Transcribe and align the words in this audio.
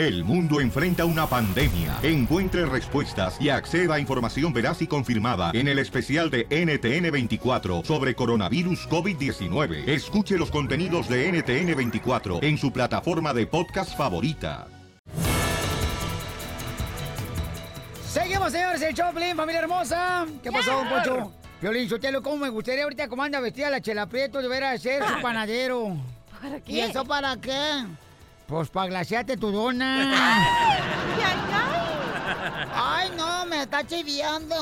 El 0.00 0.24
mundo 0.24 0.62
enfrenta 0.62 1.04
una 1.04 1.26
pandemia. 1.26 1.98
Encuentre 2.02 2.64
respuestas 2.64 3.38
y 3.38 3.50
acceda 3.50 3.96
a 3.96 4.00
información 4.00 4.50
veraz 4.50 4.80
y 4.80 4.86
confirmada 4.86 5.50
en 5.52 5.68
el 5.68 5.78
especial 5.78 6.30
de 6.30 6.48
NTN24 6.48 7.84
sobre 7.84 8.14
coronavirus 8.14 8.88
COVID-19. 8.88 9.86
Escuche 9.86 10.38
los 10.38 10.50
contenidos 10.50 11.06
de 11.06 11.30
NTN24 11.30 12.42
en 12.42 12.56
su 12.56 12.72
plataforma 12.72 13.34
de 13.34 13.46
podcast 13.46 13.94
favorita. 13.94 14.68
Seguimos, 18.08 18.52
señores, 18.52 18.80
el 18.80 18.94
Choplin, 18.94 19.36
familia 19.36 19.60
hermosa. 19.60 20.26
¿Qué 20.42 20.50
pasó, 20.50 20.76
don 20.76 20.88
Pocho? 20.88 21.32
Violín 21.60 21.90
Sotelo, 21.90 22.22
¿cómo 22.22 22.38
me 22.38 22.48
gustaría 22.48 22.84
ahorita 22.84 23.06
cómo 23.06 23.22
anda 23.22 23.38
vestida 23.38 23.68
la 23.68 23.82
Chela 23.82 24.06
Prieto 24.06 24.40
de 24.40 24.48
ver 24.48 24.64
a 24.64 24.78
ser 24.78 25.06
su 25.06 25.20
panadero? 25.20 25.94
¿Para 26.40 26.58
qué? 26.58 26.72
¿Y 26.72 26.80
eso 26.80 27.04
para 27.04 27.36
qué? 27.36 27.84
Pues 28.50 28.68
para 28.68 28.88
glasearte 28.88 29.36
tu 29.36 29.50
dona. 29.52 30.12
Ay, 32.74 33.10
no, 33.16 33.46
me 33.46 33.62
está 33.62 33.86
chiviando. 33.86 34.56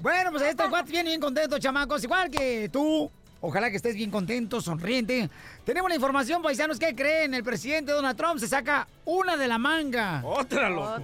Bueno, 0.00 0.30
pues 0.32 0.42
estos 0.42 0.68
cuates 0.68 0.90
vienen 0.90 1.12
bien 1.12 1.20
contentos, 1.20 1.58
chamacos, 1.60 2.04
igual 2.04 2.30
que 2.30 2.68
tú. 2.70 3.10
Ojalá 3.40 3.70
que 3.70 3.76
estés 3.76 3.94
bien 3.94 4.10
contento, 4.10 4.60
sonriente. 4.60 5.30
Tenemos 5.64 5.88
la 5.88 5.94
información, 5.96 6.42
paisanos, 6.42 6.78
¿qué 6.78 6.94
creen? 6.94 7.32
El 7.34 7.42
presidente 7.42 7.90
Donald 7.92 8.16
Trump 8.16 8.38
se 8.38 8.46
saca 8.48 8.86
una 9.04 9.36
de 9.36 9.48
la 9.48 9.58
manga. 9.58 10.20
Otra, 10.24 10.68
loco. 10.68 11.02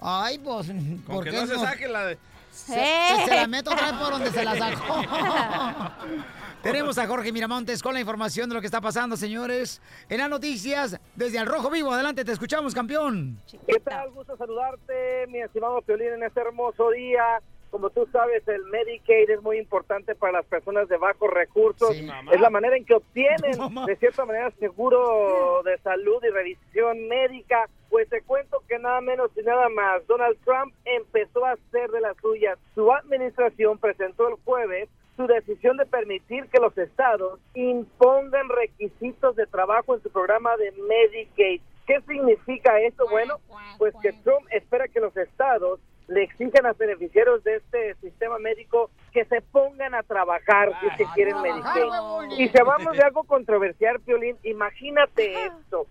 Ay, 0.00 0.38
pues, 0.38 0.68
Con 0.68 1.02
¿por 1.06 1.24
que 1.24 1.30
qué 1.30 1.40
no 1.40 1.46
se 1.46 1.58
saque 1.58 1.88
la 1.88 2.06
de... 2.06 2.18
Se, 2.52 2.72
se- 2.74 3.24
se 3.26 3.34
la 3.34 3.46
meto 3.48 3.72
otra 3.72 3.90
vez 3.90 4.00
por 4.00 4.10
donde 4.12 4.30
se 4.30 4.44
la 4.44 4.56
sacó. 4.56 5.02
Tenemos 6.64 6.96
a 6.96 7.06
Jorge 7.06 7.30
Miramontes 7.30 7.82
con 7.82 7.92
la 7.92 8.00
información 8.00 8.48
de 8.48 8.54
lo 8.54 8.62
que 8.62 8.66
está 8.66 8.80
pasando, 8.80 9.18
señores. 9.18 9.82
En 10.08 10.16
las 10.16 10.30
noticias, 10.30 10.98
desde 11.14 11.38
Al 11.38 11.46
Rojo 11.46 11.68
Vivo. 11.68 11.92
Adelante, 11.92 12.24
te 12.24 12.32
escuchamos, 12.32 12.74
campeón. 12.74 13.38
¿Qué 13.66 13.78
tal? 13.80 14.10
Gusto 14.12 14.34
saludarte, 14.38 15.26
mi 15.28 15.42
estimado 15.42 15.82
Piolín, 15.82 16.14
en 16.14 16.22
este 16.22 16.40
hermoso 16.40 16.90
día. 16.90 17.42
Como 17.70 17.90
tú 17.90 18.08
sabes, 18.10 18.48
el 18.48 18.64
Medicaid 18.64 19.28
es 19.28 19.42
muy 19.42 19.58
importante 19.58 20.14
para 20.14 20.32
las 20.32 20.46
personas 20.46 20.88
de 20.88 20.96
bajos 20.96 21.30
recursos. 21.30 21.90
es 21.90 22.40
la 22.40 22.48
manera 22.48 22.78
en 22.78 22.86
que 22.86 22.94
obtienen, 22.94 23.58
de 23.86 23.96
cierta 23.96 24.24
manera, 24.24 24.50
seguro 24.58 25.62
de 25.64 25.76
salud 25.82 26.24
y 26.24 26.30
revisión 26.30 27.08
médica. 27.08 27.68
Pues 27.90 28.08
te 28.08 28.22
cuento 28.22 28.62
que 28.66 28.78
nada 28.78 29.02
menos 29.02 29.30
y 29.36 29.42
nada 29.42 29.68
más, 29.68 30.06
Donald 30.06 30.38
Trump 30.46 30.72
empezó 30.86 31.44
a 31.44 31.52
hacer 31.52 31.90
de 31.90 32.00
las 32.00 32.16
suyas. 32.22 32.58
Su 32.74 32.90
administración 32.90 33.76
presentó 33.76 34.28
el 34.28 34.36
jueves 34.46 34.88
su 35.16 35.26
decisión 35.26 35.76
de 35.76 35.86
permitir 35.86 36.46
que 36.48 36.60
los 36.60 36.76
estados 36.76 37.40
impongan 37.54 38.48
requisitos 38.48 39.36
de 39.36 39.46
trabajo 39.46 39.94
en 39.94 40.02
su 40.02 40.10
programa 40.10 40.56
de 40.56 40.72
Medicaid. 40.72 41.60
¿Qué 41.86 42.00
significa 42.08 42.80
esto? 42.80 43.04
Bueno, 43.10 43.38
pues 43.78 43.94
que 44.02 44.12
Trump 44.12 44.46
espera 44.50 44.88
que 44.88 45.00
los 45.00 45.16
estados 45.16 45.80
le 46.08 46.22
exijan 46.22 46.66
a 46.66 46.72
beneficiarios 46.72 47.42
de 47.44 47.56
este 47.56 47.94
sistema 47.96 48.38
médico 48.38 48.90
que 49.12 49.24
se 49.26 49.40
pongan 49.40 49.94
a 49.94 50.02
trabajar 50.02 50.72
si 50.80 50.86
es 50.86 50.96
que 50.96 51.06
quieren 51.14 51.40
Medicaid. 51.40 52.38
Y 52.38 52.48
si 52.48 52.58
hablamos 52.58 52.96
de 52.96 53.02
algo 53.02 53.24
controversial, 53.24 54.00
Piolín, 54.00 54.36
imagínate 54.42 55.46
esto, 55.46 55.86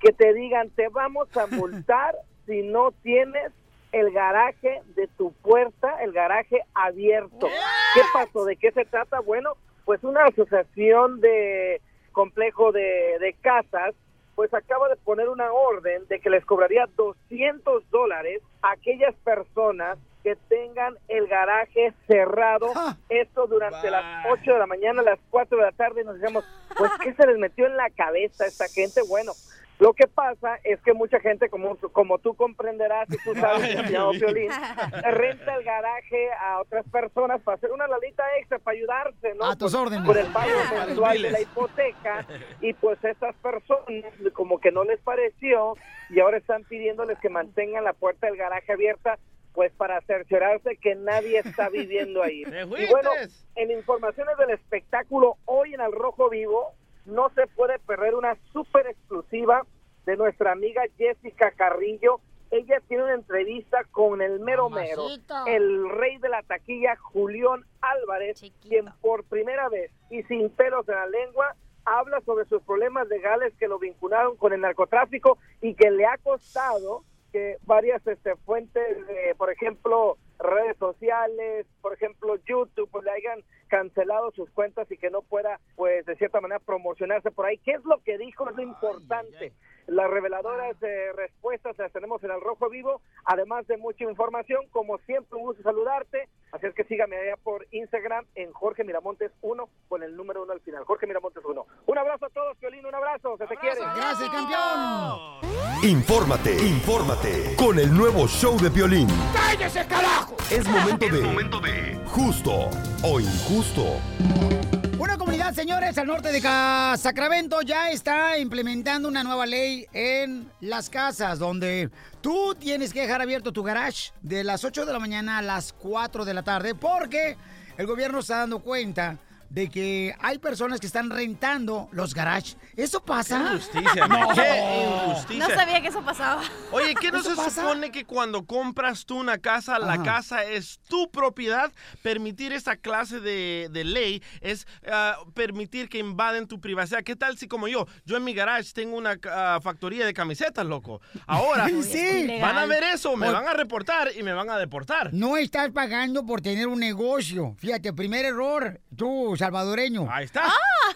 que 0.00 0.12
te 0.12 0.32
digan, 0.32 0.70
te 0.70 0.88
vamos 0.88 1.34
a 1.36 1.46
multar 1.48 2.14
si 2.46 2.62
no 2.62 2.92
tienes 3.02 3.52
el 3.92 4.10
garaje 4.12 4.82
de 4.94 5.06
tu 5.06 5.32
puerta, 5.32 6.02
el 6.02 6.12
garaje 6.12 6.62
abierto. 6.74 7.48
¿Qué 7.94 8.00
pasó? 8.12 8.44
¿De 8.44 8.56
qué 8.56 8.70
se 8.72 8.84
trata? 8.84 9.20
Bueno, 9.20 9.56
pues 9.84 10.02
una 10.04 10.24
asociación 10.24 11.20
de 11.20 11.80
complejo 12.12 12.72
de, 12.72 13.18
de 13.20 13.34
casas 13.40 13.94
pues 14.38 14.54
acaba 14.54 14.88
de 14.88 14.94
poner 14.94 15.28
una 15.28 15.50
orden 15.50 16.06
de 16.06 16.20
que 16.20 16.30
les 16.30 16.44
cobraría 16.44 16.88
200 16.96 17.90
dólares 17.90 18.40
a 18.62 18.70
aquellas 18.70 19.12
personas 19.24 19.98
que 20.22 20.36
tengan 20.48 20.96
el 21.08 21.26
garaje 21.26 21.92
cerrado, 22.06 22.68
esto 23.08 23.48
durante 23.48 23.90
las 23.90 24.26
8 24.30 24.52
de 24.52 24.58
la 24.60 24.66
mañana, 24.66 25.02
las 25.02 25.18
4 25.30 25.58
de 25.58 25.64
la 25.64 25.72
tarde, 25.72 26.02
y 26.02 26.04
nos 26.04 26.20
decíamos, 26.20 26.44
pues, 26.76 26.90
¿qué 27.02 27.14
se 27.14 27.26
les 27.26 27.36
metió 27.38 27.66
en 27.66 27.76
la 27.76 27.90
cabeza 27.90 28.44
a 28.44 28.46
esta 28.46 28.68
gente? 28.68 29.00
Bueno, 29.08 29.32
lo 29.78 29.92
que 29.94 30.06
pasa 30.08 30.58
es 30.64 30.80
que 30.82 30.92
mucha 30.92 31.20
gente, 31.20 31.48
como, 31.48 31.76
como 31.92 32.18
tú 32.18 32.34
comprenderás 32.34 33.08
y 33.10 33.16
tú 33.18 33.34
sabes. 33.40 33.76
Piolín, 34.18 34.50
renta 35.12 35.54
el 35.56 35.64
garaje 35.64 36.30
a 36.32 36.60
otras 36.60 36.84
personas 36.90 37.40
para 37.42 37.56
hacer 37.56 37.70
una 37.70 37.86
lalita 37.86 38.24
extra, 38.38 38.58
para 38.58 38.76
ayudarse, 38.76 39.34
¿no? 39.34 39.44
A 39.44 39.56
tus 39.56 39.72
Por- 39.72 39.86
órdenes. 39.86 40.06
Por 40.06 40.18
el 40.18 40.26
pago 40.32 40.50
mensual 40.86 41.22
de 41.22 41.30
la 41.30 41.40
hipoteca 41.40 42.26
y 42.60 42.72
pues 42.74 43.02
estas 43.04 43.34
personas 43.36 44.12
como 44.32 44.58
que 44.60 44.70
no 44.72 44.84
les 44.84 44.98
pareció 45.00 45.74
y 46.10 46.20
ahora 46.20 46.38
están 46.38 46.64
pidiéndoles 46.64 47.18
que 47.20 47.28
mantengan 47.28 47.84
la 47.84 47.92
puerta 47.92 48.26
del 48.26 48.36
garaje 48.36 48.72
abierta 48.72 49.18
pues 49.54 49.72
para 49.72 50.00
cerciorarse 50.02 50.76
que 50.76 50.94
nadie 50.94 51.38
está 51.38 51.68
viviendo 51.68 52.22
ahí. 52.22 52.44
¡Te 52.44 52.62
Y 52.62 52.86
bueno, 52.90 53.10
en 53.56 53.70
informaciones 53.72 54.36
del 54.38 54.50
espectáculo, 54.50 55.36
hoy 55.46 55.74
en 55.74 55.80
Al 55.80 55.90
Rojo 55.92 56.30
Vivo 56.30 56.74
no 57.06 57.30
se 57.34 57.46
puede 57.46 57.78
perder 57.80 58.14
una 58.14 58.36
súper 58.52 58.86
exclusiva 58.86 59.64
de 60.06 60.16
nuestra 60.16 60.52
amiga 60.52 60.82
Jessica 60.96 61.50
Carrillo. 61.52 62.20
Ella 62.50 62.80
tiene 62.88 63.04
una 63.04 63.14
entrevista 63.14 63.84
con 63.90 64.22
el 64.22 64.40
mero 64.40 64.70
mero, 64.70 65.06
el 65.46 65.90
rey 65.90 66.16
de 66.18 66.30
la 66.30 66.42
taquilla, 66.42 66.96
Julián 66.96 67.64
Álvarez, 67.82 68.40
quien 68.62 68.86
por 69.02 69.24
primera 69.24 69.68
vez 69.68 69.90
y 70.10 70.22
sin 70.24 70.48
pelos 70.50 70.88
en 70.88 70.94
la 70.94 71.06
lengua 71.06 71.54
habla 71.84 72.20
sobre 72.22 72.46
sus 72.46 72.62
problemas 72.62 73.08
legales 73.08 73.52
que 73.58 73.68
lo 73.68 73.78
vincularon 73.78 74.36
con 74.36 74.52
el 74.52 74.60
narcotráfico 74.60 75.38
y 75.60 75.74
que 75.74 75.90
le 75.90 76.06
ha 76.06 76.16
costado 76.18 77.02
que 77.32 77.56
varias 77.64 78.06
este, 78.06 78.36
fuentes, 78.36 78.96
por 79.36 79.52
ejemplo, 79.52 80.16
redes 80.38 80.76
sociales, 80.78 81.66
por 81.80 81.92
ejemplo, 81.92 82.36
YouTube, 82.46 82.88
pues 82.90 83.04
le 83.04 83.10
hayan 83.10 83.42
cancelado 83.68 84.32
sus 84.32 84.50
cuentas 84.50 84.90
y 84.90 84.96
que 84.96 85.10
no 85.10 85.22
pueda, 85.22 85.60
pues, 85.76 86.04
de 86.06 86.16
cierta 86.16 86.40
manera 86.40 86.58
promocionarse 86.58 87.30
por 87.30 87.46
ahí. 87.46 87.58
¿Qué 87.58 87.72
es 87.72 87.84
lo 87.84 88.02
que 88.02 88.18
dijo? 88.18 88.48
Es 88.50 88.56
lo 88.56 88.62
importante. 88.62 89.52
Las 89.88 90.10
reveladoras 90.10 90.76
eh, 90.82 91.12
respuestas 91.14 91.78
las 91.78 91.90
tenemos 91.92 92.22
en 92.22 92.30
el 92.30 92.42
Rojo 92.42 92.68
Vivo, 92.68 93.00
además 93.24 93.66
de 93.66 93.78
mucha 93.78 94.04
información. 94.04 94.66
Como 94.70 94.98
siempre, 94.98 95.38
un 95.38 95.46
gusto 95.46 95.62
saludarte. 95.62 96.28
Así 96.52 96.66
es 96.66 96.74
que 96.74 96.84
sígame 96.84 97.16
allá 97.16 97.36
por 97.42 97.66
Instagram 97.70 98.26
en 98.34 98.52
Jorge 98.52 98.84
Miramontes 98.84 99.32
1 99.40 99.66
con 99.88 100.02
el 100.02 100.14
número 100.14 100.42
1 100.42 100.52
al 100.52 100.60
final. 100.60 100.84
Jorge 100.84 101.06
Miramontes 101.06 101.42
1. 101.42 101.66
Un 101.86 101.98
abrazo 101.98 102.26
a 102.26 102.28
todos, 102.28 102.56
Piolín, 102.58 102.84
un 102.84 102.94
abrazo. 102.94 103.38
Se 103.38 103.46
te 103.46 103.56
quiere. 103.56 103.80
Gracias, 103.80 104.28
campeón. 104.28 105.38
Infórmate, 105.82 106.52
infórmate 106.52 107.56
con 107.56 107.78
el 107.78 107.90
nuevo 107.96 108.26
show 108.26 108.58
de 108.60 108.70
Piolín. 108.70 109.08
¡Cállese, 109.32 109.86
carajo! 109.86 110.36
Es 110.50 110.68
momento 110.68 111.60
de 111.60 111.98
justo 112.04 112.68
o 113.02 113.20
injusto. 113.20 114.57
Una 114.98 115.16
comunidad, 115.16 115.54
señores, 115.54 115.96
al 115.96 116.08
norte 116.08 116.32
de 116.32 116.40
Sacramento 116.40 117.62
ya 117.62 117.92
está 117.92 118.36
implementando 118.36 119.08
una 119.08 119.22
nueva 119.22 119.46
ley 119.46 119.86
en 119.92 120.50
las 120.60 120.90
casas 120.90 121.38
donde 121.38 121.88
tú 122.20 122.56
tienes 122.58 122.92
que 122.92 123.02
dejar 123.02 123.22
abierto 123.22 123.52
tu 123.52 123.62
garage 123.62 124.10
de 124.22 124.42
las 124.42 124.64
8 124.64 124.84
de 124.86 124.92
la 124.92 124.98
mañana 124.98 125.38
a 125.38 125.42
las 125.42 125.72
4 125.72 126.24
de 126.24 126.34
la 126.34 126.42
tarde 126.42 126.74
porque 126.74 127.36
el 127.76 127.86
gobierno 127.86 128.18
está 128.18 128.38
dando 128.38 128.58
cuenta 128.58 129.18
de 129.50 129.68
que 129.68 130.14
hay 130.20 130.38
personas 130.38 130.78
que 130.80 130.86
están 130.86 131.10
rentando 131.10 131.88
los 131.92 132.14
garages. 132.14 132.56
¿Eso 132.76 133.02
pasa? 133.02 133.38
¡Qué 133.38 133.54
injusticia! 133.78 134.06
No. 134.08 134.28
¡Qué 134.34 134.84
injusticia! 135.08 135.48
No 135.48 135.54
sabía 135.54 135.80
que 135.80 135.88
eso 135.88 136.02
pasaba. 136.02 136.42
Oye, 136.72 136.94
¿qué 136.94 137.10
no 137.10 137.18
¿Eso 137.18 137.30
se 137.30 137.36
pasa? 137.36 137.62
supone 137.62 137.90
que 137.90 138.04
cuando 138.04 138.44
compras 138.46 139.04
tú 139.06 139.16
una 139.18 139.38
casa, 139.38 139.78
la 139.78 139.94
Ajá. 139.94 140.02
casa 140.02 140.44
es 140.44 140.80
tu 140.88 141.10
propiedad? 141.10 141.72
Permitir 142.02 142.52
esa 142.52 142.76
clase 142.76 143.20
de, 143.20 143.68
de 143.70 143.84
ley 143.84 144.22
es 144.40 144.66
ah, 144.90 145.16
permitir 145.34 145.88
que 145.88 145.98
invaden 145.98 146.46
tu 146.46 146.60
privacidad. 146.60 147.02
¿Qué 147.02 147.16
tal 147.16 147.38
si 147.38 147.48
como 147.48 147.68
yo, 147.68 147.86
yo 148.04 148.16
en 148.16 148.24
mi 148.24 148.34
garage 148.34 148.72
tengo 148.72 148.96
una 148.96 149.18
ah, 149.30 149.58
factoría 149.62 150.04
de 150.06 150.14
camisetas, 150.14 150.66
loco? 150.66 151.00
Ahora 151.26 151.68
Sí. 151.82 152.28
van 152.40 152.58
a 152.58 152.66
ver 152.66 152.82
eso, 152.84 153.16
me 153.16 153.30
van 153.30 153.46
a 153.46 153.54
reportar 153.54 154.10
y 154.18 154.22
me 154.22 154.32
van 154.32 154.50
a 154.50 154.58
deportar. 154.58 155.12
No 155.14 155.36
estás 155.36 155.70
pagando 155.70 156.24
por 156.26 156.40
tener 156.40 156.66
un 156.66 156.78
negocio. 156.80 157.54
Fíjate, 157.58 157.92
primer 157.92 158.24
error, 158.24 158.80
tú, 158.96 159.36
salvadoreño. 159.38 160.08
Ahí 160.10 160.24
está. 160.24 160.46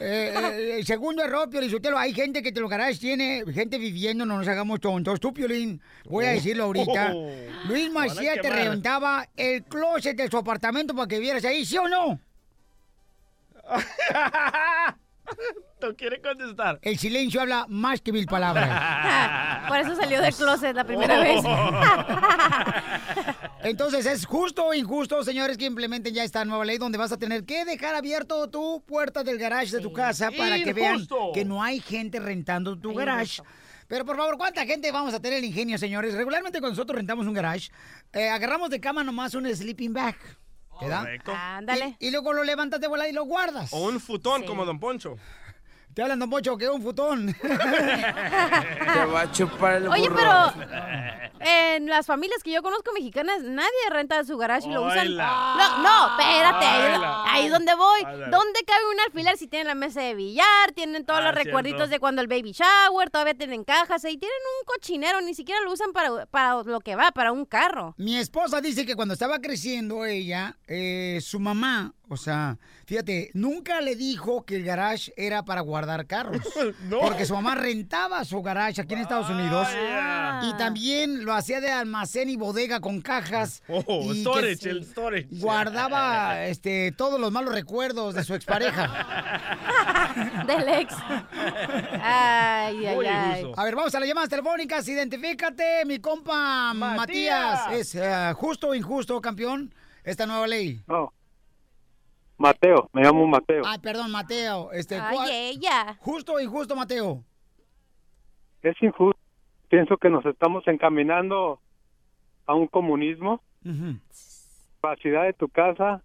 Eh, 0.00 0.34
eh, 0.34 0.76
el 0.78 0.86
segundo 0.86 1.22
error, 1.22 1.48
Piolizotelo, 1.48 1.98
hay 1.98 2.12
gente 2.12 2.42
que 2.42 2.52
te 2.52 2.60
lo 2.60 2.68
garajes 2.68 2.98
tiene, 2.98 3.44
gente 3.52 3.78
viviendo, 3.78 4.26
no 4.26 4.38
nos 4.38 4.48
hagamos 4.48 4.80
tontos. 4.80 5.20
Tú, 5.20 5.32
Piolín, 5.32 5.80
voy 6.04 6.26
a 6.26 6.30
decirlo 6.30 6.64
ahorita. 6.64 7.12
Oh. 7.14 7.30
Luis 7.68 7.90
Macías 7.90 8.38
te 8.40 8.50
reventaba 8.50 9.28
el 9.36 9.62
closet 9.64 10.16
de 10.16 10.28
su 10.28 10.36
apartamento 10.36 10.94
para 10.94 11.08
que 11.08 11.18
vieras 11.18 11.44
ahí, 11.44 11.64
¿sí 11.64 11.78
o 11.78 11.88
no? 11.88 12.20
¿Tú 15.80 15.96
quieres 15.96 16.20
contestar? 16.20 16.78
El 16.82 16.98
silencio 16.98 17.40
habla 17.40 17.66
más 17.68 18.00
que 18.00 18.12
mil 18.12 18.26
palabras. 18.26 19.64
Por 19.68 19.78
eso 19.78 19.96
salió 19.96 20.20
del 20.20 20.34
closet 20.34 20.76
la 20.76 20.84
primera 20.84 21.18
vez. 21.18 21.42
Entonces, 23.62 24.06
¿es 24.06 24.26
justo 24.26 24.66
o 24.66 24.74
injusto, 24.74 25.22
señores, 25.24 25.56
que 25.56 25.66
implementen 25.66 26.12
ya 26.14 26.24
esta 26.24 26.44
nueva 26.44 26.64
ley 26.64 26.78
donde 26.78 26.98
vas 26.98 27.12
a 27.12 27.16
tener 27.18 27.44
que 27.44 27.64
dejar 27.64 27.94
abierto 27.94 28.48
tu 28.50 28.82
puerta 28.84 29.22
del 29.22 29.38
garage 29.38 29.70
de 29.76 29.80
tu 29.80 29.92
casa 29.92 30.30
para 30.36 30.62
que 30.62 30.72
vean 30.72 31.06
que 31.32 31.44
no 31.44 31.62
hay 31.62 31.80
gente 31.80 32.18
rentando 32.20 32.78
tu 32.78 32.92
garage? 32.94 33.42
Pero 33.88 34.04
por 34.04 34.16
favor, 34.16 34.36
¿cuánta 34.38 34.64
gente 34.64 34.90
vamos 34.90 35.12
a 35.14 35.20
tener 35.20 35.38
el 35.38 35.44
ingenio, 35.44 35.76
señores? 35.78 36.14
Regularmente 36.14 36.60
cuando 36.60 36.76
nosotros 36.76 36.96
rentamos 36.96 37.26
un 37.26 37.34
garage, 37.34 37.70
eh, 38.12 38.28
agarramos 38.30 38.70
de 38.70 38.80
cama 38.80 39.04
nomás 39.04 39.34
un 39.34 39.46
sleeping 39.54 39.92
bag. 39.92 40.16
¿Verdad? 40.80 41.00
Correcto. 41.00 41.32
Ándale. 41.36 41.96
Y, 42.00 42.08
y 42.08 42.10
luego 42.10 42.32
lo 42.32 42.42
levantas 42.42 42.80
de 42.80 42.88
volada 42.88 43.08
y 43.08 43.12
lo 43.12 43.24
guardas. 43.24 43.72
O 43.72 43.84
un 43.88 44.00
futón 44.00 44.40
Sí. 44.40 44.46
como 44.48 44.64
Don 44.64 44.80
Poncho. 44.80 45.16
Te 45.94 46.02
hablan, 46.02 46.18
don 46.18 46.30
Pocho, 46.30 46.56
que 46.56 46.64
es 46.64 46.70
un 46.70 46.80
futón. 46.82 47.34
Te 47.42 49.04
va 49.06 49.20
a 49.22 49.30
chupar 49.32 49.74
el 49.76 49.88
Oye, 49.88 50.08
burro. 50.08 50.16
pero 50.16 50.52
en 51.40 51.86
las 51.88 52.06
familias 52.06 52.42
que 52.42 52.50
yo 52.52 52.62
conozco 52.62 52.92
mexicanas, 52.94 53.42
nadie 53.42 53.68
renta 53.90 54.24
su 54.24 54.38
garage 54.38 54.68
y 54.68 54.72
lo 54.72 54.82
usan. 54.86 55.00
Oila. 55.08 55.54
No, 55.58 55.82
no, 55.82 56.18
espérate, 56.18 56.64
ahí, 56.64 56.92
Oila. 56.94 57.24
ahí 57.28 57.44
es 57.46 57.50
donde 57.52 57.74
voy. 57.74 58.00
¿Dónde 58.04 58.60
cabe 58.66 58.82
un 58.94 59.00
alfiler 59.06 59.36
si 59.36 59.48
tienen 59.48 59.66
la 59.68 59.74
mesa 59.74 60.00
de 60.00 60.14
billar, 60.14 60.72
tienen 60.74 61.04
todos 61.04 61.20
Ah, 61.20 61.24
los 61.24 61.32
cierto. 61.34 61.44
recuerditos 61.48 61.90
de 61.90 61.98
cuando 62.00 62.22
el 62.22 62.28
baby 62.28 62.52
shower, 62.52 63.10
todavía 63.10 63.34
tienen 63.34 63.64
cajas 63.64 64.02
y 64.04 64.16
tienen 64.16 64.38
un 64.60 64.64
cochinero, 64.66 65.20
ni 65.20 65.34
siquiera 65.34 65.60
lo 65.62 65.72
usan 65.72 65.92
para, 65.92 66.24
para 66.26 66.62
lo 66.62 66.80
que 66.80 66.96
va, 66.96 67.10
para 67.12 67.32
un 67.32 67.44
carro. 67.44 67.94
Mi 67.98 68.16
esposa 68.16 68.60
dice 68.62 68.86
que 68.86 68.94
cuando 68.96 69.12
estaba 69.14 69.40
creciendo 69.40 70.04
ella, 70.06 70.56
eh, 70.68 71.18
su 71.20 71.38
mamá, 71.38 71.92
o 72.08 72.16
sea, 72.16 72.58
fíjate, 72.84 73.30
nunca 73.32 73.80
le 73.80 73.96
dijo 73.96 74.44
que 74.44 74.56
el 74.56 74.64
garage 74.64 75.12
era 75.16 75.44
para 75.44 75.60
guardar 75.62 76.06
carros. 76.06 76.42
No. 76.82 77.00
Porque 77.00 77.26
su 77.26 77.34
mamá 77.34 77.54
rentaba 77.54 78.24
su 78.24 78.42
garage 78.42 78.80
aquí 78.80 78.94
en 78.94 79.00
Estados 79.00 79.30
Unidos. 79.30 79.66
Vaya. 79.68 80.40
Y 80.44 80.56
también 80.56 81.24
lo 81.24 81.32
hacía 81.32 81.60
de 81.60 81.70
almacén 81.70 82.28
y 82.28 82.36
bodega 82.36 82.80
con 82.80 83.00
cajas. 83.00 83.62
Oh, 83.86 84.12
y 84.12 84.20
storage, 84.20 84.68
el 84.68 84.84
storage. 84.84 85.28
Guardaba 85.30 86.44
este, 86.46 86.92
todos 86.92 87.18
los 87.18 87.32
malos 87.32 87.54
recuerdos 87.54 88.14
de 88.14 88.22
su 88.24 88.34
expareja. 88.34 88.90
Del 90.46 90.68
ex. 90.68 90.94
Ay, 92.00 92.86
ay, 92.86 93.06
ay. 93.06 93.52
A 93.56 93.64
ver, 93.64 93.74
vamos 93.74 93.94
a 93.94 94.00
las 94.00 94.08
llamadas 94.08 94.28
telefónicas. 94.30 94.86
Identifícate, 94.86 95.84
mi 95.86 95.98
compa 95.98 96.72
Matías. 96.74 96.96
Matías. 96.96 97.72
¿Es 97.72 97.94
eh, 97.94 98.32
justo 98.34 98.68
o 98.68 98.74
injusto, 98.74 99.20
campeón, 99.20 99.74
esta 100.04 100.26
nueva 100.26 100.46
ley? 100.46 100.82
No. 100.86 101.12
Mateo, 102.42 102.90
me 102.92 103.02
llamo 103.02 103.26
Mateo. 103.26 103.62
Ay, 103.64 103.78
perdón, 103.78 104.10
Mateo. 104.10 104.72
Este, 104.72 104.96
Ay, 104.98 105.14
¿cuál- 105.14 105.30
ella. 105.30 105.96
¿Justo 106.00 106.34
o 106.34 106.40
injusto, 106.40 106.74
Mateo? 106.76 107.22
Es 108.62 108.74
injusto. 108.82 109.18
Pienso 109.68 109.96
que 109.96 110.10
nos 110.10 110.26
estamos 110.26 110.66
encaminando 110.66 111.60
a 112.46 112.54
un 112.54 112.66
comunismo. 112.66 113.40
Ujú. 113.64 113.96
Privacidad 114.80 115.24
de 115.24 115.32
tu 115.32 115.48
casa 115.48 116.02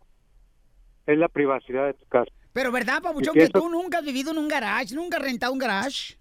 es 1.07 1.17
la 1.17 1.27
privacidad 1.27 1.87
de 1.87 1.93
tu 1.95 2.05
casa. 2.05 2.31
Pero 2.53 2.71
¿verdad, 2.71 3.01
Pabuchón, 3.01 3.35
¿Y 3.35 3.39
que 3.39 3.49
tú 3.49 3.67
nunca 3.69 3.97
has 3.97 4.05
vivido 4.05 4.31
en 4.31 4.37
un 4.37 4.47
garage? 4.47 4.95
¿Nunca 4.95 5.17
has 5.17 5.23
rentado 5.23 5.51
un 5.53 5.59
garage? 5.59 6.17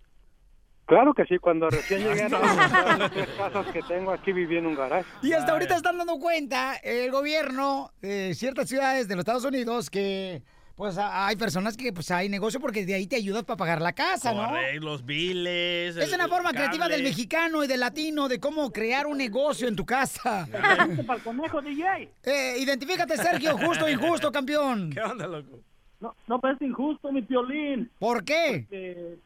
Claro 0.86 1.12
que 1.14 1.24
sí, 1.26 1.38
cuando 1.38 1.68
recién 1.68 2.00
llegué 2.04 2.22
a 2.22 2.28
las 2.28 3.10
tres 3.10 3.28
casas 3.36 3.66
que 3.72 3.82
tengo 3.82 4.12
aquí 4.12 4.32
viví 4.32 4.56
en 4.56 4.66
un 4.66 4.74
garaje. 4.76 5.04
Y 5.22 5.32
hasta 5.32 5.52
ahorita 5.52 5.76
están 5.76 5.98
dando 5.98 6.18
cuenta 6.18 6.76
el 6.76 7.10
gobierno 7.10 7.90
de 8.00 8.34
ciertas 8.34 8.68
ciudades 8.68 9.08
de 9.08 9.16
los 9.16 9.22
Estados 9.22 9.44
Unidos 9.44 9.90
que 9.90 10.42
pues 10.76 10.98
hay 10.98 11.36
personas 11.36 11.74
que 11.74 11.90
pues 11.92 12.10
hay 12.10 12.28
negocio 12.28 12.60
porque 12.60 12.84
de 12.84 12.94
ahí 12.94 13.06
te 13.06 13.16
ayudas 13.16 13.44
para 13.44 13.56
pagar 13.56 13.80
la 13.80 13.94
casa, 13.94 14.34
¿no? 14.34 14.46
Correcto, 14.46 14.84
los 14.84 15.06
biles. 15.06 15.96
Es 15.96 16.08
el- 16.08 16.14
una 16.14 16.28
forma 16.28 16.52
creativa 16.52 16.86
del 16.86 17.02
mexicano 17.02 17.64
y 17.64 17.66
del 17.66 17.80
latino 17.80 18.28
de 18.28 18.38
cómo 18.38 18.70
crear 18.70 19.06
un 19.06 19.16
negocio 19.16 19.68
en 19.68 19.74
tu 19.74 19.86
casa. 19.86 20.46
para 20.52 20.84
el 21.18 21.22
conejo, 21.24 21.62
DJ. 21.62 22.10
Eh, 22.24 22.56
identifícate, 22.58 23.16
Sergio, 23.16 23.56
justo 23.56 23.86
o 23.86 23.88
injusto, 23.88 24.30
campeón. 24.30 24.90
¿Qué 24.92 25.00
onda, 25.00 25.26
loco? 25.26 25.60
No, 25.98 26.14
no, 26.26 26.38
pero 26.42 26.54
es 26.54 26.60
injusto, 26.60 27.10
mi 27.10 27.22
piolín. 27.22 27.90
¿Por 27.98 28.22
qué? 28.22 28.66
que, 28.68 29.16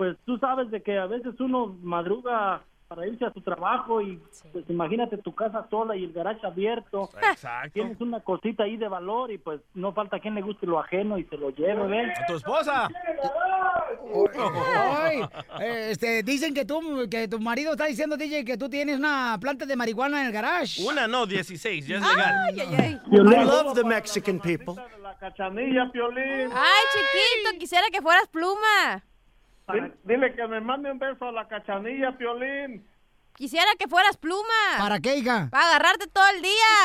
pues 0.00 0.16
tú 0.24 0.38
sabes 0.38 0.70
de 0.70 0.82
que 0.82 0.96
a 0.96 1.04
veces 1.04 1.38
uno 1.40 1.76
madruga 1.82 2.62
para 2.88 3.06
irse 3.06 3.26
a 3.26 3.32
su 3.34 3.42
trabajo 3.42 4.00
y 4.00 4.18
pues 4.50 4.64
imagínate 4.70 5.18
tu 5.18 5.34
casa 5.34 5.66
sola 5.68 5.94
y 5.94 6.04
el 6.04 6.12
garage 6.14 6.40
abierto. 6.46 7.10
Exacto. 7.30 7.74
Tienes 7.74 8.00
una 8.00 8.20
cosita 8.20 8.62
ahí 8.62 8.78
de 8.78 8.88
valor 8.88 9.30
y 9.30 9.36
pues 9.36 9.60
no 9.74 9.92
falta 9.92 10.18
quien 10.18 10.36
le 10.36 10.40
guste 10.40 10.66
lo 10.66 10.80
ajeno 10.80 11.18
y 11.18 11.24
se 11.24 11.36
lo 11.36 11.50
lleve, 11.50 11.86
¿ven? 11.86 12.10
¿A 12.10 12.26
tu 12.26 12.36
esposa? 12.36 12.88
Ay, 14.74 15.20
eh, 15.60 15.88
este, 15.90 16.22
dicen 16.22 16.54
que 16.54 16.64
tú, 16.64 16.80
que 17.10 17.28
tu 17.28 17.38
marido 17.38 17.72
está 17.72 17.84
diciendo, 17.84 18.16
DJ, 18.16 18.46
que 18.46 18.56
tú 18.56 18.70
tienes 18.70 18.98
una 18.98 19.36
planta 19.38 19.66
de 19.66 19.76
marihuana 19.76 20.22
en 20.22 20.28
el 20.28 20.32
garage. 20.32 20.82
Una, 20.82 21.06
no, 21.06 21.26
16, 21.26 21.86
ya 21.86 21.96
es 21.98 22.02
legal. 22.02 22.34
Ay, 22.48 22.60
ay, 22.60 22.74
ay. 22.74 23.00
I 23.12 23.44
love 23.44 23.74
the 23.74 23.84
Mexican 23.84 24.40
people. 24.40 24.76
La 25.02 25.14
cachanilla, 25.18 25.90
piolín. 25.92 26.50
Ay, 26.54 26.84
chiquito, 26.94 27.58
quisiera 27.58 27.84
que 27.92 28.00
fueras 28.00 28.26
pluma. 28.28 29.04
Dile, 29.72 29.92
dile 30.04 30.34
que 30.34 30.46
me 30.46 30.60
mande 30.60 30.90
un 30.90 30.98
beso 30.98 31.26
a 31.26 31.32
la 31.32 31.48
cachanilla, 31.48 32.16
piolín. 32.16 32.86
Quisiera 33.34 33.70
que 33.78 33.88
fueras 33.88 34.16
pluma. 34.16 34.78
¿Para 34.78 35.00
qué, 35.00 35.16
hija? 35.16 35.48
Para 35.50 35.68
agarrarte 35.68 36.06
todo 36.08 36.28
el 36.34 36.42
día. 36.42 36.76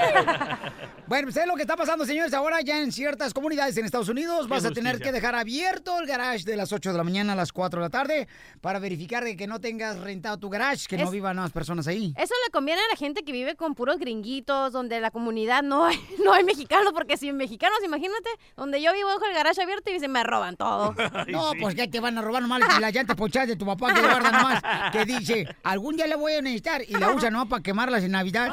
Bueno, 1.10 1.24
pues 1.26 1.38
es 1.38 1.46
lo 1.48 1.56
que 1.56 1.62
está 1.62 1.74
pasando, 1.74 2.06
señores. 2.06 2.32
Ahora 2.34 2.60
ya 2.60 2.80
en 2.80 2.92
ciertas 2.92 3.34
comunidades 3.34 3.76
en 3.76 3.84
Estados 3.84 4.08
Unidos 4.08 4.46
vas 4.46 4.64
a 4.64 4.70
tener 4.70 5.00
que 5.00 5.10
dejar 5.10 5.34
abierto 5.34 5.98
el 5.98 6.06
garage 6.06 6.44
de 6.44 6.56
las 6.56 6.72
8 6.72 6.92
de 6.92 6.96
la 6.96 7.02
mañana 7.02 7.32
a 7.32 7.34
las 7.34 7.50
4 7.50 7.80
de 7.80 7.86
la 7.86 7.90
tarde 7.90 8.28
para 8.60 8.78
verificar 8.78 9.24
de 9.24 9.36
que 9.36 9.48
no 9.48 9.60
tengas 9.60 9.98
rentado 9.98 10.38
tu 10.38 10.48
garage, 10.48 10.86
que 10.86 10.96
no 10.96 11.06
Es- 11.06 11.10
vivan 11.10 11.34
más 11.34 11.50
personas 11.50 11.88
ahí. 11.88 12.14
Eso 12.16 12.32
le 12.46 12.52
conviene 12.52 12.80
a 12.80 12.88
la 12.92 12.96
gente 12.96 13.24
que 13.24 13.32
vive 13.32 13.56
con 13.56 13.74
puros 13.74 13.98
gringuitos, 13.98 14.72
donde 14.72 15.00
la 15.00 15.10
comunidad 15.10 15.64
no 15.64 15.84
hay, 15.86 15.98
no 16.24 16.32
hay 16.32 16.44
mexicanos, 16.44 16.92
porque 16.92 17.16
si 17.16 17.32
mexicanos, 17.32 17.78
imagínate, 17.84 18.30
donde 18.56 18.80
yo 18.80 18.92
vivo 18.92 19.10
dejo 19.10 19.24
el 19.24 19.34
garage 19.34 19.60
abierto 19.60 19.90
y 19.90 19.98
se 19.98 20.06
me 20.06 20.22
roban 20.22 20.54
todo. 20.56 20.94
No, 21.26 21.54
pues 21.60 21.74
que 21.74 21.88
te 21.88 21.98
van 21.98 22.18
a 22.18 22.22
robar 22.22 22.40
nomás 22.42 22.60
las 22.80 22.94
llantas 22.94 23.16
ponchadas 23.16 23.48
de 23.48 23.56
tu 23.56 23.66
papá 23.66 23.92
que 23.92 24.00
guarda 24.00 24.30
nomás, 24.30 24.62
que 24.92 25.04
dice, 25.04 25.48
algún 25.64 25.96
día 25.96 26.06
la 26.06 26.14
voy 26.14 26.34
a 26.34 26.40
necesitar 26.40 26.82
y 26.86 26.94
la 26.94 27.10
usa 27.10 27.30
nomás 27.30 27.48
para 27.48 27.64
quemarlas 27.64 28.04
en 28.04 28.12
Navidad. 28.12 28.52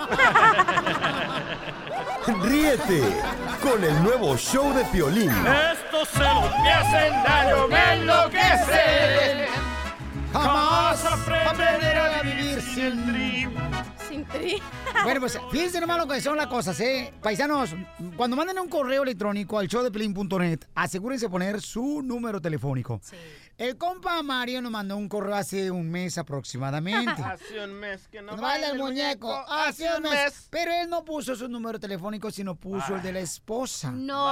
Ríete 2.28 3.02
con 3.62 3.82
el 3.82 4.04
nuevo 4.04 4.36
show 4.36 4.74
de 4.74 4.84
Piolín. 4.86 5.32
Estos 5.32 6.10
celos 6.10 6.52
me 6.62 6.70
hacen 6.72 7.24
daño, 7.24 7.68
me 7.70 7.94
enloquecen. 7.94 9.48
Jamás 10.34 11.06
aprenderé 11.06 11.98
a 11.98 12.22
vivir 12.22 12.62
sin... 12.62 13.18
Sin 14.10 14.26
tri. 14.26 14.62
Bueno, 15.04 15.22
pues 15.22 15.40
fíjense 15.52 15.80
nomás 15.80 16.00
lo 16.00 16.08
que 16.08 16.20
son 16.20 16.36
las 16.36 16.48
cosas, 16.48 16.78
¿eh? 16.82 17.14
Paisanos, 17.22 17.74
cuando 18.18 18.36
manden 18.36 18.60
un 18.60 18.68
correo 18.68 19.04
electrónico 19.04 19.58
al 19.60 19.68
showdeplin.net, 19.68 20.62
asegúrense 20.76 21.28
de 21.28 21.30
poner 21.30 21.62
su 21.62 22.02
número 22.02 22.42
telefónico. 22.42 23.00
El 23.58 23.76
compa 23.76 24.22
Mario 24.22 24.62
nos 24.62 24.72
mandó 24.72 24.96
un 24.98 25.10
correo 25.10 25.34
hace 25.34 25.72
un 25.72 25.90
mes 25.90 26.20
aproximadamente. 26.20 27.24
Hace 27.24 27.64
un 27.64 27.74
mes 27.74 28.08
que 28.08 28.22
no 28.22 28.36
No 28.36 28.42
baila 28.44 28.70
el 28.70 28.78
muñeco, 28.78 29.34
hace 29.48 29.88
un 29.98 30.04
mes. 30.04 30.48
Pero 30.52 30.72
él 30.72 30.88
no 30.88 31.04
puso 31.04 31.36
su 31.36 31.48
número 31.50 31.80
telefónico, 31.80 32.30
sino 32.30 32.54
puso 32.56 32.96
el 32.96 33.02
de 33.02 33.14
la 33.14 33.20
esposa. 33.20 33.92
No. 33.92 34.26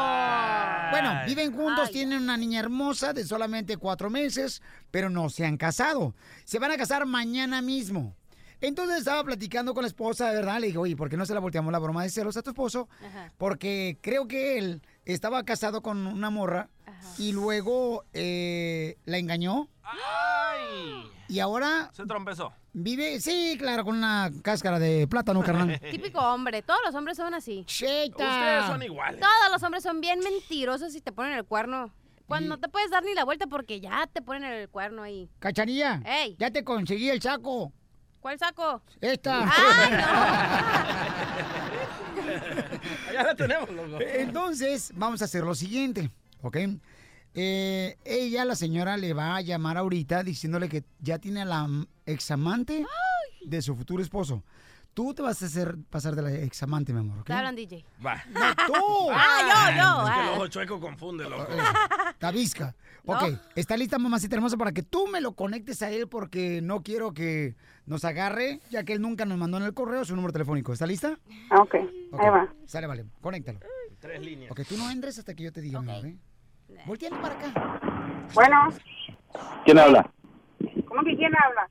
Bueno, 0.91 1.25
viven 1.25 1.53
juntos, 1.53 1.87
Ay. 1.87 1.93
tienen 1.93 2.21
una 2.21 2.37
niña 2.37 2.59
hermosa 2.59 3.13
de 3.13 3.25
solamente 3.25 3.77
cuatro 3.77 4.11
meses, 4.11 4.61
pero 4.91 5.09
no 5.09 5.29
se 5.29 5.43
han 5.43 5.57
casado. 5.57 6.13
Se 6.43 6.59
van 6.59 6.71
a 6.71 6.77
casar 6.77 7.07
mañana 7.07 7.63
mismo. 7.63 8.15
Entonces 8.61 8.99
estaba 8.99 9.23
platicando 9.23 9.73
con 9.73 9.81
la 9.81 9.87
esposa, 9.87 10.29
de 10.29 10.35
verdad, 10.35 10.59
le 10.59 10.67
dije, 10.67 10.77
oye, 10.77 10.95
¿por 10.95 11.09
qué 11.09 11.17
no 11.17 11.25
se 11.25 11.33
la 11.33 11.39
volteamos 11.39 11.71
la 11.71 11.79
broma 11.79 12.03
de 12.03 12.09
celos 12.09 12.37
a 12.37 12.43
tu 12.43 12.51
esposo? 12.51 12.87
Ajá. 13.03 13.33
Porque 13.37 13.97
creo 14.01 14.27
que 14.27 14.59
él 14.59 14.83
estaba 15.03 15.43
casado 15.43 15.81
con 15.81 16.05
una 16.05 16.29
morra 16.29 16.69
y 17.17 17.31
luego 17.31 18.03
eh, 18.13 18.97
la 19.05 19.17
engañó 19.17 19.67
¡Ay! 19.83 21.09
y 21.27 21.39
ahora 21.39 21.89
Se 21.93 22.05
trompezó. 22.05 22.53
vive, 22.73 23.19
sí, 23.19 23.55
claro, 23.57 23.83
con 23.85 23.95
una 23.97 24.31
cáscara 24.43 24.79
de 24.79 25.07
plátano, 25.07 25.41
carnal. 25.45 25.79
Típico 25.91 26.19
hombre, 26.19 26.61
todos 26.61 26.79
los 26.85 26.93
hombres 26.95 27.17
son 27.17 27.33
así. 27.33 27.63
Cheita. 27.65 28.23
Ustedes 28.23 28.65
son 28.65 28.83
iguales. 28.83 29.19
Todos 29.19 29.51
los 29.51 29.63
hombres 29.63 29.83
son 29.83 30.01
bien 30.01 30.19
mentirosos 30.19 30.93
y 30.95 31.01
te 31.01 31.11
ponen 31.11 31.33
el 31.33 31.45
cuerno. 31.45 31.91
Cuando 32.27 32.49
no 32.49 32.57
te 32.59 32.67
puedes 32.69 32.89
dar 32.89 33.03
ni 33.03 33.13
la 33.13 33.23
vuelta 33.23 33.45
porque 33.47 33.79
ya 33.79 34.07
te 34.11 34.21
ponen 34.21 34.43
el 34.51 34.67
cuerno 34.69 35.03
ahí. 35.03 35.29
Cachanilla, 35.39 36.01
Ey. 36.05 36.35
ya 36.39 36.49
te 36.49 36.63
conseguí 36.63 37.09
el 37.09 37.21
saco. 37.21 37.71
¿Cuál 38.19 38.39
saco? 38.39 38.81
Esta. 38.99 39.43
¡Ay, 39.43 39.91
Ya 43.13 43.23
la 43.23 43.35
tenemos, 43.35 43.69
loco. 43.69 43.99
Entonces, 44.01 44.91
vamos 44.95 45.21
a 45.21 45.25
hacer 45.25 45.43
lo 45.43 45.53
siguiente, 45.55 46.09
¿ok? 46.41 46.57
Eh, 47.35 47.97
ella, 48.05 48.45
la 48.45 48.55
señora, 48.55 48.95
le 48.95 49.13
va 49.13 49.35
a 49.35 49.41
llamar 49.41 49.77
ahorita 49.77 50.23
diciéndole 50.23 50.69
que 50.69 50.83
ya 50.99 51.19
tiene 51.19 51.41
a 51.41 51.45
la 51.45 51.67
examante 52.05 52.85
de 53.45 53.61
su 53.61 53.75
futuro 53.75 54.01
esposo. 54.01 54.43
Tú 54.93 55.13
te 55.13 55.21
vas 55.21 55.43
a 55.43 55.47
hacer 55.47 55.75
pasar 55.89 56.15
de 56.15 56.21
la 56.21 56.31
examante, 56.31 56.93
mi 56.93 56.99
amor, 56.99 57.19
¿ok? 57.19 57.25
Te 57.25 57.33
hablan 57.33 57.53
DJ. 57.53 57.83
Va. 58.03 58.23
¡No, 58.29 58.39
tú! 58.65 59.11
Ah, 59.11 59.71
yo, 59.71 59.83
yo. 59.83 60.07
Es 60.07 60.13
que 60.13 60.21
el 60.21 60.27
ah. 60.27 60.31
ojo 60.31 60.47
chueco 60.47 60.79
confunde, 60.79 61.29
loco. 61.29 61.47
Tabisca. 62.17 62.73
Ok, 63.05 63.23
¿está 63.55 63.75
lista, 63.75 63.99
mamacita 63.99 64.35
hermosa, 64.37 64.55
para 64.55 64.71
que 64.71 64.81
tú 64.81 65.07
me 65.07 65.19
lo 65.19 65.33
conectes 65.33 65.81
a 65.81 65.91
él? 65.91 66.07
Porque 66.07 66.61
no 66.61 66.81
quiero 66.81 67.13
que 67.13 67.55
nos 67.85 68.05
agarre, 68.05 68.61
ya 68.69 68.83
que 68.83 68.93
él 68.93 69.01
nunca 69.01 69.25
nos 69.25 69.37
mandó 69.37 69.57
en 69.57 69.63
el 69.63 69.73
correo 69.73 70.05
su 70.05 70.15
número 70.15 70.31
telefónico. 70.31 70.71
¿Está 70.71 70.87
lista? 70.87 71.19
Ok, 71.51 71.75
Ok, 72.11 72.21
ahí 72.21 72.29
va. 72.29 72.53
Sale, 72.65 72.87
vale. 72.87 73.05
Conéctalo. 73.19 73.59
Tres 73.99 74.21
líneas. 74.23 74.51
Ok, 74.51 74.61
tú 74.67 74.77
no 74.77 74.89
entres 74.89 75.19
hasta 75.19 75.33
que 75.33 75.43
yo 75.43 75.51
te 75.51 75.59
diga, 75.59 75.81
mi 75.81 75.91
amor, 75.91 76.05
¿eh? 76.05 76.17
Volteale 76.85 77.15
para 77.17 77.35
acá. 77.35 77.79
Bueno, 78.33 78.67
¿Quién 79.63 79.79
habla? 79.79 80.09
¿cómo 80.87 81.03
que 81.03 81.15
quién 81.15 81.33
habla? 81.35 81.67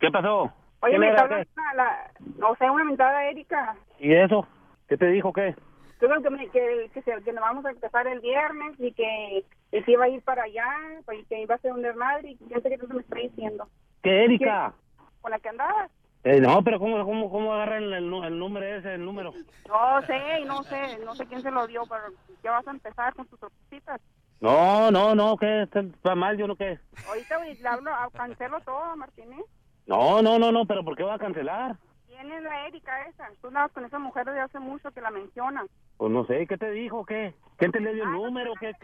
¿Qué 0.00 0.10
pasó? 0.10 0.52
Oye, 0.80 0.90
¿Quién 0.92 1.00
me 1.00 1.08
está 1.10 1.22
hablando 1.22 1.48
una- 1.56 1.74
la, 1.74 2.10
no 2.36 2.54
sé, 2.56 2.70
una 2.70 2.84
mentada 2.84 3.24
Erika. 3.24 3.76
¿Y 3.98 4.12
eso? 4.14 4.46
¿Qué 4.88 4.96
te 4.96 5.06
dijo 5.06 5.32
qué? 5.32 5.54
Creo 5.98 6.22
que, 6.22 6.30
me, 6.30 6.48
que, 6.50 6.90
que, 6.94 7.02
se- 7.02 7.22
que 7.24 7.32
nos 7.32 7.40
vamos 7.42 7.64
a 7.64 7.70
empezar 7.70 8.06
el 8.06 8.20
viernes 8.20 8.74
y 8.78 8.92
que, 8.92 9.44
y 9.72 9.82
que 9.82 9.92
iba 9.92 10.04
a 10.04 10.08
ir 10.08 10.22
para 10.22 10.44
allá 10.44 10.66
y 11.12 11.24
que 11.24 11.40
iba 11.42 11.56
a 11.56 11.58
ser 11.58 11.72
un 11.72 11.82
desmadre 11.82 12.30
y 12.30 12.36
quién 12.36 12.62
sé 12.62 12.68
qué 12.68 12.78
tanto 12.78 12.94
me 12.94 13.00
está 13.00 13.16
diciendo. 13.16 13.68
¿Qué, 14.02 14.24
Erika? 14.24 14.74
¿Con 15.20 15.32
la 15.32 15.38
que 15.40 15.48
andabas? 15.48 15.90
Eh, 16.24 16.40
no, 16.40 16.62
pero 16.62 16.78
¿cómo, 16.78 17.04
cómo, 17.04 17.30
cómo 17.30 17.54
agarran 17.54 17.84
el, 17.84 17.94
el 17.94 18.38
número 18.38 18.66
ese, 18.66 18.94
el 18.94 19.04
número? 19.04 19.32
No 19.68 20.02
sé, 20.06 20.40
y 20.40 20.44
no 20.44 20.62
sé, 20.64 20.98
no 21.04 21.14
sé 21.16 21.26
quién 21.26 21.42
se 21.42 21.50
lo 21.50 21.66
dio, 21.66 21.82
pero 21.88 22.04
ya 22.42 22.52
vas 22.52 22.66
a 22.68 22.70
empezar 22.72 23.14
con 23.14 23.26
tus 23.26 23.38
sorpresitas. 23.40 24.00
No, 24.40 24.90
no, 24.90 25.14
no, 25.14 25.36
¿qué? 25.36 25.62
¿Está 25.62 26.14
mal 26.14 26.36
yo 26.36 26.46
no 26.46 26.56
qué? 26.56 26.78
Ahorita 27.08 27.38
le 27.44 27.68
hablo, 27.68 27.90
ah, 27.92 28.08
cancelo 28.12 28.60
todo, 28.60 28.96
Martínez. 28.96 29.44
No, 29.86 30.22
no, 30.22 30.38
no, 30.38 30.52
no, 30.52 30.64
pero 30.66 30.84
¿por 30.84 30.96
qué 30.96 31.02
va 31.02 31.14
a 31.14 31.18
cancelar? 31.18 31.76
¿Quién 32.18 32.32
es 32.32 32.42
la 32.42 32.66
Erika 32.66 33.02
esa? 33.02 33.30
Tú 33.40 33.46
andabas 33.46 33.70
con 33.70 33.84
esa 33.84 33.98
mujer 34.00 34.26
desde 34.26 34.40
hace 34.40 34.58
mucho 34.58 34.90
que 34.90 35.00
la 35.00 35.10
mencionan. 35.10 35.68
Pues 35.98 36.10
no 36.10 36.26
sé, 36.26 36.48
¿qué 36.48 36.58
te 36.58 36.68
dijo? 36.72 37.06
¿Qué? 37.06 37.32
¿Quién 37.58 37.70
te 37.70 37.78
le 37.78 37.94
dio 37.94 38.02
el 38.02 38.10
número? 38.10 38.52
¿Qué? 38.58 38.72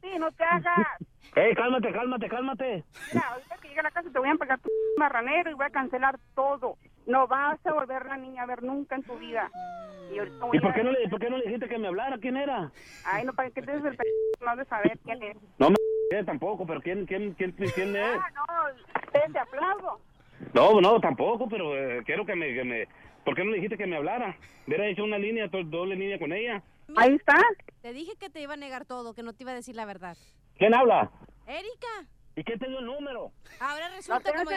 Sí, 0.00 0.18
no 0.18 0.32
te 0.32 0.42
hagas. 0.42 0.88
¡Ey, 1.36 1.54
cálmate, 1.54 1.92
cálmate, 1.92 2.28
cálmate! 2.28 2.84
Mira, 3.12 3.28
ahorita 3.28 3.56
que 3.58 3.68
llegue 3.68 3.80
a 3.80 3.84
la 3.84 3.90
casa 3.92 4.10
te 4.10 4.18
voy 4.18 4.28
a 4.28 4.34
pegar 4.34 4.58
tu 4.58 4.68
marranero 4.98 5.50
y 5.50 5.54
voy 5.54 5.66
a 5.66 5.70
cancelar 5.70 6.18
todo. 6.34 6.76
No 7.06 7.28
vas 7.28 7.64
a 7.64 7.72
volver 7.72 8.06
la 8.06 8.16
niña 8.16 8.42
a 8.42 8.46
ver 8.46 8.62
nunca 8.64 8.96
en 8.96 9.04
tu 9.04 9.16
vida. 9.18 9.48
Y, 10.10 10.16
¿Y 10.16 10.60
por 10.60 10.74
qué, 10.74 10.82
no 10.82 10.90
le, 10.90 11.08
por 11.08 11.20
qué 11.20 11.30
no 11.30 11.36
le 11.36 11.44
dijiste 11.44 11.68
que 11.68 11.78
me 11.78 11.88
hablara? 11.88 12.18
¿Quién 12.18 12.36
era? 12.36 12.72
Ay, 13.04 13.24
no, 13.24 13.32
¿para 13.32 13.50
qué 13.50 13.62
te 13.62 13.70
des 13.70 13.84
el 13.84 13.96
p... 13.96 14.04
No 14.40 14.50
has 14.50 14.58
de 14.58 14.64
saber 14.64 14.98
quién 15.04 15.22
es. 15.22 15.36
No 15.58 15.70
me 15.70 15.76
tampoco, 16.24 16.66
pero 16.66 16.80
¿quién, 16.80 17.06
quién, 17.06 17.34
quién, 17.34 17.52
quién 17.52 17.96
es? 17.96 18.18
Ah, 18.18 18.30
no, 18.34 19.10
te, 19.12 19.32
te 19.32 19.38
aplaudo. 19.38 20.00
No, 20.54 20.80
no, 20.80 21.00
tampoco, 21.00 21.48
pero 21.48 21.76
eh, 21.76 22.02
quiero 22.04 22.24
que 22.26 22.34
me, 22.34 22.54
que 22.54 22.64
me... 22.64 22.88
¿Por 23.24 23.34
qué 23.34 23.44
no 23.44 23.50
le 23.50 23.56
dijiste 23.56 23.78
que 23.78 23.86
me 23.86 23.96
hablara? 23.96 24.36
Hubiera 24.66 24.86
hecho 24.86 25.04
una 25.04 25.18
línea, 25.18 25.48
doble 25.48 25.96
línea 25.96 26.18
con 26.18 26.32
ella. 26.32 26.62
Ahí 26.96 27.14
está. 27.14 27.36
Te 27.80 27.92
dije 27.92 28.12
que 28.18 28.30
te 28.30 28.40
iba 28.40 28.54
a 28.54 28.56
negar 28.56 28.84
todo, 28.84 29.14
que 29.14 29.22
no 29.22 29.32
te 29.32 29.44
iba 29.44 29.52
a 29.52 29.56
decir 29.56 29.76
la 29.76 29.84
verdad. 29.84 30.16
¿Quién 30.58 30.74
habla? 30.74 31.10
Erika, 31.46 32.08
¿Y 32.36 32.44
quién 32.44 32.58
te 32.58 32.68
dio 32.68 32.78
el 32.78 32.86
número? 32.86 33.30
ahora 33.60 33.88
No 33.88 33.96
resulta 33.96 34.32
te 34.32 34.38
como... 34.38 34.50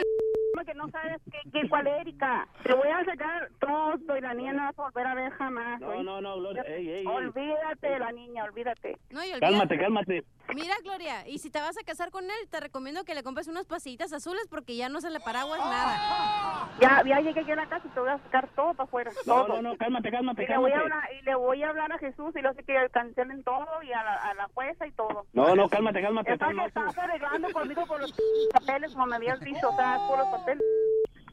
que 0.64 0.74
no 0.74 0.88
sabes 0.88 1.20
qué, 1.30 1.38
qué, 1.52 1.68
cuál 1.68 1.86
Erika. 1.86 2.46
Te 2.62 2.72
voy 2.74 2.88
a 2.88 3.04
sacar 3.04 3.48
todo 3.60 4.16
y 4.16 4.20
la 4.20 4.34
niña 4.34 4.52
no 4.52 4.62
vas 4.64 4.78
a 4.78 4.82
volver 4.82 5.06
a 5.06 5.14
ver 5.14 5.32
jamás. 5.32 5.80
No, 5.80 5.88
¿oíste? 5.88 6.04
no, 6.04 6.20
no, 6.20 6.36
Gloria, 6.36 6.62
ey, 6.62 6.88
ey, 6.88 6.94
ey. 7.00 7.06
Olvídate 7.06 7.88
de 7.88 7.98
la 7.98 8.12
niña, 8.12 8.44
olvídate. 8.44 8.96
No, 9.10 9.20
y 9.24 9.32
olvídate. 9.32 9.40
Cálmate, 9.40 9.78
cálmate. 9.78 10.24
Mira, 10.54 10.74
Gloria, 10.84 11.26
y 11.26 11.38
si 11.38 11.50
te 11.50 11.58
vas 11.58 11.76
a 11.76 11.84
casar 11.84 12.10
con 12.12 12.24
él, 12.24 12.48
te 12.50 12.60
recomiendo 12.60 13.02
que 13.04 13.14
le 13.16 13.24
compres 13.24 13.48
unas 13.48 13.66
pasillitas 13.66 14.12
azules 14.12 14.46
porque 14.48 14.76
ya 14.76 14.88
no 14.88 15.00
se 15.00 15.10
le 15.10 15.18
paraguas 15.18 15.58
nada. 15.58 16.70
Ya, 16.80 17.02
ya 17.04 17.20
llegué 17.20 17.40
aquí 17.40 17.50
a 17.50 17.56
la 17.56 17.68
casa 17.68 17.84
y 17.86 17.90
te 17.90 17.98
voy 18.00 18.10
a 18.10 18.18
sacar 18.18 18.48
todo 18.54 18.72
para 18.74 18.84
afuera. 18.84 19.10
No, 19.26 19.44
todo. 19.44 19.48
no, 19.60 19.70
no, 19.70 19.76
cálmate, 19.76 20.10
cálmate, 20.10 20.44
Y 20.44 20.46
le, 20.46 20.56
voy 20.58 20.70
a 20.70 20.74
cálmate. 20.76 20.94
hablar, 20.94 21.12
y 21.20 21.24
le 21.24 21.34
voy 21.34 21.62
a 21.64 21.68
hablar 21.70 21.92
a 21.92 21.98
Jesús 21.98 22.32
y 22.36 22.42
lo 22.42 22.54
sé 22.54 22.62
que 22.62 22.88
cancelen 22.92 23.42
todo 23.42 23.66
y 23.82 23.92
a 23.92 24.04
la, 24.04 24.14
a 24.14 24.34
la 24.34 24.48
jueza 24.54 24.86
y 24.86 24.92
todo. 24.92 25.26
No, 25.32 25.56
no, 25.56 25.68
cálmate, 25.68 26.00
cálmate. 26.00 26.32
Estás, 26.32 26.52
estás 26.66 26.96
arreglando 26.98 27.52
conmigo 27.52 27.84
por 27.86 28.00
los 28.00 28.14
papeles, 28.52 28.92
como 28.92 29.06
me 29.06 29.16
habías 29.16 29.40
dicho, 29.40 29.68
o 29.68 29.76
sea, 29.76 29.98
por 30.08 30.18
los 30.18 30.28
papeles. 30.28 30.45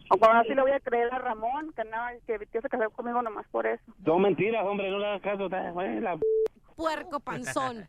O 0.09 0.17
como 0.17 0.33
así 0.33 0.53
le 0.53 0.61
voy 0.61 0.71
a 0.71 0.79
creer 0.79 1.13
a 1.13 1.19
Ramón, 1.19 1.73
que 1.75 1.83
nada, 1.85 2.11
que, 2.27 2.37
se 2.51 2.69
casó 2.69 2.89
conmigo 2.91 3.21
nomás 3.21 3.47
por 3.47 3.65
eso. 3.65 3.83
Son 4.05 4.21
mentiras, 4.21 4.63
hombre, 4.65 4.89
no 4.91 4.99
le 4.99 5.07
hagas 5.07 5.21
caso. 5.21 5.49
la- 5.49 6.17
Puerco 6.75 7.19
panzón. 7.19 7.87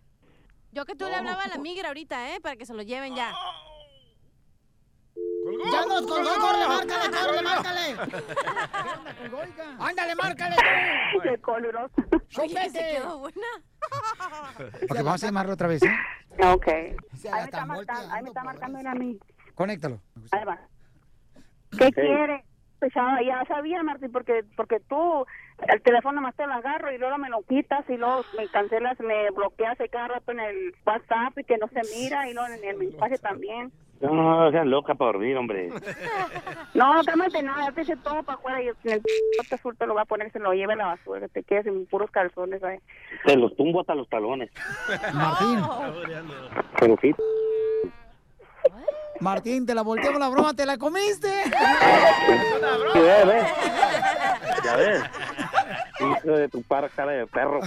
Yo 0.72 0.84
que 0.84 0.94
tú 0.94 1.06
le 1.06 1.14
hablaba 1.14 1.44
a 1.44 1.48
la 1.48 1.58
migra 1.58 1.88
ahorita, 1.88 2.34
¿eh? 2.34 2.40
Para 2.40 2.56
que 2.56 2.66
se 2.66 2.74
lo 2.74 2.82
lleven 2.82 3.14
ya. 3.14 3.32
¡Ya 5.70 5.86
nos 5.86 6.02
colgó, 6.06 6.30
córrele, 6.40 6.66
márcale, 6.66 7.16
córrele, 7.16 7.42
márcale! 7.42 7.96
¡Ándale, 9.78 10.14
márcale! 10.16 10.56
Qué 11.22 11.40
coloroso. 11.40 11.94
Oye, 12.40 12.70
se 12.70 12.78
quedó 12.78 13.18
buena. 13.18 13.46
Ok, 14.90 14.96
vamos 14.96 15.22
a 15.22 15.26
llamarlo 15.26 15.52
otra 15.52 15.68
vez, 15.68 15.82
¿eh? 15.82 15.94
Ok. 16.42 16.66
Ahí 16.66 16.96
me 17.22 17.40
está 17.44 17.66
marcando, 17.66 18.14
ahí 18.14 18.22
me 18.22 18.28
está 18.28 18.42
marcando 18.42 18.78
él 18.78 18.86
a 18.86 18.94
mí. 18.94 19.18
Conéctalo. 19.54 20.00
Ahí 20.32 20.44
va. 20.44 20.58
¿Qué 21.78 21.92
quiere? 21.92 22.44
Pues 22.78 22.92
ya, 22.94 23.18
ya 23.24 23.44
sabía, 23.46 23.82
Martín, 23.82 24.12
porque 24.12 24.44
porque 24.56 24.80
tú 24.80 25.24
el 25.68 25.82
teléfono 25.82 26.20
más 26.20 26.34
te 26.34 26.46
lo 26.46 26.52
agarro 26.52 26.92
y 26.92 26.98
luego 26.98 27.16
me 27.18 27.30
lo 27.30 27.42
quitas 27.42 27.88
y 27.88 27.96
luego 27.96 28.24
me 28.36 28.48
cancelas, 28.48 28.98
me 29.00 29.30
bloqueas 29.30 29.78
el 29.80 29.88
cada 29.88 30.08
rato 30.08 30.32
en 30.32 30.40
el 30.40 30.74
WhatsApp 30.84 31.38
y 31.38 31.44
que 31.44 31.56
no 31.56 31.68
se 31.68 31.80
mira 31.96 32.28
y 32.28 32.34
luego 32.34 32.52
en 32.52 32.64
el 32.64 32.76
mensaje 32.76 33.16
también. 33.18 33.72
No, 34.00 34.12
no, 34.12 34.50
seas 34.50 34.66
loca 34.66 34.94
para 34.94 35.12
dormir, 35.12 35.36
hombre. 35.36 35.70
No, 36.74 36.90
cálmate, 37.06 37.40
no, 37.42 37.56
ya 37.56 37.70
te 37.70 37.82
hice 37.82 37.96
todo 37.98 38.22
para 38.24 38.36
afuera 38.36 38.60
y 38.60 38.66
en 38.66 38.74
el 38.84 39.02
bote 39.38 39.54
azul 39.54 39.76
te 39.76 39.86
lo 39.86 39.94
va 39.94 40.02
a 40.02 40.06
poner, 40.06 40.32
se 40.32 40.40
lo 40.40 40.52
lleve 40.52 40.72
a 40.72 40.76
la 40.76 40.86
basura, 40.86 41.28
te 41.28 41.44
quedes 41.44 41.66
en 41.66 41.86
puros 41.86 42.10
calzones 42.10 42.62
ahí. 42.64 42.78
Te 43.24 43.36
los 43.36 43.54
tumbo 43.56 43.80
hasta 43.80 43.94
los 43.94 44.08
talones. 44.08 44.50
Martín, 45.14 45.60
Pero 46.80 46.96
sí. 47.00 47.14
Martín, 49.20 49.66
te 49.66 49.74
la 49.74 49.82
volteamos 49.82 50.20
la 50.20 50.28
broma, 50.28 50.54
¿te 50.54 50.66
la 50.66 50.76
comiste? 50.76 51.30
Sí, 51.44 53.00
ve, 53.00 53.24
ve. 53.24 53.46
Ya 54.64 54.76
ves. 54.76 55.02
Hijo 56.00 56.36
de 56.36 56.48
tu 56.48 56.62
par 56.62 56.90
cara 56.90 57.12
de 57.12 57.26
perro. 57.26 57.60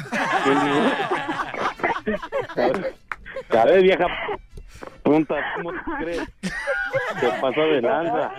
Ya 3.52 3.66
ves, 3.66 3.84
vieja 3.84 4.08
punta, 5.04 5.36
¿cómo 5.56 5.72
te 5.72 6.04
crees? 6.04 6.24
Te 7.20 7.30
pasó 7.42 7.62
de 7.62 7.82
lanza. 7.82 8.32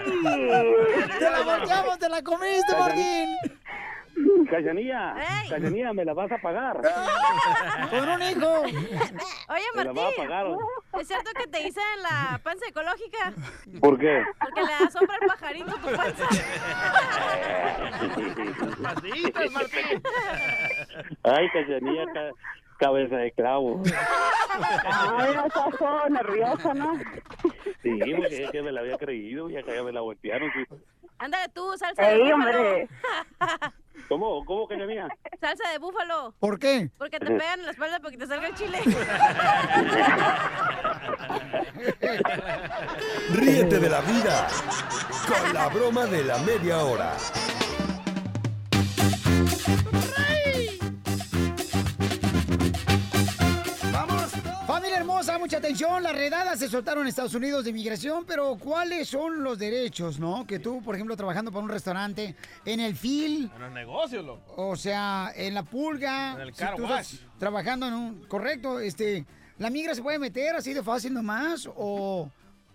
¡Te 1.18 1.30
la 1.30 1.40
volteamos, 1.42 1.98
te 1.98 2.08
la 2.08 2.22
comiste, 2.22 2.76
Martín! 2.78 3.36
Cachanilla, 4.50 5.14
Cachanilla, 5.50 5.92
me 5.92 6.04
la 6.04 6.14
vas 6.14 6.30
a 6.32 6.38
pagar. 6.38 6.80
Con 7.90 8.08
un 8.08 8.22
hijo. 8.22 8.60
Oye, 8.62 9.64
Me 9.75 9.84
la 9.84 9.92
Martín, 9.92 9.96
va 9.96 10.08
a 10.08 10.12
pagar. 10.16 10.46
¿es 11.00 11.06
cierto 11.08 11.30
que 11.38 11.46
te 11.48 11.68
hice 11.68 11.80
la 12.02 12.40
panza 12.42 12.66
ecológica? 12.66 13.32
¿Por 13.80 13.98
qué? 13.98 14.22
Porque 14.40 14.62
le 14.62 14.72
da 14.84 14.90
sombra 14.90 15.16
al 15.20 15.26
pajarito 15.28 15.75
tu 15.76 15.96
panza. 15.96 16.28
Patitas, 18.82 19.50
Martín. 19.52 20.02
Ay, 21.25 21.48
Cachanilla, 21.50 22.04
ca- 22.12 22.30
cabeza 22.78 23.16
de 23.16 23.32
clavo. 23.32 23.82
Ay, 24.84 25.34
no 25.37 25.46
estás 25.46 25.70
todo 25.78 26.08
nerviosa, 26.08 26.75
¿no? 26.75 26.98
Sí, 27.82 27.98
porque 28.16 28.44
es 28.44 28.50
que 28.50 28.62
me 28.62 28.72
la 28.72 28.80
había 28.80 28.96
creído 28.98 29.50
y 29.50 29.56
acá 29.56 29.75
ya 29.75 29.82
me 29.82 29.92
la 29.92 30.00
voltearon. 30.00 30.50
sí. 30.52 30.64
Ándale 31.18 31.48
tú, 31.52 31.76
salsa 31.76 32.02
de 32.02 32.18
búfalo. 32.18 32.34
hombre. 32.34 32.88
¿Cómo? 34.08 34.44
¿Cómo, 34.44 34.68
Cachanilla? 34.68 35.08
Salsa 35.40 35.70
de 35.70 35.78
búfalo. 35.78 36.34
¿Por 36.38 36.58
qué? 36.58 36.90
Porque 36.96 37.18
te 37.18 37.26
pegan 37.26 37.60
en 37.60 37.66
la 37.66 37.72
espalda 37.72 37.98
porque 38.00 38.16
te 38.16 38.26
salga 38.26 38.48
el 38.48 38.54
chile. 38.54 38.78
Ríete 43.30 43.78
de 43.78 43.90
la 43.90 44.00
vida 44.00 44.48
con 45.26 45.52
la 45.52 45.68
broma 45.68 46.06
de 46.06 46.25
la 46.25 46.38
media 46.38 46.78
hora. 46.78 47.12
Familia 54.99 55.14
hermosa, 55.14 55.38
mucha 55.38 55.59
atención. 55.59 56.02
Las 56.02 56.12
redadas 56.12 56.59
se 56.59 56.69
soltaron 56.69 57.02
en 57.05 57.09
Estados 57.09 57.33
Unidos 57.35 57.62
de 57.62 57.71
inmigración, 57.71 58.25
pero 58.26 58.57
¿cuáles 58.57 59.09
son 59.09 59.45
los 59.45 59.57
derechos, 59.57 60.19
no? 60.19 60.45
Que 60.45 60.59
tú, 60.59 60.83
por 60.83 60.97
ejemplo, 60.97 61.17
trabajando 61.17 61.52
para 61.52 61.62
un 61.62 61.71
restaurante, 61.71 62.35
en 62.64 62.81
el 62.81 62.97
FIL, 62.97 63.49
En 63.55 63.61
los 63.61 63.73
negocios, 63.73 64.25
loco. 64.25 64.55
o 64.57 64.75
sea, 64.75 65.31
en 65.37 65.55
la 65.55 65.62
pulga. 65.62 66.33
En 66.35 66.40
el 66.40 66.52
si 66.52 66.59
car 66.59 66.81
wash. 66.81 67.14
estás 67.14 67.21
trabajando 67.38 67.87
en 67.87 67.95
un. 67.95 68.25
Correcto, 68.26 68.81
este. 68.81 69.25
¿La 69.59 69.71
migra 69.71 69.95
se 69.95 70.02
puede 70.02 70.19
meter 70.19 70.57
así 70.57 70.73
de 70.75 70.83
fácil 70.83 71.14
nomás? 71.14 71.69
¿O, 71.76 72.28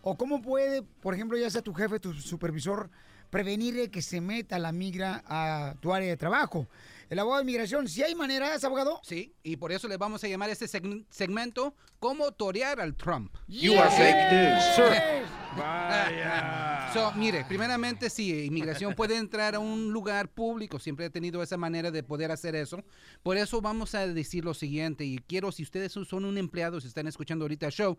o 0.04 0.16
cómo 0.16 0.42
puede, 0.42 0.84
por 0.84 1.16
ejemplo, 1.16 1.38
ya 1.38 1.50
sea 1.50 1.62
tu 1.64 1.74
jefe, 1.74 2.00
tu 2.00 2.14
supervisor, 2.14 2.92
prevenir 3.32 3.90
que 3.90 4.04
se 4.04 4.22
meta 4.22 4.60
la 4.60 4.72
migra 4.72 5.24
a 5.26 5.74
tu 5.80 5.92
área 5.92 6.10
de 6.10 6.18
trabajo? 6.18 6.68
El 7.10 7.20
abogado 7.20 7.40
de 7.40 7.44
inmigración, 7.52 7.88
si 7.88 8.04
hay 8.04 8.14
maneras, 8.16 8.64
abogado. 8.64 9.00
Sí, 9.04 9.34
y 9.44 9.58
por 9.58 9.72
eso 9.72 9.88
le 9.88 9.98
vamos 9.98 10.24
a 10.24 10.28
llamar 10.28 10.50
a 10.50 10.54
este 10.54 10.66
segm- 10.66 11.06
segmento 11.10 11.74
¿Cómo 12.00 12.32
torear 12.34 12.82
al 12.82 12.96
Trump? 12.96 13.34
You 13.48 13.80
are 13.80 13.90
fake 13.90 14.32
news, 14.32 14.64
sir. 14.76 15.24
Vaya. 15.56 16.90
So, 16.94 17.12
mire, 17.14 17.46
primeramente 17.46 18.10
sí, 18.10 18.44
inmigración 18.46 18.94
puede 18.94 19.16
entrar 19.18 19.56
a 19.56 19.60
un 19.60 19.92
lugar 19.94 20.28
público, 20.30 20.80
siempre 20.80 21.06
ha 21.06 21.10
tenido 21.10 21.42
esa 21.42 21.56
manera 21.58 21.92
de 21.92 22.04
poder 22.04 22.30
hacer 22.32 22.56
eso. 22.56 22.84
Por 23.24 23.38
eso 23.38 23.62
vamos 23.62 23.96
a 23.96 24.06
decir 24.06 24.44
lo 24.44 24.54
siguiente, 24.54 25.06
y 25.06 25.18
quiero, 25.20 25.52
si 25.52 25.64
ustedes 25.64 25.92
son- 25.92 26.06
son 26.06 26.26
un 26.26 26.38
empleado, 26.38 26.80
si 26.82 26.88
están 26.88 27.08
escuchando 27.08 27.46
ahorita 27.46 27.68
el 27.68 27.72
show, 27.72 27.98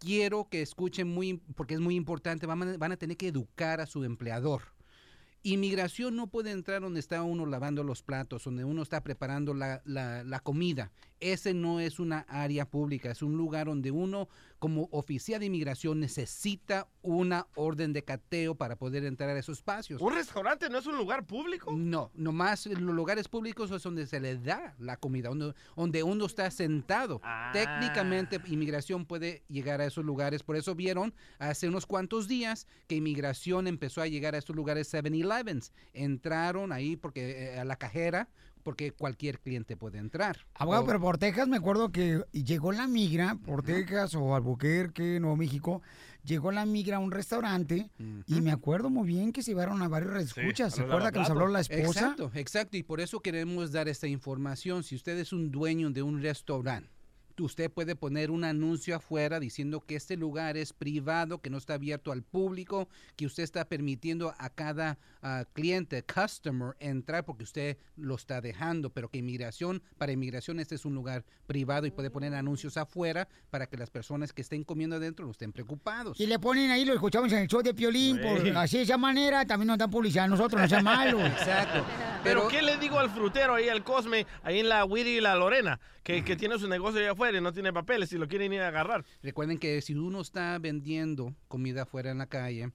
quiero 0.00 0.48
que 0.48 0.62
escuchen 0.62 1.06
muy, 1.06 1.40
porque 1.54 1.74
es 1.74 1.80
muy 1.80 1.94
importante, 1.94 2.46
van 2.46 2.62
a, 2.62 2.76
van 2.76 2.90
a 2.92 2.96
tener 2.96 3.16
que 3.16 3.28
educar 3.28 3.80
a 3.80 3.86
su 3.86 4.02
empleador. 4.02 4.62
Inmigración 5.42 6.16
no 6.16 6.26
puede 6.26 6.50
entrar 6.50 6.82
donde 6.82 7.00
está 7.00 7.22
uno 7.22 7.46
lavando 7.46 7.84
los 7.84 8.02
platos, 8.02 8.44
donde 8.44 8.64
uno 8.64 8.82
está 8.82 9.02
preparando 9.02 9.54
la, 9.54 9.80
la- 9.84 10.24
la 10.24 10.40
comida. 10.40 10.90
Ese 11.20 11.54
no 11.54 11.80
es 11.80 11.98
una 11.98 12.20
área 12.28 12.68
pública, 12.68 13.10
es 13.10 13.22
un 13.22 13.36
lugar 13.36 13.66
donde 13.66 13.90
uno 13.90 14.28
como 14.58 14.88
oficial 14.92 15.40
de 15.40 15.46
inmigración 15.46 16.00
necesita 16.00 16.86
una 17.00 17.46
orden 17.54 17.94
de 17.94 18.04
cateo 18.04 18.54
para 18.54 18.76
poder 18.76 19.04
entrar 19.06 19.30
a 19.30 19.38
esos 19.38 19.58
espacios. 19.58 20.02
¿Un 20.02 20.14
restaurante 20.14 20.68
no 20.68 20.78
es 20.78 20.86
un 20.86 20.98
lugar 20.98 21.26
público? 21.26 21.72
No, 21.74 22.10
nomás 22.14 22.66
los 22.66 22.94
lugares 22.94 23.26
públicos 23.26 23.70
es 23.70 23.82
donde 23.82 24.06
se 24.06 24.20
le 24.20 24.36
da 24.36 24.74
la 24.78 24.98
comida, 24.98 25.30
donde, 25.30 25.54
donde 25.74 26.02
uno 26.02 26.26
está 26.26 26.50
sentado. 26.50 27.20
Ah. 27.24 27.50
Técnicamente, 27.54 28.38
inmigración 28.46 29.06
puede 29.06 29.44
llegar 29.48 29.80
a 29.80 29.86
esos 29.86 30.04
lugares. 30.04 30.42
Por 30.42 30.56
eso 30.56 30.74
vieron 30.74 31.14
hace 31.38 31.66
unos 31.66 31.86
cuantos 31.86 32.28
días 32.28 32.66
que 32.86 32.96
inmigración 32.96 33.66
empezó 33.66 34.02
a 34.02 34.08
llegar 34.08 34.34
a 34.34 34.38
estos 34.38 34.54
lugares 34.54 34.92
7-Elevens. 34.92 35.72
Entraron 35.94 36.70
ahí 36.72 36.96
porque 36.96 37.54
eh, 37.54 37.58
a 37.58 37.64
la 37.64 37.76
cajera 37.76 38.28
porque 38.62 38.92
cualquier 38.92 39.40
cliente 39.40 39.76
puede 39.76 39.98
entrar. 39.98 40.38
Abogado, 40.54 40.84
O- 40.84 40.86
pero 40.86 41.00
por 41.00 41.18
Texas 41.18 41.48
me 41.48 41.56
acuerdo 41.56 41.90
que 41.90 42.22
llegó 42.32 42.72
la 42.72 42.86
migra, 42.86 43.36
por 43.44 43.62
Texas 43.62 44.14
o 44.14 44.34
Albuquerque, 44.34 45.18
Nuevo 45.20 45.36
México, 45.36 45.82
llegó 46.24 46.52
la 46.52 46.66
migra 46.66 46.96
a 46.96 47.00
un 47.00 47.10
restaurante 47.10 47.90
y 48.26 48.40
me 48.40 48.52
acuerdo 48.52 48.90
muy 48.90 49.06
bien 49.08 49.32
que 49.32 49.42
se 49.42 49.52
llevaron 49.52 49.82
a 49.82 49.88
varios 49.88 50.14
escuchas. 50.22 50.74
¿Se 50.74 50.82
acuerda 50.82 51.10
que 51.12 51.18
nos 51.20 51.30
habló 51.30 51.48
la 51.48 51.60
esposa? 51.60 52.00
Exacto, 52.00 52.30
exacto. 52.34 52.76
Y 52.76 52.82
por 52.82 53.00
eso 53.00 53.20
queremos 53.20 53.72
dar 53.72 53.88
esta 53.88 54.06
información. 54.06 54.82
Si 54.82 54.94
usted 54.94 55.16
es 55.18 55.32
un 55.32 55.50
dueño 55.50 55.90
de 55.90 56.02
un 56.02 56.20
restaurante, 56.22 56.90
usted 57.40 57.70
puede 57.70 57.96
poner 57.96 58.30
un 58.30 58.44
anuncio 58.44 58.96
afuera 58.96 59.40
diciendo 59.40 59.80
que 59.80 59.96
este 59.96 60.16
lugar 60.16 60.56
es 60.56 60.72
privado, 60.72 61.40
que 61.40 61.50
no 61.50 61.58
está 61.58 61.74
abierto 61.74 62.12
al 62.12 62.22
público, 62.22 62.88
que 63.16 63.26
usted 63.26 63.42
está 63.42 63.64
permitiendo 63.66 64.34
a 64.38 64.50
cada 64.50 64.98
ah, 65.22 65.44
cliente, 65.52 66.02
customer, 66.02 66.76
entrar 66.80 67.24
porque 67.24 67.44
usted 67.44 67.76
lo 67.96 68.14
está 68.14 68.40
dejando, 68.40 68.90
pero 68.90 69.08
que 69.08 69.18
inmigración, 69.18 69.82
para 69.98 70.12
inmigración 70.12 70.60
este 70.60 70.74
es 70.74 70.84
un 70.84 70.94
lugar 70.94 71.24
privado 71.46 71.86
y 71.86 71.90
puede 71.90 72.10
poner 72.10 72.34
anuncios 72.34 72.76
afuera 72.76 73.28
para 73.50 73.66
que 73.66 73.76
las 73.76 73.90
personas 73.90 74.32
que 74.32 74.42
estén 74.42 74.64
comiendo 74.64 74.96
adentro 74.96 75.24
no 75.24 75.32
estén 75.32 75.52
preocupados. 75.52 76.18
Y 76.20 76.26
le 76.26 76.38
ponen 76.38 76.70
ahí, 76.70 76.84
lo 76.84 76.94
escuchamos 76.94 77.32
en 77.32 77.38
el 77.38 77.48
show 77.48 77.62
de 77.62 77.74
Piolín, 77.74 78.20
por, 78.20 78.40
Sí. 78.40 78.50
así 78.54 78.76
de 78.78 78.82
esa 78.84 78.96
manera 78.98 79.44
también 79.44 79.68
nos 79.68 79.78
dan 79.78 79.90
publicidad 79.90 80.24
a 80.24 80.28
nosotros, 80.28 80.60
no 80.60 80.68
sea 80.68 80.82
malo. 80.82 81.20
Exacto. 81.26 81.84
Pero, 82.22 82.48
¿qué 82.48 82.62
le 82.62 82.76
digo 82.76 82.98
al 82.98 83.10
frutero 83.10 83.54
ahí, 83.54 83.68
al 83.68 83.82
Cosme, 83.82 84.26
ahí 84.42 84.60
en 84.60 84.68
la 84.68 84.84
Wiri 84.84 85.16
y 85.16 85.20
la 85.20 85.34
Lorena, 85.36 85.80
que, 86.02 86.22
que 86.24 86.36
tiene 86.36 86.58
su 86.58 86.68
negocio 86.68 87.00
allá 87.00 87.12
afuera 87.12 87.29
no 87.40 87.52
tiene 87.52 87.72
papeles 87.72 88.12
y 88.12 88.18
lo 88.18 88.26
quieren 88.26 88.52
ir 88.52 88.62
a 88.62 88.68
agarrar? 88.68 89.04
Recuerden 89.22 89.58
que 89.58 89.80
si 89.82 89.94
uno 89.94 90.20
está 90.20 90.58
vendiendo 90.58 91.34
comida 91.48 91.82
afuera 91.82 92.10
en 92.10 92.18
la 92.18 92.26
calle, 92.26 92.72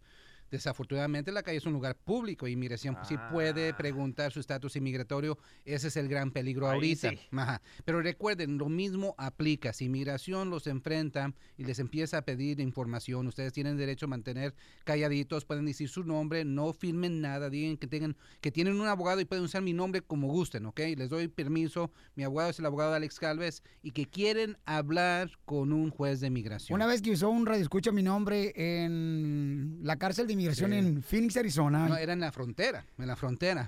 desafortunadamente 0.52 1.32
la 1.32 1.44
calle 1.44 1.58
es 1.58 1.66
un 1.66 1.74
lugar 1.74 1.96
público 1.96 2.48
y 2.48 2.54
inmigración 2.54 2.98
sí 3.04 3.16
puede 3.32 3.74
preguntar 3.74 4.32
su 4.32 4.40
estatus 4.40 4.76
inmigratorio. 4.76 5.38
Ese 5.66 5.88
es 5.88 5.98
el 5.98 6.08
gran 6.08 6.32
peligro 6.32 6.68
Ahí 6.68 6.76
ahorita. 6.76 7.10
sí. 7.12 7.20
Ajá. 7.32 7.62
Pero 7.84 8.02
recuerden, 8.02 8.58
lo 8.58 8.70
mismo 8.70 9.16
aplica. 9.18 9.74
Si 9.74 9.86
inmigración 9.86 10.50
los 10.50 10.68
enfrenta 10.68 11.34
y 11.58 11.66
les 11.66 11.80
empieza 11.80 12.20
a 12.20 12.22
pedir 12.24 12.60
información, 12.60 13.28
ustedes 13.28 13.54
tienen 13.54 13.78
derecho 13.78 14.06
a 14.06 14.10
mantener 14.10 14.56
calladitos, 14.84 15.46
pueden 15.46 15.66
decir 15.66 15.90
su 15.90 16.04
nombre, 16.04 16.46
no 16.46 16.74
firmen 16.74 17.22
nada, 17.22 17.50
digan 17.50 17.78
que 17.78 17.88
tengan 17.88 18.16
que 18.42 18.52
tienen 18.52 18.80
un 18.80 18.88
abogado 18.88 19.20
y 19.22 19.26
pueden 19.26 19.44
usar 19.44 19.62
mi 19.62 19.74
nombre 19.74 20.02
como 20.02 20.28
gusten, 20.28 20.66
¿ok? 20.66 20.80
Les 20.98 21.10
doy 21.10 21.28
permiso. 21.28 21.92
Mi 22.16 22.24
abogado 22.24 22.50
es 22.52 22.60
el 22.60 22.66
abogado 22.66 22.94
Alex 22.94 23.20
Calves 23.20 23.64
y 23.82 23.92
que 23.92 24.06
quieren 24.06 24.58
hablar 24.66 25.32
con 25.46 25.74
un 25.74 25.90
juez 25.90 26.20
de 26.20 26.28
inmigración. 26.28 26.76
Una 26.76 26.86
vez 26.86 27.02
que 27.02 27.12
usó 27.12 27.30
un 27.30 27.46
radio 27.46 27.62
escucha 27.62 27.92
mi 27.92 28.04
nombre 28.04 28.54
en 28.56 29.80
la 29.82 29.98
cárcel 29.98 30.28
de 30.28 30.34
inmigración 30.36 30.72
Sí. 30.72 30.78
en 30.78 31.02
Phoenix, 31.04 31.38
Arizona. 31.38 31.88
No, 31.90 31.98
era 31.98 32.14
en 32.14 32.20
la 32.20 32.32
frontera, 32.32 32.86
en 32.98 33.08
la 33.08 33.16
frontera. 33.16 33.68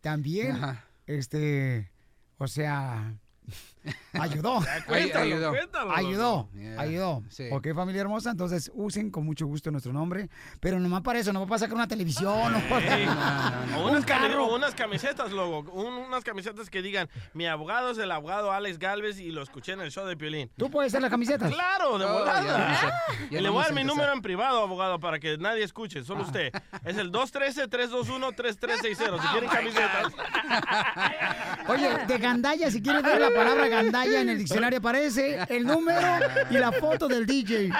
También, 0.00 0.52
Ajá. 0.52 0.84
este, 1.06 1.90
o 2.38 2.46
sea, 2.46 3.14
ayudó. 4.12 4.60
Ay- 4.88 5.10
ayudó. 5.10 5.52
Ayudó, 5.94 6.48
Yeah, 6.54 6.80
ayudó. 6.80 7.22
sí. 7.28 7.48
Ok, 7.50 7.68
familia 7.74 8.02
hermosa, 8.02 8.30
entonces 8.30 8.70
usen 8.74 9.10
con 9.10 9.24
mucho 9.24 9.46
gusto 9.46 9.70
nuestro 9.70 9.92
nombre, 9.92 10.28
pero 10.60 10.78
nomás 10.78 11.00
para 11.02 11.18
eso, 11.18 11.32
no 11.32 11.46
va 11.46 11.56
a 11.56 11.58
sacar 11.58 11.74
una 11.76 11.88
televisión, 11.88 12.52
no. 12.52 12.58
O 13.78 13.88
unas, 13.90 14.04
cami- 14.04 14.28
carro. 14.28 14.44
o 14.46 14.54
unas 14.56 14.74
camisetas, 14.74 15.32
loco. 15.32 15.70
un- 15.72 15.94
unas 15.94 16.22
camisetas 16.24 16.68
que 16.68 16.82
digan, 16.82 17.08
mi 17.32 17.46
abogado 17.46 17.90
es 17.92 17.98
el 17.98 18.10
abogado 18.10 18.52
Alex 18.52 18.78
Galvez 18.78 19.18
y 19.20 19.30
lo 19.30 19.42
escuché 19.42 19.72
en 19.72 19.80
el 19.80 19.90
show 19.90 20.06
de 20.06 20.16
Piolín. 20.16 20.50
¿Tú 20.56 20.70
puedes 20.70 20.92
hacer 20.92 21.00
las 21.02 21.10
camisetas? 21.10 21.50
Claro, 21.52 21.98
de 21.98 22.04
Oh, 22.04 22.12
volada. 22.12 22.92
le 23.30 23.48
voy 23.48 23.60
a 23.60 23.64
dar 23.64 23.72
mi 23.74 23.84
número 23.84 24.12
en 24.12 24.20
privado, 24.22 24.60
abogado, 24.62 25.00
para 25.00 25.18
que 25.18 25.38
nadie 25.38 25.62
escuche, 25.64 26.00
Ah. 26.00 26.04
solo 26.04 26.22
usted. 26.22 26.52
Es 26.84 26.96
el 26.98 27.10
213-321-3360. 27.12 29.10
Oh 29.10 29.20
Si 29.22 29.28
quieren 29.28 29.48
camisetas. 29.50 30.12
Oye, 31.68 32.06
de 32.06 32.18
gandalla, 32.18 32.70
si 32.70 32.82
quieres 32.82 33.02
ver 33.02 33.20
la 33.20 33.30
palabra 33.30 33.68
gandalla 33.70 34.20
en 34.20 34.28
el 34.28 34.38
diccionario 34.38 34.78
aparece 34.78 35.38
el 35.48 35.64
número 35.64 36.06
y 36.50 36.54
la 36.54 36.72
foto 36.72 37.08
del 37.08 37.26
DJ. 37.26 37.70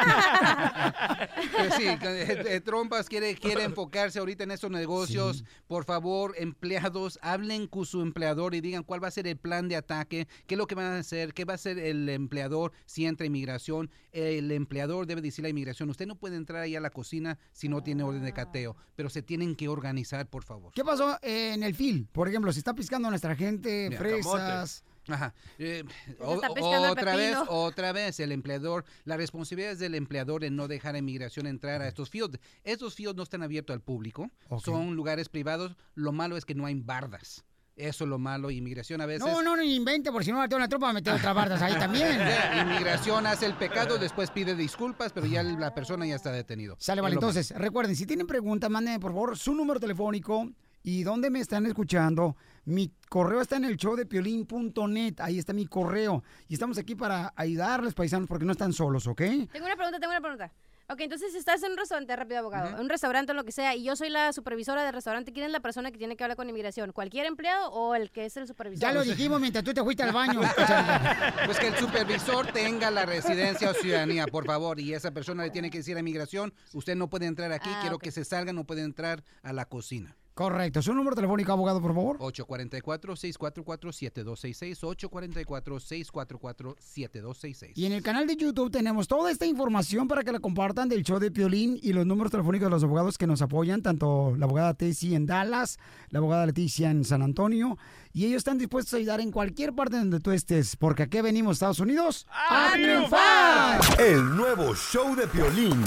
Pues 1.53 1.75
sí, 1.75 1.85
eh, 1.85 2.45
eh, 2.47 2.61
Trompas 2.61 3.09
quiere, 3.09 3.35
quiere 3.35 3.65
enfocarse 3.65 4.19
ahorita 4.19 4.45
en 4.45 4.51
estos 4.51 4.71
negocios. 4.71 5.45
Por 5.67 5.85
favor, 5.85 6.35
empleados, 6.39 7.19
hablen 7.23 7.67
con 7.67 7.85
su 7.85 8.01
empleador 8.01 8.55
y 8.55 8.61
digan 8.61 8.83
cuál 8.83 9.03
va 9.03 9.09
a 9.09 9.11
ser 9.11 9.27
el 9.27 9.37
plan 9.37 9.69
de 9.69 9.77
ataque, 9.77 10.29
qué 10.47 10.55
es 10.55 10.59
lo 10.59 10.67
que 10.67 10.75
van 10.75 10.87
a 10.87 10.99
hacer, 10.99 11.35
qué 11.35 11.45
va 11.45 11.55
a 11.55 11.57
hacer 11.57 11.79
el 11.79 12.09
empleador 12.09 12.73
si 12.87 13.07
entra 13.07 13.27
inmigración. 13.27 13.91
El 14.13 14.51
empleador 14.51 15.07
debe 15.07 15.21
decirle 15.21 15.49
a 15.49 15.51
inmigración, 15.51 15.91
usted 15.91 16.07
no 16.07 16.17
puede 16.17 16.37
entrar 16.37 16.63
ahí 16.63 16.77
a 16.77 16.81
la 16.81 16.91
cocina 16.91 17.39
si 17.53 17.69
no 17.69 17.83
tiene 17.83 18.03
orden 18.03 18.25
de 18.25 18.33
cateo, 18.33 18.77
pero 18.97 19.09
se 19.09 19.23
tienen 19.23 19.55
que 19.57 19.69
organizar, 19.69 20.29
por 20.29 20.45
favor. 20.45 20.73
¿Qué 20.75 20.85
pasó 20.85 21.19
en 21.23 21.63
el 21.63 21.75
fil? 21.75 22.09
Por 22.13 22.29
ejemplo, 22.29 22.53
si 22.53 22.59
está 22.59 22.75
piscando 22.75 23.09
a 23.09 23.11
nuestra 23.11 23.37
gente, 23.37 23.89
Mira, 23.89 24.01
fresas. 24.01 24.85
Ajá. 25.09 25.35
Eh, 25.59 25.83
o- 26.21 26.35
el 26.35 26.91
otra 26.91 27.17
vez, 27.17 27.37
otra 27.49 27.93
vez, 27.93 28.21
el 28.21 28.33
empleador, 28.33 28.85
la 29.05 29.17
responsabilidad 29.17 29.73
es 29.73 29.79
del 29.79 29.95
empleador 29.95 30.45
en 30.45 30.57
no 30.57 30.69
dejar 30.69 30.95
a 30.95 30.99
inmigración 30.99 31.47
entrar 31.47 31.83
a 31.83 31.89
estos 31.89 32.11
fields. 32.11 32.39
Estos 32.65 32.95
fields 32.95 33.17
no 33.17 33.23
están 33.23 33.43
abiertos 33.43 33.75
al 33.75 33.81
público, 33.81 34.31
son 34.65 34.95
lugares 34.95 35.29
privados. 35.29 35.77
Lo 35.95 36.13
malo 36.13 36.37
es 36.37 36.45
que 36.45 36.55
no 36.55 36.67
hay 36.67 36.75
bardas. 36.75 37.45
Eso 37.77 38.05
es 38.05 38.11
lo 38.11 38.19
malo. 38.19 38.51
Inmigración 38.51 39.01
a 39.01 39.07
veces. 39.07 39.27
No, 39.27 39.43
no, 39.43 39.57
no 39.57 39.63
invente, 39.63 40.13
por 40.13 40.23
si 40.23 40.31
no 40.31 40.37
va 40.39 40.45
a 40.45 40.49
tener 40.49 40.59
una 40.61 40.69
tropa 40.69 40.91
a 40.91 40.93
meter 40.93 41.15
otras 41.15 41.35
bardas 41.35 41.63
ahí 41.63 41.73
también. 41.79 42.09
Inmigración 42.61 43.27
hace 43.27 43.47
el 43.47 43.55
pecado, 43.55 43.97
después 43.97 44.31
pide 44.31 44.55
disculpas, 44.55 45.13
pero 45.13 45.27
ya 45.27 45.43
la 45.43 45.73
persona 45.75 46.07
ya 46.07 46.17
está 46.17 46.31
detenido. 46.31 46.77
Sale, 46.79 47.01
vale. 47.01 47.15
Es. 47.15 47.17
Entonces, 47.17 47.51
recuerden, 47.53 47.97
si 47.97 48.05
tienen 48.05 48.27
preguntas, 48.27 48.69
mándenme 48.69 49.01
por 49.01 49.13
favor 49.13 49.39
su 49.39 49.55
número 49.55 49.81
telefónico 49.81 50.51
y 50.83 51.03
dónde 51.03 51.31
me 51.31 51.41
están 51.41 51.67
escuchando. 51.67 52.37
Mi 52.65 52.93
correo 53.09 53.41
está 53.41 53.57
en 53.57 53.65
el 53.65 53.77
show 53.77 53.97
de 53.97 54.07
piolín.net. 54.07 55.15
Ahí 55.21 55.39
está 55.39 55.53
mi 55.53 55.67
correo. 55.67 56.23
Y 56.49 56.55
estamos 56.55 56.79
aquí 56.79 56.95
para 56.95 57.33
ayudarles, 57.37 57.95
paisanos, 57.95 58.29
porque 58.29 58.45
no 58.45 58.53
están 58.53 58.73
solos, 58.73 59.07
¿ok? 59.07 59.19
Tengo 59.53 59.67
una 59.67 59.77
pregunta, 59.77 59.99
tengo 59.99 60.13
una 60.13 60.21
pregunta. 60.21 60.53
Ok, 60.89 61.03
entonces 61.03 61.31
si 61.31 61.39
estás 61.39 61.63
en 61.63 61.71
un 61.71 61.79
restaurante, 61.79 62.17
rápido 62.17 62.41
abogado, 62.41 62.81
un 62.83 62.89
restaurante 62.89 63.31
o 63.31 63.35
lo 63.37 63.45
que 63.45 63.53
sea, 63.53 63.77
y 63.77 63.85
yo 63.85 63.95
soy 63.95 64.11
la 64.11 64.33
supervisora 64.33 64.83
del 64.83 64.93
restaurante, 64.93 65.33
¿quién 65.33 65.47
es 65.47 65.53
la 65.53 65.61
persona 65.61 65.93
que 65.93 65.99
tiene 65.99 66.17
que 66.17 66.25
hablar 66.25 66.37
con 66.37 66.49
inmigración? 66.49 66.91
¿Cualquier 66.91 67.27
empleado 67.27 67.71
o 67.71 67.95
el 67.95 68.11
que 68.11 68.25
es 68.27 68.37
el 68.37 68.49
supervisor? 68.49 68.83
Ya 68.83 68.93
lo 68.93 69.05
dijimos 69.05 69.41
mientras 69.41 69.63
tú 69.63 69.73
te 69.73 69.85
fuiste 69.85 70.03
al 70.03 70.13
baño. 70.13 70.41
Pues 71.47 71.61
que 71.61 71.69
el 71.69 71.77
supervisor 71.77 72.49
tenga 72.49 72.91
la 72.91 73.07
residencia 73.07 73.71
o 73.71 73.75
ciudadanía, 73.75 74.27
por 74.27 74.45
favor, 74.47 74.81
y 74.81 74.93
esa 74.93 75.13
persona 75.13 75.45
le 75.45 75.51
tiene 75.51 75.71
que 75.71 75.79
decir 75.79 75.97
a 75.97 76.01
inmigración, 76.01 76.53
usted 76.73 76.97
no 76.97 77.09
puede 77.09 77.27
entrar 77.27 77.53
aquí, 77.53 77.71
Ah, 77.73 77.79
quiero 77.83 77.99
que 77.99 78.11
se 78.11 78.25
salga, 78.25 78.53
no 78.53 78.65
puede 78.65 78.83
entrar 78.83 79.23
a 79.45 79.53
la 79.53 79.67
cocina. 79.67 80.17
Correcto. 80.35 80.81
¿Su 80.81 80.95
número 80.95 81.15
telefónico, 81.15 81.53
abogado, 81.53 81.83
por 81.83 81.95
favor? 81.95 82.17
844-644-7266, 82.19 84.81
844-644-7266. 84.81 87.73
Y 87.75 87.85
en 87.87 87.93
el 87.93 88.03
canal 88.03 88.27
de 88.27 88.37
YouTube 88.37 88.71
tenemos 88.71 89.09
toda 89.09 89.31
esta 89.31 89.47
información 89.47 90.09
para 90.09 90.25
que 90.25 90.33
la 90.33 90.41
compartan 90.41 90.89
del 90.89 91.03
show 91.03 91.19
de 91.19 91.31
Piolín 91.31 91.79
y 91.83 91.93
los 91.93 92.07
números 92.07 92.31
telefónicos 92.31 92.65
de 92.67 92.71
los 92.71 92.85
abogados 92.85 93.19
que 93.19 93.27
nos 93.27 93.43
apoyan, 93.43 93.83
tanto 93.83 94.35
la 94.37 94.47
abogada 94.47 94.73
Tessie 94.75 95.15
en 95.15 95.27
Dallas, 95.27 95.79
la 96.09 96.21
abogada 96.21 96.47
Leticia 96.47 96.91
en 96.91 97.05
San 97.05 97.21
Antonio, 97.23 97.77
y 98.13 98.27
ellos 98.27 98.39
están 98.39 98.59
dispuestos 98.59 98.95
a 98.95 98.97
ayudar 98.97 99.21
en 99.21 99.31
cualquier 99.31 99.75
parte 99.75 99.99
donde 99.99 100.19
tú 100.21 100.31
estés, 100.31 100.77
porque 100.77 101.03
aquí 101.05 101.21
venimos, 101.21 101.57
Estados 101.57 101.81
Unidos, 101.81 102.27
a, 102.31 102.71
triunfar. 102.73 104.01
El 104.01 104.37
nuevo 104.37 104.75
show 104.75 105.15
de 105.15 105.27
Piolín. 105.27 105.85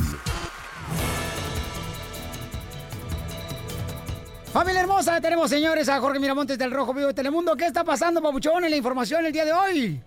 Familia 4.53 4.81
hermosa, 4.81 5.19
tenemos 5.19 5.49
señores 5.49 5.89
a 5.89 5.99
Jorge 5.99 6.19
Miramontes 6.19 6.59
del 6.59 6.69
Rojo 6.69 6.93
Vivo 6.93 7.07
de 7.07 7.15
Telemundo. 7.15 7.55
¿Qué 7.55 7.65
está 7.65 7.83
pasando, 7.83 8.21
Pabuchón, 8.21 8.63
en 8.63 8.69
la 8.69 8.77
información 8.77 9.25
el 9.25 9.33
día 9.33 9.45
de 9.45 9.51
hoy? 9.51 9.99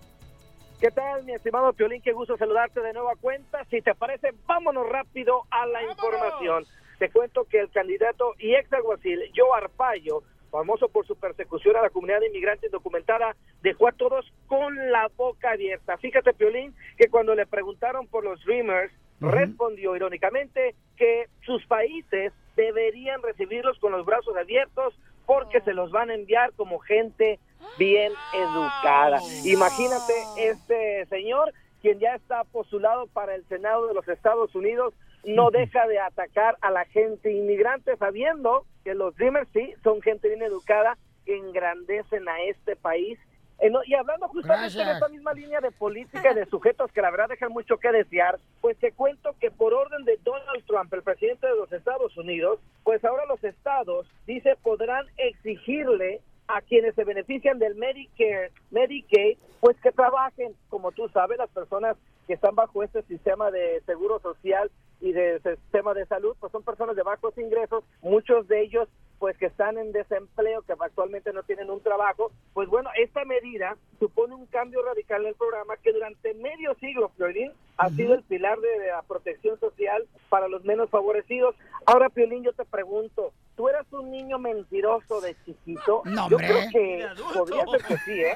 ¿Qué 0.79 0.89
tal, 0.89 1.25
mi 1.25 1.33
estimado 1.33 1.73
Piolín? 1.73 2.01
Qué 2.01 2.13
gusto 2.13 2.37
saludarte 2.37 2.79
de 2.79 2.93
nueva 2.93 3.11
cuenta. 3.19 3.65
Si 3.65 3.81
te 3.81 3.93
parece, 3.93 4.29
vámonos 4.45 4.87
rápido 4.87 5.43
a 5.51 5.65
la 5.65 5.83
información. 5.83 6.63
Te 6.97 7.09
cuento 7.09 7.43
que 7.43 7.59
el 7.59 7.69
candidato 7.71 8.35
y 8.39 8.55
ex 8.55 8.71
alguacil 8.71 9.19
Joe 9.35 9.49
Arpaio, 9.53 10.23
famoso 10.49 10.87
por 10.87 11.05
su 11.05 11.17
persecución 11.17 11.75
a 11.75 11.81
la 11.81 11.89
comunidad 11.89 12.21
de 12.21 12.27
inmigrantes 12.27 12.71
documentada, 12.71 13.35
dejó 13.61 13.89
a 13.89 13.91
todos 13.91 14.31
con 14.47 14.77
la 14.93 15.11
boca 15.17 15.51
abierta. 15.51 15.97
Fíjate, 15.97 16.33
Piolín, 16.33 16.73
que 16.97 17.09
cuando 17.09 17.35
le 17.35 17.47
preguntaron 17.47 18.07
por 18.07 18.23
los 18.23 18.41
Dreamers, 18.45 18.93
respondió 19.19 19.93
irónicamente 19.97 20.73
que 20.95 21.27
sus 21.45 21.65
países 21.65 22.31
deberían 22.57 23.21
recibirlos 23.21 23.79
con 23.79 23.93
los 23.93 24.05
brazos 24.05 24.35
abiertos 24.35 24.93
porque 25.25 25.61
se 25.61 25.73
los 25.73 25.91
van 25.91 26.09
a 26.09 26.15
enviar 26.15 26.51
como 26.53 26.79
gente 26.79 27.39
bien 27.77 28.11
educada. 28.33 29.19
Imagínate 29.45 30.13
este 30.37 31.05
señor, 31.05 31.53
quien 31.81 31.99
ya 31.99 32.15
está 32.15 32.43
postulado 32.45 33.07
para 33.07 33.35
el 33.35 33.45
Senado 33.47 33.87
de 33.87 33.93
los 33.93 34.07
Estados 34.07 34.53
Unidos, 34.55 34.93
no 35.23 35.51
deja 35.51 35.87
de 35.87 35.99
atacar 35.99 36.57
a 36.61 36.71
la 36.71 36.85
gente 36.85 37.31
inmigrante 37.31 37.95
sabiendo 37.97 38.65
que 38.83 38.95
los 38.95 39.15
Dreamers 39.15 39.49
sí 39.53 39.73
son 39.83 40.01
gente 40.01 40.29
bien 40.29 40.41
educada 40.41 40.97
que 41.25 41.37
engrandecen 41.37 42.27
a 42.27 42.41
este 42.43 42.75
país. 42.75 43.19
Eh, 43.59 43.71
no, 43.71 43.79
y 43.85 43.95
hablando 43.95 44.27
justamente 44.27 44.77
de 44.77 44.91
esta 44.91 45.07
misma 45.09 45.33
línea 45.33 45.59
de 45.59 45.71
política 45.71 46.31
y 46.31 46.35
de 46.35 46.45
sujetos 46.45 46.91
que 46.91 47.01
la 47.01 47.09
verdad 47.09 47.29
dejan 47.29 47.51
mucho 47.51 47.77
que 47.77 47.91
desear, 47.91 48.37
pues 48.61 48.77
te 48.77 48.91
cuento 48.91 49.35
que 49.39 49.49
por 49.49 49.73
orden 49.73 50.05
de 50.05 50.19
Donald 50.23 50.63
Trump, 50.67 50.93
el 50.93 51.01
presidente 51.01 51.47
de 51.47 51.55
los 51.55 51.71
Estados 51.71 52.15
Unidos, 52.17 52.59
pues 52.83 53.03
ahora 53.03 53.25
los 53.25 53.43
estados, 53.43 54.05
dice, 54.27 54.55
podrán 54.61 55.05
exigirle 55.17 56.21
a 56.47 56.61
quienes 56.61 56.93
se 56.95 57.03
benefician 57.03 57.57
del 57.57 57.75
Medicare, 57.75 58.51
Medicaid, 58.69 59.37
pues 59.59 59.75
que 59.81 59.91
trabajen, 59.91 60.53
como 60.69 60.91
tú 60.91 61.09
sabes, 61.09 61.37
las 61.39 61.49
personas 61.49 61.97
que 62.27 62.33
están 62.33 62.55
bajo 62.55 62.83
este 62.83 63.01
sistema 63.03 63.49
de 63.51 63.81
seguro 63.85 64.19
social 64.19 64.69
y 64.99 65.13
de 65.13 65.39
sistema 65.39 65.93
de 65.93 66.05
salud, 66.05 66.35
pues 66.39 66.51
son 66.51 66.63
personas 66.63 66.95
de 66.95 67.03
bajos 67.03 67.37
ingresos, 67.37 67.83
muchos 68.01 68.47
de 68.47 68.61
ellos 68.61 68.89
pues 69.19 69.35
que 69.37 69.47
están 69.47 69.77
en 69.77 69.91
desempleo, 69.91 70.61
que 70.61 70.73
actualmente 70.73 71.33
no 71.33 71.43
tienen 71.43 71.71
un 71.71 71.81
trabajo, 71.81 72.31
pues 72.53 72.69
bueno, 72.69 72.89
esta 72.99 73.25
medida 73.25 73.75
supone 73.99 74.35
un 74.35 74.45
cambio 74.45 74.83
radical 74.83 75.21
en 75.21 75.29
el 75.29 75.35
programa 75.35 75.75
que 75.77 75.91
durante 75.91 76.33
medio 76.35 76.75
siglo, 76.75 77.09
Piolín, 77.17 77.51
ha 77.77 77.89
sido 77.89 78.13
el 78.13 78.23
pilar 78.23 78.59
de, 78.59 78.87
la 78.87 79.01
protección 79.03 79.59
social 79.59 80.07
para 80.29 80.47
los 80.47 80.63
menos 80.65 80.89
favorecidos. 80.89 81.55
Ahora, 81.85 82.09
Piolín, 82.09 82.43
yo 82.43 82.53
te 82.53 82.65
pregunto, 82.65 83.33
¿tú 83.55 83.67
eras 83.69 83.91
un 83.91 84.11
niño 84.11 84.37
mentiroso 84.37 85.19
de 85.21 85.35
chiquito? 85.45 86.03
No, 86.05 86.29
yo 86.29 86.37
creo 86.37 86.69
que 86.71 87.07
podría 87.33 87.65
ser 87.65 87.83
que 87.83 87.97
sí, 87.97 88.21
¿eh? 88.21 88.35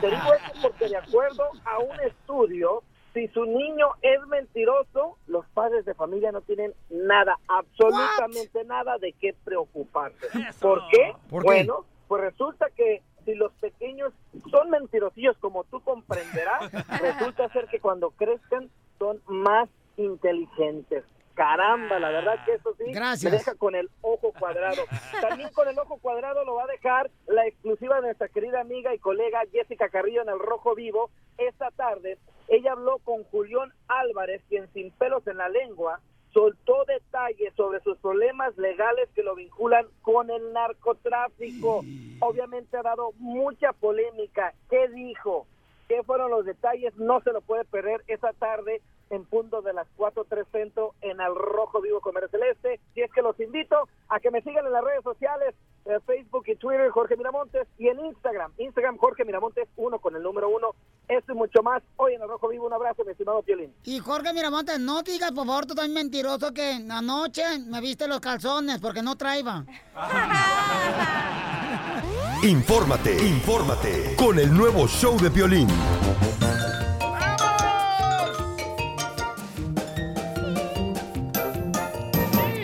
Te 0.00 0.06
digo 0.06 0.34
esto 0.34 0.58
porque 0.62 0.88
de 0.88 0.96
acuerdo 0.96 1.44
a 1.64 1.78
un 1.78 2.00
estudio, 2.00 2.82
si 3.12 3.28
su 3.28 3.44
niño 3.44 3.88
es 4.00 4.26
mentiroso, 4.28 5.18
los 5.26 5.46
padres 5.48 5.84
de 5.84 5.94
familia 5.94 6.32
no 6.32 6.40
tienen 6.40 6.72
nada, 6.90 7.38
absolutamente 7.48 8.64
nada 8.64 8.98
de 8.98 9.12
qué 9.12 9.34
preocuparse. 9.44 10.26
¿Por 10.60 10.82
qué? 10.88 11.14
¿Por 11.28 11.42
qué? 11.42 11.46
bueno, 11.46 11.84
pues 12.08 12.22
resulta 12.22 12.66
que 12.74 13.02
si 13.24 13.34
los 13.34 13.52
pequeños 13.54 14.12
son 14.50 14.70
mentirosillos, 14.70 15.36
como 15.38 15.64
tú 15.64 15.80
comprenderás, 15.82 16.70
resulta 17.00 17.48
ser 17.50 17.66
que 17.68 17.80
cuando 17.80 18.10
crezcan 18.10 18.70
son 18.98 19.20
más 19.26 19.68
inteligentes. 19.96 21.04
Caramba, 21.34 21.98
la 21.98 22.10
verdad 22.10 22.44
que 22.44 22.54
eso 22.54 22.74
sí 22.76 22.92
Gracias. 22.92 23.32
me 23.32 23.38
deja 23.38 23.54
con 23.54 23.74
el 23.74 23.88
ojo 24.02 24.32
cuadrado. 24.38 24.82
También 25.20 25.50
con 25.52 25.66
el 25.66 25.78
ojo 25.78 25.96
cuadrado 25.96 26.44
lo 26.44 26.56
va 26.56 26.64
a 26.64 26.66
dejar 26.66 27.10
la 27.26 27.46
exclusiva 27.46 27.96
de 27.96 28.02
nuestra 28.02 28.28
querida 28.28 28.60
amiga 28.60 28.94
y 28.94 28.98
colega 28.98 29.40
Jessica 29.50 29.88
Carrillo 29.88 30.22
en 30.22 30.28
el 30.28 30.38
Rojo 30.38 30.74
Vivo. 30.74 31.10
Esta 31.48 31.70
tarde 31.70 32.18
ella 32.48 32.72
habló 32.72 32.98
con 32.98 33.24
Julián 33.24 33.72
Álvarez, 33.88 34.42
quien 34.48 34.70
sin 34.72 34.90
pelos 34.92 35.26
en 35.26 35.38
la 35.38 35.48
lengua 35.48 36.00
soltó 36.32 36.84
detalles 36.86 37.52
sobre 37.54 37.80
sus 37.80 37.98
problemas 37.98 38.56
legales 38.56 39.08
que 39.14 39.22
lo 39.22 39.34
vinculan 39.34 39.86
con 40.00 40.30
el 40.30 40.52
narcotráfico. 40.52 41.84
Obviamente 42.20 42.76
ha 42.76 42.82
dado 42.82 43.12
mucha 43.18 43.72
polémica. 43.72 44.54
¿Qué 44.70 44.88
dijo? 44.88 45.46
¿Qué 45.88 46.02
fueron 46.04 46.30
los 46.30 46.44
detalles? 46.44 46.94
No 46.96 47.20
se 47.20 47.32
lo 47.32 47.40
puede 47.40 47.64
perder 47.64 48.02
esta 48.06 48.32
tarde 48.32 48.80
en 49.10 49.24
punto 49.26 49.60
de 49.60 49.74
las 49.74 49.86
4.3 49.98 50.46
centro 50.50 50.94
en 51.02 51.20
Al 51.20 51.34
Rojo 51.34 51.82
Vivo 51.82 52.00
Comer 52.00 52.30
Celeste. 52.30 52.80
Y 52.94 53.02
es 53.02 53.12
que 53.12 53.20
los 53.20 53.38
invito 53.40 53.76
a 54.08 54.20
que 54.20 54.30
me 54.30 54.40
sigan 54.42 54.64
en 54.66 54.72
las 54.72 54.82
redes 54.82 55.04
sociales, 55.04 55.54
eh, 55.84 55.98
Facebook 56.06 56.44
y 56.46 56.56
Twitter, 56.56 56.88
Jorge 56.90 57.16
Miramontes, 57.16 57.68
y 57.78 57.88
en 57.88 58.02
Instagram, 58.06 58.52
Instagram 58.56 58.96
Jorge 58.96 59.24
Miramontes, 59.24 59.68
uno 59.76 59.98
con 59.98 60.16
el 60.16 60.22
número 60.22 60.48
uno. 60.48 60.74
Esto 61.08 61.32
y 61.32 61.36
mucho 61.36 61.62
más. 61.62 61.82
Hoy 61.96 62.14
en 62.14 62.22
Al 62.22 62.28
Rojo 62.28 62.48
Vivo, 62.48 62.66
un 62.66 62.72
abrazo, 62.72 63.04
mi 63.04 63.12
estimado 63.12 63.42
Piolín. 63.42 63.74
Y 63.84 63.98
Jorge 63.98 64.32
Miramontes, 64.32 64.80
no 64.80 65.02
digas, 65.02 65.32
por 65.32 65.46
favor, 65.46 65.66
tú 65.66 65.74
también 65.74 65.94
mentiroso 65.94 66.54
que 66.54 66.78
anoche 66.88 67.42
me 67.66 67.82
viste 67.82 68.08
los 68.08 68.20
calzones 68.20 68.80
porque 68.80 69.02
no 69.02 69.16
traía. 69.16 69.66
Infórmate, 72.42 73.24
infórmate 73.24 74.16
con 74.16 74.36
el 74.36 74.52
nuevo 74.52 74.88
show 74.88 75.16
de 75.16 75.28
violín. 75.28 75.68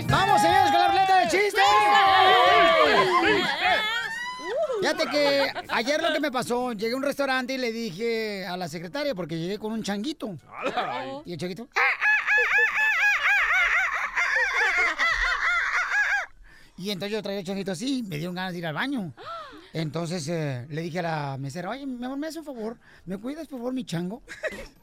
¡Vamos, 0.08 0.42
señores, 0.42 0.70
con 0.72 0.80
la 0.80 0.88
ruleta 0.88 1.18
de 1.20 1.28
chistes! 1.28 1.62
Fíjate 4.80 5.06
que 5.12 5.52
ayer 5.68 6.02
lo 6.02 6.12
que 6.12 6.20
me 6.20 6.32
pasó, 6.32 6.72
llegué 6.72 6.94
a 6.94 6.96
un 6.96 7.04
restaurante 7.04 7.54
y 7.54 7.58
le 7.58 7.70
dije 7.70 8.46
a 8.48 8.56
la 8.56 8.66
secretaria, 8.66 9.14
porque 9.14 9.38
llegué 9.38 9.60
con 9.60 9.70
un 9.70 9.84
changuito. 9.84 10.36
Y 11.24 11.34
el 11.34 11.38
changuito... 11.38 11.68
Y 16.76 16.90
entonces 16.90 17.12
yo 17.12 17.22
traía 17.22 17.40
el 17.40 17.44
changuito 17.44 17.72
así, 17.72 18.04
me 18.08 18.16
dieron 18.16 18.34
ganas 18.34 18.52
de 18.52 18.58
ir 18.58 18.66
al 18.66 18.74
baño. 18.74 19.12
Entonces 19.72 20.26
eh, 20.28 20.66
le 20.70 20.82
dije 20.82 21.00
a 21.00 21.02
la 21.02 21.36
mesera, 21.38 21.70
oye, 21.70 21.86
mi 21.86 22.04
amor, 22.04 22.18
me 22.18 22.26
hace 22.26 22.38
un 22.38 22.44
favor, 22.44 22.78
¿me 23.04 23.18
cuidas 23.18 23.46
por 23.48 23.58
favor 23.58 23.72
mi 23.72 23.84
chango? 23.84 24.22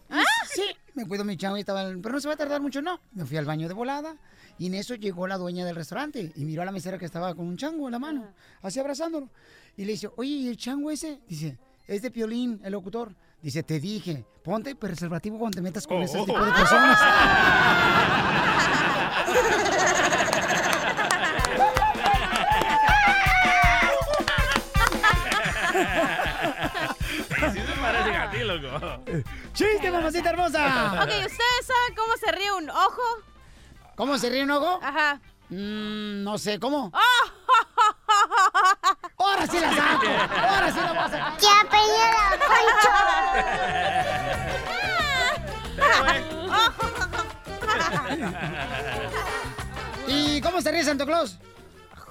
Y 0.09 0.55
sí, 0.55 0.63
me 0.93 1.05
cuido 1.07 1.25
mi 1.25 1.37
chango 1.37 1.57
y 1.57 1.61
estaba, 1.61 1.83
pero 2.01 2.13
no 2.13 2.19
se 2.19 2.27
va 2.27 2.35
a 2.35 2.37
tardar 2.37 2.61
mucho, 2.61 2.81
no. 2.81 2.99
Me 3.13 3.25
fui 3.25 3.37
al 3.37 3.45
baño 3.45 3.67
de 3.67 3.73
volada 3.73 4.15
y 4.57 4.67
en 4.67 4.75
eso 4.75 4.95
llegó 4.95 5.27
la 5.27 5.37
dueña 5.37 5.65
del 5.65 5.75
restaurante 5.75 6.31
y 6.35 6.45
miró 6.45 6.61
a 6.61 6.65
la 6.65 6.71
mesera 6.71 6.97
que 6.97 7.05
estaba 7.05 7.33
con 7.33 7.47
un 7.47 7.57
chango 7.57 7.87
en 7.87 7.91
la 7.93 7.99
mano, 7.99 8.27
así 8.61 8.79
abrazándolo. 8.79 9.29
Y 9.75 9.85
le 9.85 9.93
dice, 9.93 10.09
oye, 10.15 10.29
¿y 10.29 10.47
el 10.47 10.57
chango 10.57 10.91
ese? 10.91 11.19
Dice, 11.27 11.57
es 11.87 12.01
de 12.01 12.11
Piolín, 12.11 12.61
el 12.63 12.71
locutor. 12.71 13.13
Dice, 13.41 13.63
te 13.63 13.79
dije, 13.79 14.25
ponte 14.43 14.75
preservativo 14.75 15.37
cuando 15.37 15.55
te 15.55 15.61
metas 15.61 15.85
con 15.85 16.01
ese 16.01 16.19
tipo 16.19 16.43
de 16.43 16.51
personas. 16.51 16.99
Sí 19.27 20.51
ti, 28.35 28.43
loco. 28.43 28.67
¡Chiste, 29.53 29.91
mamacita 29.91 30.29
hermosa! 30.29 30.93
Ok, 31.03 31.09
¿ustedes 31.09 31.65
saben 31.65 31.95
cómo 31.95 32.13
se 32.19 32.31
ríe 32.31 32.51
un 32.53 32.69
ojo? 32.69 33.01
¿Cómo 33.95 34.17
se 34.17 34.29
ríe 34.29 34.43
un 34.43 34.51
ojo? 34.51 34.79
Ajá. 34.83 35.19
Mm, 35.49 36.23
no 36.23 36.37
sé, 36.37 36.59
¿cómo? 36.59 36.91
¡Ahora 39.17 39.47
sí 39.47 39.59
la 39.59 39.75
saco! 39.75 40.07
¡Ahora 40.07 40.71
sí 40.71 40.79
la 40.79 40.87
voy 40.89 40.97
a 40.97 41.09
sacar! 41.09 41.37
¡Qué 41.37 41.47
¿Y 50.07 50.41
cómo 50.41 50.61
se 50.61 50.71
ríe 50.71 50.83
Santo 50.83 51.05
Claus? 51.05 51.37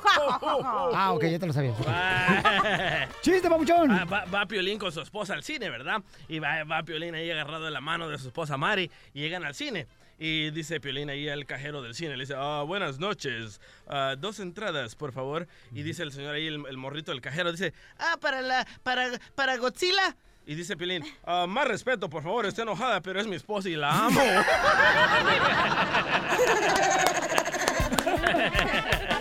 Ah, 0.06 1.12
ok, 1.14 1.24
ya 1.24 1.38
te 1.38 1.46
lo 1.46 1.52
sabía. 1.52 1.72
¡Chiste, 3.22 3.48
papuchón! 3.48 3.90
Va, 3.90 4.04
va- 4.04 4.24
va 4.26 4.46
Piolín 4.46 4.78
con 4.78 4.92
su 4.92 5.00
esposa 5.00 5.34
al 5.34 5.42
cine, 5.42 5.70
¿verdad? 5.70 6.02
Y 6.28 6.38
va, 6.38 6.64
va 6.64 6.82
Piolín 6.82 7.14
ahí 7.14 7.30
agarrado 7.30 7.64
de 7.64 7.70
la 7.70 7.80
mano 7.80 8.08
de 8.08 8.18
su 8.18 8.28
esposa 8.28 8.56
Mari 8.56 8.90
y 9.12 9.20
llegan 9.20 9.44
al 9.44 9.54
cine. 9.54 9.86
Y 10.18 10.50
dice 10.50 10.80
Piolín 10.80 11.10
ahí 11.10 11.28
al 11.28 11.44
cajero 11.44 11.82
del 11.82 11.94
cine, 11.94 12.16
le 12.16 12.22
dice, 12.22 12.34
"Ah, 12.36 12.62
buenas 12.66 12.98
noches, 13.00 13.60
Ah, 13.88 14.14
dos 14.16 14.38
entradas, 14.40 14.94
por 14.94 15.12
favor. 15.12 15.48
Y 15.72 15.82
dice 15.82 16.02
el 16.04 16.12
señor 16.12 16.34
ahí, 16.36 16.46
el, 16.46 16.62
el 16.68 16.76
morrito 16.76 17.10
del 17.10 17.20
cajero, 17.20 17.50
dice, 17.50 17.74
ah, 17.98 18.16
para 18.20 18.40
la, 18.40 18.66
para, 18.82 19.08
para 19.34 19.56
Godzilla. 19.56 20.16
Y 20.46 20.54
dice 20.54 20.76
Piolín, 20.76 21.04
"Ah, 21.24 21.46
más 21.48 21.66
respeto, 21.66 22.08
por 22.08 22.22
favor, 22.22 22.46
está 22.46 22.62
enojada, 22.62 23.00
pero 23.00 23.20
es 23.20 23.26
mi 23.26 23.34
esposa 23.36 23.68
y 23.68 23.74
la 23.76 24.06
amo. 24.06 24.20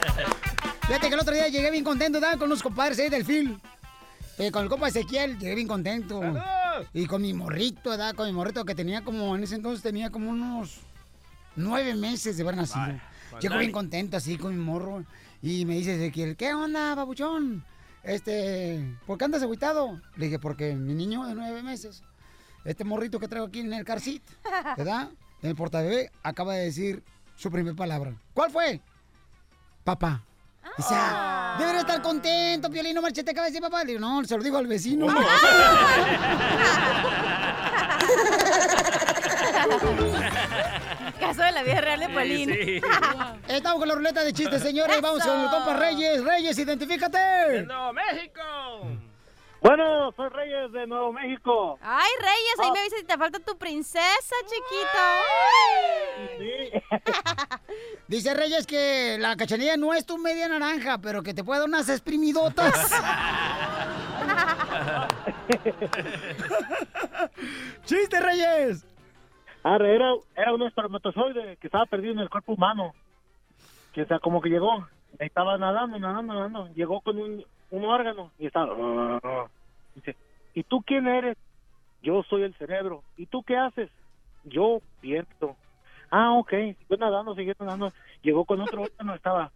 Fíjate 0.93 1.07
que 1.07 1.15
el 1.15 1.21
otro 1.21 1.33
día 1.33 1.47
llegué 1.47 1.71
bien 1.71 1.83
contento, 1.83 2.21
¿verdad? 2.21 2.37
Con 2.37 2.49
unos 2.49 2.61
compadres 2.61 2.99
ahí 2.99 3.09
del 3.09 3.25
film. 3.25 3.59
Eh, 4.37 4.51
con 4.51 4.61
el 4.61 4.69
compa 4.69 4.89
Ezequiel, 4.89 5.39
llegué 5.39 5.55
bien 5.55 5.67
contento. 5.67 6.21
Y 6.93 7.07
con 7.07 7.23
mi 7.23 7.33
morrito, 7.33 7.89
¿verdad? 7.89 8.13
Con 8.13 8.27
mi 8.27 8.31
morrito 8.31 8.63
que 8.63 8.75
tenía 8.75 9.03
como, 9.03 9.35
en 9.35 9.41
ese 9.41 9.55
entonces 9.55 9.81
tenía 9.81 10.11
como 10.11 10.29
unos 10.29 10.81
nueve 11.55 11.95
meses 11.95 12.37
de 12.37 12.43
haber 12.43 12.57
nacido. 12.57 12.85
con 13.31 13.39
Llego 13.39 13.55
Dani. 13.55 13.59
bien 13.65 13.71
contento 13.71 14.17
así 14.17 14.37
con 14.37 14.55
mi 14.55 14.63
morro. 14.63 15.03
Y 15.41 15.65
me 15.65 15.73
dice 15.73 15.95
Ezequiel, 15.95 16.37
¿qué 16.37 16.53
onda, 16.53 16.93
babuchón? 16.93 17.65
Este, 18.03 18.95
¿por 19.07 19.17
qué 19.17 19.25
andas 19.25 19.41
agüitado? 19.41 19.99
Le 20.15 20.25
dije, 20.25 20.37
porque 20.37 20.75
mi 20.75 20.93
niño 20.93 21.25
de 21.25 21.33
nueve 21.33 21.63
meses, 21.63 22.03
este 22.65 22.83
morrito 22.83 23.19
que 23.19 23.27
traigo 23.27 23.47
aquí 23.47 23.61
en 23.61 23.73
el 23.73 23.83
car 23.83 23.99
seat, 23.99 24.21
¿verdad? 24.77 25.09
En 25.41 25.49
el 25.49 25.55
portabebé, 25.55 26.11
acaba 26.21 26.53
de 26.53 26.65
decir 26.65 27.03
su 27.35 27.49
primera 27.49 27.75
palabra. 27.75 28.13
¿Cuál 28.35 28.51
fue? 28.51 28.79
Papá. 29.83 30.23
Dice, 30.77 30.93
ah, 30.95 31.55
debería 31.59 31.81
estar 31.81 32.01
contento, 32.01 32.69
Piolín, 32.69 32.95
no 32.95 33.01
marchete, 33.01 33.31
acaba 33.31 33.45
de 33.45 33.51
decir 33.51 33.61
papá. 33.61 33.83
Le 33.83 33.93
digo, 33.93 33.99
no, 33.99 34.23
se 34.23 34.35
lo 34.37 34.43
digo 34.43 34.57
al 34.57 34.65
vecino. 34.67 35.05
Caso 41.19 41.43
de 41.43 41.51
la 41.51 41.63
vida 41.63 41.81
real 41.81 41.99
de 41.99 42.09
Piolín. 42.09 42.81
Estamos 43.47 43.79
con 43.79 43.87
la 43.87 43.95
ruleta 43.95 44.23
de 44.23 44.33
chistes, 44.33 44.61
señores. 44.61 44.99
Vamos 45.01 45.23
con 45.23 45.39
el 45.39 45.49
compa 45.49 45.75
Reyes. 45.75 46.23
Reyes, 46.23 46.57
identifícate. 46.57 47.63
¡No, 47.67 47.93
México! 47.93 48.41
Bueno, 49.63 50.11
soy 50.17 50.27
Reyes 50.27 50.71
de 50.73 50.85
Nuevo 50.87 51.13
México. 51.13 51.79
Ay, 51.81 52.11
Reyes, 52.19 52.59
ahí 52.59 52.67
Ah. 52.69 52.73
me 52.73 52.83
dice 52.83 52.97
si 52.97 53.05
te 53.05 53.17
falta 53.17 53.39
tu 53.39 53.57
princesa, 53.57 54.35
chiquito. 54.45 54.99
Dice 58.09 58.33
Reyes 58.33 58.67
que 58.67 59.17
la 59.19 59.37
cachanilla 59.37 59.77
no 59.77 59.93
es 59.93 60.05
tu 60.05 60.17
media 60.17 60.49
naranja, 60.49 60.97
pero 60.97 61.23
que 61.23 61.33
te 61.33 61.45
puede 61.45 61.61
dar 61.61 61.69
unas 61.69 61.87
exprimidotas. 61.87 62.91
¡Chiste, 67.85 68.19
Reyes! 68.19 68.85
Arre, 69.63 69.95
era, 69.95 70.11
era 70.35 70.53
un 70.53 70.63
espermatozoide 70.63 71.55
que 71.57 71.67
estaba 71.67 71.85
perdido 71.85 72.11
en 72.13 72.19
el 72.19 72.29
cuerpo 72.29 72.51
humano. 72.53 72.93
Que 73.93 74.01
o 74.01 74.07
sea, 74.07 74.19
como 74.19 74.41
que 74.41 74.49
llegó, 74.49 74.73
ahí 75.19 75.27
estaba 75.27 75.57
nadando, 75.57 75.97
nadando, 75.99 76.33
nadando. 76.33 76.67
Llegó 76.75 76.99
con 77.01 77.17
un, 77.17 77.45
un 77.73 77.85
órgano 77.85 78.31
y 78.37 78.45
estaba. 78.45 79.19
Dice, 79.95 80.15
¿y 80.53 80.63
tú 80.63 80.83
quién 80.83 81.07
eres? 81.07 81.37
Yo 82.03 82.21
soy 82.29 82.43
el 82.43 82.53
cerebro. 82.55 83.03
¿Y 83.17 83.25
tú 83.25 83.41
qué 83.41 83.57
haces? 83.57 83.89
Yo 84.43 84.79
pienso. 85.01 85.57
Ah, 86.11 86.33
ok. 86.33 86.51
Siguió 86.51 86.97
nadando, 86.99 87.33
siguió 87.33 87.55
nadando. 87.59 87.91
Llegó 88.21 88.45
con 88.45 88.61
otro 88.61 88.83
órgano, 88.83 89.15
estaba. 89.15 89.51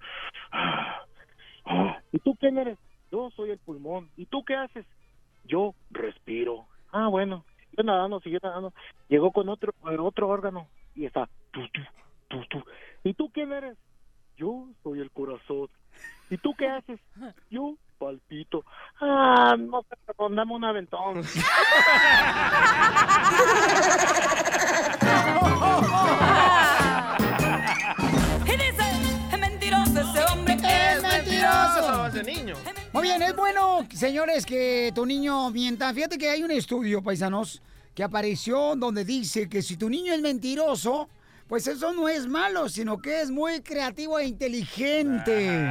¿Y 2.12 2.18
tú 2.20 2.36
quién 2.40 2.58
eres? 2.58 2.80
Yo 3.12 3.30
soy 3.36 3.52
el 3.52 3.60
pulmón. 3.60 4.10
¿Y 4.18 4.26
tú 4.26 4.44
qué 4.44 4.56
haces? 4.56 4.86
Yo 5.44 5.76
respiro. 5.92 6.66
Ah, 6.92 7.10
bueno. 7.10 7.46
Siguió 7.70 7.84
nadando, 7.84 8.20
siguió 8.22 8.40
nadando. 8.42 8.74
Llegó 9.10 9.32
con 9.32 9.48
otro 9.50 9.74
con 9.74 10.00
otro 10.00 10.28
órgano 10.28 10.68
y 10.96 11.06
está. 11.06 11.30
¿Y 13.04 13.14
tú 13.14 13.30
quién 13.30 13.52
eres? 13.52 13.78
Yo 14.38 14.70
soy 14.82 15.02
el 15.02 15.12
corazón. 15.12 15.70
¿Y 16.32 16.38
tú 16.38 16.56
qué 16.56 16.68
haces? 16.68 17.00
Yo 17.52 17.76
palpito. 17.98 18.64
Ah, 19.02 19.56
no 19.58 19.82
sé, 19.90 19.96
perdón, 20.06 20.36
dame 20.36 20.54
un 20.54 20.64
aventón. 20.64 21.24
Y 28.46 28.52
dice, 28.52 28.84
es 29.32 29.40
mentiroso 29.40 30.00
ese 30.00 30.24
hombre. 30.32 30.58
¡Es 30.64 31.02
mentiroso! 31.02 32.08
Ese 32.08 32.24
niño. 32.24 32.56
Muy 32.94 33.04
bien, 33.04 33.22
es 33.22 33.36
bueno, 33.36 33.86
señores, 33.94 34.46
que 34.46 34.92
tu 34.96 35.06
niño 35.06 35.50
mienta. 35.52 35.94
Fíjate 35.94 36.18
que 36.18 36.30
hay 36.30 36.44
un 36.44 36.52
estudio, 36.52 37.02
paisanos, 37.04 37.62
que 37.94 38.04
apareció 38.04 38.76
donde 38.76 39.04
dice 39.06 39.50
que 39.50 39.62
si 39.62 39.78
tu 39.78 39.90
niño 39.90 40.14
es 40.14 40.22
mentiroso, 40.22 41.10
pues 41.48 41.68
eso 41.68 41.94
no 41.94 42.10
es 42.10 42.28
malo, 42.28 42.70
sino 42.70 42.98
que 43.00 43.22
es 43.22 43.32
muy 43.32 43.62
creativo 43.62 44.20
e 44.20 44.26
inteligente. 44.26 45.70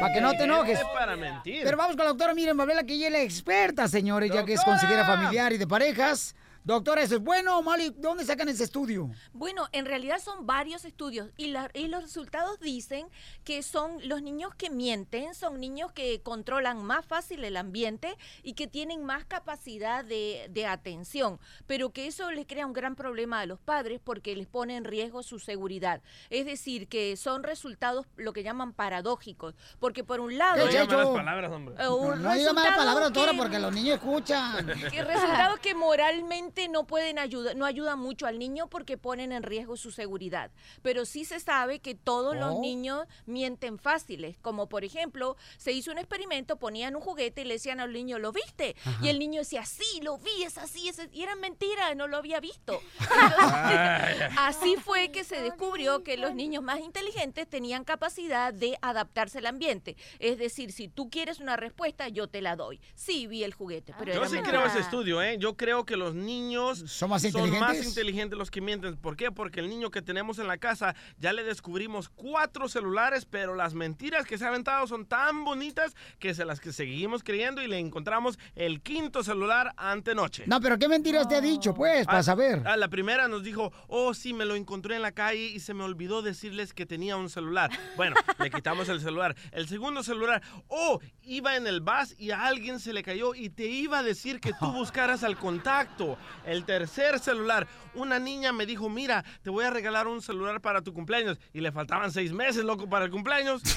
Para 0.00 0.12
que 0.12 0.20
no 0.20 0.32
te 0.32 0.44
enojes. 0.44 0.80
Inteligente 0.80 0.98
para 0.98 1.16
mentir. 1.16 1.60
Pero 1.64 1.76
vamos 1.76 1.96
con 1.96 2.04
la 2.04 2.10
doctora 2.10 2.34
Miren 2.34 2.56
Babela, 2.56 2.84
que 2.84 2.94
ella 2.94 3.06
es 3.06 3.12
la 3.12 3.20
experta, 3.20 3.88
señores, 3.88 4.30
ya 4.30 4.44
que 4.44 4.54
es 4.54 4.62
consejera 4.62 5.04
familiar 5.04 5.52
y 5.52 5.58
de 5.58 5.66
parejas. 5.66 6.34
Doctora, 6.64 7.02
¿eso 7.02 7.16
es 7.16 7.20
bueno 7.22 7.58
o 7.58 7.62
malo? 7.62 7.82
¿Y 7.82 7.90
¿Dónde 7.90 8.24
sacan 8.24 8.48
ese 8.48 8.62
estudio? 8.62 9.10
Bueno, 9.32 9.66
en 9.72 9.84
realidad 9.84 10.20
son 10.20 10.46
varios 10.46 10.84
estudios 10.84 11.28
y, 11.36 11.48
la- 11.48 11.70
y 11.74 11.88
los 11.88 12.02
resultados 12.04 12.60
dicen 12.60 13.08
que 13.42 13.64
son 13.64 13.98
los 14.08 14.22
niños 14.22 14.54
que 14.54 14.70
mienten, 14.70 15.34
son 15.34 15.58
niños 15.58 15.90
que 15.90 16.20
controlan 16.22 16.84
más 16.84 17.04
fácil 17.04 17.42
el 17.44 17.56
ambiente 17.56 18.16
y 18.44 18.52
que 18.52 18.68
tienen 18.68 19.04
más 19.04 19.24
capacidad 19.24 20.04
de, 20.04 20.46
de 20.50 20.66
atención, 20.66 21.40
pero 21.66 21.90
que 21.90 22.06
eso 22.06 22.30
les 22.30 22.46
crea 22.46 22.64
un 22.64 22.72
gran 22.74 22.94
problema 22.94 23.40
a 23.40 23.46
los 23.46 23.58
padres 23.58 24.00
porque 24.02 24.36
les 24.36 24.46
pone 24.46 24.76
en 24.76 24.84
riesgo 24.84 25.24
su 25.24 25.40
seguridad. 25.40 26.00
Es 26.30 26.46
decir, 26.46 26.86
que 26.86 27.16
son 27.16 27.42
resultados 27.42 28.06
lo 28.16 28.32
que 28.32 28.44
llaman 28.44 28.72
paradójicos, 28.72 29.54
porque 29.80 30.04
por 30.04 30.20
un 30.20 30.38
lado... 30.38 30.64
No 30.64 30.70
diga 30.70 30.84
malas 30.86 31.08
palabras, 31.08 31.50
hombre. 31.50 31.74
Eh, 31.82 31.88
un 31.88 32.22
No 32.22 32.32
diga 32.34 32.52
malas 32.52 32.54
resultado 32.54 32.76
palabras, 32.76 33.04
doctora, 33.12 33.32
que- 33.32 33.38
porque 33.38 33.58
los 33.58 33.72
niños 33.72 33.94
escuchan. 33.96 34.66
que 34.92 35.02
resultados 35.02 35.58
que 35.58 35.74
moralmente 35.74 36.51
no 36.68 36.86
pueden 36.86 37.18
ayudar, 37.18 37.56
no 37.56 37.64
ayudan 37.64 37.98
mucho 37.98 38.26
al 38.26 38.38
niño 38.38 38.68
porque 38.68 38.96
ponen 38.98 39.32
en 39.32 39.42
riesgo 39.42 39.76
su 39.76 39.90
seguridad. 39.90 40.50
Pero 40.82 41.04
sí 41.04 41.24
se 41.24 41.40
sabe 41.40 41.80
que 41.80 41.94
todos 41.94 42.36
los 42.36 42.52
Oh. 42.56 42.60
niños 42.60 43.06
mienten 43.26 43.78
fáciles. 43.78 44.36
Como 44.38 44.68
por 44.68 44.84
ejemplo, 44.84 45.36
se 45.56 45.72
hizo 45.72 45.90
un 45.90 45.98
experimento, 45.98 46.56
ponían 46.56 46.94
un 46.96 47.02
juguete 47.02 47.42
y 47.42 47.44
le 47.44 47.54
decían 47.54 47.80
al 47.80 47.92
niño, 47.92 48.18
¿lo 48.18 48.32
viste? 48.32 48.76
Ajá. 48.84 48.98
Y 49.04 49.08
el 49.08 49.18
niño 49.18 49.40
decía, 49.40 49.64
sí, 49.64 50.00
lo 50.02 50.18
vi, 50.18 50.42
es 50.44 50.58
así, 50.58 50.88
es 50.88 51.00
y 51.12 51.22
era 51.22 51.34
mentira, 51.36 51.94
no 51.94 52.06
lo 52.08 52.16
había 52.16 52.40
visto. 52.40 52.80
Así 54.36 54.76
fue 54.76 55.10
que 55.10 55.24
se 55.24 55.40
descubrió 55.42 56.02
que 56.02 56.16
los 56.16 56.34
niños 56.34 56.62
más 56.62 56.80
inteligentes 56.80 57.48
tenían 57.48 57.84
capacidad 57.84 58.52
de 58.52 58.76
adaptarse 58.82 59.38
al 59.38 59.46
ambiente. 59.46 59.96
Es 60.18 60.38
decir, 60.38 60.72
si 60.72 60.88
tú 60.88 61.10
quieres 61.10 61.40
una 61.40 61.56
respuesta, 61.56 62.08
yo 62.08 62.28
te 62.28 62.40
la 62.42 62.56
doy. 62.56 62.80
Sí, 62.94 63.26
vi 63.26 63.44
el 63.44 63.54
juguete, 63.54 63.94
pero 63.98 64.12
Yo 64.12 64.20
era 64.20 64.28
sí 64.28 64.34
mentira. 64.34 64.58
creo 64.58 64.68
ese 64.68 64.80
estudio, 64.80 65.22
¿eh? 65.22 65.36
Yo 65.38 65.56
creo 65.56 65.84
que 65.84 65.96
los 65.96 66.14
niños 66.14 66.41
son 66.86 67.10
más 67.10 67.22
más 67.60 67.84
inteligentes. 67.84 68.38
los 68.38 68.50
que 68.50 68.60
mienten. 68.60 68.96
¿Por 68.96 69.16
qué? 69.16 69.30
Porque 69.30 69.60
el 69.60 69.68
niño 69.68 69.90
que 69.90 70.02
tenemos 70.02 70.38
en 70.38 70.46
la 70.48 70.58
casa 70.58 70.94
ya 71.18 71.32
le 71.32 71.44
descubrimos 71.44 72.08
cuatro 72.08 72.68
celulares, 72.68 73.24
pero 73.24 73.54
las 73.54 73.74
mentiras 73.74 74.26
que 74.26 74.38
se 74.38 74.44
ha 74.44 74.48
aventado 74.48 74.86
son 74.86 75.06
tan 75.06 75.44
bonitas 75.44 75.94
que 76.18 76.34
se 76.34 76.44
las 76.44 76.60
que 76.60 76.72
seguimos 76.72 77.22
creyendo 77.22 77.62
y 77.62 77.66
le 77.68 77.78
encontramos 77.78 78.38
el 78.54 78.80
quinto 78.82 79.22
celular 79.22 79.72
antenoche. 79.76 80.44
No, 80.46 80.60
pero 80.60 80.78
¿qué 80.78 80.88
mentiras 80.88 81.28
te 81.28 81.36
ha 81.36 81.40
dicho, 81.40 81.74
pues, 81.74 82.06
para 82.06 82.18
Ah, 82.18 82.22
saber? 82.22 82.62
ah, 82.66 82.76
la 82.76 82.88
primera 82.88 83.28
nos 83.28 83.42
dijo, 83.42 83.72
oh, 83.88 84.14
sí, 84.14 84.32
me 84.32 84.44
lo 84.44 84.54
encontré 84.56 84.96
en 84.96 85.02
la 85.02 85.12
calle 85.12 85.44
y 85.46 85.60
se 85.60 85.74
me 85.74 85.84
olvidó 85.84 86.22
decirles 86.22 86.72
que 86.72 86.86
tenía 86.86 87.16
un 87.16 87.28
celular. 87.28 87.70
Bueno, 87.96 88.16
le 88.38 88.50
quitamos 88.50 88.88
el 88.88 89.00
celular. 89.00 89.36
El 89.52 89.68
segundo 89.68 90.02
celular, 90.02 90.42
oh, 90.68 91.00
iba 91.22 91.56
en 91.56 91.66
el 91.66 91.80
bus 91.80 92.14
y 92.18 92.30
a 92.30 92.46
alguien 92.46 92.80
se 92.80 92.92
le 92.92 93.02
cayó 93.02 93.34
y 93.34 93.50
te 93.50 93.66
iba 93.66 93.98
a 93.98 94.02
decir 94.02 94.40
que 94.40 94.52
tú 94.58 94.66
buscaras 94.72 95.22
al 95.24 95.36
contacto. 95.36 96.16
El 96.44 96.64
tercer 96.64 97.18
celular, 97.18 97.66
una 97.94 98.18
niña 98.18 98.52
me 98.52 98.66
dijo, 98.66 98.88
mira, 98.88 99.24
te 99.42 99.50
voy 99.50 99.64
a 99.64 99.70
regalar 99.70 100.06
un 100.08 100.20
celular 100.22 100.60
para 100.60 100.82
tu 100.82 100.92
cumpleaños. 100.92 101.38
Y 101.52 101.60
le 101.60 101.72
faltaban 101.72 102.10
seis 102.12 102.32
meses, 102.32 102.64
loco, 102.64 102.88
para 102.88 103.04
el 103.04 103.10
cumpleaños. 103.10 103.62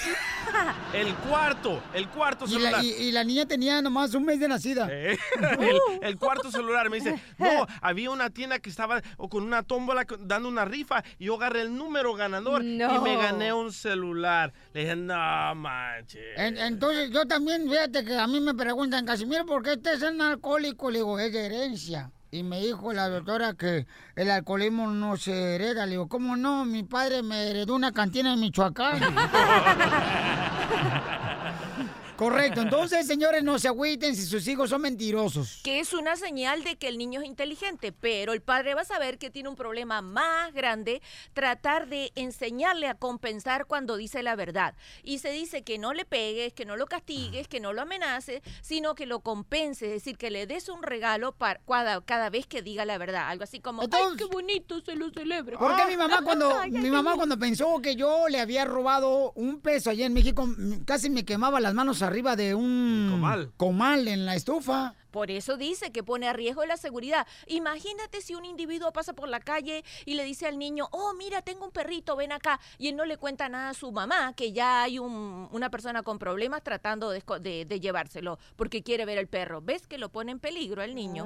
El 0.94 1.13
cuarto, 1.15 1.82
el 1.94 2.08
cuarto 2.08 2.46
Y 2.46 2.50
celular. 2.50 2.72
la, 2.74 2.84
y- 2.84 2.91
y 2.94 3.12
la 3.12 3.24
niña 3.26 3.46
tenía 3.46 3.82
nomás 3.82 4.13
un 4.13 4.24
mes 4.26 4.39
de 4.39 4.48
nacida. 4.48 4.88
Eh, 4.96 5.18
el, 5.60 5.80
el 6.02 6.18
cuarto 6.18 6.50
celular 6.52 6.89
me 6.89 6.98
dice, 6.98 7.20
no, 7.38 7.68
había 7.82 8.10
una 8.12 8.30
tienda 8.30 8.60
que 8.60 8.70
estaba 8.70 9.02
o 9.18 9.28
con 9.28 9.44
una 9.44 9.63
tómbola 9.63 10.06
dando 10.20 10.48
una 10.48 10.63
rifa 10.63 11.04
y 11.20 11.26
yo 11.26 11.36
agarré 11.36 11.62
el 11.62 11.76
número 11.76 12.13
ganador 12.13 12.63
y 12.63 12.78
me 12.78 13.18
gané 13.18 13.52
un 13.52 13.74
celular. 13.74 14.54
Le 14.74 14.82
dije, 14.82 14.96
no 14.96 15.56
manches. 15.56 16.24
En- 16.38 16.58
entonces, 16.58 17.10
yo 17.12 17.26
también, 17.26 17.70
fíjate 17.70 18.06
que 18.06 18.15
a 18.18 18.28
mí 18.28 18.39
me 18.39 18.54
preguntan, 18.54 19.06
Casimiro, 19.06 19.46
¿por 19.46 19.63
qué 19.63 19.74
usted 19.74 19.94
es 19.96 20.04
un 20.04 20.22
alcohólico? 20.22 20.89
Le 20.89 21.00
digo, 21.00 21.20
es 21.20 21.34
de 21.34 21.46
herencia. 21.46 22.12
Y 22.36 22.43
me 22.43 22.60
dijo 22.60 22.91
la 22.91 23.08
doctora 23.08 23.54
que 23.54 23.88
el 24.17 24.30
alcoholismo 24.30 24.88
no 24.88 25.15
se 25.15 25.56
hereda. 25.56 25.86
Le 25.86 25.91
digo, 25.91 26.10
¿cómo 26.10 26.36
no? 26.36 26.65
Mi 26.65 26.84
padre 26.84 27.24
me 27.24 27.50
heredó 27.50 27.76
una 27.76 27.93
cantina 27.93 28.34
en 28.34 28.41
Michoacán. 28.41 29.00
Correcto. 32.15 32.62
Entonces, 32.62 33.06
señores, 33.08 33.43
no 33.43 33.60
se 33.60 33.67
agüiten 33.67 34.15
si 34.15 34.25
sus 34.25 34.47
hijos 34.47 34.69
son 34.69 34.82
mentirosos. 34.82 35.60
que 35.63 35.80
es 35.80 35.93
una 35.93 36.15
señal 36.15 36.63
de 36.63 36.78
que 36.78 36.88
el 36.88 36.97
niño 36.97 37.21
es 37.21 37.28
inteligente, 37.28 37.91
pero 37.91 38.34
el 38.34 38.41
padre 38.41 38.73
va 38.73 38.82
a 38.82 38.86
saber 38.86 39.17
que 39.17 39.30
tiene 39.30 39.49
un 39.49 39.56
problema 39.56 40.01
más 40.01 40.54
grande, 40.54 41.01
tratar 41.34 41.88
de 41.88 42.12
enseñarle 42.15 42.88
a 42.88 42.95
compensar 42.95 43.65
cuando 43.65 43.97
dice 43.97 44.23
la 44.23 44.36
verdad. 44.36 44.75
Y 45.04 45.19
se 45.19 45.32
dice 45.32 45.63
que 45.63 45.78
no 45.78 45.93
le 45.93 46.06
pegues, 46.06 46.54
que 46.54 46.65
no 46.65 46.78
lo 46.78 46.86
castigues, 46.86 47.47
que 47.47 47.60
no 47.60 47.73
lo 47.73 47.82
amenaces, 47.82 48.41
sino 48.62 48.95
que 48.95 49.06
lo 49.06 49.19
compenses, 49.19 49.89
es 49.89 49.93
decir, 49.95 50.17
que 50.17 50.32
le 50.32 50.47
des 50.47 50.69
un 50.69 50.84
regalo 50.84 51.34
para 51.34 51.60
cada, 51.67 52.01
cada 52.01 52.30
vez 52.30 52.47
que 52.47 52.62
diga 52.62 52.86
la 52.86 52.97
verdad, 52.97 53.28
algo 53.30 53.43
así 53.43 53.60
como, 53.60 53.82
ay, 53.82 53.89
qué 54.17 54.25
bonito, 54.25 54.80
se 54.82 54.95
lo 54.95 55.10
celebra. 55.10 55.58
Porque 55.58 55.86
mi 55.88 55.97
mamá 55.97 56.21
cuando 56.23 56.58
Ay, 56.58 56.71
mi 56.71 56.89
mamá 56.89 57.15
cuando 57.15 57.38
pensó 57.38 57.82
que 57.82 57.95
yo 57.95 58.30
le 58.30 58.39
había 58.39 58.63
robado 58.65 59.32
un 59.34 59.60
peso 59.60 59.89
allá 59.89 60.06
en 60.06 60.13
México, 60.13 60.47
casi 60.86 61.10
me 61.10 61.25
quemaba 61.25 61.60
las 61.60 61.73
manos 61.73 62.01
arriba 62.06 62.36
de 62.36 62.56
un 62.56 63.10
Comal. 63.12 63.52
comal 63.58 64.08
en 64.08 64.26
la 64.26 64.36
estufa. 64.36 64.94
Por 65.15 65.32
eso 65.32 65.56
dice 65.56 65.93
que 65.93 66.04
pone 66.04 66.28
a 66.28 66.34
riesgo 66.34 66.65
la 66.65 66.75
seguridad. 66.75 67.25
Imagínate 67.47 68.19
si 68.19 68.36
un 68.36 68.43
individuo 68.43 68.91
pasa 68.91 69.13
por 69.13 69.30
la 69.30 69.39
calle 69.39 69.86
y 70.04 70.15
le 70.15 70.25
dice 70.25 70.45
al 70.45 70.60
niño, 70.60 70.89
oh, 70.91 71.13
mira, 71.13 71.41
tengo 71.41 71.63
un 71.63 71.71
perrito, 71.71 72.17
ven 72.17 72.34
acá. 72.34 72.60
Y 72.78 72.89
él 72.89 72.97
no 72.97 73.06
le 73.06 73.15
cuenta 73.15 73.47
nada 73.47 73.69
a 73.69 73.73
su 73.73 73.93
mamá, 73.93 74.34
que 74.36 74.51
ya 74.51 74.84
hay 74.84 74.99
un- 74.99 75.47
una 75.54 75.69
persona 75.69 76.04
con 76.04 76.19
problemas 76.19 76.63
tratando 76.63 77.12
de, 77.12 77.23
esco- 77.25 77.39
de- 77.39 77.63
de 77.63 77.80
llevárselo 77.80 78.39
porque 78.58 78.84
quiere 78.84 79.06
ver 79.06 79.17
el 79.17 79.28
perro. 79.30 79.62
¿Ves 79.62 79.88
que 79.88 79.97
lo 79.97 80.10
pone 80.10 80.34
en 80.34 80.39
peligro 80.41 80.84
el 80.84 80.93
niño? 80.95 81.23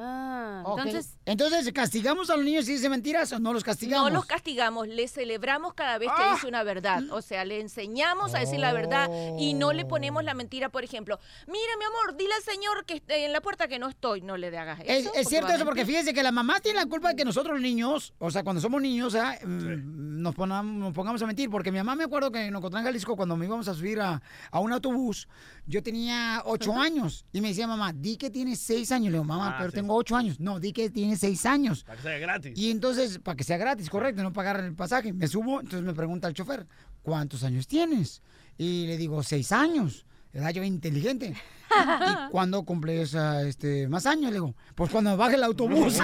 Ok. 0.66 0.82
entonces 1.26 1.72
castigamos 1.74 2.30
a 2.30 2.36
los 2.36 2.46
niños 2.46 2.66
si 2.66 2.74
dicen 2.74 2.92
mentiras 2.92 3.32
o 3.34 3.40
no 3.40 3.54
los 3.54 3.64
castigamos. 3.64 4.12
No 4.12 4.18
los 4.20 4.26
castigamos, 4.28 4.88
le 4.88 5.08
celebramos 5.08 5.74
cada 5.74 5.98
vez 5.98 6.10
que 6.16 6.24
Ah. 6.24 6.34
dice 6.36 6.46
una 6.48 6.62
verdad. 6.62 7.02
O 7.12 7.24
sea, 7.24 7.44
le 7.44 7.60
enseñamos 7.60 8.36
a 8.36 8.40
decir 8.40 8.60
la 8.60 8.72
verdad 8.72 9.10
y 9.40 9.56
no 9.56 9.74
le 9.74 9.84
ponemos 9.86 10.24
la 10.24 10.36
mentira, 10.36 10.70
por 10.70 10.84
ejemplo. 10.84 11.18
Mira, 11.48 11.76
mi 11.80 11.86
amor, 11.86 12.16
dile 12.16 12.36
al 12.36 12.44
señor 12.44 12.86
que 12.86 12.94
esté 12.96 13.26
en 13.26 13.34
la 13.34 13.42
puerta 13.42 13.68
que 13.68 13.79
que 13.80 13.86
no 13.86 13.90
estoy, 13.90 14.22
no 14.22 14.36
le 14.38 14.56
hagas 14.58 14.80
eso. 14.86 15.12
Es, 15.16 15.28
cierto 15.28 15.52
eso, 15.54 15.64
porque 15.66 15.86
fíjense 15.86 16.14
que 16.14 16.22
las 16.22 16.34
mamás 16.34 16.62
tienen 16.62 16.82
la 16.84 16.90
culpa 16.90 17.10
de 17.10 17.16
que 17.16 17.26
nosotros 17.26 17.54
los 17.54 17.62
niños, 17.62 18.14
o 18.20 18.30
sea, 18.30 18.44
cuando 18.44 18.62
somos 18.62 18.82
niños, 18.82 19.16
ah, 19.16 19.38
mm, 19.44 20.22
nos, 20.22 20.36
ponamos, 20.36 20.76
nos 20.76 20.94
pongamos 20.94 21.22
a 21.22 21.28
mentir. 21.28 21.50
Porque 21.50 21.72
mi 21.72 21.78
mamá 21.78 21.96
me 21.96 22.04
acuerdo 22.04 22.32
que 22.32 22.46
en 22.46 22.56
Ocotlán, 22.56 22.84
Jalisco, 22.84 23.16
cuando 23.16 23.36
me 23.38 23.46
íbamos 23.46 23.68
a 23.68 23.74
subir 23.74 24.00
a, 24.02 24.22
a 24.52 24.60
un 24.60 24.74
autobús, 24.74 25.28
yo 25.66 25.82
tenía 25.82 26.42
ocho 26.46 26.76
años. 26.76 27.26
Y 27.32 27.42
me 27.42 27.50
decía 27.50 27.68
mamá, 27.68 27.94
di 27.94 28.18
que 28.18 28.30
tienes 28.30 28.60
seis 28.60 28.92
años. 28.92 29.12
Le 29.12 29.18
digo, 29.18 29.24
mamá, 29.24 29.50
Ah, 29.50 29.56
pero 29.58 29.72
sí. 29.72 29.76
tengo 29.76 29.96
ocho 29.96 30.16
años. 30.16 30.40
No, 30.40 30.60
di 30.60 30.74
que 30.74 30.90
tienes 30.90 31.20
seis 31.20 31.46
años. 31.46 31.84
Para 31.84 31.98
que 31.98 32.04
sea 32.04 32.18
gratis. 32.20 32.58
Y 32.58 32.72
entonces, 32.72 33.20
para 33.20 33.36
que 33.36 33.44
sea 33.44 33.58
gratis, 33.58 33.90
correcto, 33.90 34.22
no 34.24 34.34
pagar 34.34 34.60
el 34.60 34.76
pasaje. 34.76 35.14
Me 35.14 35.28
subo, 35.28 35.62
entonces 35.62 35.84
me 35.84 35.94
pregunta 35.94 36.28
el 36.28 36.34
chofer, 36.34 36.68
¿cuántos 37.02 37.44
años 37.44 37.68
tienes? 37.68 38.22
Y 38.58 38.88
le 38.88 38.98
digo, 38.98 39.24
seis 39.24 39.52
años. 39.52 40.06
Edad 40.34 40.52
yo 40.52 40.64
inteligente. 40.64 41.36
¿Y 41.72 42.30
cuándo 42.32 42.64
cumples 42.64 43.16
ah, 43.16 43.42
este, 43.44 43.88
más 43.88 44.06
años? 44.06 44.32
Le 44.32 44.36
digo, 44.36 44.54
pues 44.76 44.92
cuando 44.92 45.16
baje 45.18 45.36
el 45.36 45.44
autobús. 45.44 46.00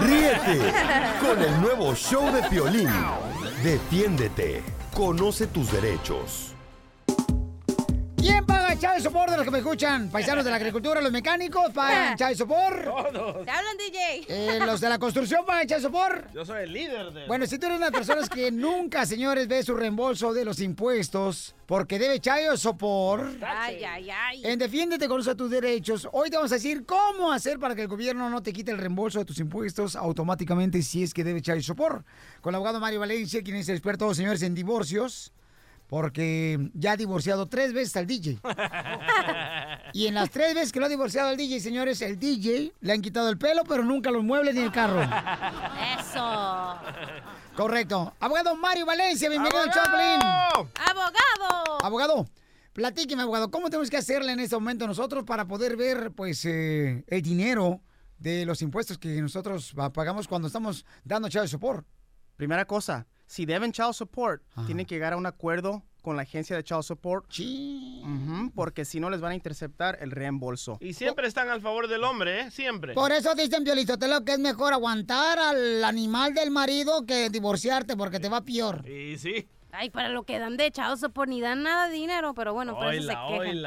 Ríete 0.00 0.72
con 1.20 1.42
el 1.42 1.60
nuevo 1.60 1.94
show 1.94 2.32
de 2.32 2.42
Piolín. 2.44 2.88
Defiéndete. 3.62 4.62
Conoce 4.94 5.46
tus 5.46 5.70
derechos. 5.72 6.54
¿Quién 8.80 8.92
paga 8.92 8.96
el 8.96 9.02
sopor 9.02 9.30
de 9.30 9.36
los 9.36 9.44
que 9.44 9.50
me 9.50 9.58
escuchan? 9.58 10.08
Paisanos 10.08 10.42
de 10.42 10.48
la 10.48 10.56
agricultura, 10.56 11.02
los 11.02 11.12
mecánicos 11.12 11.70
pagan 11.70 12.16
chai 12.16 12.34
sopor. 12.34 12.82
Todos. 12.82 13.44
¿Te 13.44 13.50
hablan, 13.50 13.76
DJ? 13.76 14.24
Eh, 14.26 14.58
los 14.64 14.80
de 14.80 14.88
la 14.88 14.98
construcción 14.98 15.44
pagan 15.44 15.66
chai 15.66 15.82
sopor. 15.82 16.26
Yo 16.32 16.46
soy 16.46 16.62
el 16.62 16.72
líder 16.72 17.12
de... 17.12 17.26
Bueno, 17.26 17.46
si 17.46 17.58
tú 17.58 17.66
eres 17.66 17.76
una 17.76 17.90
de 17.90 17.92
las 17.92 18.06
personas 18.06 18.30
que 18.30 18.50
nunca, 18.50 19.04
señores, 19.04 19.48
ve 19.48 19.62
su 19.62 19.74
reembolso 19.74 20.32
de 20.32 20.46
los 20.46 20.60
impuestos 20.60 21.54
porque 21.66 21.98
debe 21.98 22.20
chayo 22.20 22.56
sopor. 22.56 23.30
Ay, 23.46 23.84
ay, 23.84 24.08
ay. 24.10 24.40
En 24.46 24.58
Defiéndete 24.58 25.08
con 25.08 25.22
tus 25.22 25.50
derechos. 25.50 26.08
Hoy 26.10 26.30
te 26.30 26.36
vamos 26.36 26.50
a 26.50 26.54
decir 26.54 26.86
cómo 26.86 27.30
hacer 27.30 27.58
para 27.58 27.74
que 27.74 27.82
el 27.82 27.88
gobierno 27.88 28.30
no 28.30 28.42
te 28.42 28.54
quite 28.54 28.70
el 28.70 28.78
reembolso 28.78 29.18
de 29.18 29.26
tus 29.26 29.40
impuestos 29.40 29.94
automáticamente 29.94 30.80
si 30.80 31.02
es 31.02 31.12
que 31.12 31.22
debe 31.22 31.40
echar 31.40 31.62
sopor. 31.62 32.02
Con 32.40 32.52
el 32.52 32.56
abogado 32.56 32.80
Mario 32.80 33.00
Valencia, 33.00 33.42
quien 33.42 33.56
es 33.56 33.68
el 33.68 33.76
experto, 33.76 34.14
señores, 34.14 34.40
en 34.40 34.54
divorcios. 34.54 35.32
Porque 35.90 36.70
ya 36.72 36.92
ha 36.92 36.96
divorciado 36.96 37.46
tres 37.48 37.72
veces 37.74 37.96
al 37.96 38.06
DJ. 38.06 38.38
Y 39.92 40.06
en 40.06 40.14
las 40.14 40.30
tres 40.30 40.54
veces 40.54 40.70
que 40.70 40.78
lo 40.78 40.86
ha 40.86 40.88
divorciado 40.88 41.30
al 41.30 41.36
DJ, 41.36 41.58
señores, 41.58 42.00
el 42.00 42.16
DJ 42.16 42.72
le 42.80 42.92
han 42.92 43.02
quitado 43.02 43.28
el 43.28 43.36
pelo, 43.38 43.64
pero 43.64 43.82
nunca 43.82 44.12
los 44.12 44.22
muebles 44.22 44.54
ni 44.54 44.60
el 44.60 44.70
carro. 44.70 45.00
Eso. 45.98 46.76
Correcto. 47.56 48.14
Abogado 48.20 48.54
Mario 48.54 48.86
Valencia, 48.86 49.28
bienvenido 49.28 49.60
al 49.60 49.68
¡Abogado! 49.68 49.84
Chaplin. 49.90 50.70
¡Abogado! 50.88 51.78
Abogado, 51.84 52.26
platíqueme, 52.72 53.22
abogado, 53.22 53.50
¿cómo 53.50 53.68
tenemos 53.68 53.90
que 53.90 53.96
hacerle 53.96 54.30
en 54.30 54.38
este 54.40 54.54
momento 54.54 54.86
nosotros 54.86 55.24
para 55.24 55.46
poder 55.48 55.76
ver, 55.76 56.12
pues, 56.12 56.44
eh, 56.44 57.02
el 57.08 57.22
dinero 57.22 57.80
de 58.18 58.46
los 58.46 58.62
impuestos 58.62 58.96
que 58.96 59.20
nosotros 59.20 59.72
pa- 59.74 59.92
pagamos 59.92 60.28
cuando 60.28 60.46
estamos 60.46 60.86
dando 61.04 61.28
child 61.28 61.48
support? 61.48 61.84
Primera 62.36 62.64
cosa, 62.64 63.08
si 63.30 63.46
deben 63.46 63.70
child 63.70 63.92
support, 63.92 64.42
tienen 64.66 64.86
que 64.86 64.96
llegar 64.96 65.12
a 65.12 65.16
un 65.16 65.24
acuerdo 65.24 65.84
con 66.02 66.16
la 66.16 66.22
agencia 66.22 66.56
de 66.56 66.64
child 66.64 66.82
support. 66.82 67.26
Ujú, 67.30 68.50
porque 68.56 68.84
si 68.84 68.98
no 68.98 69.08
les 69.08 69.20
van 69.20 69.30
a 69.30 69.34
interceptar 69.36 69.98
el 70.00 70.10
reembolso. 70.10 70.78
Y 70.80 70.94
siempre 70.94 71.28
están 71.28 71.48
al 71.48 71.60
favor 71.60 71.86
del 71.86 72.02
hombre, 72.02 72.40
¿eh? 72.40 72.50
Siempre. 72.50 72.92
Por 72.92 73.12
eso 73.12 73.32
dicen, 73.36 73.62
Piolizotelo, 73.62 74.24
que 74.24 74.32
es 74.32 74.40
mejor 74.40 74.72
aguantar 74.72 75.38
al 75.38 75.84
animal 75.84 76.34
del 76.34 76.50
marido 76.50 77.06
que 77.06 77.30
divorciarte, 77.30 77.96
porque 77.96 78.18
te 78.18 78.28
va 78.28 78.40
peor. 78.40 78.84
Y 78.88 79.16
sí. 79.16 79.48
Ay, 79.72 79.90
para 79.90 80.08
lo 80.08 80.24
que 80.24 80.40
dan 80.40 80.56
de 80.56 80.66
echado 80.66 80.96
sopor 80.96 81.28
ni 81.28 81.40
dan 81.40 81.62
nada 81.62 81.86
de 81.86 81.94
dinero, 81.94 82.34
pero 82.34 82.52
bueno, 82.52 82.74
por 82.74 82.92
eso 82.92 83.08
se 83.08 83.14
quejan. 83.14 83.62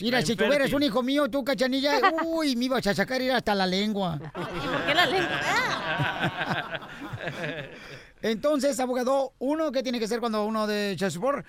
Mira, 0.00 0.22
si 0.22 0.36
tuvieras 0.36 0.72
un 0.72 0.84
hijo 0.84 1.02
mío, 1.02 1.28
tú, 1.28 1.42
cachanilla, 1.42 1.98
uy, 2.24 2.54
me 2.54 2.66
ibas 2.66 2.86
a 2.86 2.94
sacar 2.94 3.20
ir 3.20 3.32
hasta 3.32 3.54
la 3.56 3.66
lengua. 3.66 4.18
¿Por 4.32 4.86
qué 4.86 4.94
la 4.94 5.06
lengua? 5.06 5.40
Entonces, 8.22 8.78
abogado, 8.80 9.32
uno, 9.38 9.70
¿qué 9.72 9.82
tiene 9.82 9.98
que 9.98 10.06
hacer 10.06 10.20
cuando 10.20 10.44
uno 10.44 10.66
de 10.66 10.94
child 10.98 11.10
support? 11.12 11.46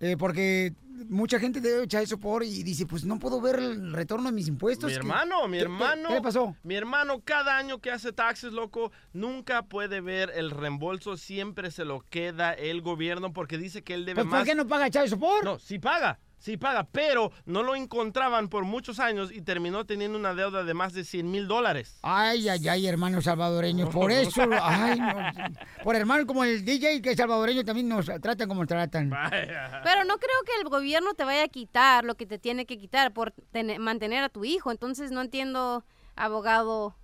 Eh, 0.00 0.16
porque 0.18 0.74
mucha 1.08 1.38
gente 1.38 1.60
de 1.60 1.86
child 1.86 2.06
support 2.06 2.44
y 2.44 2.62
dice, 2.64 2.86
pues 2.86 3.04
no 3.04 3.18
puedo 3.20 3.40
ver 3.40 3.56
el 3.60 3.92
retorno 3.92 4.26
de 4.30 4.32
mis 4.32 4.48
impuestos. 4.48 4.88
Mi 4.90 4.94
¿Qué- 4.94 4.98
hermano, 4.98 5.46
mi 5.48 5.58
hermano. 5.58 6.08
¿Qué 6.08 6.14
le 6.14 6.22
pasó? 6.22 6.56
Mi 6.64 6.74
hermano, 6.74 7.20
cada 7.24 7.56
año 7.56 7.78
que 7.80 7.90
hace 7.92 8.12
taxes, 8.12 8.52
loco, 8.52 8.90
nunca 9.12 9.62
puede 9.62 10.00
ver 10.00 10.32
el 10.34 10.50
reembolso. 10.50 11.16
Siempre 11.16 11.70
se 11.70 11.84
lo 11.84 12.00
queda 12.10 12.52
el 12.52 12.82
gobierno 12.82 13.32
porque 13.32 13.58
dice 13.58 13.82
que 13.82 13.94
él 13.94 14.04
debe 14.04 14.22
Pues, 14.22 14.26
más. 14.26 14.40
¿por 14.40 14.46
qué 14.46 14.54
no 14.56 14.66
paga 14.66 14.90
child 14.90 15.08
support? 15.08 15.44
No, 15.44 15.58
sí 15.60 15.78
paga, 15.78 16.18
sí 16.42 16.56
paga, 16.56 16.84
pero 16.90 17.30
no 17.46 17.62
lo 17.62 17.76
encontraban 17.76 18.48
por 18.48 18.64
muchos 18.64 18.98
años 18.98 19.30
y 19.32 19.42
terminó 19.42 19.86
teniendo 19.86 20.18
una 20.18 20.34
deuda 20.34 20.64
de 20.64 20.74
más 20.74 20.92
de 20.92 21.04
100 21.04 21.30
mil 21.30 21.46
dólares. 21.46 22.00
Ay, 22.02 22.48
ay, 22.48 22.68
ay, 22.68 22.86
hermanos 22.86 23.24
salvadoreños. 23.24 23.88
Por 23.90 24.10
eso, 24.12 24.42
ay, 24.60 24.98
no. 24.98 25.14
Por 25.84 25.94
hermano 25.94 26.26
como 26.26 26.42
el 26.44 26.64
DJ 26.64 27.00
que 27.00 27.12
es 27.12 27.16
salvadoreño 27.16 27.64
también 27.64 27.88
nos 27.88 28.06
tratan 28.06 28.48
como 28.48 28.66
tratan. 28.66 29.08
Pero 29.10 30.04
no 30.04 30.18
creo 30.18 30.42
que 30.44 30.60
el 30.60 30.68
gobierno 30.68 31.14
te 31.14 31.24
vaya 31.24 31.44
a 31.44 31.48
quitar 31.48 32.04
lo 32.04 32.16
que 32.16 32.26
te 32.26 32.38
tiene 32.38 32.66
que 32.66 32.76
quitar 32.76 33.12
por 33.12 33.30
tener- 33.52 33.78
mantener 33.78 34.24
a 34.24 34.28
tu 34.28 34.44
hijo. 34.44 34.70
Entonces 34.72 35.12
no 35.12 35.20
entiendo, 35.20 35.84
abogado. 36.16 36.96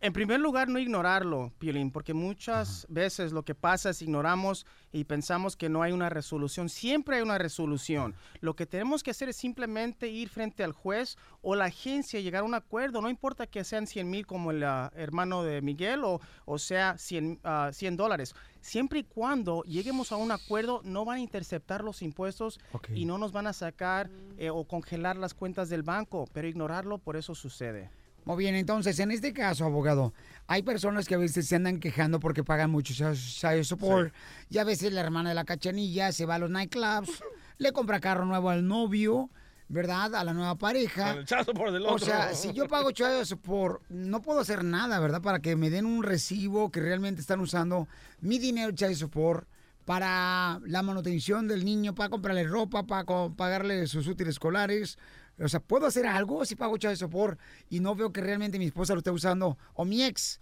En 0.00 0.12
primer 0.12 0.40
lugar, 0.40 0.68
no 0.68 0.78
ignorarlo, 0.78 1.52
Piolín, 1.58 1.90
porque 1.90 2.14
muchas 2.14 2.86
veces 2.88 3.32
lo 3.32 3.44
que 3.44 3.54
pasa 3.54 3.90
es 3.90 4.02
ignoramos 4.02 4.66
y 4.92 5.04
pensamos 5.04 5.56
que 5.56 5.68
no 5.68 5.82
hay 5.82 5.92
una 5.92 6.08
resolución. 6.08 6.68
Siempre 6.68 7.16
hay 7.16 7.22
una 7.22 7.38
resolución. 7.38 8.14
Lo 8.40 8.54
que 8.54 8.66
tenemos 8.66 9.02
que 9.02 9.10
hacer 9.10 9.28
es 9.28 9.36
simplemente 9.36 10.08
ir 10.08 10.28
frente 10.28 10.62
al 10.62 10.72
juez 10.72 11.16
o 11.42 11.54
la 11.54 11.66
agencia 11.66 12.20
y 12.20 12.22
llegar 12.22 12.42
a 12.42 12.46
un 12.46 12.54
acuerdo. 12.54 13.00
No 13.00 13.10
importa 13.10 13.46
que 13.46 13.64
sean 13.64 13.86
100 13.86 14.10
mil 14.10 14.26
como 14.26 14.50
el 14.50 14.62
ah, 14.62 14.92
hermano 14.94 15.42
de 15.42 15.62
Miguel 15.62 16.04
o, 16.04 16.20
o 16.44 16.58
sea 16.58 16.96
100, 16.96 17.40
ah, 17.42 17.70
100 17.72 17.96
dólares. 17.96 18.34
Siempre 18.60 19.00
y 19.00 19.04
cuando 19.04 19.62
lleguemos 19.64 20.12
a 20.12 20.16
un 20.16 20.30
acuerdo, 20.30 20.80
no 20.84 21.04
van 21.04 21.18
a 21.18 21.20
interceptar 21.20 21.84
los 21.84 22.00
impuestos 22.00 22.60
y 22.94 23.04
no 23.04 23.18
nos 23.18 23.32
van 23.32 23.46
a 23.46 23.52
sacar 23.52 24.10
eh, 24.38 24.48
o 24.50 24.64
congelar 24.64 25.16
las 25.16 25.34
cuentas 25.34 25.68
del 25.68 25.82
banco, 25.82 26.26
pero 26.32 26.48
ignorarlo, 26.48 26.98
por 26.98 27.16
eso 27.16 27.34
sucede. 27.34 27.90
Muy 28.24 28.36
bien, 28.36 28.54
entonces, 28.54 28.98
en 28.98 29.10
este 29.10 29.32
caso, 29.32 29.64
abogado, 29.64 30.14
hay 30.46 30.62
personas 30.62 31.06
que 31.06 31.14
a 31.14 31.18
veces 31.18 31.46
se 31.46 31.56
andan 31.56 31.78
quejando 31.78 32.20
porque 32.20 32.42
pagan 32.42 32.70
mucho 32.70 32.94
child 32.94 33.64
support. 33.64 34.14
Y 34.48 34.58
a 34.58 34.64
veces 34.64 34.92
la 34.92 35.00
hermana 35.02 35.30
de 35.30 35.34
la 35.34 35.44
cachanilla 35.44 36.10
se 36.12 36.24
va 36.24 36.36
a 36.36 36.38
los 36.38 36.50
nightclubs, 36.50 37.22
le 37.58 37.72
compra 37.72 38.00
carro 38.00 38.24
nuevo 38.24 38.48
al 38.48 38.66
novio, 38.66 39.30
¿verdad? 39.68 40.14
A 40.14 40.24
la 40.24 40.32
nueva 40.32 40.56
pareja. 40.56 41.12
El 41.12 41.26
del 41.26 41.86
O 41.86 41.92
otro. 41.94 42.06
sea, 42.06 42.34
si 42.34 42.52
yo 42.52 42.66
pago 42.68 42.90
child 42.92 43.24
support, 43.24 43.82
no 43.90 44.22
puedo 44.22 44.40
hacer 44.40 44.64
nada, 44.64 45.00
¿verdad? 45.00 45.20
Para 45.20 45.40
que 45.40 45.56
me 45.56 45.70
den 45.70 45.84
un 45.84 46.02
recibo 46.02 46.70
que 46.70 46.80
realmente 46.80 47.20
están 47.20 47.40
usando 47.40 47.88
mi 48.20 48.38
dinero 48.38 48.72
child 48.72 48.96
support 48.96 49.46
para 49.84 50.60
la 50.64 50.82
manutención 50.82 51.46
del 51.46 51.64
niño, 51.64 51.94
para 51.94 52.08
comprarle 52.08 52.44
ropa, 52.44 52.86
para 52.86 53.04
pagarle 53.36 53.86
sus 53.86 54.06
útiles 54.06 54.32
escolares. 54.34 54.98
O 55.40 55.48
sea, 55.48 55.60
¿puedo 55.60 55.86
hacer 55.86 56.06
algo 56.06 56.44
si 56.44 56.54
pago 56.54 56.76
child 56.76 56.96
support 56.96 57.38
y 57.68 57.80
no 57.80 57.94
veo 57.94 58.12
que 58.12 58.20
realmente 58.20 58.58
mi 58.58 58.66
esposa 58.66 58.94
lo 58.94 58.98
esté 58.98 59.10
usando 59.10 59.58
o 59.74 59.84
mi 59.84 60.02
ex 60.02 60.40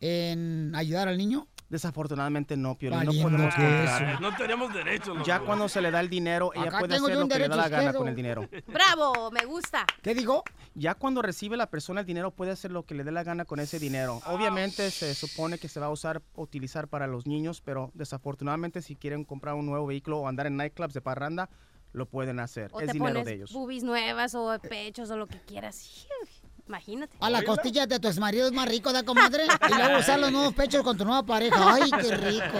en 0.00 0.72
ayudar 0.74 1.08
al 1.08 1.18
niño? 1.18 1.48
Desafortunadamente 1.72 2.54
no, 2.54 2.76
Piolín. 2.76 3.00
No 3.04 3.12
podemos 3.12 3.54
eso. 3.56 4.20
No 4.20 4.36
tenemos 4.36 4.74
derecho, 4.74 5.14
loco. 5.14 5.24
Ya 5.24 5.40
cuando 5.40 5.70
se 5.70 5.80
le 5.80 5.90
da 5.90 6.00
el 6.00 6.10
dinero, 6.10 6.52
ella 6.54 6.64
Acá 6.64 6.80
puede 6.80 6.96
hacer 6.96 7.14
yo 7.14 7.20
lo 7.20 7.28
que 7.28 7.38
le 7.38 7.48
da 7.48 7.56
la 7.56 7.68
gana 7.70 7.94
con 7.94 8.08
el 8.08 8.14
dinero. 8.14 8.46
Bravo, 8.66 9.30
me 9.30 9.46
gusta. 9.46 9.86
¿Qué 10.02 10.14
digo? 10.14 10.44
Ya 10.74 10.94
cuando 10.96 11.22
recibe 11.22 11.56
la 11.56 11.70
persona 11.70 12.00
el 12.00 12.06
dinero, 12.06 12.30
puede 12.30 12.50
hacer 12.50 12.72
lo 12.72 12.84
que 12.84 12.94
le 12.94 13.04
dé 13.04 13.10
la 13.10 13.24
gana 13.24 13.46
con 13.46 13.58
ese 13.58 13.78
dinero. 13.78 14.20
Obviamente 14.26 14.90
se 14.90 15.14
supone 15.14 15.56
que 15.56 15.68
se 15.68 15.80
va 15.80 15.86
a 15.86 15.90
usar, 15.90 16.20
utilizar 16.34 16.88
para 16.88 17.06
los 17.06 17.26
niños, 17.26 17.62
pero 17.62 17.90
desafortunadamente 17.94 18.82
si 18.82 18.94
quieren 18.94 19.24
comprar 19.24 19.54
un 19.54 19.64
nuevo 19.64 19.86
vehículo 19.86 20.18
o 20.18 20.28
andar 20.28 20.46
en 20.46 20.58
nightclubs 20.58 20.92
de 20.92 21.00
parranda, 21.00 21.48
lo 21.92 22.06
pueden 22.06 22.40
hacer. 22.40 22.70
O 22.72 22.80
es 22.80 22.86
te 22.86 22.92
dinero 22.92 23.12
pones 23.12 23.26
de 23.26 23.34
ellos. 23.34 23.52
boobies 23.52 23.82
nuevas 23.82 24.34
o 24.34 24.56
pechos 24.58 25.10
o 25.10 25.16
lo 25.16 25.26
que 25.26 25.38
quieras. 25.40 26.06
Imagínate. 26.68 27.16
A 27.20 27.28
la 27.28 27.42
costilla 27.42 27.86
de 27.86 27.98
tu 27.98 28.06
exmarido 28.08 28.46
es 28.46 28.52
más 28.52 28.68
rico, 28.68 28.92
¿da, 28.92 29.02
comadre? 29.02 29.44
Y 29.70 29.74
luego 29.74 29.98
usar 29.98 30.18
los 30.20 30.30
nuevos 30.30 30.54
pechos 30.54 30.82
con 30.82 30.96
tu 30.96 31.04
nueva 31.04 31.22
pareja. 31.24 31.74
¡Ay, 31.74 31.90
qué 32.00 32.16
rico! 32.16 32.58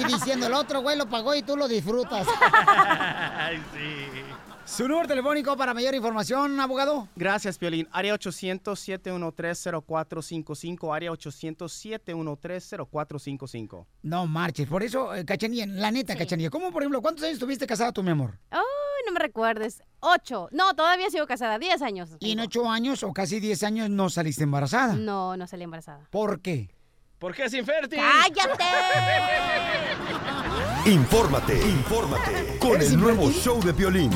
Y 0.00 0.04
diciendo, 0.12 0.46
el 0.46 0.54
otro 0.54 0.80
güey 0.80 0.96
lo 0.96 1.08
pagó 1.08 1.34
y 1.34 1.42
tú 1.42 1.56
lo 1.56 1.68
disfrutas. 1.68 2.26
Ay, 2.40 3.62
sí. 3.74 4.22
Su 4.68 4.86
número 4.86 5.08
telefónico 5.08 5.56
para 5.56 5.72
mayor 5.72 5.94
información, 5.94 6.60
abogado. 6.60 7.08
Gracias, 7.16 7.56
Piolín. 7.56 7.88
Área 7.90 8.12
800-713-0455. 8.14 10.94
Área 10.94 11.10
800-713-0455. 11.10 13.86
No 14.02 14.26
marches. 14.26 14.68
Por 14.68 14.82
eso, 14.82 15.14
eh, 15.14 15.24
Cachanilla, 15.24 15.64
la 15.66 15.90
neta, 15.90 16.14
Cachanilla. 16.14 16.50
¿Cómo, 16.50 16.70
por 16.70 16.82
ejemplo, 16.82 17.00
cuántos 17.00 17.24
años 17.24 17.38
tuviste 17.38 17.66
casada 17.66 17.92
tú, 17.92 18.02
mi 18.02 18.10
amor? 18.10 18.38
Ay, 18.50 18.60
no 19.06 19.12
me 19.12 19.20
recuerdes. 19.20 19.82
Ocho. 20.00 20.50
No, 20.52 20.74
todavía 20.74 21.08
sigo 21.08 21.26
casada. 21.26 21.58
Diez 21.58 21.80
años. 21.80 22.10
Y 22.20 22.32
en 22.32 22.40
ocho 22.40 22.70
años 22.70 23.02
o 23.02 23.14
casi 23.14 23.40
diez 23.40 23.62
años 23.62 23.88
no 23.88 24.10
saliste 24.10 24.44
embarazada. 24.44 24.92
No, 24.92 25.34
no 25.38 25.46
salí 25.46 25.64
embarazada. 25.64 26.06
¿Por 26.10 26.42
qué? 26.42 26.68
¿Por 27.18 27.34
qué 27.34 27.46
es 27.46 27.54
infértil? 27.54 27.98
¡Cállate! 27.98 28.64
Infórmate, 30.90 31.54
infórmate 31.54 32.58
con 32.60 32.76
¿Eres 32.76 32.92
el 32.92 33.00
nuevo 33.00 33.32
show 33.32 33.60
de 33.62 33.74
Piolín. 33.74 34.12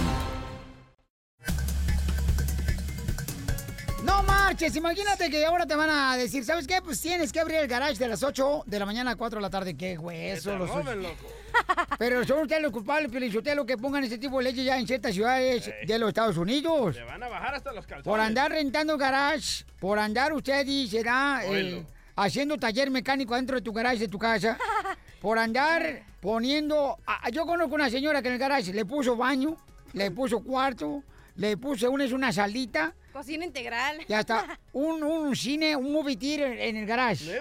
Marches, 4.52 4.76
imagínate 4.76 5.30
que 5.30 5.46
ahora 5.46 5.64
te 5.64 5.74
van 5.74 5.88
a 5.88 6.14
decir, 6.14 6.44
¿sabes 6.44 6.66
qué? 6.66 6.82
Pues 6.82 7.00
tienes 7.00 7.32
que 7.32 7.40
abrir 7.40 7.56
el 7.56 7.66
garage 7.66 7.96
de 7.96 8.06
las 8.06 8.22
8 8.22 8.64
de 8.66 8.78
la 8.78 8.84
mañana 8.84 9.12
a 9.12 9.16
4 9.16 9.38
de 9.38 9.42
la 9.42 9.48
tarde. 9.48 9.74
¡Qué 9.74 9.96
hueso! 9.96 10.58
los 10.58 10.68
roben, 10.68 11.02
loco. 11.02 11.26
Pero 11.98 12.22
son 12.26 12.42
ustedes 12.42 12.60
los 12.60 12.70
culpables, 12.70 13.10
Pelichotelo, 13.10 13.64
que 13.64 13.78
pongan 13.78 14.04
ese 14.04 14.18
tipo 14.18 14.36
de 14.36 14.44
leyes 14.44 14.66
ya 14.66 14.78
en 14.78 14.86
ciertas 14.86 15.14
ciudades 15.14 15.72
de 15.86 15.98
los 15.98 16.08
Estados 16.08 16.36
Unidos. 16.36 16.96
Te 16.96 17.02
van 17.02 17.22
a 17.22 17.28
bajar 17.30 17.54
hasta 17.54 17.72
los 17.72 17.86
calzones. 17.86 18.04
Por 18.04 18.20
andar 18.20 18.50
rentando 18.50 18.98
garage, 18.98 19.64
por 19.80 19.98
andar 19.98 20.34
usted 20.34 20.66
y 20.66 20.86
será 20.86 21.40
eh, 21.44 21.48
Oílo. 21.48 21.86
haciendo 22.16 22.58
taller 22.58 22.90
mecánico 22.90 23.34
dentro 23.34 23.56
de 23.56 23.62
tu 23.62 23.72
garage 23.72 24.00
de 24.00 24.08
tu 24.08 24.18
casa, 24.18 24.58
por 25.22 25.38
andar 25.38 26.02
poniendo... 26.20 26.98
ah, 27.06 27.30
yo 27.30 27.46
conozco 27.46 27.74
una 27.74 27.88
señora 27.88 28.20
que 28.20 28.28
en 28.28 28.34
el 28.34 28.40
garage 28.40 28.74
le 28.74 28.84
puso 28.84 29.16
baño, 29.16 29.56
le 29.94 30.10
puso 30.10 30.40
cuarto, 30.40 31.02
le 31.36 31.56
puso 31.56 31.90
una, 31.90 32.04
es 32.04 32.12
una 32.12 32.30
salita 32.32 32.92
Cocina 33.12 33.44
integral. 33.44 33.98
y 34.08 34.12
hasta 34.12 34.58
un, 34.72 35.02
un 35.02 35.36
cine, 35.36 35.76
un 35.76 35.92
movie 35.92 36.16
theater 36.16 36.58
en 36.58 36.76
el 36.76 36.86
garage. 36.86 37.38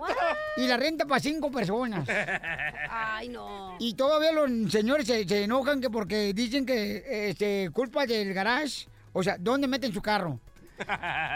Y 0.58 0.68
la 0.68 0.78
renta 0.78 1.06
para 1.06 1.20
cinco 1.20 1.50
personas. 1.52 2.08
Ay, 2.90 3.30
no. 3.30 3.76
Y 3.80 3.94
todavía 3.94 4.32
los 4.32 4.50
señores 4.72 5.08
se, 5.08 5.28
se 5.28 5.44
enojan 5.44 5.80
que 5.82 5.90
porque 5.90 6.34
dicen 6.34 6.66
que 6.66 7.30
este, 7.30 7.70
culpa 7.72 8.06
del 8.06 8.34
garage. 8.34 8.88
O 9.14 9.24
sea, 9.24 9.38
¿dónde 9.40 9.68
meten 9.68 9.94
su 9.94 10.02
carro? 10.02 10.40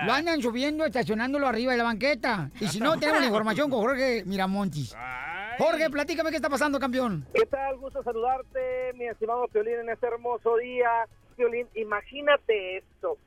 Lo 0.05 0.11
andan 0.13 0.41
subiendo, 0.41 0.85
estacionándolo 0.85 1.47
arriba 1.47 1.71
de 1.73 1.77
la 1.77 1.83
banqueta. 1.83 2.49
Y 2.59 2.67
si 2.67 2.79
no, 2.79 2.97
tenemos 2.99 3.21
la 3.21 3.27
información 3.27 3.69
con 3.69 3.81
Jorge 3.81 4.23
Miramontis. 4.25 4.95
Jorge, 5.57 5.89
platícame 5.89 6.31
qué 6.31 6.35
está 6.37 6.49
pasando, 6.49 6.79
campeón. 6.79 7.25
¿Qué 7.33 7.45
tal? 7.45 7.77
Gusto 7.77 8.03
saludarte, 8.03 8.91
mi 8.95 9.05
estimado 9.05 9.47
Piolín, 9.47 9.79
en 9.81 9.89
este 9.89 10.07
hermoso 10.07 10.57
día. 10.57 10.89
Piolín, 11.37 11.67
imagínate 11.75 12.77
esto, 12.77 13.17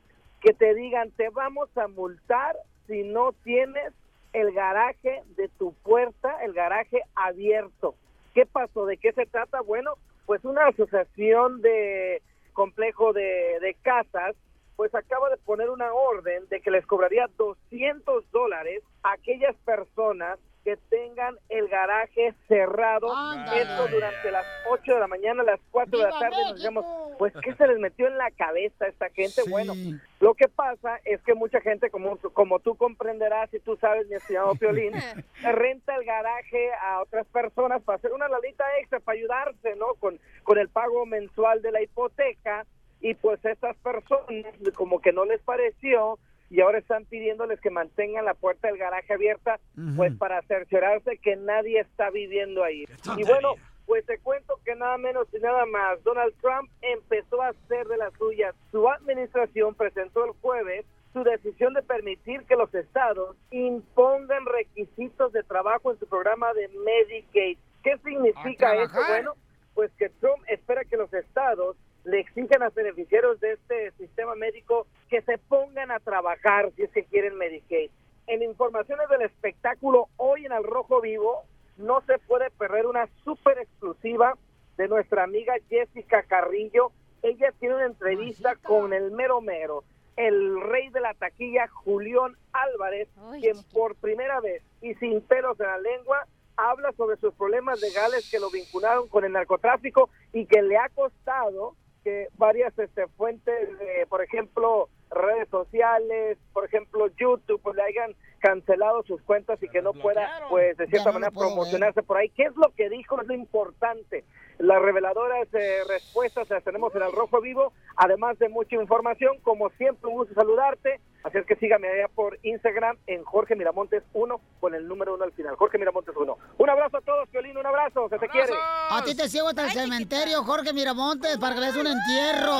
que 0.41 0.53
te 0.53 0.73
digan, 0.73 1.11
te 1.11 1.29
vamos 1.29 1.69
a 1.77 1.87
multar 1.87 2.55
si 2.87 3.03
no 3.03 3.33
tienes 3.43 3.93
el 4.33 4.51
garaje 4.53 5.23
de 5.35 5.47
tu 5.49 5.73
puerta, 5.73 6.43
el 6.43 6.53
garaje 6.53 7.01
abierto. 7.15 7.95
¿Qué 8.33 8.45
pasó? 8.45 8.85
¿De 8.85 8.97
qué 8.97 9.11
se 9.13 9.25
trata? 9.25 9.61
Bueno, 9.61 9.93
pues 10.25 10.43
una 10.45 10.67
asociación 10.67 11.61
de 11.61 12.21
complejo 12.53 13.13
de, 13.13 13.59
de 13.61 13.75
casas, 13.81 14.35
pues 14.75 14.93
acaba 14.93 15.29
de 15.29 15.37
poner 15.37 15.69
una 15.69 15.93
orden 15.93 16.47
de 16.49 16.61
que 16.61 16.71
les 16.71 16.85
cobraría 16.85 17.27
200 17.37 18.31
dólares 18.31 18.83
a 19.03 19.13
aquellas 19.13 19.55
personas 19.65 20.39
que 20.69 20.77
tengan 20.89 21.35
el 21.49 21.67
garaje 21.67 22.35
cerrado, 22.47 23.07
esto 23.55 23.87
durante 23.87 24.29
las 24.29 24.45
8 24.69 24.93
de 24.93 24.99
la 24.99 25.07
mañana, 25.07 25.41
las 25.41 25.59
4 25.71 25.97
de 25.97 26.03
la 26.03 26.09
¡Viva 26.09 26.19
tarde, 26.19 26.43
nos 26.43 26.57
digamos, 26.57 26.85
pues 27.17 27.33
¿qué 27.41 27.55
se 27.55 27.65
les 27.65 27.79
metió 27.79 28.05
en 28.05 28.19
la 28.19 28.29
cabeza 28.29 28.85
a 28.85 28.87
esta 28.87 29.09
gente? 29.09 29.41
Bueno, 29.49 29.73
lo 30.19 30.35
que 30.35 30.47
pasa 30.47 30.99
es 31.05 31.23
que 31.23 31.33
mucha 31.33 31.59
gente, 31.61 31.89
como, 31.89 32.17
como 32.17 32.59
tú 32.59 32.75
comprenderás 32.75 33.51
y 33.51 33.59
tú 33.61 33.77
sabes, 33.77 34.07
mi 34.09 34.15
estimado 34.15 34.53
Piolín, 34.53 34.93
renta 35.41 35.95
el 35.95 36.05
garaje 36.05 36.71
a 36.83 37.01
otras 37.01 37.25
personas 37.27 37.81
para 37.81 37.95
hacer 37.95 38.11
una 38.11 38.27
lalita 38.27 38.65
extra, 38.79 38.99
para 38.99 39.17
ayudarse, 39.17 39.75
¿no? 39.75 39.95
Con, 39.95 40.19
con 40.43 40.59
el 40.59 40.69
pago 40.69 41.07
mensual 41.07 41.63
de 41.63 41.71
la 41.71 41.81
hipoteca. 41.81 42.67
Y 43.01 43.15
pues 43.15 43.43
estas 43.43 43.75
personas 43.77 44.53
como 44.75 45.01
que 45.01 45.13
no 45.13 45.25
les 45.25 45.41
pareció 45.41 46.19
y 46.49 46.61
ahora 46.61 46.79
están 46.79 47.05
pidiéndoles 47.05 47.59
que 47.61 47.69
mantengan 47.69 48.25
la 48.25 48.33
puerta 48.33 48.67
del 48.67 48.77
garaje 48.77 49.13
abierta 49.13 49.59
pues 49.95 50.15
para 50.15 50.41
cerciorarse 50.43 51.17
que 51.17 51.35
nadie 51.35 51.79
está 51.79 52.09
viviendo 52.09 52.63
ahí. 52.63 52.85
Y 53.17 53.23
bueno, 53.23 53.53
pues 53.85 54.05
te 54.05 54.17
cuento 54.19 54.59
que 54.65 54.75
nada 54.75 54.97
menos 54.97 55.27
y 55.33 55.39
nada 55.39 55.65
más, 55.65 56.03
Donald 56.03 56.33
Trump 56.41 56.69
empezó 56.81 57.41
a 57.41 57.49
hacer 57.49 57.87
de 57.87 57.97
las 57.97 58.13
suyas. 58.13 58.55
Su 58.71 58.87
administración 58.89 59.75
presentó 59.75 60.25
el 60.25 60.31
jueves 60.41 60.85
su 61.13 61.23
decisión 61.23 61.73
de 61.73 61.81
permitir 61.81 62.43
que 62.43 62.55
los 62.55 62.73
estados 62.73 63.35
impongan 63.49 64.45
requisitos 64.45 65.33
de 65.33 65.41
trabajo 65.43 65.91
en 65.91 65.99
su 65.99 66.07
programa 66.07 66.53
de 66.53 66.67
Medicaid. 66.67 67.57
¿Qué 67.83 67.97
significa 68.03 68.69
A 68.69 68.75
eso? 68.75 68.91
trabajar. 68.91 69.23
Bueno, 69.23 69.33
pues 69.73 69.91
que 69.97 70.09
Trump 70.09 70.43
espera 70.47 70.83
que 70.85 70.97
los 70.97 71.11
estados 71.13 71.77
le 72.03 72.19
exijan 72.19 72.61
a 72.61 72.65
los 72.65 72.75
beneficiarios 72.75 73.39
de 73.39 73.53
este 73.53 73.91
sistema 73.91 74.35
médico 74.35 74.87
que 75.09 75.21
se 75.21 75.37
pongan 75.37 75.91
a 75.91 75.99
trabajar 75.99 76.71
si 76.75 76.83
es 76.83 76.91
que 76.91 77.03
quieren 77.03 77.37
Medicaid. 77.37 77.91
En 78.27 78.43
informaciones 78.43 79.09
del 79.09 79.23
espectáculo, 79.23 80.07
hoy 80.17 80.45
en 80.45 80.51
Al 80.51 80.63
Rojo 80.63 81.01
Vivo, 81.01 81.43
no 81.77 82.01
se 82.01 82.19
puede 82.19 82.49
perder 82.51 82.85
una 82.85 83.07
súper 83.23 83.57
exclusiva 83.57 84.37
de 84.77 84.87
nuestra 84.87 85.23
amiga 85.23 85.53
Jessica 85.69 86.23
Carrillo. 86.23 86.91
Ella 87.21 87.51
tiene 87.59 87.75
una 87.75 87.85
entrevista 87.85 88.55
con 88.55 88.93
el 88.93 89.11
mero 89.11 89.41
mero, 89.41 89.83
el 90.15 90.61
rey 90.61 90.89
de 90.89 90.99
la 90.99 91.13
taquilla, 91.13 91.67
Julián 91.67 92.35
Álvarez, 92.51 93.07
quien 93.39 93.55
por 93.73 93.95
primera 93.95 94.39
vez 94.41 94.61
y 94.81 94.93
sin 94.95 95.21
pelos 95.21 95.59
en 95.59 95.67
la 95.67 95.79
lengua 95.79 96.27
habla 96.55 96.91
sobre 96.93 97.17
sus 97.17 97.33
problemas 97.33 97.81
legales 97.81 98.29
que 98.29 98.39
lo 98.39 98.49
vincularon 98.49 99.07
con 99.07 99.23
el 99.23 99.31
narcotráfico 99.31 100.09
y 100.33 100.45
que 100.45 100.61
le 100.61 100.77
ha 100.77 100.89
costado 100.89 101.75
que 102.03 102.27
varias 102.37 102.77
este, 102.77 103.07
fuentes, 103.07 103.77
de, 103.79 104.05
por 104.07 104.23
ejemplo, 104.23 104.89
redes 105.11 105.49
sociales, 105.49 106.37
por 106.53 106.65
ejemplo, 106.65 107.07
YouTube, 107.17 107.59
pues 107.61 107.75
le 107.75 107.83
hayan 107.83 108.15
cancelado 108.39 109.03
sus 109.03 109.21
cuentas 109.21 109.61
y 109.61 109.69
que 109.69 109.81
no 109.81 109.93
pueda, 109.93 110.29
pues, 110.49 110.77
de 110.77 110.87
cierta 110.87 111.11
manera 111.11 111.31
promocionarse 111.31 112.03
por 112.03 112.17
ahí. 112.17 112.29
¿Qué 112.29 112.43
es 112.43 112.55
lo 112.55 112.73
que 112.75 112.89
dijo? 112.89 113.19
Es 113.21 113.27
lo 113.27 113.33
importante. 113.33 114.23
Las 114.59 114.81
reveladoras 114.81 115.47
eh, 115.53 115.79
respuestas 115.87 116.49
las 116.49 116.63
tenemos 116.63 116.93
en 116.95 117.01
el 117.01 117.11
Rojo 117.11 117.39
Vivo, 117.41 117.71
además 117.95 118.37
de 118.39 118.49
mucha 118.49 118.75
información. 118.75 119.37
Como 119.41 119.69
siempre, 119.71 120.09
un 120.09 120.17
gusto 120.17 120.33
saludarte. 120.33 120.99
Así 121.23 121.37
es 121.37 121.45
que 121.45 121.55
sígame 121.57 121.87
allá 121.87 122.07
por 122.13 122.39
Instagram 122.43 122.97
en 123.07 123.23
Jorge 123.23 123.55
Miramontes 123.55 124.03
1 124.13 124.39
con 124.59 124.73
el 124.73 124.87
número 124.87 125.15
1 125.15 125.23
al 125.23 125.31
final. 125.33 125.55
Jorge 125.55 125.77
Miramontes 125.77 126.15
1. 126.15 126.37
Un 126.57 126.69
abrazo 126.69 126.97
a 126.97 127.01
todos, 127.01 127.27
Piolín, 127.29 127.57
un 127.57 127.65
abrazo, 127.65 128.07
se 128.09 128.19
te 128.19 128.29
quiere. 128.29 128.53
A 128.89 129.01
ti 129.03 129.15
te 129.15 129.27
sigo 129.27 129.49
hasta 129.49 129.65
el 129.65 129.71
cementerio, 129.71 130.43
Jorge 130.43 130.71
Miramontes, 130.71 131.37
para 131.37 131.55
que 131.55 131.61
le 131.61 131.67
des 131.67 131.75
un 131.75 131.87
entierro. 131.87 132.59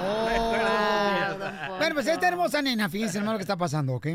Oh. 0.00 0.54
Bueno, 1.78 1.94
pues 1.94 2.06
esta 2.06 2.28
hermosa 2.28 2.62
nena, 2.62 2.88
fíjense 2.88 3.18
hermano 3.18 3.32
lo 3.32 3.38
que 3.38 3.42
está 3.42 3.56
pasando, 3.56 3.94
¿ok? 3.94 4.06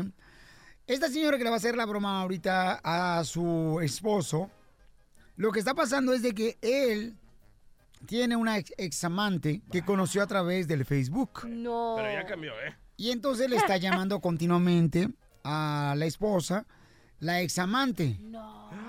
Esta 0.86 1.08
señora 1.08 1.38
que 1.38 1.44
le 1.44 1.50
va 1.50 1.56
a 1.56 1.58
hacer 1.58 1.76
la 1.76 1.86
broma 1.86 2.20
ahorita 2.20 2.80
a 2.84 3.24
su 3.24 3.80
esposo, 3.82 4.50
lo 5.36 5.50
que 5.50 5.58
está 5.58 5.72
pasando 5.72 6.12
es 6.12 6.20
de 6.20 6.34
que 6.34 6.58
él 6.60 7.16
tiene 8.06 8.36
una 8.36 8.58
ex 8.58 8.74
examante 8.76 9.62
que 9.72 9.82
conoció 9.82 10.22
a 10.22 10.26
través 10.26 10.68
del 10.68 10.84
Facebook. 10.84 11.46
No. 11.46 11.94
Pero 11.96 12.12
ya 12.12 12.26
cambió, 12.26 12.52
¿eh? 12.52 12.76
Y 12.98 13.12
entonces 13.12 13.48
le 13.48 13.56
está 13.56 13.78
llamando 13.78 14.20
continuamente 14.20 15.08
a 15.42 15.94
la 15.96 16.04
esposa, 16.04 16.66
la 17.18 17.40
examante. 17.40 18.18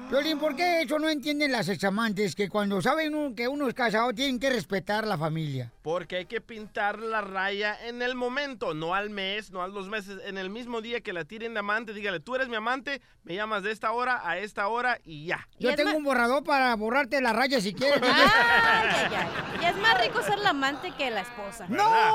Piolín, 0.09 0.37
¿por 0.37 0.55
qué 0.55 0.81
eso 0.83 0.99
no 0.99 1.09
entienden 1.09 1.51
las 1.51 1.67
examantes? 1.67 2.35
Que 2.35 2.47
cuando 2.47 2.79
saben 2.79 3.15
un- 3.15 3.35
que 3.35 3.47
uno 3.47 3.67
es 3.67 3.73
casado 3.73 4.13
tienen 4.13 4.39
que 4.39 4.51
respetar 4.51 5.07
la 5.07 5.17
familia. 5.17 5.71
Porque 5.81 6.17
hay 6.17 6.25
que 6.27 6.41
pintar 6.41 6.99
la 6.99 7.21
raya 7.21 7.75
en 7.87 8.01
el 8.03 8.13
momento, 8.13 8.75
no 8.75 8.93
al 8.93 9.09
mes, 9.09 9.49
no 9.51 9.63
a 9.63 9.67
los 9.67 9.87
meses. 9.89 10.19
En 10.25 10.37
el 10.37 10.51
mismo 10.51 10.81
día 10.81 11.01
que 11.01 11.11
la 11.11 11.25
tiren 11.25 11.53
de 11.55 11.59
amante, 11.59 11.91
dígale, 11.93 12.19
tú 12.19 12.35
eres 12.35 12.47
mi 12.49 12.55
amante, 12.55 13.01
me 13.23 13.33
llamas 13.33 13.63
de 13.63 13.71
esta 13.71 13.91
hora 13.93 14.21
a 14.23 14.37
esta 14.37 14.67
hora 14.67 14.99
y 15.03 15.25
ya. 15.25 15.47
Yo 15.59 15.75
tengo 15.75 15.97
un 15.97 16.03
borrador 16.03 16.43
para 16.43 16.75
borrarte 16.75 17.19
la 17.19 17.33
raya 17.33 17.59
si 17.59 17.73
quieres. 17.73 17.99
Y 19.61 19.65
es 19.65 19.75
más 19.77 19.99
rico 20.01 20.21
ser 20.21 20.37
la 20.39 20.51
amante 20.51 20.91
que 20.95 21.09
la 21.09 21.21
esposa. 21.21 21.65
¿Verdad? 21.67 22.11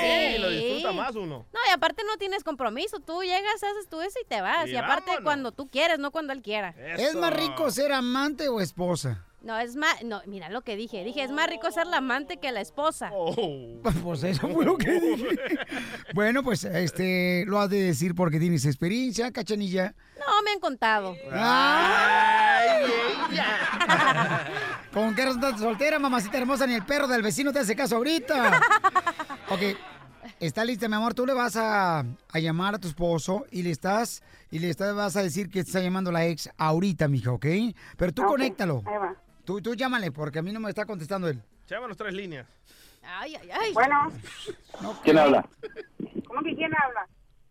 Sí, 0.00 0.34
Sí. 0.34 0.38
lo 0.38 0.50
disfruta 0.50 0.92
más 0.92 1.14
uno. 1.14 1.46
No, 1.52 1.60
y 1.68 1.72
aparte 1.72 2.02
no 2.04 2.16
tienes 2.16 2.42
compromiso. 2.42 2.98
Tú 2.98 3.22
llegas, 3.22 3.62
haces 3.62 3.88
tú 3.88 4.00
eso 4.00 4.18
y 4.22 4.26
te 4.26 4.40
vas. 4.40 4.66
Y 4.66 4.72
Y, 4.72 4.76
aparte 4.76 5.06
vámonos. 5.06 5.24
cuando 5.24 5.52
tú 5.52 5.68
quieres, 5.68 5.98
no 6.00 6.10
cuando 6.10 6.32
él 6.32 6.42
quiera. 6.42 6.74
¿Es 6.96 7.14
más 7.14 7.27
rico 7.30 7.70
ser 7.70 7.92
amante 7.92 8.48
o 8.48 8.60
esposa? 8.60 9.24
No, 9.40 9.56
es 9.58 9.76
más... 9.76 10.02
No, 10.02 10.20
mira 10.26 10.48
lo 10.48 10.62
que 10.62 10.74
dije. 10.76 11.04
Dije, 11.04 11.22
es 11.22 11.30
más 11.30 11.48
rico 11.48 11.70
ser 11.70 11.86
la 11.86 11.98
amante 11.98 12.38
que 12.38 12.50
la 12.52 12.60
esposa. 12.60 13.10
Pues 14.02 14.22
eso 14.24 14.48
fue 14.48 14.64
lo 14.64 14.76
que 14.76 14.90
dije. 15.00 15.38
Bueno, 16.14 16.42
pues 16.42 16.64
este 16.64 17.44
lo 17.46 17.60
has 17.60 17.70
de 17.70 17.80
decir 17.82 18.14
porque 18.14 18.38
tienes 18.40 18.64
experiencia, 18.66 19.30
cachanilla. 19.32 19.94
No, 20.18 20.42
me 20.42 20.50
han 20.52 20.60
contado. 20.60 21.14
¿Con 24.92 25.14
qué 25.14 25.24
razón 25.24 25.44
estás 25.44 25.60
soltera, 25.60 25.98
mamacita 25.98 26.38
hermosa? 26.38 26.66
Ni 26.66 26.74
el 26.74 26.84
perro 26.84 27.06
del 27.06 27.22
vecino 27.22 27.52
te 27.52 27.60
hace 27.60 27.76
caso 27.76 27.96
ahorita. 27.96 28.60
Ok. 29.50 29.60
Está 30.40 30.64
lista, 30.64 30.88
mi 30.88 30.94
amor. 30.94 31.14
Tú 31.14 31.26
le 31.26 31.34
vas 31.34 31.56
a, 31.56 32.00
a 32.00 32.38
llamar 32.38 32.74
a 32.74 32.78
tu 32.78 32.88
esposo 32.88 33.44
y 33.50 33.62
le 33.62 33.70
estás 33.70 34.22
y 34.50 34.58
le 34.58 34.70
estás, 34.70 34.94
vas 34.94 35.16
a 35.16 35.22
decir 35.22 35.46
que 35.46 35.62
te 35.62 35.68
está 35.68 35.80
llamando 35.80 36.10
la 36.12 36.26
ex 36.26 36.50
ahorita, 36.58 37.08
mija, 37.08 37.32
¿ok? 37.32 37.46
Pero 37.96 38.12
tú 38.12 38.22
conéctalo. 38.24 38.82
ahí 38.86 38.96
va. 38.98 39.14
Tú, 39.44 39.60
tú 39.62 39.74
llámale, 39.74 40.10
porque 40.12 40.38
a 40.38 40.42
mí 40.42 40.52
no 40.52 40.60
me 40.60 40.68
está 40.68 40.84
contestando 40.86 41.28
él. 41.28 41.42
Llámanos 41.66 41.96
tres 41.96 42.14
líneas. 42.14 42.46
Ay, 43.02 43.34
ay, 43.36 43.48
ay. 43.50 43.72
Bueno, 43.72 44.12
¿Quién 45.02 45.18
habla? 45.18 45.46
¿cómo 46.26 46.42
que 46.42 46.54
quién 46.54 46.72
habla? 46.74 47.06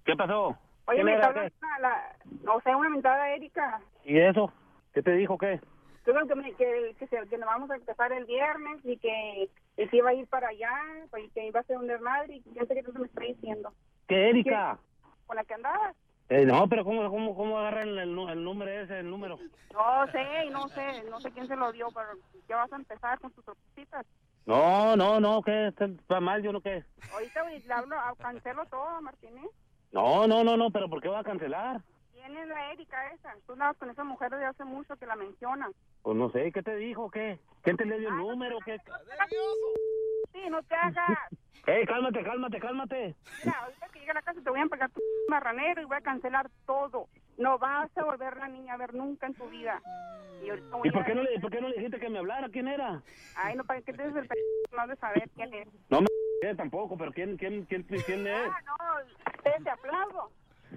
¿Qué 0.05 0.15
pasó? 0.15 0.47
Oye, 0.85 0.97
¿Quién 0.97 1.05
me 1.05 1.13
está 1.15 1.27
hablando 1.27 1.51
la, 1.81 2.53
o 2.53 2.61
sea, 2.61 2.77
una 2.77 2.89
mentada 2.89 3.29
Erika. 3.33 3.81
¿Y 4.05 4.17
eso? 4.19 4.51
¿Qué 4.93 5.01
te 5.01 5.11
dijo 5.13 5.38
qué? 5.38 5.59
Yo 6.05 6.13
creo 6.13 6.27
que, 6.27 6.35
me, 6.35 6.53
que, 6.53 6.95
que, 6.97 7.07
se- 7.07 7.27
que 7.27 7.38
nos 7.38 7.47
vamos 7.47 7.69
a 7.71 7.75
empezar 7.75 8.11
el 8.13 8.25
viernes 8.25 8.79
y 8.85 8.97
que, 8.97 9.49
y 9.78 9.88
que 9.88 9.97
iba 9.97 10.09
a 10.09 10.13
ir 10.13 10.28
para 10.28 10.49
allá, 10.49 10.71
y 11.23 11.30
que 11.30 11.47
iba 11.47 11.59
a 11.59 11.63
ser 11.63 11.78
un 11.78 11.88
desmadre 11.88 12.36
y 12.36 12.41
quién 12.41 12.67
sé 12.67 12.73
qué 12.73 12.84
tanto 12.84 12.99
me 12.99 13.07
está 13.07 13.21
diciendo. 13.21 13.73
¿Qué, 14.07 14.30
Erika? 14.30 14.80
¿Con 15.25 15.36
la 15.36 15.43
que 15.43 15.53
andabas? 15.53 15.95
Eh, 16.30 16.45
no, 16.45 16.67
pero 16.67 16.84
¿cómo, 16.84 17.09
cómo, 17.09 17.36
cómo 17.36 17.59
agarran 17.59 17.97
el, 17.97 18.13
número 18.13 18.69
ese, 18.69 18.99
el 18.99 19.09
número? 19.09 19.39
No 19.71 20.11
sé, 20.11 20.49
no 20.51 20.67
sé, 20.69 21.03
no 21.09 21.21
sé 21.21 21.32
quién 21.32 21.47
se 21.47 21.55
lo 21.55 21.71
dio, 21.71 21.88
pero 21.93 22.07
ya 22.49 22.57
vas 22.57 22.73
a 22.73 22.75
empezar 22.75 23.19
con 23.19 23.32
tus 23.32 23.45
sorpresitas. 23.45 24.05
No, 24.45 24.95
no, 24.95 25.19
no, 25.19 25.41
¿qué? 25.41 25.67
¿Está 25.67 26.19
mal 26.19 26.41
yo 26.41 26.51
no 26.51 26.61
qué? 26.61 26.84
Ahorita 27.13 27.43
le 27.45 27.73
hablo, 27.73 27.95
ah, 27.97 28.13
cancelo 28.17 28.65
todo, 28.65 29.01
Martínez. 29.01 29.45
No, 29.91 30.28
no, 30.28 30.43
no, 30.43 30.57
no, 30.57 30.69
pero 30.69 30.89
¿por 30.89 31.01
qué 31.01 31.07
va 31.07 31.19
a 31.19 31.23
cancelar? 31.23 31.82
¿Quién 32.28 32.39
es 32.39 32.47
la 32.49 32.71
Erika 32.73 33.07
esa? 33.13 33.34
Tú 33.45 33.53
andabas 33.53 33.78
con 33.78 33.89
esa 33.89 34.03
mujer 34.03 34.30
desde 34.30 34.45
hace 34.47 34.65
mucho 34.65 34.97
que 34.97 35.05
la 35.05 35.15
menciona. 35.15 35.71
Pues 36.01 36.17
no 36.17 36.30
sé, 36.30 36.51
¿qué 36.51 36.61
te 36.61 36.75
dijo? 36.75 37.09
¿Qué? 37.09 37.39
¿Quién 37.63 37.78
te 37.78 37.86
le 37.86 37.99
dio 37.99 38.09
el 38.09 38.15
Ah, 38.15 38.17
número? 38.17 38.57
¿Qué? 38.65 38.78
Sí, 40.34 40.39
no 40.49 40.61
te 40.63 40.75
hagas. 40.75 41.17
¡Ey, 41.67 41.86
cálmate, 41.86 42.23
cálmate, 42.23 42.59
cálmate! 42.59 43.15
Mira, 43.45 43.59
ahorita 43.59 43.88
que 43.89 43.99
llegue 43.99 44.11
a 44.11 44.15
la 44.15 44.21
casa 44.21 44.41
te 44.41 44.49
voy 44.49 44.59
a 44.59 44.65
pegar 44.65 44.89
tu 44.89 45.01
marranero 45.30 45.82
y 45.82 45.86
voy 45.86 45.95
a 45.97 46.01
cancelar 46.01 46.49
todo. 46.65 47.07
No 47.38 47.57
vas 47.59 47.89
a 47.97 48.03
volver 48.03 48.36
la 48.36 48.49
niña 48.49 48.73
a 48.73 48.78
ver 48.78 48.93
nunca 48.93 49.28
en 49.28 49.34
tu 49.34 49.47
vida. 49.47 49.82
Y, 50.43 50.47
¿Y 50.51 50.91
por 50.91 51.05
qué 51.05 51.15
no 51.15 51.23
le, 51.23 51.39
por 51.39 51.49
qué 51.49 51.61
no 51.61 51.69
le 51.69 51.75
dijiste 51.78 51.99
que 51.99 52.09
me 52.09 52.19
hablara? 52.19 52.49
¿Quién 52.49 52.67
era? 52.67 53.01
Ay, 53.38 53.55
no, 53.55 53.63
¿para 53.63 53.82
qué 53.82 53.93
te 53.93 54.03
des 54.03 54.15
el 54.15 54.28
p... 54.28 54.36
no 54.75 54.86
de 54.88 54.95
saber 54.97 55.30
quién 55.36 55.53
es? 55.53 55.67
No 55.89 56.01
me 56.01 56.07
eh, 56.41 56.55
tampoco, 56.57 56.97
pero 56.97 57.11
¿quién, 57.13 57.38
quién, 57.38 57.63
quién, 57.65 57.84
quién 57.84 58.28
es? 58.28 58.49
Ah, 58.49 58.59
no, 58.65 59.63
te 59.63 59.69
aplaudo. 59.69 60.30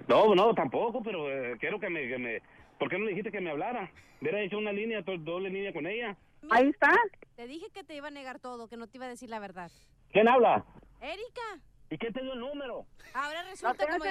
No, 0.08 0.34
no, 0.34 0.54
tampoco, 0.54 1.02
pero 1.02 1.30
eh, 1.30 1.56
quiero 1.58 1.78
que 1.78 1.88
me, 1.88 2.08
que 2.08 2.18
me... 2.18 2.42
¿Por 2.78 2.88
qué 2.88 2.98
no 2.98 3.04
le 3.04 3.10
dijiste 3.10 3.30
que 3.30 3.40
me 3.40 3.50
hablara? 3.50 3.90
Hubiera 4.20 4.40
hecho 4.40 4.58
una 4.58 4.72
línea, 4.72 5.02
doble 5.02 5.50
línea 5.50 5.72
con 5.72 5.86
ella. 5.86 6.16
Ahí 6.50 6.68
está. 6.68 6.94
Te 7.36 7.46
dije 7.46 7.66
que 7.72 7.84
te 7.84 7.94
iba 7.94 8.08
a 8.08 8.10
negar 8.10 8.38
todo, 8.38 8.68
que 8.68 8.76
no 8.76 8.86
te 8.86 8.98
iba 8.98 9.06
a 9.06 9.10
decir 9.10 9.28
la 9.28 9.38
verdad. 9.38 9.70
¿Quién 10.12 10.28
habla? 10.28 10.64
Erika, 11.00 11.60
¿Y 11.90 11.98
quién 11.98 12.12
te 12.12 12.22
dio 12.22 12.32
el 12.34 12.40
número? 12.40 12.86
ahora 13.14 13.42
No 13.42 13.50
resulta 13.50 13.86
te 13.86 13.92
como... 13.92 14.04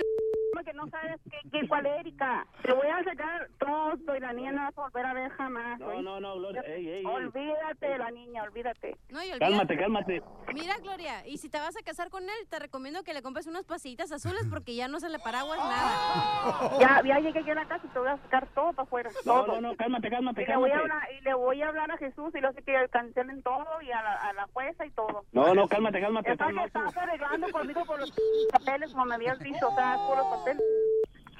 hagas 0.59 0.67
el 0.67 0.71
que 0.71 0.73
no 0.73 0.87
sabes 0.89 1.19
qué, 1.29 1.37
qué, 1.51 1.67
cuál 1.67 1.85
Erika. 1.85 2.45
Te 2.61 2.71
voy 2.73 2.87
a 2.87 3.03
sacar 3.03 3.49
todo 3.59 4.15
y 4.15 4.19
la 4.19 4.33
niña 4.33 4.51
no 4.51 4.61
vas 4.63 4.77
a 4.77 4.81
volver 4.81 5.05
a 5.05 5.13
ver 5.13 5.31
jamás. 5.31 5.79
No, 5.79 5.87
¿oíste? 5.87 6.03
no, 6.03 6.19
no, 6.19 6.35
Gloria, 6.35 6.61
ey, 6.61 6.87
ey, 6.87 6.97
ey. 6.99 7.05
Olvídate 7.05 7.87
de 7.87 7.97
la 7.97 8.11
niña, 8.11 8.43
olvídate. 8.43 8.97
No, 9.09 9.19
y 9.23 9.31
olvídate. 9.31 9.39
Cálmate, 9.39 9.77
cálmate. 9.77 10.23
Mira, 10.53 10.77
Gloria, 10.81 11.25
y 11.27 11.37
si 11.37 11.49
te 11.49 11.59
vas 11.59 11.75
a 11.77 11.83
casar 11.83 12.09
con 12.09 12.23
él, 12.23 12.47
te 12.49 12.59
recomiendo 12.59 13.03
que 13.03 13.13
le 13.13 13.21
compres 13.21 13.47
unas 13.47 13.65
pasitas 13.65 14.11
azules 14.11 14.45
porque 14.49 14.75
ya 14.75 14.87
no 14.87 14.99
se 14.99 15.09
le 15.09 15.19
paraguas 15.19 15.59
nada. 15.59 16.77
Ya, 16.79 17.01
ya 17.05 17.19
llegué 17.19 17.39
aquí 17.39 17.51
a 17.51 17.55
la 17.55 17.67
casa 17.67 17.85
y 17.85 17.89
te 17.89 17.99
voy 17.99 18.07
a 18.09 18.17
sacar 18.17 18.47
todo 18.53 18.73
para 18.73 18.83
afuera. 18.83 19.09
No, 19.25 19.45
todo. 19.45 19.47
no, 19.47 19.61
no, 19.69 19.75
cálmate, 19.77 20.09
cálmate, 20.09 20.43
Y 20.43 20.45
le, 20.45 20.55
voy 20.57 20.69
a 20.71 20.73
cálmate. 20.73 20.93
hablar, 20.93 21.09
y 21.13 21.21
le 21.23 21.33
voy 21.33 21.61
a 21.61 21.67
hablar 21.67 21.91
a 21.91 21.97
Jesús 21.97 22.33
y 22.35 22.41
le 22.41 22.47
hace 22.47 22.61
que 22.63 22.87
cancelen 22.91 23.41
todo 23.43 23.81
y 23.81 23.91
a 23.91 24.01
la, 24.01 24.13
a 24.15 24.33
la 24.33 24.47
jueza 24.53 24.85
y 24.85 24.91
todo. 24.91 25.25
No, 25.31 25.53
no, 25.53 25.67
cálmate, 25.67 25.99
cálmate. 26.01 26.31
Estás, 26.31 26.51
estás 26.65 26.97
arreglando 26.97 27.49
conmigo 27.51 27.85
por 27.85 27.99
los 27.99 28.11
papeles, 28.51 28.91
como 28.91 29.05
me 29.05 29.15
habías 29.15 29.39
dicho, 29.39 29.67
o 29.67 29.75
sea, 29.75 29.97
por 30.07 30.17
los 30.17 30.27
papeles. 30.27 30.48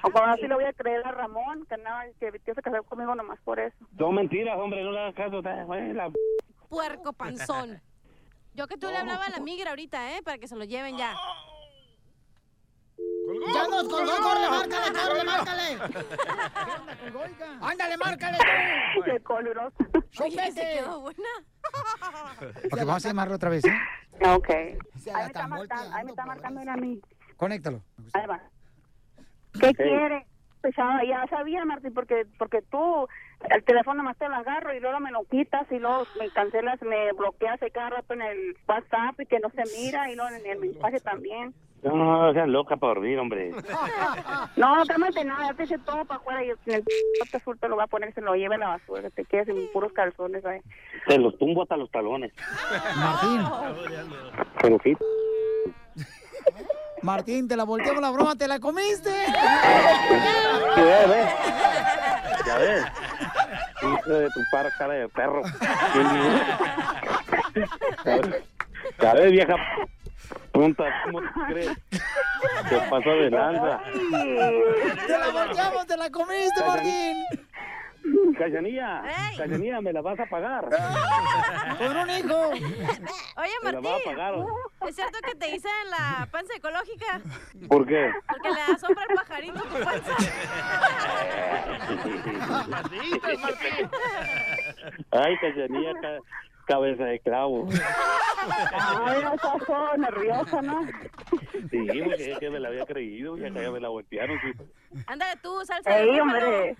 O 0.02 0.18
ahora 0.18 0.36
sí 0.36 0.46
le 0.48 0.54
voy 0.54 0.64
a 0.64 0.72
creer 0.72 1.06
a 1.06 1.12
Ramón, 1.12 1.66
que, 1.66 1.76
nada, 1.76 2.04
que, 2.18 2.32
que 2.40 2.54
se 2.54 2.62
casó 2.62 2.82
conmigo 2.84 3.14
nomás 3.14 3.38
por 3.40 3.60
eso. 3.60 3.76
No, 3.98 4.10
mentiras, 4.12 4.56
hombre, 4.58 4.82
no 4.82 4.92
le 4.92 4.98
hagas 5.00 5.14
caso. 5.14 5.42
la- 5.42 6.10
Puerco 6.68 7.12
panzón. 7.12 7.80
Yo 8.54 8.66
que 8.66 8.76
tú 8.76 8.86
le 8.88 8.96
hablaba 8.96 9.26
a 9.26 9.30
la 9.30 9.40
migra 9.40 9.70
ahorita, 9.70 10.16
¿eh? 10.16 10.22
Para 10.22 10.38
que 10.38 10.48
se 10.48 10.56
lo 10.56 10.64
lleven 10.64 10.96
ya. 10.96 11.14
¡Ya 13.54 13.68
nos 13.68 13.88
colgó, 13.88 14.12
corre, 14.22 14.50
márcale, 14.50 14.92
corre, 14.98 15.24
márcale! 15.24 15.78
¡Ándale, 17.60 17.96
márcale! 17.96 18.38
Qué 19.04 19.20
coloroso. 19.20 19.76
Oye, 20.22 20.52
se 20.52 20.60
quedó 20.60 21.00
buena. 21.00 21.28
Vamos 22.76 23.04
a 23.04 23.08
llamarlo 23.08 23.36
otra 23.36 23.50
vez, 23.50 23.64
¿eh? 23.64 23.72
Ok. 24.34 24.50
Ahí 24.50 24.76
me 25.14 25.26
está 25.26 25.46
marcando, 25.46 25.94
ahí 25.96 26.04
me 26.04 26.10
está 26.10 26.26
marcando 26.26 26.70
a 26.70 26.76
mí. 26.76 27.00
Conéctalo. 27.36 27.82
Ahí 28.12 28.26
va. 28.26 28.42
¿Qué 29.58 29.74
quiere? 29.74 30.26
Pues 30.60 30.74
ya, 30.76 31.00
ya 31.06 31.26
sabía, 31.28 31.64
Martín, 31.64 31.94
porque 31.94 32.26
porque 32.38 32.60
tú 32.62 33.08
el 33.48 33.64
teléfono 33.64 34.02
más 34.02 34.18
te 34.18 34.28
lo 34.28 34.34
agarro 34.34 34.74
y 34.74 34.80
luego 34.80 35.00
me 35.00 35.10
lo 35.10 35.24
quitas 35.24 35.66
y 35.72 35.78
luego 35.78 36.04
me 36.18 36.28
cancelas, 36.30 36.80
me 36.82 37.12
bloqueas 37.12 37.60
cada 37.72 37.90
rato 37.90 38.12
en 38.12 38.22
el 38.22 38.56
WhatsApp 38.68 39.18
y 39.20 39.26
que 39.26 39.40
no 39.40 39.48
se 39.50 39.62
mira 39.78 40.10
y 40.10 40.16
luego 40.16 40.36
en 40.36 40.46
el 40.46 40.58
mensaje 40.58 41.00
también. 41.00 41.54
No, 41.82 41.96
no, 41.96 42.32
seas 42.34 42.48
loca 42.48 42.76
para 42.76 42.94
dormir, 42.94 43.18
hombre. 43.18 43.52
No, 44.56 44.82
cálmate, 44.86 45.24
no, 45.24 45.34
ya 45.40 45.54
te 45.54 45.62
eché 45.62 45.78
todo 45.78 46.04
para 46.04 46.20
afuera 46.20 46.44
y 46.44 46.50
el 46.50 46.56
bote 47.18 47.36
azul 47.36 47.58
te 47.58 47.68
lo 47.68 47.76
va 47.76 47.84
a 47.84 47.86
poner, 47.86 48.12
se 48.12 48.20
lo 48.20 48.34
lleve 48.34 48.56
a 48.56 48.58
la 48.58 48.68
basura, 48.68 49.08
te 49.08 49.24
quedes 49.24 49.46
sin 49.46 49.72
puros 49.72 49.92
calzones 49.92 50.44
ahí. 50.44 50.60
Te 51.06 51.18
los 51.18 51.38
tumbo 51.38 51.62
hasta 51.62 51.78
los 51.78 51.90
talones. 51.90 52.32
Martín, 52.96 53.40
Pero 54.60 54.78
sí. 54.84 54.96
Martín, 57.02 57.48
te 57.48 57.56
la 57.56 57.64
volteamos 57.64 58.02
la 58.02 58.10
broma, 58.10 58.36
¿te 58.36 58.46
la 58.46 58.60
comiste? 58.60 59.10
Sí, 60.74 60.80
ve, 60.80 61.06
ve. 61.06 61.28
Ya 62.46 62.58
ves. 62.58 62.84
Hijo 63.82 64.10
de 64.10 64.26
tu 64.28 64.40
par 64.52 64.70
cara 64.76 64.94
de 64.94 65.08
perro. 65.08 65.42
Ya 69.00 69.14
ves, 69.14 69.32
vieja 69.32 69.56
punta, 70.52 70.84
¿cómo 71.04 71.20
te 71.20 71.28
crees? 71.48 71.70
Te 72.68 72.76
pasó 72.90 73.10
de 73.10 73.30
lanza. 73.30 73.80
¡Te 75.06 75.18
la 75.18 75.28
volteamos, 75.30 75.86
te 75.86 75.96
la 75.96 76.10
comiste, 76.10 76.64
Martín! 76.66 77.24
Cachanilla, 78.38 79.02
Cachanilla, 79.36 79.80
me 79.80 79.92
la 79.92 80.00
vas 80.02 80.18
a 80.20 80.26
pagar. 80.26 80.68
Con 81.78 81.96
un 81.96 82.10
hijo. 82.10 82.48
Oye, 82.50 83.54
Me 83.62 83.72
la 83.72 83.80
Martín, 83.80 83.84
va 83.84 83.96
a 83.96 84.00
pagar. 84.04 84.34
¿es 84.88 84.94
cierto 84.96 85.18
que 85.24 85.34
te 85.34 85.48
hice 85.54 85.68
la 85.90 86.26
panza 86.30 86.54
ecológica? 86.56 87.20
¿Por 87.68 87.86
qué? 87.86 88.10
Porque 88.28 88.50
le 88.50 88.60
da 88.60 88.78
sombra 88.78 89.04
al 89.08 89.14
pajarito 89.16 89.58
a 89.58 89.62
tu 89.62 89.84
panza. 89.84 90.16
Ay, 95.12 95.36
Cachanilla, 95.38 95.92
ca- 96.00 96.18
cabeza 96.70 97.02
de 97.04 97.18
clavo. 97.18 97.66
Ay, 99.04 99.22
no 99.24 99.34
estás 99.34 99.56
todo 99.66 99.96
nerviosa, 99.96 100.62
¿no? 100.62 100.86
Sí, 101.70 101.78
porque 102.04 102.32
es 102.32 102.38
que 102.38 102.48
me 102.48 102.60
la 102.60 102.68
había 102.68 102.86
creído 102.86 103.36
y 103.36 103.44
acá 103.44 103.60
ya 103.60 103.70
me 103.72 103.80
la 103.80 103.88
voltearon. 103.88 104.38
sí. 104.40 104.52
Ándale 105.08 105.34
tú, 105.42 105.60
salsa 105.66 105.90
de 105.90 106.02
Ey, 106.02 106.06
búfalo. 106.20 106.22
hombre. 106.22 106.76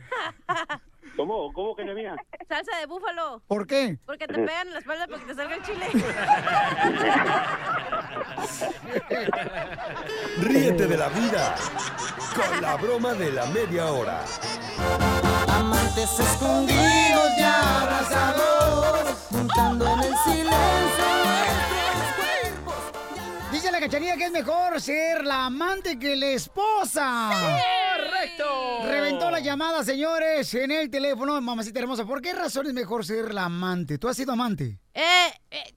¿Cómo? 1.17 1.53
¿Cómo, 1.53 1.75
Cachanilla? 1.75 2.15
Salsa 2.49 2.79
de 2.79 2.87
búfalo. 2.87 3.43
¿Por 3.49 3.67
qué? 3.67 3.99
Porque 4.07 4.29
te 4.29 4.35
pegan 4.35 4.69
en 4.69 4.73
la 4.75 4.79
espalda 4.79 5.07
para 5.09 5.19
que 5.19 5.27
te 5.27 5.35
salga 5.35 5.57
el 5.57 5.63
chile. 5.63 5.87
Ríete 10.39 10.87
de 10.87 10.97
la 10.97 11.09
vida 11.09 11.55
con 12.35 12.63
la 12.63 12.77
broma 12.77 13.13
de 13.15 13.33
la 13.33 13.47
media 13.47 13.87
hora. 13.87 14.21
Amantes 15.49 16.19
escondidos 16.21 17.31
y 17.39 17.43
abrazados, 17.43 18.60
juntando 19.55 19.87
en 19.87 19.99
el 20.01 20.17
silencio. 20.19 20.51
Dice 23.53 23.71
la 23.71 23.81
cachanilla 23.81 24.17
que 24.17 24.25
es 24.27 24.33
mejor 24.33 24.81
ser 24.81 25.25
la 25.25 25.47
amante 25.47 25.99
que 25.99 26.17
la 26.17 26.27
esposa. 26.27 27.31
¡Correcto! 27.31 28.87
Reventó 28.87 29.31
la 29.31 29.41
llamada, 29.41 29.85
señores, 29.85 30.55
en 30.55 30.71
el 30.71 30.91
teléfono. 30.91 31.41
Mamacita 31.41 31.81
hermosa, 31.81 32.05
¿por 32.05 32.23
qué 32.23 32.33
razón 32.33 32.67
es 32.67 32.73
mejor 32.73 33.05
ser 33.05 33.35
la 33.35 33.45
amante? 33.45 33.99
¿Tú 33.99 34.09
has 34.09 34.17
sido 34.17 34.33
amante? 34.33 34.79
Eh, 34.95 35.33
eh, 35.51 35.75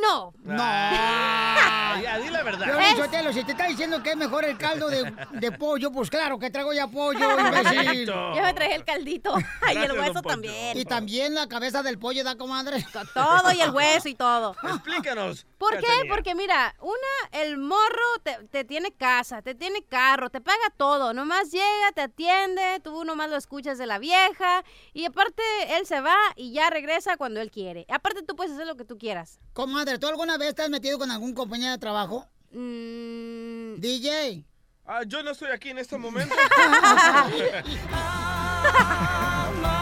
no. 0.00 0.32
No. 0.44 0.62
Ya, 2.02 2.18
di 2.18 2.28
la 2.30 2.42
verdad. 2.44 2.66
Piolín 2.66 2.96
Sotelo, 2.96 3.32
si 3.32 3.42
te 3.42 3.52
está 3.52 3.66
diciendo 3.66 4.00
que 4.02 4.10
es 4.10 4.16
mejor 4.16 4.44
el 4.44 4.56
caldo 4.56 4.88
de, 4.88 5.12
de 5.32 5.52
pollo, 5.52 5.90
pues 5.90 6.08
claro 6.10 6.38
que 6.38 6.48
traigo 6.50 6.72
ya 6.72 6.86
pollo, 6.86 7.38
imbécil. 7.40 8.06
Yo 8.06 8.42
me 8.42 8.54
traje 8.54 8.74
el 8.76 8.84
caldito. 8.84 9.34
Y 9.72 9.76
el 9.76 9.92
hueso 9.92 10.22
también. 10.22 10.78
Y 10.78 10.84
también 10.84 11.34
la 11.34 11.48
cabeza 11.48 11.82
del 11.82 11.98
pollo 11.98 12.22
da 12.22 12.36
comadre. 12.36 12.86
Todo 13.14 13.52
y 13.52 13.60
el 13.60 13.70
hueso 13.70 14.08
y 14.08 14.14
todo. 14.14 14.54
Explícanos. 14.62 15.46
¿Por 15.58 15.76
qué? 15.78 15.86
Porque 16.08 16.34
mira, 16.36 16.76
una, 16.80 17.42
el 17.42 17.58
morro 17.58 18.18
te, 18.22 18.44
te 18.48 18.64
tiene 18.64 18.92
casa, 18.92 19.42
te 19.42 19.56
tiene 19.56 19.82
carro, 19.82 20.30
te 20.30 20.40
paga 20.40 20.72
todo. 20.76 21.12
Nomás 21.12 21.50
llega, 21.50 21.92
te 21.94 22.02
atiende, 22.02 22.80
tú 22.82 23.04
nomás 23.04 23.28
lo 23.28 23.36
escuchas 23.36 23.76
de 23.76 23.86
la 23.86 23.98
vieja. 23.98 24.64
Y 24.92 25.04
aparte, 25.04 25.42
él 25.76 25.84
se 25.84 26.00
va 26.00 26.16
y 26.36 26.52
ya 26.52 26.70
regresa 26.70 27.16
cuando 27.16 27.40
él 27.40 27.50
quiere. 27.50 27.86
Aparte, 27.88 28.22
tú 28.22 28.36
puedes 28.36 28.52
hacer 28.52 28.68
lo 28.68 28.76
que 28.76 28.84
tú 28.84 28.98
quieras. 28.98 29.40
Comadre, 29.52 29.98
¿tú 29.98 30.06
alguna 30.06 30.38
vez 30.38 30.54
te 30.54 30.62
has 30.62 30.70
metido 30.70 30.96
con 30.96 31.10
algún 31.10 31.34
compañero 31.34 31.72
de 31.72 31.78
trabajo? 31.78 32.24
Mm, 32.52 33.80
DJ. 33.80 34.44
Ah, 34.86 35.02
yo 35.06 35.22
no 35.24 35.32
estoy 35.32 35.50
aquí 35.50 35.70
en 35.70 35.78
este 35.78 35.98
momento. 35.98 36.34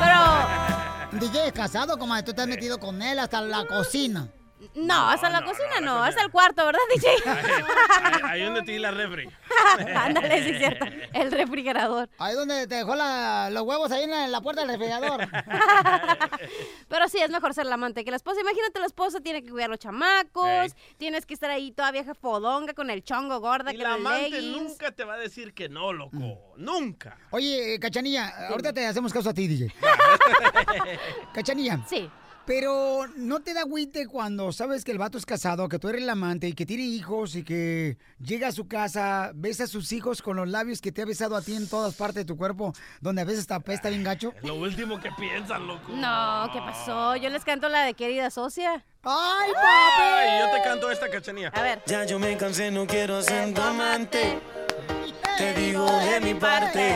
Pero. 0.00 1.20
DJ 1.20 1.46
es 1.46 1.52
casado, 1.52 1.98
como 1.98 2.22
tú 2.24 2.32
te 2.32 2.42
has 2.42 2.48
metido 2.48 2.78
con 2.78 3.00
él 3.02 3.18
hasta 3.18 3.40
la 3.42 3.66
cocina. 3.66 4.28
No, 4.76 5.08
hasta 5.10 5.30
la 5.30 5.42
cocina 5.42 5.80
no, 5.80 6.02
hasta 6.04 6.22
el 6.22 6.30
cuarto, 6.30 6.64
¿verdad, 6.66 6.78
DJ? 6.94 7.08
Ahí, 7.30 8.20
ahí 8.24 8.42
donde 8.44 8.62
te 8.62 8.72
di 8.72 8.78
la 8.78 8.90
refri. 8.90 9.28
Ándale, 9.96 10.42
sí 10.44 10.50
es 10.50 10.58
cierto. 10.58 10.84
El 11.14 11.32
refrigerador. 11.32 12.08
Ahí 12.18 12.34
donde 12.34 12.66
te 12.66 12.74
dejó 12.76 12.94
la- 12.94 13.48
los 13.50 13.62
huevos, 13.62 13.90
ahí 13.90 14.04
en 14.04 14.10
la, 14.10 14.24
en 14.26 14.32
la 14.32 14.40
puerta 14.42 14.60
del 14.64 14.70
refrigerador. 14.70 15.26
Pero 16.88 17.08
sí, 17.08 17.18
es 17.18 17.30
mejor 17.30 17.54
ser 17.54 17.66
la 17.66 17.74
amante 17.74 18.04
que 18.04 18.10
la 18.10 18.16
esposa. 18.16 18.40
Imagínate, 18.40 18.78
la 18.80 18.86
esposa 18.86 19.20
tiene 19.20 19.42
que 19.42 19.50
cuidar 19.50 19.70
a 19.70 19.72
los 19.72 19.78
chamacos, 19.78 20.72
tienes 20.98 21.26
que 21.26 21.34
estar 21.34 21.50
ahí 21.50 21.72
toda 21.72 21.90
vieja 21.90 22.14
fodonga 22.14 22.74
con 22.74 22.90
el 22.90 23.02
chongo 23.02 23.40
gorda 23.40 23.72
Y 23.72 23.76
que 23.78 23.82
la 23.82 23.94
amante 23.94 24.30
leggings. 24.30 24.56
nunca 24.62 24.92
te 24.92 25.04
va 25.04 25.14
a 25.14 25.18
decir 25.18 25.54
que 25.54 25.68
no, 25.68 25.92
loco. 25.92 26.16
Nunca. 26.56 27.18
Oye, 27.30 27.74
eh, 27.74 27.80
Cachanilla, 27.80 28.48
ahorita 28.50 28.72
te 28.72 28.86
hacemos 28.86 29.12
caso 29.12 29.30
a 29.30 29.34
ti, 29.34 29.46
DJ. 29.48 29.72
Cachanilla. 31.32 31.80
Sí. 31.88 32.10
Pero 32.46 33.06
no 33.16 33.40
te 33.40 33.54
da 33.54 33.62
agüite 33.62 34.06
cuando 34.06 34.52
sabes 34.52 34.84
que 34.84 34.92
el 34.92 34.98
vato 34.98 35.18
es 35.18 35.26
casado, 35.26 35.68
que 35.68 35.80
tú 35.80 35.88
eres 35.88 36.02
el 36.02 36.10
amante 36.10 36.46
y 36.46 36.52
que 36.52 36.64
tiene 36.64 36.84
hijos 36.84 37.34
y 37.34 37.42
que 37.42 37.98
llega 38.20 38.48
a 38.48 38.52
su 38.52 38.68
casa, 38.68 39.32
besa 39.34 39.64
a 39.64 39.66
sus 39.66 39.90
hijos 39.90 40.22
con 40.22 40.36
los 40.36 40.48
labios 40.48 40.80
que 40.80 40.92
te 40.92 41.02
ha 41.02 41.04
besado 41.04 41.34
a 41.34 41.42
ti 41.42 41.56
en 41.56 41.68
todas 41.68 41.96
partes 41.96 42.16
de 42.16 42.24
tu 42.24 42.36
cuerpo, 42.36 42.72
donde 43.00 43.22
a 43.22 43.24
veces 43.24 43.48
te 43.48 43.54
apesta 43.54 43.88
bien 43.88 44.04
gacho. 44.04 44.32
Lo 44.44 44.54
último 44.54 45.00
que 45.00 45.10
piensan, 45.18 45.66
loco. 45.66 45.90
No, 45.90 46.48
¿qué 46.52 46.60
pasó? 46.60 47.16
Yo 47.16 47.30
les 47.30 47.44
canto 47.44 47.68
la 47.68 47.82
de 47.82 47.94
querida 47.94 48.30
socia. 48.30 48.84
¡Ay, 49.02 49.52
Ay, 49.56 50.40
yo 50.40 50.56
te 50.56 50.62
canto 50.62 50.90
esta 50.90 51.10
cachanía. 51.10 51.48
A 51.48 51.62
ver. 51.62 51.82
Ya 51.86 52.04
yo 52.04 52.20
me 52.20 52.36
cansé, 52.36 52.70
no 52.70 52.86
quiero 52.86 53.22
ser 53.22 53.52
tu 53.54 53.60
amante. 53.60 54.38
Te 55.36 55.52
digo 55.54 55.84
de 55.84 56.20
mi 56.20 56.34
parte 56.34 56.94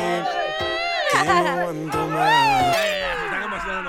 que 1.12 1.24
no 1.24 1.32
aguanto 1.32 2.06
más. 2.06 2.89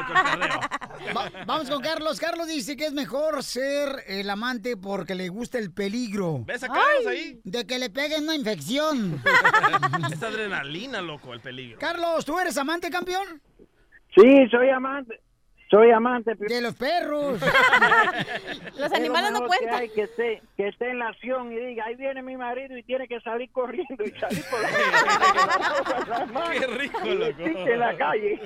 Con. 0.08 0.16
Va- 1.18 1.32
vamos 1.46 1.70
con 1.70 1.82
Carlos. 1.82 2.20
Carlos 2.20 2.48
dice 2.48 2.76
que 2.78 2.86
es 2.86 2.94
mejor 2.94 3.44
ser 3.44 4.04
el 4.08 4.30
amante 4.30 4.78
porque 4.78 5.16
le 5.16 5.30
gusta 5.30 5.58
el 5.58 5.72
peligro. 5.74 6.44
¿Ves 6.46 6.64
a 6.64 6.68
Carlos 6.68 7.08
ahí? 7.08 7.40
De 7.44 7.66
que 7.66 7.80
le 7.80 7.90
peguen 7.90 8.24
una 8.24 8.36
infección. 8.36 9.22
Es 10.12 10.22
adrenalina, 10.24 11.02
loco, 11.02 11.34
el 11.34 11.40
peligro. 11.42 11.80
Carlos, 11.80 12.24
¿tú 12.26 12.38
eres 12.40 12.58
amante, 12.58 12.90
campeón? 12.90 13.42
Sí, 14.16 14.48
soy 14.52 14.70
amante. 14.70 15.20
Soy 15.72 15.90
amante. 15.92 16.36
De 16.36 16.62
los 16.62 16.76
perros. 16.76 17.40
Los 18.78 18.92
Es 18.92 18.94
animales 18.94 19.32
no 19.32 19.40
que 19.42 19.48
cuentan. 19.48 19.74
hay, 19.76 19.90
Que 19.90 20.02
esté, 20.04 20.42
que 20.58 20.68
esté 20.68 20.90
en 20.90 21.00
la 21.00 21.08
acción 21.08 21.50
y 21.54 21.58
diga, 21.58 21.86
ahí 21.86 21.96
viene 21.96 22.22
mi 22.22 22.36
marido 22.36 22.78
y 22.78 22.84
tiene 22.84 23.08
que 23.08 23.22
salir 23.22 23.50
corriendo 23.54 24.04
y 24.04 24.12
salir 24.20 24.44
por 24.52 24.62
la 24.62 24.68
Qué 26.60 26.68
rico, 26.68 27.00
loco. 27.06 27.42
en 27.42 27.80
la 27.80 27.96
calle. 27.98 28.42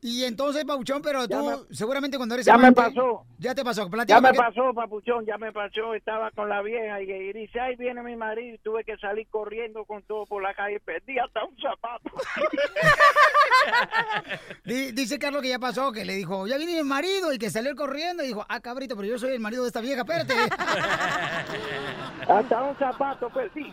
Y 0.00 0.24
entonces, 0.24 0.64
Pauchón, 0.64 1.02
pero 1.02 1.28
tú 1.28 1.66
seguramente 1.70 2.16
cuando 2.16 2.34
eres 2.36 2.46
ya 2.46 2.56
me 2.56 2.72
pasó. 2.72 3.24
Ya 3.38 3.54
te 3.54 3.62
pasó. 3.64 3.90
Ya 4.06 4.20
me 4.22 4.32
pasó, 4.32 4.72
papuchón, 4.72 5.26
ya 5.26 5.36
me 5.36 5.52
pasó. 5.52 5.92
Estaba 5.94 6.30
con 6.30 6.48
la 6.48 6.62
vieja 6.62 7.02
y, 7.02 7.10
y 7.10 7.32
dice, 7.34 7.60
ahí 7.60 7.76
viene 7.76 8.02
mi 8.02 8.16
marido 8.16 8.54
y 8.54 8.58
tuve 8.58 8.84
que 8.84 8.96
salir 8.96 9.26
corriendo 9.28 9.84
con 9.84 10.02
todo 10.04 10.24
por 10.26 10.42
la 10.42 10.54
calle. 10.54 10.80
Perdí 10.80 11.18
hasta 11.18 11.44
un 11.44 11.54
zapato. 11.60 12.10
Di- 14.64 14.92
Dice 14.92 15.18
Carlos 15.18 15.42
que 15.42 15.48
ya 15.48 15.58
pasó, 15.58 15.92
que 15.92 16.04
le 16.04 16.14
dijo, 16.14 16.46
ya 16.46 16.56
viene 16.56 16.74
mi 16.74 16.82
marido 16.88 17.32
y 17.32 17.38
que 17.38 17.50
salió 17.50 17.74
corriendo 17.76 18.22
y 18.22 18.28
dijo, 18.28 18.44
ah, 18.48 18.60
cabrito, 18.60 18.96
pero 18.96 19.08
yo 19.08 19.18
soy 19.18 19.30
el 19.34 19.40
marido 19.40 19.62
de 19.62 19.68
esta 19.68 19.80
vieja, 19.80 20.02
espérate. 20.02 20.34
hasta 22.28 22.62
un 22.62 22.76
zapato 22.76 23.28
perdí. 23.30 23.72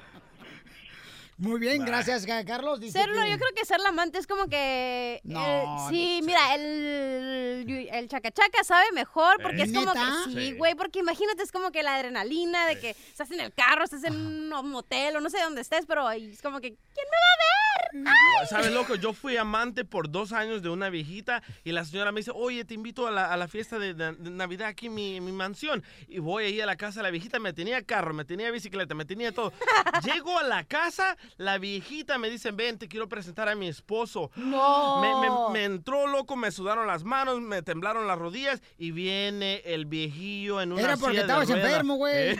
Muy 1.44 1.60
bien, 1.60 1.84
gracias, 1.84 2.26
Ca- 2.26 2.46
Carlos. 2.46 2.80
Dice 2.80 3.00
Serlo, 3.00 3.22
que- 3.22 3.32
yo 3.32 3.38
creo 3.38 3.50
que 3.54 3.66
ser 3.66 3.80
la 3.82 3.90
amante 3.90 4.18
es 4.18 4.28
como 4.28 4.48
que... 4.48 5.20
No, 5.26 5.88
el- 5.88 5.90
sí, 5.94 6.22
mira, 6.24 6.56
el, 6.56 7.68
el 7.92 8.08
chacachaca 8.08 8.64
sabe 8.64 8.86
mejor 8.94 9.42
porque 9.42 9.62
¿Eh? 9.62 9.66
es 9.66 9.74
como 9.74 9.92
que... 9.92 10.00
¿Neta? 10.00 10.24
Sí, 10.26 10.34
Sí. 10.34 10.54
güey, 10.54 10.76
porque 10.76 11.00
imagínate, 11.00 11.44
es 11.44 11.52
como 11.52 11.72
que 11.72 11.84
la 11.84 11.96
adrenalina 11.96 12.66
de 12.68 12.80
que 12.80 12.92
estás 12.92 13.30
en 13.32 13.42
el 13.42 13.54
carro, 13.54 13.84
estás 13.84 14.04
en 14.06 14.16
un 14.54 14.70
motel 14.70 15.18
o 15.18 15.22
no 15.22 15.30
sé 15.30 15.40
dónde 15.42 15.62
estés, 15.62 15.86
pero 15.86 16.08
ahí 16.08 16.32
es 16.32 16.42
como 16.42 16.62
que... 16.62 16.70
¿Quién 16.70 17.08
me 17.10 17.18
va 17.18 18.06
a 18.06 18.06
ver? 18.08 18.14
¡Ay! 18.42 18.48
¿Sabes, 18.48 18.72
loco? 18.72 18.96
Yo 18.96 19.14
fui 19.14 19.36
amante 19.38 19.84
por 19.84 20.10
dos 20.10 20.32
años 20.32 20.62
de 20.62 20.70
una 20.70 20.90
viejita 20.90 21.44
y 21.64 21.72
la 21.74 21.84
señora 21.86 22.12
me 22.12 22.22
dice, 22.22 22.32
oye, 22.34 22.64
te 22.66 22.74
invito 22.74 23.08
a 23.08 23.12
la, 23.12 23.32
a 23.34 23.38
la 23.38 23.48
fiesta 23.48 23.80
de, 23.80 23.94
de- 23.94 24.14
de 24.14 24.30
Navidad 24.32 24.68
aquí 24.70 24.86
en 24.88 24.94
mi, 24.96 25.20
mi 25.22 25.32
mansión. 25.32 25.84
Y 26.08 26.20
voy 26.20 26.46
ahí 26.46 26.62
a 26.62 26.66
la 26.66 26.76
casa 26.76 27.00
de 27.00 27.04
la 27.04 27.10
viejita, 27.12 27.40
me 27.40 27.52
tenía 27.54 27.82
carro, 27.84 28.14
me 28.14 28.26
tenía 28.26 28.50
bicicleta, 28.52 28.96
me 28.96 29.06
tenía 29.06 29.32
todo. 29.32 29.52
Llego 30.04 30.38
a 30.38 30.44
la 30.44 30.64
casa, 30.64 31.18
la 31.38 31.58
viejita 31.58 32.18
me 32.18 32.30
dice, 32.30 32.52
ven, 32.52 32.78
te 32.78 32.88
quiero 32.88 33.08
presentar 33.10 33.50
a 33.50 33.56
mi 33.56 33.68
esposo. 33.68 34.32
No. 34.36 35.02
Me, 35.02 35.14
me- 35.16 35.60
me 35.60 35.66
entró 35.66 36.08
loco, 36.08 36.36
me 36.36 36.52
sudaron 36.52 36.88
las 36.88 37.04
manos, 37.04 37.42
me 37.42 37.62
temblaron 37.62 38.08
las 38.08 38.18
rodillas 38.18 38.62
y 38.78 38.92
viene 38.92 39.62
el 39.66 39.86
viejillo 39.86 40.62
en 40.62 40.72
una 40.74 40.82
Era 40.82 40.98
porque 40.98 41.18
silla 41.18 41.22
de 41.22 41.28
estabas 41.44 41.50
rueda. 41.50 41.68
enfermo, 41.70 41.96
güey. 41.96 42.14
Eh, 42.32 42.38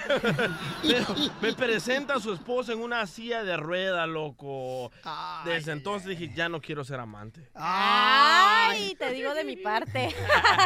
me 1.42 1.54
presenta 1.54 2.16
a 2.16 2.20
su 2.20 2.34
esposo 2.34 2.72
en 2.72 2.80
una 2.82 3.06
silla 3.08 3.44
de 3.44 3.58
rueda, 3.58 4.06
loco. 4.08 4.92
Desde 5.46 5.72
entonces 5.72 6.10
dije, 6.18 6.34
ya 6.36 6.50
no 6.50 6.62
quiero 6.62 6.84
ser 6.84 7.00
amante. 7.00 7.50
Ay, 7.56 8.96
te 8.98 9.12
digo 9.12 9.34
de 9.34 9.44
mi 9.44 9.56
parte. 9.58 10.14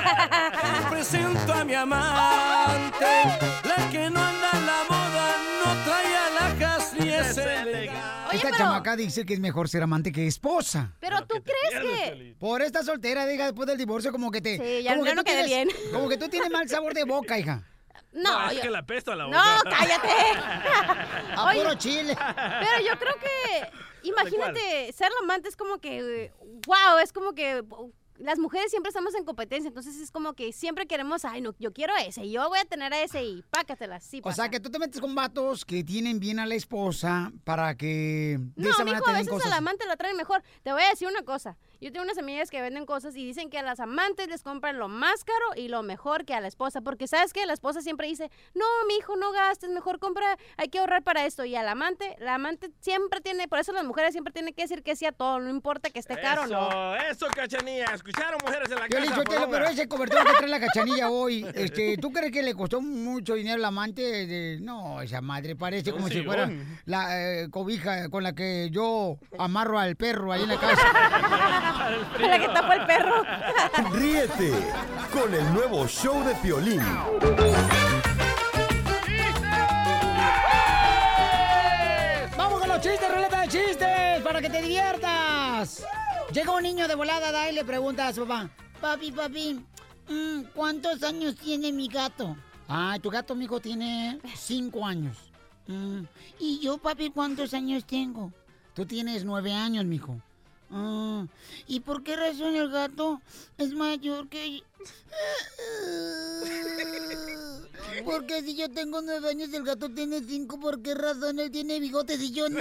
Presento 0.89 1.53
a 1.53 1.63
mi 1.63 1.73
amante, 1.73 3.05
la 3.63 3.89
que 3.89 4.09
no 4.09 4.19
anda 4.19 4.49
en 4.53 4.65
la 4.65 4.83
moda, 4.89 5.35
no 5.65 5.66
Esta 8.37 8.57
chamaca 8.57 8.95
dice 8.95 9.25
que 9.25 9.33
es 9.33 9.39
mejor 9.39 9.69
ser 9.69 9.83
amante 9.83 10.11
que 10.11 10.27
esposa. 10.27 10.93
Pero 10.99 11.25
tú 11.25 11.35
crees 11.43 11.83
que... 11.83 12.35
Por 12.39 12.61
esta 12.61 12.83
soltera, 12.83 13.25
diga, 13.25 13.45
después 13.45 13.67
del 13.67 13.77
divorcio, 13.77 14.11
como 14.11 14.31
que 14.31 14.41
te... 14.41 14.57
Sí, 14.57 14.83
ya 14.83 14.91
como 14.95 15.05
no 15.05 15.11
que 15.11 15.17
tú 15.17 15.23
quedé 15.23 15.43
tienes- 15.45 15.75
bien. 15.75 15.91
Como 15.93 16.09
que 16.09 16.17
tú 16.17 16.29
tienes 16.29 16.49
mal 16.51 16.67
sabor 16.69 16.93
de 16.93 17.03
boca, 17.03 17.37
hija. 17.37 17.63
No, 18.13 18.49
es 18.49 18.55
yo- 18.57 18.61
que 18.61 18.69
la 18.69 18.79
apesta 18.79 19.15
la 19.15 19.25
boca. 19.25 19.37
No, 19.63 19.69
cállate. 19.69 20.07
A 21.35 21.45
Oye, 21.47 21.61
puro 21.61 21.75
chile. 21.75 22.15
Pero 22.17 22.85
yo 22.87 22.97
creo 22.97 23.15
que, 23.19 24.07
imagínate, 24.07 24.91
ser 24.93 25.11
la 25.11 25.19
amante 25.23 25.49
es 25.49 25.55
como 25.55 25.77
que, 25.79 26.31
wow, 26.65 26.97
es 27.03 27.11
como 27.13 27.33
que 27.33 27.61
uh, 27.61 27.91
las 28.19 28.39
mujeres 28.39 28.69
siempre 28.71 28.89
estamos 28.89 29.13
en 29.15 29.23
competencia, 29.25 29.67
entonces 29.67 29.95
es 29.97 30.11
como 30.11 30.33
que 30.33 30.51
siempre 30.53 30.85
queremos, 30.87 31.23
ay, 31.25 31.41
no, 31.41 31.53
yo 31.59 31.71
quiero 31.73 31.93
ese, 31.97 32.25
y 32.25 32.31
yo 32.31 32.47
voy 32.49 32.59
a 32.59 32.65
tener 32.65 32.93
a 32.93 33.01
ese 33.01 33.23
y 33.23 33.43
pácatela, 33.49 33.99
sí. 33.99 34.19
O 34.19 34.23
pasa. 34.23 34.43
sea, 34.43 34.49
que 34.49 34.59
tú 34.59 34.69
te 34.69 34.79
metes 34.79 34.99
con 35.01 35.13
vatos 35.15 35.65
que 35.65 35.83
tienen 35.83 36.19
bien 36.19 36.39
a 36.39 36.45
la 36.45 36.55
esposa 36.55 37.31
para 37.43 37.75
que 37.75 38.37
de 38.55 38.63
No, 38.63 38.69
esa 38.71 38.83
mijo, 38.83 38.85
manera 38.85 38.97
a 38.99 39.01
te 39.01 39.09
den 39.11 39.17
veces 39.19 39.29
cosas. 39.33 39.45
al 39.51 39.53
amante 39.57 39.85
lo 39.87 39.97
traen 39.97 40.17
mejor. 40.17 40.43
Te 40.63 40.71
voy 40.71 40.81
a 40.81 40.89
decir 40.89 41.07
una 41.07 41.23
cosa. 41.23 41.57
Yo 41.79 41.91
tengo 41.91 42.03
unas 42.03 42.17
amigas 42.17 42.49
que 42.49 42.61
venden 42.61 42.85
cosas 42.85 43.15
y 43.15 43.25
dicen 43.25 43.49
que 43.49 43.59
a 43.59 43.63
las 43.63 43.79
amantes 43.79 44.27
les 44.27 44.41
compran 44.43 44.77
lo 44.79 44.87
más 44.87 45.23
caro 45.23 45.45
y 45.55 45.67
lo 45.67 45.83
mejor 45.83 46.25
que 46.25 46.33
a 46.33 46.41
la 46.41 46.47
esposa. 46.47 46.81
Porque 46.81 47.07
sabes 47.07 47.33
que 47.33 47.45
la 47.45 47.53
esposa 47.53 47.81
siempre 47.81 48.07
dice, 48.07 48.31
no, 48.55 48.65
mi 48.87 48.95
hijo, 48.95 49.15
no 49.15 49.31
gastes, 49.31 49.69
mejor 49.69 49.99
compra, 49.99 50.37
hay 50.57 50.69
que 50.69 50.79
ahorrar 50.79 51.03
para 51.03 51.25
esto. 51.25 51.45
Y 51.45 51.55
al 51.55 51.67
amante, 51.67 52.15
la 52.19 52.35
amante 52.35 52.71
siempre 52.79 53.21
tiene, 53.21 53.47
por 53.47 53.59
eso 53.59 53.71
las 53.73 53.83
mujeres 53.85 54.11
siempre 54.13 54.33
tienen 54.33 54.53
que 54.53 54.63
decir 54.63 54.81
que 54.83 54.95
sí 54.95 55.05
a 55.05 55.11
todo, 55.11 55.39
no 55.39 55.49
importa 55.49 55.89
que 55.89 55.99
esté 55.99 56.19
caro 56.19 56.43
o 56.43 56.47
no. 56.47 56.95
Eso, 56.95 57.25
eso, 57.25 57.27
cachanilla. 57.35 57.85
¿Escucharon, 57.93 58.39
mujeres 58.43 58.69
en 58.71 58.79
la 58.79 58.87
Yo 58.87 58.99
le 58.99 59.05
casa? 59.07 59.23
Chelo, 59.23 59.23
poronga? 59.35 59.49
pero 59.51 59.65
ese 59.69 59.87
cobertor 59.87 60.25
que 60.25 60.33
trae 60.33 60.49
la 60.49 60.59
cachanilla 60.59 61.09
hoy, 61.09 61.45
este, 61.53 61.97
¿tú 61.97 62.11
crees 62.11 62.31
que 62.31 62.41
le 62.43 62.53
costó 62.55 62.81
mucho 62.81 63.35
dinero 63.35 63.55
al 63.57 63.65
amante? 63.65 64.01
De- 64.25 64.57
No, 64.61 65.01
esa 65.01 65.21
madre 65.21 65.55
parece 65.55 65.91
Un 65.91 65.97
como 65.97 66.07
si 66.09 66.23
fuera 66.23 66.49
la 66.85 67.41
eh, 67.41 67.49
cobija 67.51 68.09
con 68.09 68.23
la 68.23 68.33
que 68.33 68.69
yo 68.71 69.17
amarro 69.37 69.77
al 69.79 69.95
perro 69.95 70.31
ahí 70.31 70.43
en 70.43 70.49
la 70.49 70.59
casa. 70.59 71.63
la 72.19 72.39
que 72.39 72.47
tapó 72.47 72.73
el 72.73 72.85
perro. 72.85 73.23
Ríete 73.91 74.51
con 75.11 75.33
el 75.33 75.53
nuevo 75.53 75.87
show 75.87 76.23
de 76.23 76.35
Piolín. 76.35 76.81
¡Vamos 82.37 82.59
con 82.59 82.69
los 82.69 82.81
chistes, 82.81 83.09
ruleta 83.13 83.41
de 83.41 83.47
chistes! 83.47 84.21
¡Para 84.23 84.41
que 84.41 84.49
te 84.49 84.61
diviertas! 84.61 85.83
Llega 86.33 86.51
un 86.51 86.63
niño 86.63 86.87
de 86.87 86.95
volada, 86.95 87.31
da 87.31 87.49
y 87.49 87.53
le 87.53 87.63
pregunta 87.65 88.07
a 88.07 88.13
su 88.13 88.25
papá: 88.27 88.49
Papi, 88.81 89.11
papi, 89.11 89.65
mm, 90.09 90.41
¿cuántos 90.53 91.01
años 91.03 91.35
tiene 91.35 91.71
mi 91.71 91.87
gato? 91.87 92.35
Ah, 92.67 92.97
tu 93.01 93.09
gato, 93.09 93.33
mijo, 93.33 93.59
tiene 93.59 94.19
cinco 94.35 94.85
años. 94.85 95.17
"Mm, 95.67 96.01
¿Y 96.39 96.59
yo, 96.59 96.77
papi, 96.77 97.09
cuántos 97.11 97.53
años 97.53 97.85
tengo? 97.85 98.31
Tú 98.73 98.85
tienes 98.85 99.23
nueve 99.25 99.53
años, 99.53 99.85
mijo. 99.85 100.19
"Ah, 100.71 101.25
¿Y 101.67 101.79
por 101.79 102.03
qué 102.03 102.15
razón 102.15 102.55
el 102.55 102.69
gato 102.69 103.21
es 103.57 103.73
mayor 103.73 104.27
que 104.27 104.61
Porque 108.05 108.43
si 108.43 108.55
yo 108.55 108.69
tengo 108.69 109.01
nueve 109.01 109.29
años 109.29 109.49
y 109.49 109.55
el 109.55 109.63
gato 109.63 109.89
tiene 109.89 110.21
cinco, 110.21 110.59
¿por 110.59 110.81
qué 110.81 110.93
razón 110.93 111.39
él 111.39 111.49
tiene 111.51 111.79
bigotes 111.79 112.21
y 112.21 112.31
yo 112.31 112.47
no? 112.49 112.59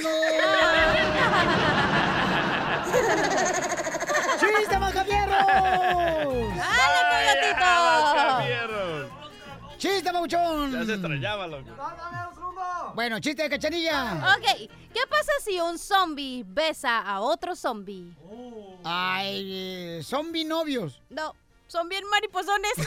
¡Chiste, 4.41 4.79
Macafierros! 4.79 5.37
¡Dale, 6.57 7.01
Coyotito! 7.11 9.16
¡Chiste, 9.79 10.11
Pabuchón! 10.12 10.72
Ya 10.72 10.85
se 10.85 10.93
extrañaba, 10.95 11.47
loco. 11.47 11.70
Bueno, 12.95 13.20
chiste 13.20 13.43
de 13.43 13.51
cachanilla. 13.51 14.35
Ok, 14.39 14.70
¿qué 14.93 15.01
pasa 15.09 15.33
si 15.45 15.61
un 15.61 15.79
zombie 15.79 16.45
besa 16.47 17.01
a 17.01 17.20
otro 17.20 17.55
zombie? 17.55 18.12
Ay, 18.85 19.99
eh, 19.99 20.01
zombie 20.03 20.45
novios. 20.45 21.03
No, 21.11 21.35
son 21.66 21.89
bien 21.89 22.05
mariposones. 22.09 22.72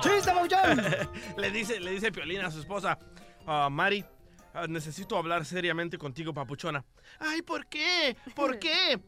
¡Chiste, 0.00 0.32
Pabuchón! 0.32 0.82
le 1.36 1.50
dice, 1.50 1.80
le 1.80 1.90
dice 1.92 2.12
Piolín 2.12 2.40
a 2.42 2.50
su 2.50 2.60
esposa, 2.60 2.98
"Ah, 3.46 3.68
Mari, 3.70 4.04
ah, 4.54 4.66
necesito 4.68 5.16
hablar 5.16 5.44
seriamente 5.44 5.98
contigo, 5.98 6.32
papuchona. 6.32 6.84
Ay, 7.18 7.42
¿por 7.42 7.66
qué? 7.66 8.16
¿Por 8.34 8.58
qué? 8.58 9.00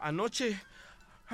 Anoche, 0.00 0.60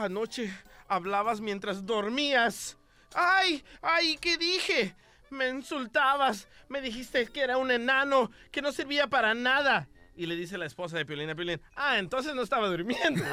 anoche 0.00 0.52
hablabas 0.88 1.40
mientras 1.40 1.86
dormías. 1.86 2.76
Ay, 3.14 3.64
ay, 3.82 4.16
¿qué 4.20 4.36
dije? 4.36 4.94
Me 5.30 5.48
insultabas, 5.48 6.48
me 6.68 6.80
dijiste 6.80 7.26
que 7.26 7.40
era 7.40 7.56
un 7.56 7.70
enano, 7.70 8.30
que 8.50 8.62
no 8.62 8.72
servía 8.72 9.06
para 9.06 9.34
nada. 9.34 9.88
Y 10.16 10.26
le 10.26 10.34
dice 10.36 10.58
la 10.58 10.66
esposa 10.66 10.98
de 10.98 11.06
Piolín 11.06 11.30
a 11.30 11.34
Piolín, 11.34 11.60
ah, 11.76 11.98
entonces 11.98 12.34
no 12.34 12.42
estaba 12.42 12.68
durmiendo. 12.68 13.24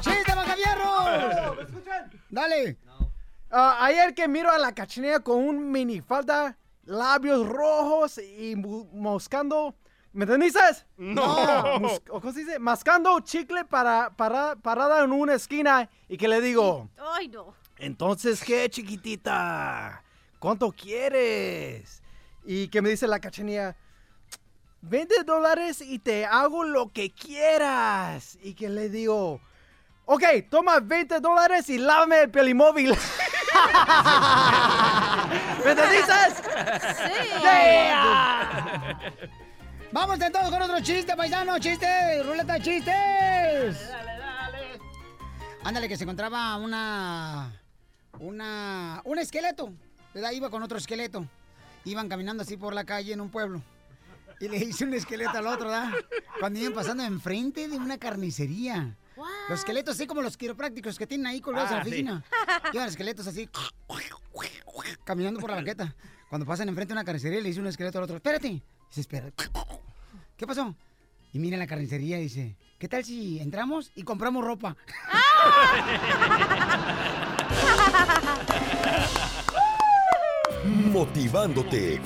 ¡Chiste, 0.00 0.34
Macavierro! 0.36 1.56
Dale. 2.30 2.78
Ah, 3.50 3.84
ayer 3.84 4.14
que 4.14 4.26
miro 4.26 4.50
a 4.50 4.58
la 4.58 4.74
cachanilla 4.74 5.20
con 5.20 5.36
un 5.36 5.70
minifalda, 5.70 6.58
labios 6.84 7.46
rojos 7.46 8.18
y 8.18 8.56
moscando. 8.56 9.76
¿Me 10.14 10.24
entendiste? 10.24 10.60
No. 10.96 11.78
Mus- 11.80 12.00
¿o 12.08 12.20
¿Cómo 12.20 12.32
se 12.32 12.40
dice? 12.44 12.58
Mascando 12.60 13.18
chicle 13.20 13.64
para, 13.64 14.10
para, 14.16 14.54
parada 14.56 15.02
en 15.04 15.12
una 15.12 15.34
esquina 15.34 15.90
y 16.08 16.16
que 16.16 16.28
le 16.28 16.40
digo, 16.40 16.88
Ay, 17.14 17.28
no. 17.28 17.52
entonces, 17.78 18.42
¿qué, 18.42 18.70
chiquitita? 18.70 20.02
¿Cuánto 20.38 20.70
quieres? 20.70 22.00
Y 22.44 22.68
que 22.68 22.80
me 22.80 22.90
dice 22.90 23.08
la 23.08 23.18
cachanilla, 23.18 23.74
20 24.82 25.24
dólares 25.24 25.80
y 25.80 25.98
te 25.98 26.24
hago 26.26 26.62
lo 26.62 26.92
que 26.92 27.10
quieras. 27.10 28.38
Y 28.42 28.54
que 28.54 28.68
le 28.68 28.88
digo, 28.90 29.40
ok, 30.04 30.22
toma 30.48 30.78
20 30.78 31.18
dólares 31.18 31.68
y 31.70 31.78
lávame 31.78 32.20
el 32.20 32.30
pelimóvil. 32.30 32.90
¿Me 35.64 35.70
entendiste? 35.72 36.12
Sí. 36.34 37.40
Yeah. 37.40 38.98
Vamos 39.94 40.20
entonces 40.20 40.50
con 40.50 40.60
otro 40.60 40.80
chiste, 40.80 41.14
paisano, 41.16 41.56
chiste, 41.60 41.86
ruleta 42.24 42.54
de 42.54 42.60
chistes. 42.62 43.90
Ándale, 45.62 45.88
que 45.88 45.96
se 45.96 46.02
encontraba 46.02 46.56
una. 46.56 47.62
Una. 48.18 49.00
Un 49.04 49.18
esqueleto. 49.20 49.72
¿verdad? 50.12 50.32
Iba 50.32 50.50
con 50.50 50.64
otro 50.64 50.78
esqueleto. 50.78 51.24
Iban 51.84 52.08
caminando 52.08 52.42
así 52.42 52.56
por 52.56 52.74
la 52.74 52.82
calle 52.84 53.12
en 53.12 53.20
un 53.20 53.30
pueblo. 53.30 53.62
Y 54.40 54.48
le 54.48 54.56
hice 54.56 54.82
un 54.84 54.94
esqueleto 54.94 55.30
al 55.38 55.46
otro, 55.46 55.68
¿verdad? 55.68 55.92
Cuando 56.40 56.58
iban 56.58 56.72
pasando 56.74 57.04
enfrente 57.04 57.68
de 57.68 57.76
una 57.76 57.96
carnicería. 57.96 58.96
Los 59.48 59.60
esqueletos 59.60 59.94
así 59.94 60.08
como 60.08 60.22
los 60.22 60.36
quiroprácticos 60.36 60.98
que 60.98 61.06
tienen 61.06 61.28
ahí 61.28 61.40
colgados 61.40 61.70
en 61.70 61.76
la 61.76 61.82
Ah, 61.82 61.84
sí. 61.84 61.88
oficina. 61.90 62.24
Iban 62.72 62.88
esqueletos 62.88 63.28
así. 63.28 63.48
Caminando 65.04 65.38
por 65.38 65.50
la 65.50 65.56
banqueta. 65.56 65.94
Cuando 66.28 66.44
pasan 66.46 66.68
enfrente 66.68 66.92
de 66.94 66.98
una 66.98 67.04
carnicería, 67.04 67.40
le 67.40 67.48
dice 67.48 67.60
un 67.60 67.68
esqueleto 67.68 67.98
al 67.98 68.04
otro, 68.04 68.16
espérate. 68.16 68.60
Dice, 68.94 69.00
espera. 69.00 69.32
¿Qué 70.36 70.46
pasó? 70.46 70.72
Y 71.32 71.40
mira 71.40 71.56
la 71.56 71.66
carnicería 71.66 72.20
y 72.20 72.22
dice, 72.22 72.54
¿qué 72.78 72.86
tal 72.86 73.04
si 73.04 73.40
entramos 73.40 73.90
y 73.96 74.04
compramos 74.04 74.44
ropa? 74.44 74.76
Motivándote 80.92 82.00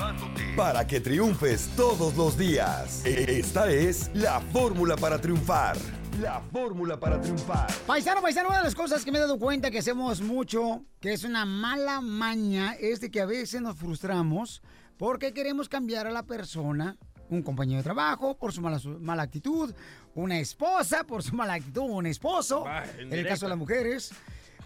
para 0.56 0.86
que 0.86 1.00
triunfes 1.00 1.68
todos 1.76 2.16
los 2.16 2.38
días. 2.38 3.04
Esta 3.04 3.70
es 3.70 4.10
la 4.14 4.40
fórmula 4.40 4.96
para 4.96 5.20
triunfar. 5.20 5.76
La 6.22 6.40
fórmula 6.40 6.98
para 6.98 7.20
triunfar. 7.20 7.70
Paisano, 7.86 8.22
paisano, 8.22 8.48
una 8.48 8.60
de 8.60 8.64
las 8.64 8.74
cosas 8.74 9.04
que 9.04 9.12
me 9.12 9.18
he 9.18 9.20
dado 9.20 9.38
cuenta 9.38 9.70
que 9.70 9.80
hacemos 9.80 10.22
mucho, 10.22 10.86
que 11.00 11.12
es 11.12 11.24
una 11.24 11.44
mala 11.44 12.00
maña, 12.00 12.72
es 12.80 13.02
de 13.02 13.10
que 13.10 13.20
a 13.20 13.26
veces 13.26 13.60
nos 13.60 13.76
frustramos 13.76 14.62
porque 14.98 15.32
queremos 15.32 15.68
cambiar 15.68 16.06
a 16.06 16.10
la 16.10 16.24
persona, 16.24 16.96
un 17.30 17.42
compañero 17.42 17.78
de 17.78 17.84
trabajo 17.84 18.36
por 18.36 18.52
su 18.52 18.60
mala, 18.60 18.78
su 18.78 18.90
mala 19.00 19.22
actitud, 19.22 19.72
una 20.14 20.38
esposa 20.38 21.04
por 21.04 21.22
su 21.22 21.34
mala 21.34 21.54
actitud, 21.54 21.82
un 21.82 22.06
esposo, 22.06 22.64
Va, 22.64 22.84
en 22.84 23.12
en 23.12 23.20
el 23.20 23.26
caso 23.26 23.46
de 23.46 23.50
las 23.50 23.58
mujeres. 23.58 24.10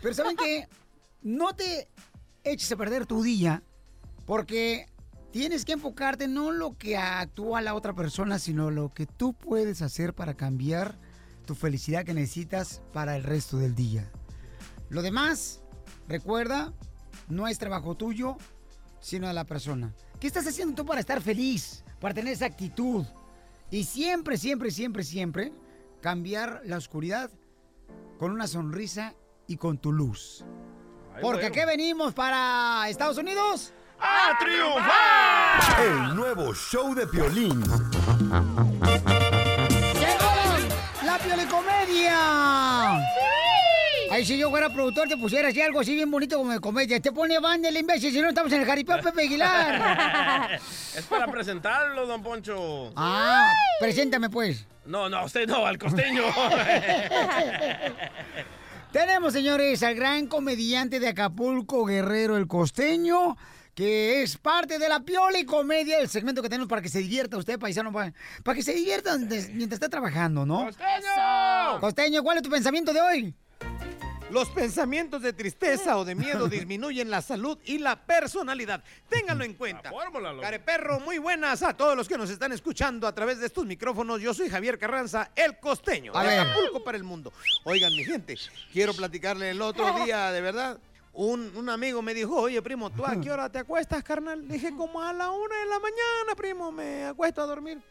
Pero 0.01 0.14
¿saben 0.14 0.37
qué? 0.37 0.66
No 1.22 1.55
te 1.55 1.89
eches 2.43 2.72
a 2.72 2.76
perder 2.76 3.07
tu 3.07 3.22
día 3.22 3.62
porque 4.26 4.87
tienes 5.30 5.64
que 5.64 5.72
enfocarte 5.72 6.28
no 6.28 6.51
en 6.51 6.59
lo 6.59 6.76
que 6.76 6.97
actúa 6.97 7.61
la 7.61 7.74
otra 7.74 7.95
persona, 7.95 8.39
sino 8.39 8.70
lo 8.70 8.93
que 8.93 9.07
tú 9.07 9.35
puedes 9.35 9.83
hacer 9.83 10.14
para 10.14 10.35
cambiar 10.35 10.99
tu 11.47 11.55
felicidad 11.55 12.05
que 12.05 12.14
necesitas 12.14 12.83
para 12.93 13.16
el 13.16 13.22
resto 13.22 13.59
del 13.59 13.74
día. 13.74 14.11
Lo 14.89 15.03
demás, 15.03 15.62
recuerda, 16.09 16.72
no 17.28 17.49
es 17.49 17.59
trabajo 17.59 17.97
tuyo, 17.97 18.37
sino 19.03 19.28
de 19.28 19.34
la 19.34 19.44
persona. 19.44 19.92
¿Qué 20.18 20.26
estás 20.28 20.46
haciendo 20.46 20.74
tú 20.74 20.86
para 20.86 21.00
estar 21.00 21.20
feliz? 21.20 21.84
Para 22.00 22.14
tener 22.14 22.32
esa 22.32 22.46
actitud. 22.46 23.05
Y 23.70 23.84
siempre, 23.84 24.38
siempre, 24.38 24.70
siempre, 24.70 25.05
siempre 25.05 25.53
cambiar 26.00 26.62
la 26.64 26.78
oscuridad 26.78 27.30
con 28.18 28.30
una 28.30 28.46
sonrisa 28.46 29.14
y 29.46 29.57
con 29.57 29.76
tu 29.78 29.92
luz. 29.92 30.44
Porque 31.20 31.46
aquí 31.46 31.61
venimos 31.66 32.14
para 32.14 32.88
Estados 32.88 33.18
Unidos. 33.18 33.74
¡A 33.98 34.38
triunfar! 34.38 35.80
El 35.84 36.16
nuevo 36.16 36.55
show 36.55 36.94
de 36.94 37.07
Piolín. 37.07 37.62
Ay, 44.22 44.26
si 44.26 44.38
yo 44.38 44.50
fuera 44.50 44.68
productor, 44.72 45.08
te 45.08 45.16
pusiera 45.16 45.48
así 45.48 45.60
algo 45.60 45.80
así 45.80 45.96
bien 45.96 46.08
bonito 46.08 46.38
como 46.38 46.52
de 46.52 46.60
comedia. 46.60 47.00
Te 47.00 47.10
pone 47.10 47.40
banda 47.40 47.68
el 47.68 47.76
imbécil, 47.76 48.12
si 48.12 48.20
no 48.20 48.28
estamos 48.28 48.52
en 48.52 48.60
el 48.60 48.66
jaripeo 48.68 49.00
Pepe 49.02 49.22
Aguilar. 49.22 50.60
es 50.96 51.04
para 51.06 51.26
presentarlo, 51.26 52.06
don 52.06 52.22
Poncho. 52.22 52.92
Ah, 52.94 53.50
preséntame 53.80 54.30
pues. 54.30 54.64
No, 54.84 55.08
no, 55.08 55.24
usted 55.24 55.48
no, 55.48 55.66
al 55.66 55.76
costeño. 55.76 56.22
Tenemos, 58.92 59.32
señores, 59.32 59.82
al 59.82 59.96
gran 59.96 60.28
comediante 60.28 61.00
de 61.00 61.08
Acapulco, 61.08 61.84
Guerrero 61.84 62.36
el 62.36 62.46
Costeño, 62.46 63.36
que 63.74 64.22
es 64.22 64.36
parte 64.36 64.78
de 64.78 64.88
la 64.88 65.00
piola 65.00 65.40
y 65.40 65.44
comedia, 65.44 65.98
el 65.98 66.08
segmento 66.08 66.42
que 66.42 66.48
tenemos 66.48 66.68
para 66.68 66.80
que 66.80 66.88
se 66.88 67.00
divierta 67.00 67.38
usted, 67.38 67.58
paisano, 67.58 67.90
para, 67.90 68.12
para 68.44 68.54
que 68.54 68.62
se 68.62 68.72
divierta 68.72 69.18
mientras 69.18 69.72
está 69.72 69.88
trabajando, 69.88 70.46
¿no? 70.46 70.66
¡Costeño! 70.66 71.80
Costeño, 71.80 72.22
¿cuál 72.22 72.36
es 72.36 72.44
tu 72.44 72.50
pensamiento 72.50 72.92
de 72.92 73.00
hoy? 73.00 73.34
Los 74.30 74.48
pensamientos 74.48 75.20
de 75.20 75.32
tristeza 75.34 75.98
o 75.98 76.04
de 76.04 76.14
miedo 76.14 76.48
disminuyen 76.48 77.10
la 77.10 77.20
salud 77.20 77.58
y 77.64 77.78
la 77.78 77.96
personalidad. 77.96 78.82
Ténganlo 79.08 79.44
en 79.44 79.54
cuenta. 79.54 79.92
Careperro, 80.40 81.00
muy 81.00 81.18
buenas 81.18 81.62
a 81.62 81.76
todos 81.76 81.94
los 81.96 82.08
que 82.08 82.16
nos 82.16 82.30
están 82.30 82.50
escuchando 82.52 83.06
a 83.06 83.14
través 83.14 83.40
de 83.40 83.46
estos 83.46 83.66
micrófonos. 83.66 84.20
Yo 84.22 84.32
soy 84.32 84.48
Javier 84.48 84.78
Carranza, 84.78 85.30
el 85.36 85.58
costeño, 85.58 86.12
A 86.14 86.22
de 86.22 86.28
ver. 86.30 86.40
Acapulco 86.40 86.82
para 86.82 86.96
el 86.96 87.04
mundo. 87.04 87.32
Oigan, 87.64 87.92
mi 87.94 88.04
gente, 88.04 88.36
quiero 88.72 88.94
platicarle 88.94 89.50
el 89.50 89.60
otro 89.60 89.92
día, 90.04 90.30
de 90.32 90.40
verdad. 90.40 90.78
Un, 91.14 91.52
un 91.56 91.68
amigo 91.68 92.00
me 92.00 92.14
dijo, 92.14 92.34
oye, 92.36 92.62
primo, 92.62 92.88
¿tú 92.88 93.04
a 93.04 93.20
qué 93.20 93.30
hora 93.30 93.50
te 93.52 93.58
acuestas, 93.58 94.02
carnal? 94.02 94.48
Le 94.48 94.54
dije, 94.54 94.74
como 94.74 95.02
a 95.02 95.12
la 95.12 95.30
una 95.30 95.56
de 95.58 95.66
la 95.66 95.78
mañana, 95.78 96.34
primo, 96.34 96.72
me 96.72 97.04
acuesto 97.04 97.42
a 97.42 97.46
dormir. 97.46 97.82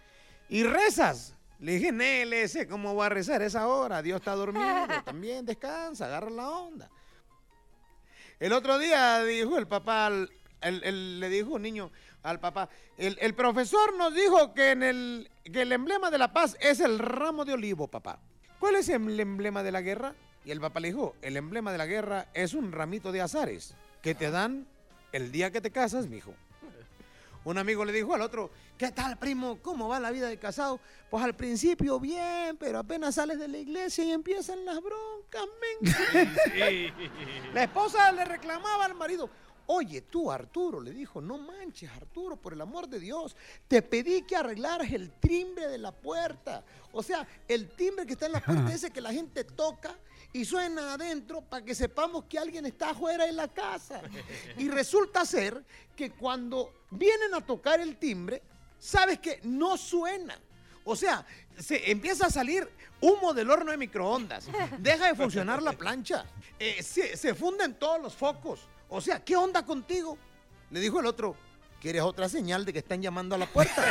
¿Y 0.50 0.64
rezas? 0.64 1.36
Le 1.62 1.74
dije, 1.74 1.92
Nélese, 1.92 2.68
¿cómo 2.68 2.94
voy 2.96 3.06
a 3.06 3.10
rezar 3.10 3.42
esa 3.44 3.68
hora? 3.68 4.02
Dios 4.02 4.20
está 4.20 4.34
dormido, 4.36 4.66
también 5.06 5.46
descansa, 5.46 6.06
agarra 6.06 6.30
la 6.32 6.50
onda. 6.50 6.90
El 8.40 8.52
otro 8.54 8.80
día 8.80 9.24
dijo 9.24 9.58
el 9.60 9.68
papá, 9.68 10.08
el- 10.62 11.20
le 11.20 11.30
dijo 11.30 11.52
un 11.52 11.62
niño 11.62 11.92
al 12.24 12.40
papá, 12.40 12.68
el, 12.98 13.34
profesor 13.36 13.96
nos 13.96 14.14
dijo 14.16 14.54
que, 14.56 14.72
el, 14.72 15.30
que 15.44 15.62
el 15.62 15.72
emblema 15.72 16.10
de 16.10 16.18
la 16.18 16.34
paz 16.34 16.58
es 16.60 16.80
el 16.80 16.98
ramo 16.98 17.46
de 17.46 17.54
olivo, 17.54 17.88
papá. 17.88 18.20
¿Cuál 18.60 18.76
es 18.76 18.90
el 18.90 19.20
emblema 19.20 19.62
de 19.64 19.72
la 19.72 19.82
guerra? 19.82 20.16
Y 20.44 20.50
el 20.52 20.60
papá 20.60 20.80
le 20.80 20.88
dijo, 20.90 21.16
el 21.22 21.38
emblema 21.38 21.72
de 21.72 21.78
la 21.78 21.86
guerra 21.86 22.28
es 22.34 22.54
un 22.56 22.72
ramito 22.72 23.12
de 23.12 23.22
azares 23.22 23.76
que 24.02 24.16
te 24.16 24.32
dan 24.32 24.68
el 25.12 25.32
día 25.32 25.52
que 25.52 25.62
te 25.62 25.70
casas, 25.72 26.08
mijo. 26.08 26.34
Un 27.44 27.58
amigo 27.58 27.84
le 27.84 27.92
dijo 27.92 28.14
al 28.14 28.22
otro, 28.22 28.52
¿qué 28.78 28.92
tal, 28.92 29.18
primo? 29.18 29.60
¿Cómo 29.62 29.88
va 29.88 30.00
la 30.00 30.12
vida 30.12 30.28
de 30.28 30.38
casado? 30.38 30.80
Pues 31.10 31.24
al 31.24 31.36
principio 31.36 32.00
bien, 32.00 32.56
pero 32.58 32.80
apenas 32.80 33.16
sales 33.16 33.40
de 33.40 33.48
la 33.48 33.58
iglesia 33.58 34.04
y 34.04 34.12
empiezan 34.12 34.64
las 34.64 34.80
broncas, 34.82 35.46
men. 35.60 36.94
La 37.54 37.64
esposa 37.64 38.12
le 38.12 38.26
reclamaba 38.26 38.86
al 38.86 38.94
marido, 38.94 39.30
Oye, 39.74 40.02
tú, 40.02 40.30
Arturo, 40.30 40.82
le 40.82 40.92
dijo, 40.92 41.22
no 41.22 41.38
manches, 41.38 41.90
Arturo, 41.92 42.36
por 42.36 42.52
el 42.52 42.60
amor 42.60 42.90
de 42.90 43.00
Dios, 43.00 43.38
te 43.70 43.82
pedí 43.82 44.24
que 44.24 44.36
arreglaras 44.36 44.92
el 44.92 45.12
timbre 45.12 45.70
de 45.70 45.78
la 45.78 45.94
puerta. 45.94 46.64
O 46.92 47.02
sea, 47.02 47.26
el 47.48 47.70
timbre 47.70 48.06
que 48.06 48.14
está 48.14 48.26
en 48.26 48.34
la 48.34 48.42
puerta, 48.42 48.74
ese 48.74 48.92
que 48.92 49.00
la 49.00 49.14
gente 49.14 49.46
toca 49.46 49.96
y 50.34 50.46
suena 50.46 50.94
adentro 50.94 51.42
para 51.42 51.64
que 51.66 51.76
sepamos 51.76 52.26
que 52.26 52.40
alguien 52.40 52.66
está 52.66 52.92
afuera 52.92 53.26
de 53.26 53.34
la 53.34 53.48
casa. 53.48 54.02
Y 54.58 54.70
resulta 54.70 55.26
ser 55.26 55.64
que 55.96 56.12
cuando 56.12 56.74
vienen 56.90 57.34
a 57.34 57.42
tocar 57.42 57.80
el 57.82 57.98
timbre, 57.98 58.42
sabes 58.80 59.20
que 59.20 59.40
no 59.44 59.78
suena. 59.78 60.40
O 60.84 60.96
sea, 60.96 61.26
se 61.60 61.92
empieza 61.92 62.28
a 62.28 62.30
salir 62.32 62.68
humo 63.02 63.34
del 63.34 63.52
horno 63.52 63.72
de 63.72 63.78
microondas. 63.78 64.48
Deja 64.80 65.08
de 65.08 65.16
funcionar 65.16 65.62
la 65.62 65.74
plancha. 65.74 66.26
eh, 66.58 66.82
se, 66.82 67.16
se 67.18 67.36
funden 67.36 67.76
todos 67.76 68.02
los 68.02 68.16
focos. 68.16 68.62
O 68.90 69.00
sea, 69.02 69.24
¿qué 69.24 69.36
onda 69.36 69.64
contigo? 69.66 70.18
Le 70.70 70.80
dijo 70.80 71.00
el 71.00 71.06
otro. 71.06 71.36
¿Quieres 71.82 72.04
otra 72.04 72.30
señal 72.30 72.64
de 72.64 72.74
que 72.74 72.80
están 72.80 73.02
llamando 73.02 73.34
a 73.34 73.40
la 73.40 73.48
puerta? 73.48 73.84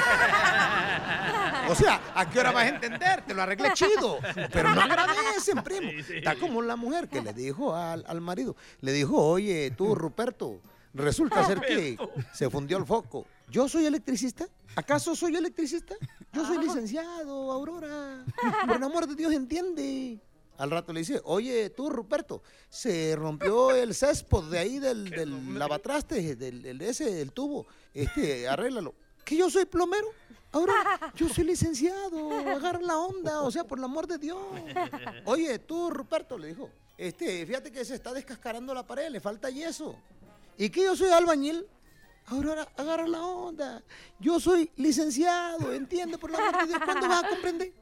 O 1.68 1.74
sea, 1.74 2.00
¿a 2.14 2.30
qué 2.30 2.38
hora 2.38 2.52
vas 2.52 2.64
a 2.64 2.68
entender? 2.68 3.24
Te 3.26 3.34
lo 3.34 3.42
arreglé 3.42 3.72
chido. 3.74 4.20
Pero 4.52 4.72
no 4.72 4.80
agradecen, 4.80 5.60
primo. 5.64 5.90
Está 6.08 6.36
como 6.36 6.62
la 6.62 6.76
mujer 6.76 7.08
que 7.08 7.20
le 7.20 7.32
dijo 7.32 7.74
al, 7.74 8.04
al 8.06 8.20
marido. 8.20 8.54
Le 8.80 8.92
dijo, 8.92 9.16
oye, 9.16 9.72
tú, 9.76 9.96
Ruperto, 9.96 10.60
resulta 10.94 11.44
ser 11.44 11.60
que 11.60 11.98
se 12.32 12.48
fundió 12.48 12.78
el 12.78 12.86
foco. 12.86 13.26
¿Yo 13.48 13.68
soy 13.68 13.86
electricista? 13.86 14.46
¿Acaso 14.76 15.16
soy 15.16 15.34
electricista? 15.34 15.96
Yo 16.32 16.46
soy 16.46 16.58
licenciado, 16.58 17.50
Aurora. 17.50 18.24
Por 18.66 18.76
el 18.76 18.82
amor 18.84 19.08
de 19.08 19.16
Dios, 19.16 19.32
entiende. 19.32 20.20
Al 20.60 20.70
rato 20.70 20.92
le 20.92 21.00
dice, 21.00 21.22
oye, 21.24 21.70
tú, 21.70 21.88
Ruperto, 21.88 22.42
se 22.68 23.16
rompió 23.16 23.70
el 23.70 23.94
césped 23.94 24.42
de 24.50 24.58
ahí 24.58 24.78
del, 24.78 25.08
del 25.08 25.58
lavatrastes, 25.58 26.38
del, 26.38 26.60
del 26.60 26.82
ese, 26.82 27.22
el 27.22 27.32
tubo. 27.32 27.66
Este, 27.94 28.46
arréglalo. 28.46 28.94
¿Que 29.24 29.38
yo 29.38 29.48
soy 29.48 29.64
plomero? 29.64 30.08
Ahora, 30.52 31.14
yo 31.14 31.30
soy 31.30 31.44
licenciado, 31.44 32.30
agarra 32.32 32.78
la 32.82 32.98
onda, 32.98 33.40
o 33.40 33.50
sea, 33.50 33.64
por 33.64 33.78
el 33.78 33.84
amor 33.84 34.06
de 34.06 34.18
Dios. 34.18 34.38
Oye, 35.24 35.58
tú, 35.60 35.88
Ruperto, 35.88 36.36
le 36.36 36.48
dijo, 36.48 36.68
este, 36.98 37.46
fíjate 37.46 37.72
que 37.72 37.82
se 37.82 37.94
está 37.94 38.12
descascarando 38.12 38.74
la 38.74 38.86
pared, 38.86 39.08
le 39.08 39.18
falta 39.18 39.48
yeso. 39.48 39.96
¿Y 40.58 40.68
que 40.68 40.84
yo 40.84 40.94
soy 40.94 41.08
albañil? 41.08 41.66
Aurora, 42.26 42.68
agarra 42.76 43.08
la 43.08 43.24
onda. 43.24 43.82
Yo 44.18 44.38
soy 44.38 44.70
licenciado, 44.76 45.72
entiende, 45.72 46.18
por 46.18 46.28
el 46.28 46.36
amor 46.36 46.60
de 46.60 46.66
Dios, 46.66 46.80
¿cuándo 46.84 47.08
vas 47.08 47.24
a 47.24 47.28
comprender? 47.30 47.72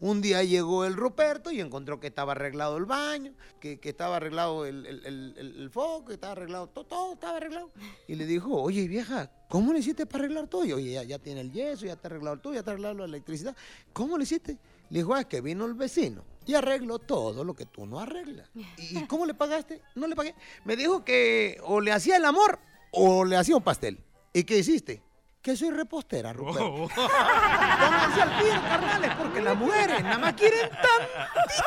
Un 0.00 0.22
día 0.22 0.42
llegó 0.42 0.84
el 0.86 0.94
Ruperto 0.94 1.50
y 1.50 1.60
encontró 1.60 2.00
que 2.00 2.06
estaba 2.06 2.32
arreglado 2.32 2.78
el 2.78 2.86
baño, 2.86 3.32
que, 3.60 3.78
que 3.78 3.90
estaba 3.90 4.16
arreglado 4.16 4.64
el, 4.64 4.86
el- 4.86 5.34
el- 5.36 5.70
foco, 5.70 6.06
que 6.06 6.14
estaba 6.14 6.32
arreglado 6.32 6.68
todo, 6.68 6.84
todo 6.86 7.12
estaba 7.12 7.36
arreglado. 7.36 7.70
Y 8.08 8.14
le 8.14 8.24
dijo, 8.24 8.48
oye 8.62 8.88
vieja, 8.88 9.30
¿cómo 9.50 9.72
le 9.74 9.80
hiciste 9.80 10.06
para 10.06 10.24
arreglar 10.24 10.46
todo? 10.48 10.64
Y 10.64 10.72
oye, 10.72 10.92
ya, 10.92 11.02
ya 11.02 11.18
tiene 11.18 11.42
el 11.42 11.52
yeso, 11.52 11.84
ya 11.86 11.92
está 11.92 12.08
arreglado 12.08 12.38
todo, 12.38 12.54
ya 12.54 12.60
está 12.60 12.70
arreglado 12.70 12.94
la 12.98 13.04
electricidad. 13.04 13.54
¿Cómo 13.92 14.16
le 14.16 14.24
hiciste? 14.24 14.56
Le 14.88 15.00
dijo, 15.00 15.14
"Ah, 15.14 15.20
es 15.20 15.26
que 15.26 15.40
vino 15.42 15.66
el 15.66 15.74
vecino 15.74 16.24
y 16.46 16.54
arregló 16.54 16.98
todo 16.98 17.44
lo 17.44 17.54
que 17.54 17.66
tú 17.66 17.84
no 17.86 18.00
arreglas. 18.00 18.48
¿Y 18.78 18.98
y 18.98 19.06
cómo 19.06 19.26
le 19.26 19.34
pagaste? 19.34 19.82
No 19.94 20.06
le 20.06 20.16
pagué. 20.16 20.34
Me 20.64 20.76
dijo 20.76 21.04
que 21.04 21.58
o 21.62 21.80
le 21.80 21.92
hacía 21.92 22.16
el 22.16 22.24
amor 22.24 22.58
o 22.90 23.24
le 23.24 23.36
hacía 23.36 23.54
un 23.56 23.62
pastel. 23.62 23.98
¿Y 24.32 24.44
qué 24.44 24.58
hiciste? 24.58 25.02
Que 25.42 25.56
soy 25.56 25.70
repostera, 25.70 26.34
Ruperto. 26.34 26.88
Pónganse 26.94 28.22
al 28.22 28.38
tiro, 28.38 28.60
carnales, 28.62 29.10
porque 29.16 29.40
las 29.40 29.56
mujeres 29.56 30.02
nada 30.02 30.18
más 30.18 30.34
quieren 30.34 30.68
tantito. 30.68 31.62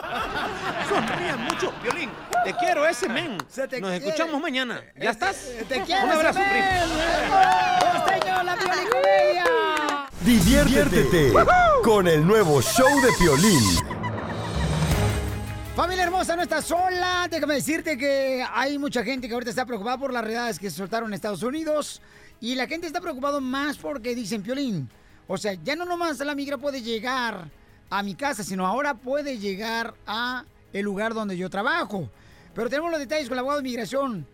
Sonrían 0.88 1.44
mucho. 1.46 1.74
Violín, 1.82 2.12
te 2.44 2.54
quiero 2.54 2.86
ese 2.86 3.10
men. 3.10 3.38
Nos 3.82 3.94
escuchamos 3.94 4.40
mañana. 4.40 4.84
¿Ya 4.96 5.10
estás? 5.10 5.50
Te 5.68 5.82
quiero, 5.82 6.06
Un 6.06 6.12
abrazo, 6.12 6.40
primo. 6.40 6.68
¡Costeño, 7.94 8.44
la! 8.44 8.54
Diviértete 10.22 11.34
con 11.84 12.08
el 12.08 12.26
nuevo 12.26 12.62
show 12.62 13.02
de 13.02 13.10
Piolín. 13.20 13.60
Familia 15.76 16.04
hermosa, 16.04 16.36
no 16.36 16.44
estás 16.44 16.66
sola. 16.66 17.28
Déjame 17.30 17.56
decirte 17.56 17.98
que 17.98 18.46
hay 18.54 18.78
mucha 18.78 19.04
gente 19.04 19.28
que 19.28 19.34
ahorita 19.34 19.50
está 19.50 19.66
preocupada 19.66 19.98
por 19.98 20.14
las 20.14 20.24
redades 20.24 20.60
que 20.60 20.70
se 20.70 20.78
soltaron 20.78 21.10
en 21.10 21.16
Estados 21.16 21.42
Unidos. 21.42 22.00
Y 22.40 22.56
la 22.56 22.68
gente 22.68 22.88
está 22.88 23.00
preocupada 23.00 23.40
más 23.40 23.78
porque 23.78 24.16
dicen, 24.16 24.44
Piolín, 24.44 24.90
o 25.28 25.38
sea, 25.38 25.54
ya 25.54 25.76
no 25.76 25.86
nomás 25.86 26.20
la 26.20 26.36
migra 26.36 26.58
puede 26.58 26.82
llegar 26.82 27.50
a 27.90 28.04
mi 28.04 28.16
casa, 28.16 28.44
sino 28.44 28.66
ahora 28.66 28.96
puede 28.96 29.38
llegar 29.38 29.94
a 30.06 30.46
el 30.74 30.84
lugar 30.84 31.14
donde 31.14 31.38
yo 31.38 31.50
trabajo. 31.50 32.10
Pero 32.54 32.70
tenemos 32.70 32.92
los 32.92 33.00
detalles 33.00 33.28
con 33.28 33.36
el 33.36 33.40
abogado 33.40 33.62
de 33.62 33.70
migración. 33.70 34.28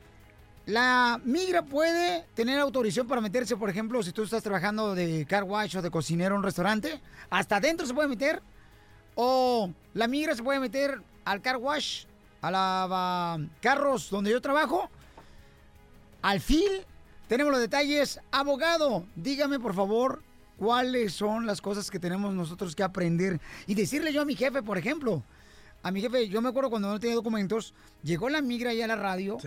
La 0.66 1.20
migra 1.24 1.64
puede 1.64 2.26
tener 2.36 2.60
autorización 2.60 3.08
para 3.08 3.22
meterse, 3.22 3.58
por 3.58 3.70
ejemplo, 3.70 4.04
si 4.04 4.12
tú 4.12 4.24
estás 4.24 4.44
trabajando 4.44 4.94
de 4.94 5.26
car 5.28 5.44
wash 5.44 5.78
o 5.78 5.82
de 5.82 5.90
cocinero 5.90 6.36
en 6.36 6.40
un 6.40 6.44
restaurante, 6.44 7.02
hasta 7.30 7.58
adentro 7.58 7.88
se 7.88 7.94
puede 7.94 8.08
meter. 8.08 8.42
O 9.16 9.72
la 9.94 10.08
migra 10.08 10.36
se 10.36 10.44
puede 10.44 10.60
meter 10.60 11.02
al 11.26 11.42
car 11.42 11.58
wash, 11.58 12.06
a 12.42 12.52
la 12.52 13.40
carros 13.62 14.10
donde 14.10 14.32
yo 14.32 14.42
trabajo. 14.42 14.90
Al 16.22 16.40
fin, 16.40 16.70
tenemos 17.30 17.54
los 17.54 17.62
detalles. 17.62 18.20
Abogado, 18.32 19.06
dígame 19.16 19.60
por 19.60 19.76
favor 19.76 20.24
cuáles 20.58 21.14
son 21.14 21.46
las 21.46 21.62
cosas 21.62 21.90
que 21.92 22.00
tenemos 22.00 22.34
nosotros 22.34 22.76
que 22.76 22.84
aprender. 22.84 23.40
Y 23.68 23.76
decirle 23.76 24.12
yo 24.12 24.24
a 24.24 24.26
mi 24.26 24.36
jefe, 24.36 24.64
por 24.64 24.80
ejemplo, 24.80 25.24
a 25.84 25.92
mi 25.92 26.02
jefe, 26.02 26.28
yo 26.28 26.42
me 26.42 26.50
acuerdo 26.50 26.72
cuando 26.72 26.90
no 26.90 27.00
tenía 27.00 27.16
documentos, 27.16 27.76
llegó 28.04 28.30
la 28.30 28.42
migra 28.42 28.74
ya 28.74 28.86
a 28.86 28.88
la 28.88 28.96
radio. 28.96 29.38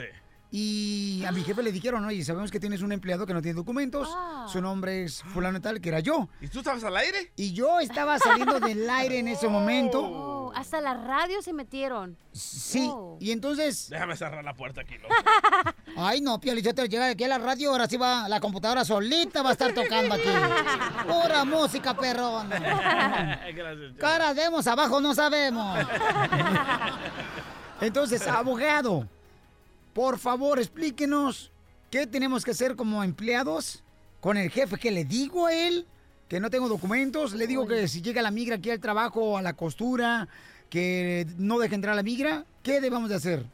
Y 0.53 1.24
a 1.26 1.33
mi 1.33 1.43
jefe 1.43 1.62
le 1.62 1.72
dijeron, 1.72 2.05
oye, 2.05 2.24
sabemos 2.24 2.51
que 2.51 2.61
tienes 2.61 2.83
un 2.83 2.93
empleado 2.93 3.26
que 3.26 3.35
no 3.35 3.43
tiene 3.43 3.57
documentos, 3.57 4.09
su 4.47 4.61
nombre 4.61 5.03
es 5.05 5.22
fulano 5.22 5.59
y 5.59 5.61
tal, 5.62 5.80
que 5.80 5.89
era 5.89 6.01
yo. 6.01 6.28
¿Y 6.41 6.49
tú 6.49 6.59
estabas 6.61 6.85
al 6.85 6.97
aire? 6.97 7.33
Y 7.37 7.53
yo 7.53 7.80
estaba 7.80 8.18
saliendo 8.18 8.61
del 8.61 8.89
aire 8.89 9.18
en 9.18 9.28
ese 9.28 9.49
momento. 9.49 10.03
Oh, 10.03 10.32
hasta 10.55 10.81
la 10.81 10.95
radio 10.95 11.41
se 11.43 11.53
metieron. 11.53 12.17
Sí, 12.33 12.89
Oh. 12.91 13.17
y 13.21 13.31
entonces... 13.33 13.89
Déjame 13.91 14.17
cerrar 14.17 14.45
la 14.45 14.55
puerta 14.55 14.81
aquí, 14.83 14.97
loco. 14.99 15.15
Ay, 15.97 16.21
no, 16.21 16.41
Piolichotero, 16.41 16.87
llega 16.87 17.09
aquí 17.11 17.25
a 17.25 17.29
la 17.29 17.39
radio, 17.39 17.71
ahora 17.71 17.87
sí 17.89 17.97
va, 17.97 18.29
la 18.29 18.41
computadora 18.41 18.85
solita 18.85 19.43
va 19.43 19.51
a 19.51 19.53
estar 19.53 19.73
tocando 19.75 20.15
aquí. 20.15 20.29
Pura 21.07 21.45
música, 21.45 21.95
perrona. 21.95 22.59
Gracias. 23.55 23.93
Cara 23.99 24.33
demos, 24.35 24.67
abajo 24.67 25.01
no 25.01 25.15
sabemos. 25.15 25.79
Entonces, 27.81 28.27
abogado, 28.27 29.09
por 29.93 30.19
favor, 30.19 30.59
explíquenos 30.59 31.51
qué 31.91 32.07
tenemos 32.07 32.45
que 32.45 32.53
hacer 32.53 32.77
como 32.77 33.03
empleados 33.03 33.83
con 34.21 34.37
el 34.37 34.51
jefe. 34.51 34.77
que 34.79 34.91
le 34.91 35.05
digo 35.05 35.47
a 35.47 35.53
él? 35.53 35.87
Que 36.33 36.41
no 36.41 36.49
tengo 36.49 36.66
documentos. 36.66 37.35
Le 37.35 37.47
digo 37.47 37.66
que 37.66 37.87
si 37.89 38.01
llega 38.01 38.22
la 38.22 38.30
migra 38.30 38.55
aquí 38.57 38.70
al 38.70 38.80
trabajo, 38.80 39.37
a 39.37 39.43
la 39.43 39.53
costura, 39.53 40.28
que 40.70 41.26
no 41.37 41.59
deje 41.59 41.74
entrar 41.74 41.93
a 41.93 41.97
la 41.97 42.03
migra. 42.03 42.47
¿Qué 42.62 42.80
debemos 42.80 43.11
de 43.11 43.16
hacer? 43.16 43.45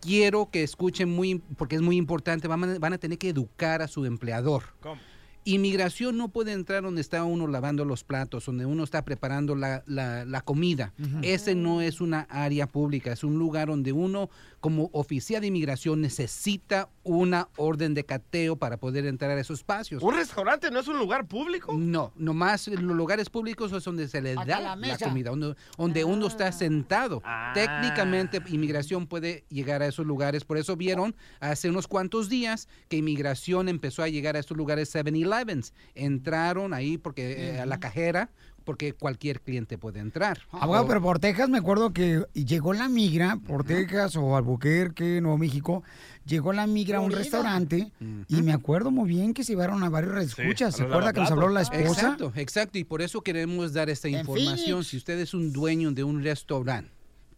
Quiero 0.00 0.48
que 0.48 0.62
escuchen 0.62 1.08
muy, 1.10 1.42
porque 1.56 1.74
es 1.74 1.82
muy 1.82 1.96
importante, 1.96 2.46
van 2.46 2.62
a, 2.62 2.78
van 2.78 2.92
a 2.92 2.98
tener 2.98 3.18
que 3.18 3.30
educar 3.30 3.82
a 3.82 3.88
su 3.88 4.04
empleador. 4.04 4.62
¿Cómo? 4.80 5.00
Inmigración 5.42 6.16
no 6.16 6.28
puede 6.28 6.52
entrar 6.52 6.82
donde 6.84 7.00
está 7.00 7.24
uno 7.24 7.48
lavando 7.48 7.84
los 7.84 8.04
platos, 8.04 8.44
donde 8.46 8.66
uno 8.66 8.84
está 8.84 9.02
preparando 9.02 9.56
la, 9.56 9.82
la- 9.86 10.24
la 10.24 10.40
comida. 10.42 10.92
Ese 11.22 11.56
no 11.56 11.80
es 11.80 12.00
una 12.00 12.20
área 12.30 12.68
pública, 12.68 13.12
es 13.12 13.24
un 13.24 13.36
lugar 13.38 13.66
donde 13.66 13.92
uno 13.92 14.30
como 14.60 14.90
oficial 14.92 15.40
de 15.40 15.48
inmigración 15.48 16.00
necesita 16.00 16.88
una 17.04 17.48
orden 17.56 17.94
de 17.94 18.04
cateo 18.04 18.56
para 18.56 18.76
poder 18.76 19.06
entrar 19.06 19.30
a 19.30 19.40
esos 19.40 19.60
espacios. 19.60 20.02
¿Un 20.02 20.14
restaurante 20.14 20.70
no 20.70 20.80
es 20.80 20.88
un 20.88 20.98
lugar 20.98 21.26
público? 21.26 21.72
No, 21.74 22.12
nomás 22.16 22.68
los 22.68 22.82
lugares 22.82 23.30
públicos 23.30 23.72
es 23.72 23.84
donde 23.84 24.08
se 24.08 24.20
le 24.20 24.34
da 24.34 24.76
la 24.76 24.98
comida, 24.98 25.30
donde, 25.30 25.54
donde 25.76 26.04
uno 26.04 26.26
está 26.26 26.52
sentado. 26.52 27.22
Ah. 27.24 27.52
Técnicamente, 27.54 28.42
inmigración 28.48 29.06
puede 29.06 29.44
llegar 29.48 29.82
a 29.82 29.86
esos 29.86 30.06
lugares. 30.06 30.44
Por 30.44 30.58
eso 30.58 30.76
vieron 30.76 31.14
hace 31.40 31.70
unos 31.70 31.86
cuantos 31.86 32.28
días 32.28 32.68
que 32.88 32.96
inmigración 32.96 33.68
empezó 33.68 34.02
a 34.02 34.08
llegar 34.08 34.36
a 34.36 34.38
estos 34.40 34.56
lugares 34.56 34.94
7-Elevens. 34.94 35.72
Entraron 35.94 36.74
ahí 36.74 36.98
porque 36.98 37.54
eh, 37.54 37.60
a 37.60 37.66
la 37.66 37.80
cajera, 37.80 38.30
porque 38.68 38.92
cualquier 38.92 39.40
cliente 39.40 39.78
puede 39.78 39.98
entrar. 39.98 40.40
Abogado, 40.52 40.84
O- 40.84 40.88
pero 40.88 41.00
por 41.00 41.18
Texas 41.18 41.48
me 41.48 41.56
acuerdo 41.56 41.94
que 41.94 42.26
llegó 42.34 42.74
la 42.74 42.86
migra, 42.90 43.38
por 43.46 43.64
Texas 43.64 44.14
o 44.16 44.36
Albuquerque, 44.36 45.22
Nuevo 45.22 45.38
México, 45.38 45.82
llegó 46.26 46.52
la 46.52 46.66
migra 46.66 46.98
a 46.98 47.00
un 47.00 47.10
restaurante 47.10 47.90
y 48.28 48.42
me 48.42 48.52
acuerdo 48.52 48.90
muy 48.90 49.08
bien 49.08 49.32
que 49.32 49.42
se 49.42 49.52
llevaron 49.52 49.82
a 49.84 49.88
varios 49.88 50.22
escuchas. 50.22 50.76
¿Se 50.76 50.82
acuerda 50.82 51.14
que 51.14 51.20
nos 51.20 51.30
habló 51.30 51.48
la 51.48 51.62
esposa? 51.62 51.80
Exacto, 52.02 52.30
exacto. 52.36 52.76
Y 52.76 52.84
por 52.84 53.00
eso 53.00 53.22
queremos 53.22 53.72
dar 53.72 53.88
esta 53.88 54.10
información. 54.10 54.84
Si 54.84 54.98
usted 54.98 55.18
es 55.18 55.32
un 55.32 55.50
dueño 55.50 55.90
de 55.92 56.04
un 56.04 56.22
restaurante, 56.22 56.90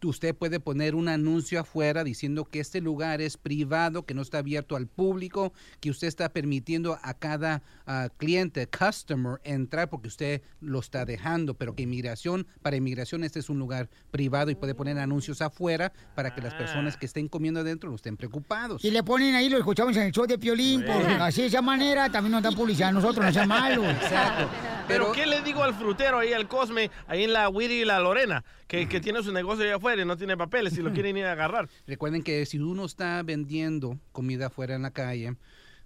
usted 0.09 0.35
puede 0.35 0.59
poner 0.59 0.95
un 0.95 1.07
anuncio 1.07 1.59
afuera 1.59 2.03
diciendo 2.03 2.45
que 2.45 2.59
este 2.59 2.81
lugar 2.81 3.21
es 3.21 3.37
privado, 3.37 4.05
que 4.05 4.13
no 4.13 4.21
está 4.21 4.39
abierto 4.39 4.75
al 4.75 4.87
público, 4.87 5.53
que 5.79 5.89
usted 5.89 6.07
está 6.07 6.29
permitiendo 6.29 6.97
a 7.01 7.13
cada 7.13 7.61
ah, 7.85 8.09
cliente, 8.17 8.67
customer, 8.67 9.39
entrar 9.43 9.89
porque 9.89 10.07
usted 10.07 10.41
lo 10.59 10.79
está 10.79 11.05
dejando, 11.05 11.53
pero 11.53 11.75
que 11.75 11.83
inmigración, 11.83 12.47
para 12.61 12.75
inmigración 12.75 13.23
este 13.23 13.39
es 13.39 13.49
un 13.49 13.59
lugar 13.59 13.89
privado 14.11 14.51
y 14.51 14.55
puede 14.55 14.75
poner 14.75 14.97
anuncios 14.97 15.41
afuera 15.41 15.93
para 16.15 16.33
que 16.33 16.41
las 16.41 16.53
personas 16.53 16.97
que 16.97 17.05
estén 17.05 17.27
comiendo 17.27 17.59
adentro 17.59 17.89
no 17.89 17.95
estén 17.95 18.17
preocupados. 18.17 18.83
Y 18.83 18.91
le 18.91 19.03
ponen 19.03 19.35
ahí, 19.35 19.49
lo 19.49 19.57
escuchamos 19.57 19.95
en 19.97 20.03
el 20.03 20.11
show 20.11 20.25
de 20.25 20.37
Piolín, 20.37 20.83
pues, 20.85 21.05
así 21.19 21.41
de 21.41 21.47
esa 21.47 21.61
manera 21.61 22.09
también 22.09 22.31
nos 22.31 22.43
dan 22.43 22.55
publicidad 22.55 22.89
a 22.89 22.93
nosotros, 22.93 23.25
no 23.25 23.31
sea 23.33 23.45
malo. 23.45 23.89
Exacto. 23.89 24.49
Pero, 24.91 25.11
¿qué 25.13 25.25
le 25.25 25.41
digo 25.41 25.63
al 25.63 25.73
frutero 25.73 26.19
ahí, 26.19 26.33
al 26.33 26.49
Cosme, 26.49 26.91
ahí 27.07 27.23
en 27.23 27.31
la 27.31 27.47
Wiri 27.47 27.81
y 27.81 27.85
la 27.85 27.99
Lorena, 27.99 28.43
que, 28.67 28.89
que 28.89 28.99
tiene 28.99 29.23
su 29.23 29.31
negocio 29.31 29.63
allá 29.63 29.75
afuera 29.75 30.01
y 30.01 30.05
no 30.05 30.17
tiene 30.17 30.35
papeles 30.35 30.77
y 30.77 30.81
lo 30.81 30.91
quieren 30.93 31.15
ir 31.15 31.25
a 31.25 31.31
agarrar? 31.31 31.69
Recuerden 31.87 32.23
que 32.23 32.45
si 32.45 32.59
uno 32.59 32.85
está 32.85 33.23
vendiendo 33.23 33.97
comida 34.11 34.47
afuera 34.47 34.75
en 34.75 34.81
la 34.81 34.91
calle, 34.91 35.35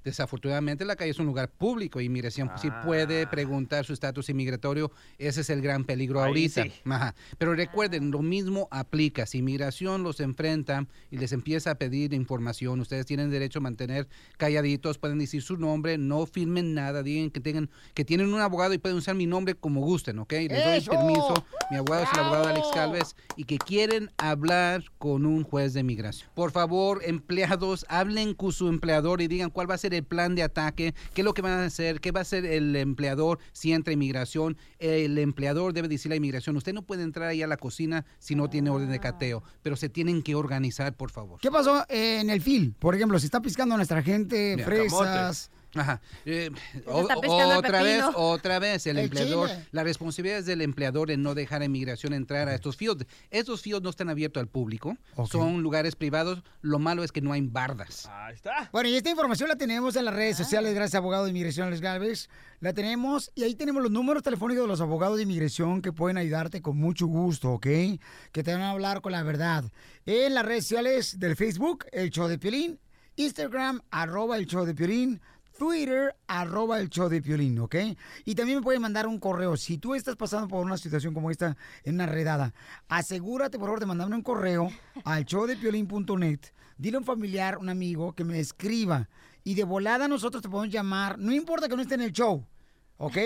desafortunadamente 0.05 0.85
la 0.85 0.95
calle 0.95 1.11
es 1.11 1.19
un 1.19 1.25
lugar 1.25 1.49
público 1.49 1.99
y 1.99 2.05
inmigración 2.05 2.49
sí 2.61 2.69
puede 2.85 3.27
preguntar 3.27 3.83
su 3.85 3.91
estatus 3.91 4.29
inmigratorio. 4.29 4.91
Ese 5.17 5.41
es 5.41 5.49
el 5.49 5.61
gran 5.61 5.83
peligro 5.83 6.21
Ahí 6.21 6.27
ahorita. 6.29 6.63
sí. 6.63 6.71
Ajá. 6.85 7.15
Pero 7.37 7.55
recuerden, 7.55 8.11
lo 8.11 8.21
mismo 8.21 8.67
aplica. 8.71 9.25
Si 9.25 9.39
inmigración 9.39 10.03
los 10.03 10.19
enfrenta 10.19 10.87
y 11.09 11.17
les 11.17 11.31
empieza 11.33 11.71
a 11.71 11.75
pedir 11.75 12.13
información, 12.13 12.79
ustedes 12.79 13.05
tienen 13.05 13.31
derecho 13.31 13.59
a 13.59 13.63
mantener 13.63 14.07
calladitos, 14.37 14.97
pueden 14.99 15.17
decir 15.17 15.41
su 15.41 15.57
nombre, 15.57 15.97
no 15.97 16.25
firmen 16.27 16.73
nada, 16.75 17.01
digan 17.03 17.31
que 17.31 17.39
tengan 17.39 17.69
que 17.95 18.05
tienen 18.05 18.31
un 18.33 18.39
abogado 18.39 18.73
y 18.73 18.77
pueden 18.77 18.97
usar 18.97 19.15
mi 19.15 19.25
nombre 19.25 19.55
como 19.55 19.81
gusten, 19.81 20.19
¿ok? 20.19 20.31
Les 20.33 20.49
doy 20.49 20.77
¡Eso! 20.77 20.91
permiso. 20.91 21.33
Mi 21.71 21.77
abogado 21.77 22.03
es 22.03 22.09
el 22.13 22.19
abogado 22.19 22.47
Alex. 22.47 22.67
Calves 22.73 23.15
y 23.35 23.45
que 23.45 23.57
quieren 23.57 24.11
hablar 24.17 24.83
con 24.99 25.25
un 25.25 25.43
juez 25.43 25.73
de 25.73 25.79
inmigración. 25.79 26.29
Por 26.35 26.51
favor, 26.51 27.01
empleados, 27.03 27.85
hablen 27.89 28.35
con 28.35 28.51
su 28.51 28.67
empleador 28.67 29.21
y 29.21 29.27
digan 29.27 29.49
cuál 29.49 29.69
va 29.69 29.73
a 29.73 29.79
ser 29.79 29.94
el 29.97 30.03
plan 30.03 30.35
de 30.35 30.43
ataque, 30.43 30.93
qué 31.13 31.21
es 31.21 31.25
lo 31.25 31.33
que 31.33 31.41
van 31.41 31.53
a 31.53 31.65
hacer, 31.65 31.99
qué 31.99 32.11
va 32.11 32.19
a 32.19 32.21
hacer 32.21 32.45
el 32.45 32.75
empleador 32.75 33.39
si 33.53 33.73
entra 33.73 33.93
inmigración. 33.93 34.57
El 34.79 35.17
empleador 35.17 35.73
debe 35.73 35.87
decirle 35.87 36.15
a 36.15 36.17
inmigración, 36.17 36.55
usted 36.57 36.73
no 36.73 36.81
puede 36.81 37.03
entrar 37.03 37.27
ahí 37.29 37.41
a 37.41 37.47
la 37.47 37.57
cocina 37.57 38.05
si 38.19 38.35
no 38.35 38.49
tiene 38.49 38.69
orden 38.69 38.91
de 38.91 38.99
cateo, 38.99 39.43
pero 39.61 39.75
se 39.75 39.89
tienen 39.89 40.21
que 40.21 40.35
organizar, 40.35 40.95
por 40.95 41.11
favor. 41.11 41.39
¿Qué 41.41 41.51
pasó 41.51 41.85
en 41.89 42.29
el 42.29 42.41
fil? 42.41 42.75
Por 42.79 42.95
ejemplo, 42.95 43.19
se 43.19 43.25
está 43.25 43.41
piscando 43.41 43.75
a 43.75 43.77
nuestra 43.77 44.01
gente, 44.01 44.57
fresas. 44.63 45.51
Ajá. 45.75 46.01
Eh, 46.25 46.49
o- 46.87 47.01
otra 47.57 47.81
vez, 47.83 48.03
otra 48.15 48.59
vez, 48.59 48.87
el, 48.87 48.97
El 48.97 49.03
empleador, 49.05 49.49
chile. 49.49 49.65
la 49.71 49.83
responsabilidad 49.83 50.39
es 50.39 50.45
del 50.45 50.61
empleador 50.61 51.11
en 51.11 51.21
no 51.21 51.35
dejar 51.35 51.61
a 51.61 51.65
inmigración 51.65 52.13
entrar 52.13 52.47
a 52.47 52.55
estos 52.55 52.77
fields. 52.77 53.05
Estos 53.29 53.61
fields 53.61 53.81
no 53.83 53.89
están 53.89 54.09
abiertos 54.09 54.41
al 54.41 54.47
público, 54.47 54.97
son 55.29 55.61
lugares 55.61 55.95
privados. 55.95 56.41
Lo 56.61 56.79
malo 56.79 57.03
es 57.03 57.11
que 57.11 57.21
no 57.21 57.33
hay 57.33 57.41
bardas. 57.41 58.07
Ahí 58.11 58.35
está. 58.35 58.69
Bueno, 58.71 58.89
y 58.89 58.95
esta 58.95 59.09
información 59.09 59.49
la 59.49 59.55
tenemos 59.57 59.95
en 59.95 60.05
las 60.05 60.13
redes 60.13 60.37
sociales, 60.37 60.73
gracias 60.73 60.95
abogado 60.95 61.25
de 61.25 61.29
inmigración 61.31 61.67
Alex 61.67 61.81
Galvez. 61.81 62.29
La 62.61 62.73
tenemos 62.73 63.31
y 63.35 63.43
ahí 63.43 63.53
tenemos 63.53 63.83
los 63.83 63.91
números 63.91 64.23
telefónicos 64.23 64.63
de 64.63 64.67
los 64.67 64.81
abogados 64.81 65.17
de 65.17 65.23
inmigración 65.23 65.81
que 65.81 65.91
pueden 65.91 66.17
ayudarte 66.17 66.61
con 66.61 66.77
mucho 66.77 67.05
gusto, 67.05 67.51
¿ok? 67.51 67.67
Que 68.31 68.43
te 68.43 68.53
van 68.53 68.61
a 68.61 68.71
hablar 68.71 69.01
con 69.01 69.11
la 69.11 69.21
verdad. 69.23 69.65
En 70.05 70.33
las 70.33 70.45
redes 70.45 70.63
sociales 70.63 71.19
del 71.19 71.35
Facebook, 71.35 71.85
el 71.91 72.09
show 72.11 72.27
de 72.27 72.39
Piolín, 72.39 72.79
Instagram, 73.17 73.81
arroba 73.91 74.37
el 74.37 74.45
show 74.45 74.65
de 74.65 74.73
Piolín, 74.73 75.21
Twitter, 75.57 76.15
arroba 76.27 76.79
el 76.79 76.89
show 76.89 77.09
de 77.09 77.21
Piolín, 77.21 77.59
¿ok? 77.59 77.75
Y 78.25 78.35
también 78.35 78.59
me 78.59 78.63
pueden 78.63 78.81
mandar 78.81 79.07
un 79.07 79.19
correo. 79.19 79.57
Si 79.57 79.77
tú 79.77 79.95
estás 79.95 80.15
pasando 80.15 80.47
por 80.47 80.65
una 80.65 80.77
situación 80.77 81.13
como 81.13 81.31
esta 81.31 81.57
en 81.83 81.95
una 81.95 82.05
redada, 82.05 82.53
asegúrate 82.87 83.57
por 83.57 83.67
favor 83.67 83.79
de 83.79 83.85
mandarme 83.85 84.15
un 84.15 84.21
correo 84.21 84.69
al 85.03 85.25
showdepiolín.net. 85.25 86.39
Dile 86.77 86.97
a 86.97 86.99
un 86.99 87.05
familiar, 87.05 87.57
un 87.57 87.69
amigo, 87.69 88.13
que 88.13 88.23
me 88.23 88.39
escriba. 88.39 89.09
Y 89.43 89.53
de 89.55 89.63
volada 89.63 90.07
nosotros 90.07 90.41
te 90.41 90.49
podemos 90.49 90.73
llamar. 90.73 91.17
No 91.17 91.31
importa 91.31 91.69
que 91.69 91.75
no 91.75 91.81
esté 91.81 91.95
en 91.95 92.01
el 92.01 92.11
show. 92.11 92.45
¿Ok? 92.97 93.17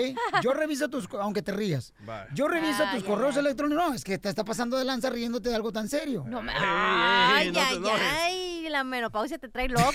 Yo 0.42 0.52
reviso 0.52 0.88
tus, 0.88 1.08
aunque 1.20 1.42
te 1.42 1.52
rías. 1.52 1.92
Yo 2.34 2.48
reviso 2.48 2.82
tus 2.92 3.04
correos 3.04 3.36
electrónicos. 3.36 3.84
No, 3.84 3.94
es 3.94 4.04
que 4.04 4.18
te 4.18 4.28
está 4.28 4.44
pasando 4.44 4.76
de 4.76 4.84
lanza 4.84 5.10
riéndote 5.10 5.48
de 5.48 5.54
algo 5.54 5.72
tan 5.72 5.88
serio. 5.88 6.24
No 6.26 6.42
me... 6.42 6.52
Ay, 6.52 7.52
ay, 7.56 7.82
ay, 7.86 8.49
la 8.70 8.84
menopausia 8.84 9.38
te 9.38 9.48
trae 9.48 9.68
loco. 9.68 9.82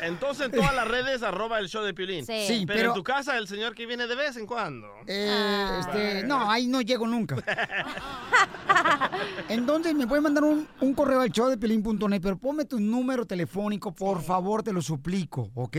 Entonces 0.00 0.46
en 0.46 0.52
todas 0.52 0.74
las 0.74 0.88
redes 0.88 1.22
arroba 1.22 1.58
el 1.58 1.68
show 1.68 1.82
de 1.82 1.94
Piolín. 1.94 2.26
Sí. 2.26 2.44
Sí, 2.46 2.64
pero, 2.66 2.78
pero- 2.78 2.88
en 2.90 2.94
tu 2.94 3.02
casa 3.04 3.36
el 3.38 3.48
señor 3.48 3.74
que 3.74 3.86
viene 3.86 4.06
de 4.06 4.14
vez 4.14 4.36
en 4.36 4.46
cuando. 4.46 4.88
Eh, 5.06 5.78
este, 5.80 6.24
no, 6.24 6.50
ahí 6.50 6.66
no 6.66 6.80
llego 6.80 7.06
nunca. 7.06 7.36
Entonces 9.48 9.94
me 9.94 10.06
pueden 10.06 10.24
mandar 10.24 10.44
un, 10.44 10.68
un 10.80 10.94
correo 10.94 11.20
al 11.20 11.30
show 11.30 11.48
de 11.48 11.56
pelín.net, 11.56 12.20
pero 12.22 12.36
ponme 12.38 12.64
tu 12.64 12.78
número 12.80 13.26
telefónico, 13.26 13.94
por 13.94 14.22
favor, 14.22 14.62
te 14.62 14.72
lo 14.72 14.82
suplico, 14.82 15.50
¿ok? 15.54 15.76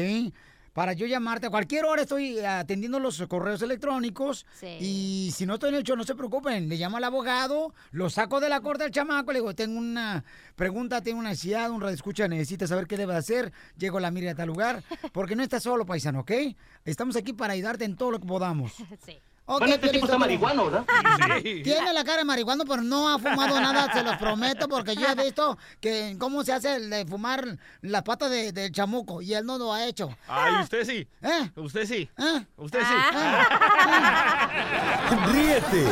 Para 0.78 0.94
yo 0.94 1.08
llamarte 1.08 1.48
a 1.48 1.50
cualquier 1.50 1.86
hora 1.86 2.04
estoy 2.04 2.38
atendiendo 2.38 3.00
los 3.00 3.20
correos 3.28 3.64
electrónicos 3.64 4.46
Sí. 4.60 4.78
y 4.80 5.32
si 5.34 5.48
no 5.48 5.56
estoy 5.56 5.70
en 5.70 5.76
el 5.78 5.84
show, 5.84 5.98
no 5.98 6.04
se 6.04 6.14
preocupen, 6.14 6.70
le 6.70 6.76
llamo 6.76 6.98
al 6.98 7.04
abogado, 7.04 7.74
lo 7.90 8.12
saco 8.12 8.40
de 8.40 8.48
la 8.48 8.62
corte 8.62 8.84
al 8.84 8.92
chamaco, 8.92 9.32
le 9.32 9.40
digo, 9.40 9.56
tengo 9.56 9.80
una 9.80 10.24
pregunta, 10.56 11.02
tengo 11.02 11.18
una 11.18 11.30
necesidad, 11.30 11.72
un 11.72 11.82
radio 11.82 11.96
escucha, 11.96 12.28
necesita 12.28 12.68
saber 12.68 12.86
qué 12.86 12.96
debe 12.96 13.16
hacer, 13.16 13.52
llego 13.76 13.98
a 13.98 14.02
la 14.02 14.12
mira 14.12 14.34
a 14.34 14.36
tal 14.36 14.50
lugar, 14.50 14.84
porque 15.14 15.36
no 15.36 15.42
estás 15.42 15.64
solo, 15.64 15.84
paisano, 15.84 16.20
¿ok? 16.20 16.32
Estamos 16.86 17.16
aquí 17.16 17.34
para 17.34 17.54
ayudarte 17.54 17.84
en 17.84 17.96
todo 17.96 18.12
lo 18.12 18.20
que 18.20 18.28
podamos. 18.28 18.74
Sí. 19.04 19.18
Ok, 19.50 19.60
Bueno, 19.60 19.76
este 19.76 19.88
tipo 19.90 20.06
está 20.06 20.18
marihuano, 20.18 20.66
¿verdad? 20.66 20.84
Sí. 21.42 21.62
Tiene 21.64 21.94
la 21.94 22.04
cara 22.04 22.18
de 22.18 22.26
marihuano, 22.26 22.66
pero 22.66 22.82
no 22.82 23.08
ha 23.08 23.18
fumado 23.18 23.60
nada, 23.62 23.92
se 23.94 24.04
los 24.04 24.18
prometo, 24.18 24.68
porque 24.68 24.94
yo 24.96 25.08
he 25.08 25.16
visto 25.16 25.58
que 25.80 26.18
cómo 26.20 26.44
se 26.44 26.52
hace 26.52 26.76
el 26.76 26.90
de 26.90 27.06
fumar 27.06 27.46
la 27.82 28.04
pata 28.04 28.28
de- 28.28 28.52
del 28.52 28.74
chamuco, 28.74 29.22
y 29.22 29.34
él 29.34 29.46
no 29.46 29.58
lo 29.58 29.72
ha 29.74 29.86
hecho. 29.86 30.10
Ay, 30.28 30.64
usted 30.64 30.84
sí. 30.86 31.08
¿Eh? 31.22 31.50
Usted 31.56 31.86
sí. 31.86 32.10
¿Eh? 32.18 32.46
Usted 32.58 32.80
sí. 32.82 32.94
Ríete 35.32 35.86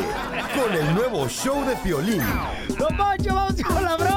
con 0.60 0.74
el 0.74 0.94
nuevo 0.94 1.26
show 1.30 1.64
de 1.66 1.78
Piolín. 1.78 2.22
¡Don 2.78 2.98
Poncho, 2.98 3.36
vamos 3.36 3.56
con 3.64 3.84
la 3.86 3.96
broma! 3.96 4.15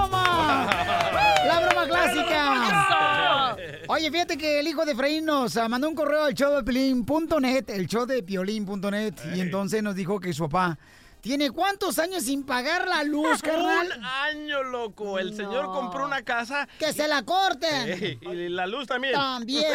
Oye, 3.90 4.10
fíjate 4.10 4.36
que 4.36 4.60
el 4.60 4.68
hijo 4.68 4.84
de 4.84 4.92
Efraín 4.92 5.24
nos 5.24 5.56
ah, 5.56 5.66
mandó 5.66 5.88
un 5.88 5.94
correo 5.94 6.24
al 6.24 6.34
show 6.34 6.54
de 6.54 6.62
piolín.net, 6.62 7.70
el 7.70 7.86
show 7.86 8.04
de 8.04 8.22
piolín.net, 8.22 9.14
y 9.34 9.40
entonces 9.40 9.82
nos 9.82 9.94
dijo 9.94 10.20
que 10.20 10.30
su 10.34 10.46
papá 10.46 10.78
tiene 11.22 11.50
cuántos 11.50 11.98
años 11.98 12.24
sin 12.24 12.44
pagar 12.44 12.86
la 12.86 13.02
luz, 13.02 13.40
carnal. 13.42 13.86
Un 13.96 14.04
año, 14.04 14.62
loco. 14.62 15.18
El 15.18 15.34
señor 15.34 15.66
compró 15.72 16.04
una 16.04 16.22
casa. 16.22 16.68
¡Que 16.78 16.92
se 16.92 17.08
la 17.08 17.22
corten! 17.22 18.18
Y 18.20 18.48
la 18.50 18.66
luz 18.66 18.86
también. 18.86 19.14
También. 19.14 19.72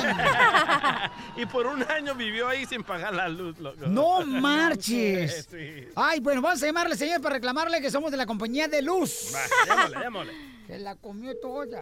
y 1.36 1.46
por 1.48 1.66
un 1.66 1.84
año 1.84 2.14
vivió 2.14 2.48
ahí 2.48 2.68
sin 2.68 2.84
pagar 2.84 3.16
la 3.16 3.28
luz, 3.28 3.58
loco. 3.60 3.88
¡No 3.88 4.22
marches! 4.26 5.48
Sí. 5.50 5.88
Ay, 5.96 6.20
bueno, 6.20 6.40
vamos 6.42 6.62
a 6.62 6.68
llamarle, 6.68 6.96
señor, 6.96 7.20
para 7.20 7.36
reclamarle 7.36 7.82
que 7.82 7.90
somos 7.90 8.12
de 8.12 8.18
la 8.18 8.28
compañía 8.28 8.68
de 8.68 8.84
luz. 8.84 9.34
Va, 9.34 9.66
llámale, 9.66 10.00
llámale. 10.00 10.34
Se 10.68 10.78
la 10.78 10.96
comió 10.96 11.36
toda. 11.40 11.82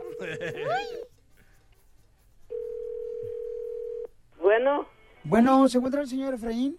Bueno, 4.42 4.86
Bueno, 5.24 5.68
¿se 5.68 5.78
encuentra 5.78 6.02
el 6.02 6.08
señor 6.08 6.34
Efraín? 6.34 6.78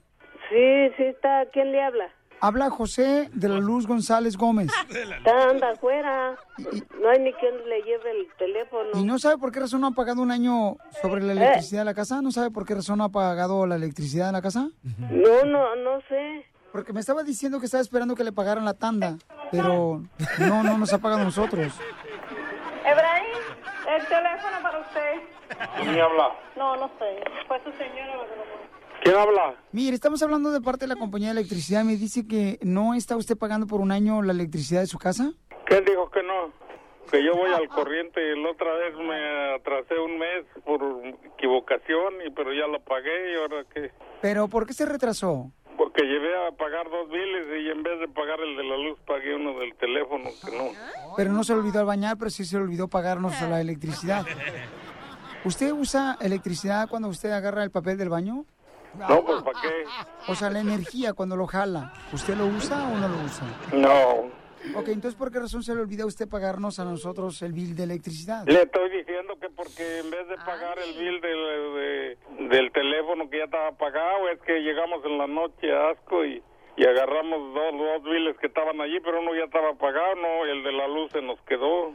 sí, 0.49 0.91
sí 0.97 1.03
está. 1.05 1.47
¿Quién 1.53 1.73
le 1.73 1.83
habla? 1.83 2.07
Habla 2.41 2.71
José 2.71 3.31
de 3.33 3.49
la 3.49 3.59
Luz 3.61 3.87
González 3.87 4.37
Gómez. 4.37 4.69
Está 4.91 5.49
anda 5.49 5.71
afuera. 5.71 6.37
No 7.01 7.09
hay 7.09 7.21
ni 7.21 7.33
quien 7.35 7.55
le 7.69 7.83
lleve 7.83 8.11
el 8.11 8.27
teléfono. 8.37 8.91
¿Y 8.95 9.05
no 9.05 9.21
sabe 9.21 9.39
por 9.39 9.53
qué 9.53 9.61
razón 9.61 9.81
no 9.81 9.87
ha 9.87 9.91
pagado 9.93 10.21
un 10.23 10.33
año 10.33 10.77
sobre 11.01 11.23
la 11.23 11.33
electricidad 11.35 11.83
de 11.83 11.85
la 11.85 11.95
casa? 11.95 12.21
¿No 12.21 12.33
sabe 12.33 12.51
por 12.51 12.67
qué 12.67 12.75
razón 12.75 12.99
no 12.99 13.05
ha 13.05 13.09
pagado 13.11 13.65
la 13.69 13.77
electricidad 13.77 14.27
de 14.27 14.33
la 14.33 14.43
casa? 14.43 14.69
No, 14.83 15.45
no, 15.45 15.77
no 15.77 16.01
sé. 16.09 16.45
Porque 16.73 16.93
me 16.93 16.99
estaba 16.99 17.23
diciendo 17.23 17.61
que 17.61 17.67
estaba 17.67 17.81
esperando 17.83 18.17
que 18.17 18.25
le 18.25 18.33
pagaran 18.33 18.65
la 18.65 18.75
tanda, 18.75 19.19
pero 19.53 20.03
no, 20.41 20.63
no 20.65 20.79
nos 20.79 20.93
ha 20.93 20.99
pagado 20.99 21.21
a 21.21 21.25
nosotros. 21.25 21.73
Efraín, 22.85 23.25
el 23.89 24.07
teléfono 24.09 24.63
para 24.63 24.81
usted. 24.81 25.21
¿Quién 25.76 26.00
habla? 26.00 26.32
No, 26.57 26.76
no 26.76 26.90
sé. 26.98 27.22
Fue 27.46 27.59
su 27.64 27.72
señora 27.72 28.16
la 28.16 28.24
que 28.24 28.36
lo. 28.36 28.62
¿Quién 29.03 29.16
habla? 29.16 29.57
Mire, 29.72 29.94
estamos 29.94 30.22
hablando 30.22 30.50
de 30.53 30.61
parte 30.61 30.84
de 30.84 30.94
la 30.94 30.96
compañía 30.96 31.28
de 31.28 31.40
electricidad. 31.40 31.82
Me 31.82 31.96
dice 31.96 32.26
que 32.28 32.59
no 32.62 32.94
está 32.94 33.16
usted 33.16 33.36
pagando 33.36 33.66
por 33.66 33.80
un 33.80 33.90
año 33.90 34.22
la 34.22 34.32
electricidad 34.32 34.80
de 34.80 34.86
su 34.86 34.98
casa. 34.98 35.32
¿Quién 35.66 35.84
dijo 35.84 36.09
que 36.11 36.22
no? 36.22 36.53
Que 37.11 37.22
yo 37.24 37.32
voy 37.34 37.50
al 37.50 37.68
corriente 37.68 38.20
y 38.20 38.40
la 38.40 38.50
otra 38.50 38.72
vez 38.74 38.94
me 38.96 39.55
atrasé 39.57 39.98
un 39.98 40.18
mes 40.18 40.44
por 40.64 40.80
equivocación, 41.34 42.14
y 42.24 42.30
pero 42.30 42.53
ya 42.55 42.66
lo 42.68 42.80
pagué 42.80 43.32
y 43.32 43.34
ahora 43.36 43.64
qué. 43.74 43.90
Pero 44.20 44.48
¿por 44.48 44.66
qué 44.66 44.72
se 44.72 44.86
retrasó? 44.86 45.50
Porque 45.76 46.05
llevé 46.05 46.46
a 46.46 46.53
pagar 46.53 46.88
dos 46.88 47.11
biles 47.11 47.46
y 47.61 47.70
en 47.70 47.82
vez 47.82 47.98
de 47.98 48.09
pagar 48.09 48.40
el 48.40 48.57
de 48.57 48.62
la 48.62 48.76
luz 48.76 48.98
pagué 49.05 49.34
uno 49.34 49.59
del 49.59 49.74
teléfono, 49.74 50.30
que 50.44 50.57
no. 50.57 50.70
Pero 51.16 51.32
no 51.32 51.42
se 51.42 51.55
le 51.55 51.59
olvidó 51.59 51.80
al 51.80 51.86
bañar, 51.86 52.16
pero 52.18 52.30
sí 52.30 52.44
se 52.44 52.57
le 52.57 52.62
olvidó 52.62 52.86
pagarnos 52.88 53.38
la 53.42 53.61
electricidad. 53.61 54.24
¿Usted 55.45 55.72
usa 55.72 56.16
electricidad 56.20 56.88
cuando 56.88 57.09
usted 57.09 57.30
agarra 57.32 57.64
el 57.64 57.70
papel 57.70 57.99
del 57.99 58.09
baño? 58.09 58.45
No, 58.99 59.24
pues 59.24 59.43
¿para 59.43 59.61
qué? 59.62 59.68
O 60.28 60.34
sea, 60.34 60.51
la 60.51 60.61
energía 60.61 61.14
cuando 61.14 61.34
lo 61.36 61.47
jala, 61.47 61.93
¿usted 62.12 62.36
lo 62.36 62.47
usa 62.47 62.88
o 62.88 62.97
no 62.99 63.09
lo 63.09 63.16
usa? 63.24 63.47
No. 63.72 64.43
Ok, 64.78 64.88
entonces 64.88 65.16
¿por 65.18 65.32
qué 65.32 65.40
razón 65.40 65.64
se 65.64 65.74
le 65.74 65.80
olvida 65.80 66.05
a 66.05 66.07
usted 66.07 66.28
pagarnos 66.28 66.78
a 66.78 66.84
nosotros 66.84 67.43
el 67.43 67.53
bill 67.53 67.74
de 67.74 67.82
electricidad? 67.84 68.47
Le 68.47 68.62
estoy 68.62 68.90
diciendo 68.90 69.34
que 69.40 69.49
porque 69.51 69.99
en 69.99 70.11
vez 70.11 70.28
de 70.28 70.36
pagar 70.36 70.78
el 70.78 70.93
bill 70.97 71.20
del, 71.20 71.74
de- 71.74 72.18
del 72.49 72.70
teléfono 72.70 73.28
que 73.28 73.38
ya 73.38 73.45
estaba 73.45 73.72
pagado, 73.72 74.28
es 74.28 74.38
que 74.43 74.61
llegamos 74.61 75.05
en 75.05 75.18
la 75.18 75.26
noche 75.26 75.72
a 75.72 75.90
Asco 75.90 76.24
y, 76.24 76.40
y 76.77 76.85
agarramos 76.87 77.55
dos, 77.55 77.73
dos 77.79 78.03
billes 78.05 78.37
que 78.39 78.47
estaban 78.47 78.81
allí, 78.81 78.99
pero 79.01 79.20
uno 79.20 79.35
ya 79.35 79.45
estaba 79.45 79.75
pagado, 79.75 80.14
no, 80.16 80.45
el 80.47 80.62
de 80.64 80.73
la 80.73 80.89
luz 80.89 81.11
se 81.12 81.20
nos 81.23 81.39
quedó. 81.43 81.93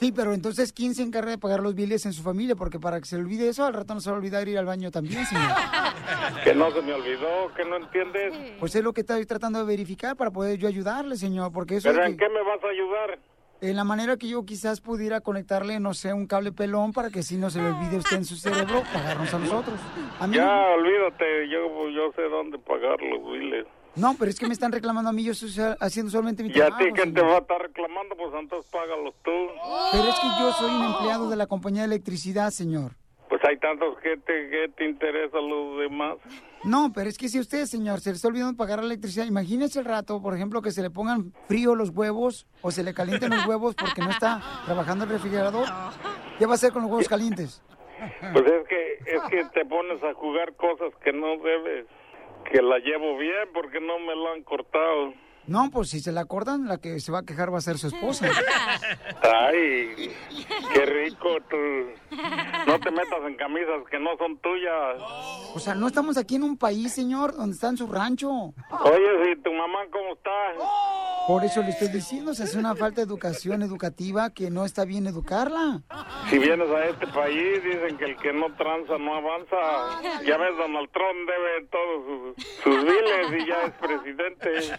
Sí, 0.00 0.12
pero 0.12 0.34
entonces 0.34 0.72
¿quién 0.72 0.94
se 0.94 1.02
encarga 1.02 1.30
de 1.30 1.38
pagar 1.38 1.60
los 1.60 1.74
billes 1.74 2.04
en 2.06 2.12
su 2.12 2.22
familia? 2.22 2.54
Porque 2.56 2.78
para 2.78 2.98
que 3.00 3.06
se 3.06 3.16
le 3.16 3.22
olvide 3.22 3.48
eso, 3.48 3.64
al 3.64 3.72
rato 3.72 3.94
no 3.94 4.00
se 4.00 4.10
va 4.10 4.16
a 4.16 4.18
olvidar 4.18 4.46
ir 4.48 4.58
al 4.58 4.66
baño 4.66 4.90
también, 4.90 5.24
señor. 5.24 5.44
Que 6.44 6.54
no 6.54 6.70
se 6.70 6.82
me 6.82 6.92
olvidó, 6.92 7.52
que 7.56 7.64
no 7.64 7.76
entiendes. 7.76 8.34
Pues 8.60 8.74
es 8.74 8.82
lo 8.84 8.92
que 8.92 9.00
estoy 9.02 9.24
tratando 9.26 9.58
de 9.60 9.64
verificar 9.64 10.16
para 10.16 10.30
poder 10.30 10.58
yo 10.58 10.68
ayudarle, 10.68 11.16
señor, 11.16 11.50
porque 11.52 11.76
eso 11.76 11.88
¿Pero 11.88 12.02
es 12.02 12.10
en 12.10 12.16
que- 12.16 12.24
qué 12.26 12.30
me 12.32 12.42
vas 12.42 12.62
a 12.62 12.68
ayudar? 12.68 13.18
en 13.62 13.74
la 13.74 13.84
manera 13.84 14.18
que 14.18 14.28
yo 14.28 14.44
quizás 14.44 14.82
pudiera 14.82 15.22
conectarle, 15.22 15.80
no 15.80 15.94
sé, 15.94 16.12
un 16.12 16.26
cable 16.26 16.52
pelón 16.52 16.92
para 16.92 17.08
que 17.08 17.22
si 17.22 17.36
no 17.38 17.48
se 17.48 17.58
le 17.62 17.68
olvide 17.70 17.96
a 17.96 17.98
usted 18.00 18.18
en 18.18 18.24
su 18.26 18.36
cerebro, 18.36 18.82
pagarnos 18.92 19.32
a 19.32 19.38
nosotros. 19.38 19.80
A 20.20 20.26
mí 20.26 20.36
Ya, 20.36 20.44
no. 20.44 20.74
olvídate, 20.74 21.48
yo, 21.48 21.88
yo 21.88 22.12
sé 22.14 22.22
dónde 22.28 22.58
pagar 22.58 23.00
los 23.00 23.32
biles. 23.32 23.66
No, 23.96 24.14
pero 24.18 24.30
es 24.30 24.38
que 24.38 24.46
me 24.46 24.52
están 24.52 24.72
reclamando 24.72 25.08
a 25.10 25.12
mí, 25.12 25.24
yo 25.24 25.32
estoy 25.32 25.50
haciendo 25.80 26.10
solamente 26.10 26.42
mi 26.42 26.50
Y 26.50 26.52
a 26.52 26.66
trabajo. 26.66 26.84
ti, 26.84 26.90
¿quién 26.94 27.14
te 27.14 27.22
va 27.22 27.36
a 27.36 27.38
estar 27.38 27.60
reclamando? 27.60 28.14
Pues 28.16 28.30
entonces 28.38 28.70
págalos 28.70 29.14
tú. 29.24 29.30
Pero 29.92 30.04
es 30.04 30.14
que 30.20 30.26
yo 30.38 30.52
soy 30.52 30.74
un 30.74 30.84
empleado 30.84 31.30
de 31.30 31.36
la 31.36 31.46
compañía 31.46 31.82
de 31.82 31.86
electricidad, 31.86 32.50
señor. 32.50 32.92
Pues 33.28 33.42
hay 33.44 33.58
tantos 33.58 33.98
que 34.02 34.16
te, 34.18 34.50
que 34.50 34.68
te 34.76 34.88
interesa 34.88 35.38
los 35.40 35.80
demás. 35.80 36.16
No, 36.62 36.92
pero 36.94 37.08
es 37.08 37.18
que 37.18 37.28
si 37.28 37.40
usted, 37.40 37.64
señor, 37.64 38.00
se 38.00 38.10
le 38.10 38.16
está 38.16 38.28
olvidando 38.28 38.56
pagar 38.56 38.78
la 38.80 38.84
electricidad, 38.86 39.24
imagínese 39.26 39.78
el 39.80 39.84
rato, 39.84 40.20
por 40.22 40.34
ejemplo, 40.34 40.62
que 40.62 40.70
se 40.70 40.82
le 40.82 40.90
pongan 40.90 41.32
frío 41.48 41.74
los 41.74 41.90
huevos 41.90 42.46
o 42.62 42.70
se 42.70 42.84
le 42.84 42.94
calienten 42.94 43.30
los 43.30 43.46
huevos 43.46 43.74
porque 43.74 44.00
no 44.02 44.10
está 44.10 44.40
trabajando 44.64 45.04
el 45.04 45.10
refrigerador. 45.10 45.66
¿Qué 46.38 46.46
va 46.46 46.52
a 46.52 46.54
hacer 46.54 46.72
con 46.72 46.82
los 46.82 46.90
huevos 46.90 47.08
calientes? 47.08 47.62
Pues 48.32 48.44
es 48.46 48.68
que, 48.68 48.92
es 49.06 49.22
que 49.30 49.44
te 49.54 49.64
pones 49.64 50.02
a 50.04 50.12
jugar 50.14 50.54
cosas 50.54 50.92
que 51.02 51.12
no 51.12 51.38
debes. 51.42 51.86
Que 52.50 52.62
la 52.62 52.78
llevo 52.78 53.16
bien 53.18 53.48
porque 53.52 53.80
no 53.80 53.98
me 53.98 54.14
la 54.14 54.32
han 54.32 54.42
cortado. 54.42 55.14
No, 55.46 55.70
pues 55.70 55.90
si 55.90 56.00
se 56.00 56.12
la 56.12 56.24
cortan, 56.24 56.66
la 56.66 56.78
que 56.78 56.98
se 57.00 57.12
va 57.12 57.20
a 57.20 57.22
quejar 57.24 57.52
va 57.52 57.58
a 57.58 57.60
ser 57.60 57.78
su 57.78 57.86
esposa. 57.86 58.26
Ay, 59.22 60.10
qué 60.74 60.86
rico 60.86 61.28
tú. 61.48 62.16
No 62.66 62.80
te 62.80 62.90
metas 62.90 63.20
en 63.26 63.36
camisas 63.36 63.82
que 63.90 63.98
no 64.00 64.16
son 64.18 64.36
tuyas. 64.38 64.96
O 65.54 65.58
sea, 65.60 65.74
no 65.74 65.86
estamos 65.86 66.16
aquí 66.16 66.36
en 66.36 66.42
un 66.42 66.56
país, 66.56 66.92
señor, 66.92 67.36
donde 67.36 67.54
está 67.54 67.68
en 67.68 67.76
su 67.76 67.86
rancho. 67.86 68.28
Oye, 68.30 69.24
si 69.34 69.42
tu 69.42 69.52
mamá 69.52 69.78
cómo 69.92 70.14
está? 70.14 70.30
Por 71.26 71.44
eso 71.44 71.60
le 71.62 71.70
estoy 71.70 71.88
diciendo, 71.88 72.34
se 72.34 72.44
hace 72.44 72.56
una 72.56 72.76
falta 72.76 73.00
de 73.00 73.06
educación 73.06 73.62
educativa 73.62 74.30
que 74.30 74.48
no 74.48 74.64
está 74.64 74.84
bien 74.84 75.08
educarla. 75.08 75.82
Si 76.30 76.38
vienes 76.38 76.70
a 76.70 76.84
este 76.86 77.06
país, 77.08 77.64
dicen 77.64 77.98
que 77.98 78.04
el 78.04 78.16
que 78.16 78.32
no 78.32 78.54
tranza 78.54 78.96
no 78.98 79.16
avanza. 79.16 80.02
Ya 80.24 80.36
ves, 80.36 80.56
Donald 80.56 80.88
Trump 80.92 81.28
debe 81.28 81.66
todos 81.66 82.34
sus, 82.36 82.46
sus 82.62 82.84
biles 82.84 83.42
y 83.42 83.46
ya 83.48 83.62
es 83.62 83.72
presidente. 83.74 84.78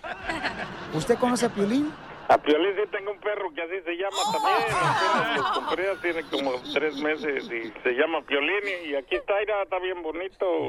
¿Usted 0.94 1.18
conoce 1.18 1.46
a 1.46 1.50
Piolín? 1.50 1.92
A 2.30 2.38
Piolín 2.38 2.76
sí 2.76 2.90
tengo 2.92 3.12
un 3.12 3.20
perro 3.20 3.54
que 3.54 3.62
así 3.62 3.82
se 3.86 3.94
llama 3.94 4.18
también. 4.34 5.38
Lo 5.38 5.54
compré, 5.54 5.96
tiene 6.02 6.24
como 6.24 6.52
tres 6.74 6.96
meses 6.98 7.46
y 7.46 7.72
se 7.82 7.92
llama 7.92 8.22
Piolín 8.22 8.64
y 8.86 8.96
aquí 8.96 9.16
está, 9.16 9.34
mira, 9.40 9.64
está 9.64 9.80
bien 9.80 10.04
bonito. 10.04 10.68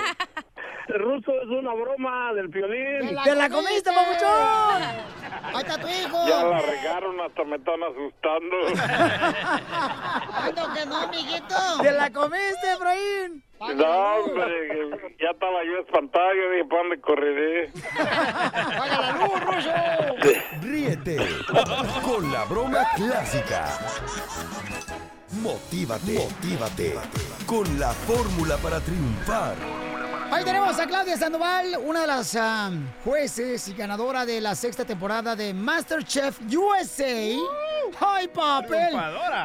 El 0.89 1.01
ruso 1.01 1.33
es 1.43 1.49
una 1.49 1.75
broma 1.75 2.33
del 2.35 2.49
Piolín. 2.49 3.17
¡Te 3.25 3.35
la 3.35 3.51
comiste, 3.51 3.91
papuchón! 3.93 4.83
¡Ahí 5.43 5.57
está 5.57 5.79
tu 5.81 5.89
hijo! 5.89 6.29
Ya 6.29 6.45
la 6.45 6.61
regaron, 6.61 7.21
hasta 7.21 7.45
me 7.45 7.57
están 7.57 7.83
asustando. 7.83 8.57
¡Ay, 10.33 10.53
no, 10.55 10.75
que 10.75 10.87
no, 10.87 11.09
mijito! 11.09 11.57
¡Te 11.83 11.93
la 11.93 12.11
comiste, 12.11 12.73
Efraín! 12.73 13.48
No, 13.61 14.15
hombre, 14.25 14.91
ya 15.21 15.31
estaba 15.31 15.65
yo 15.65 15.79
espantado, 15.81 16.33
yo 16.35 16.51
dije, 16.53 16.65
¿para 16.65 16.83
dónde 16.83 17.01
correré? 17.01 17.73
¡Paga 17.97 19.01
la 19.01 19.13
luz, 19.13 19.41
Ruso! 19.45 19.71
Ríete 20.63 21.17
con 22.05 22.33
la 22.33 22.45
broma 22.45 22.87
clásica. 22.95 23.67
Motívate, 25.43 26.13
motívate 26.13 26.95
con 27.47 27.79
la 27.79 27.91
fórmula 27.93 28.57
para 28.59 28.81
triunfar. 28.81 29.57
Ahí 30.31 30.45
tenemos 30.45 30.79
a 30.79 30.87
Claudia 30.87 31.17
Sandoval, 31.17 31.79
una 31.83 32.03
de 32.03 32.07
las 32.07 32.37
ah, 32.37 32.71
jueces 33.03 33.67
y 33.69 33.73
ganadora 33.73 34.27
de 34.27 34.41
la 34.43 34.55
sexta 34.55 34.85
temporada 34.85 35.35
de 35.35 35.55
MasterChef 35.55 36.41
USA. 36.55 37.35
¡Ay, 37.99 38.29
papel! 38.29 38.95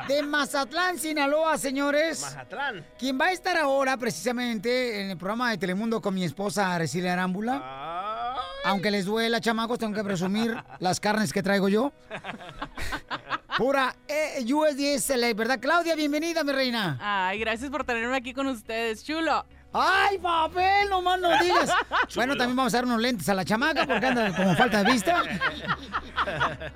De 0.09 0.21
Mazatlán, 0.23 0.99
Sinaloa, 0.99 1.57
señores. 1.57 2.21
Mazatlán. 2.21 2.85
Quien 2.99 3.17
va 3.19 3.27
a 3.27 3.31
estar 3.31 3.55
ahora 3.57 3.95
precisamente 3.95 5.01
en 5.01 5.11
el 5.11 5.17
programa 5.17 5.51
de 5.51 5.57
Telemundo 5.57 6.01
con 6.01 6.13
mi 6.13 6.25
esposa 6.25 6.75
Araceli 6.75 7.07
Arámbula. 7.07 8.35
Aunque 8.65 8.91
les 8.91 9.05
duela, 9.05 9.39
chamacos, 9.39 9.79
tengo 9.79 9.93
que 9.93 10.03
presumir 10.03 10.55
las 10.79 10.99
carnes 10.99 11.31
que 11.31 11.41
traigo 11.41 11.69
yo. 11.69 11.93
Pura 13.57 13.95
eh, 14.07 14.43
USDA 14.53 14.99
Select, 14.99 15.37
¿verdad? 15.37 15.59
Claudia, 15.61 15.95
bienvenida, 15.95 16.43
mi 16.43 16.51
reina. 16.51 16.97
Ay, 16.99 17.39
gracias 17.39 17.69
por 17.69 17.85
tenerme 17.85 18.17
aquí 18.17 18.33
con 18.33 18.47
ustedes, 18.47 19.03
chulo. 19.03 19.45
¡Ay, 19.73 20.19
papel! 20.19 20.89
No 20.89 21.01
más 21.01 21.19
no 21.19 21.29
digas. 21.41 21.71
Bueno, 22.15 22.35
también 22.35 22.55
vamos 22.55 22.73
a 22.73 22.77
dar 22.77 22.85
unos 22.85 23.01
lentes 23.01 23.27
a 23.27 23.33
la 23.33 23.43
chamaca 23.43 23.85
porque 23.87 24.05
anda 24.05 24.35
como 24.35 24.55
falta 24.55 24.83
de 24.83 24.91
vista. 24.91 25.23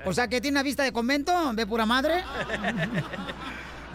O 0.06 0.14
sea, 0.14 0.28
que 0.28 0.42
tiene 0.42 0.56
una 0.56 0.64
vista 0.64 0.84
de 0.84 0.92
convento, 0.92 1.32
ve 1.54 1.66
pura 1.66 1.86
madre. 1.86 2.24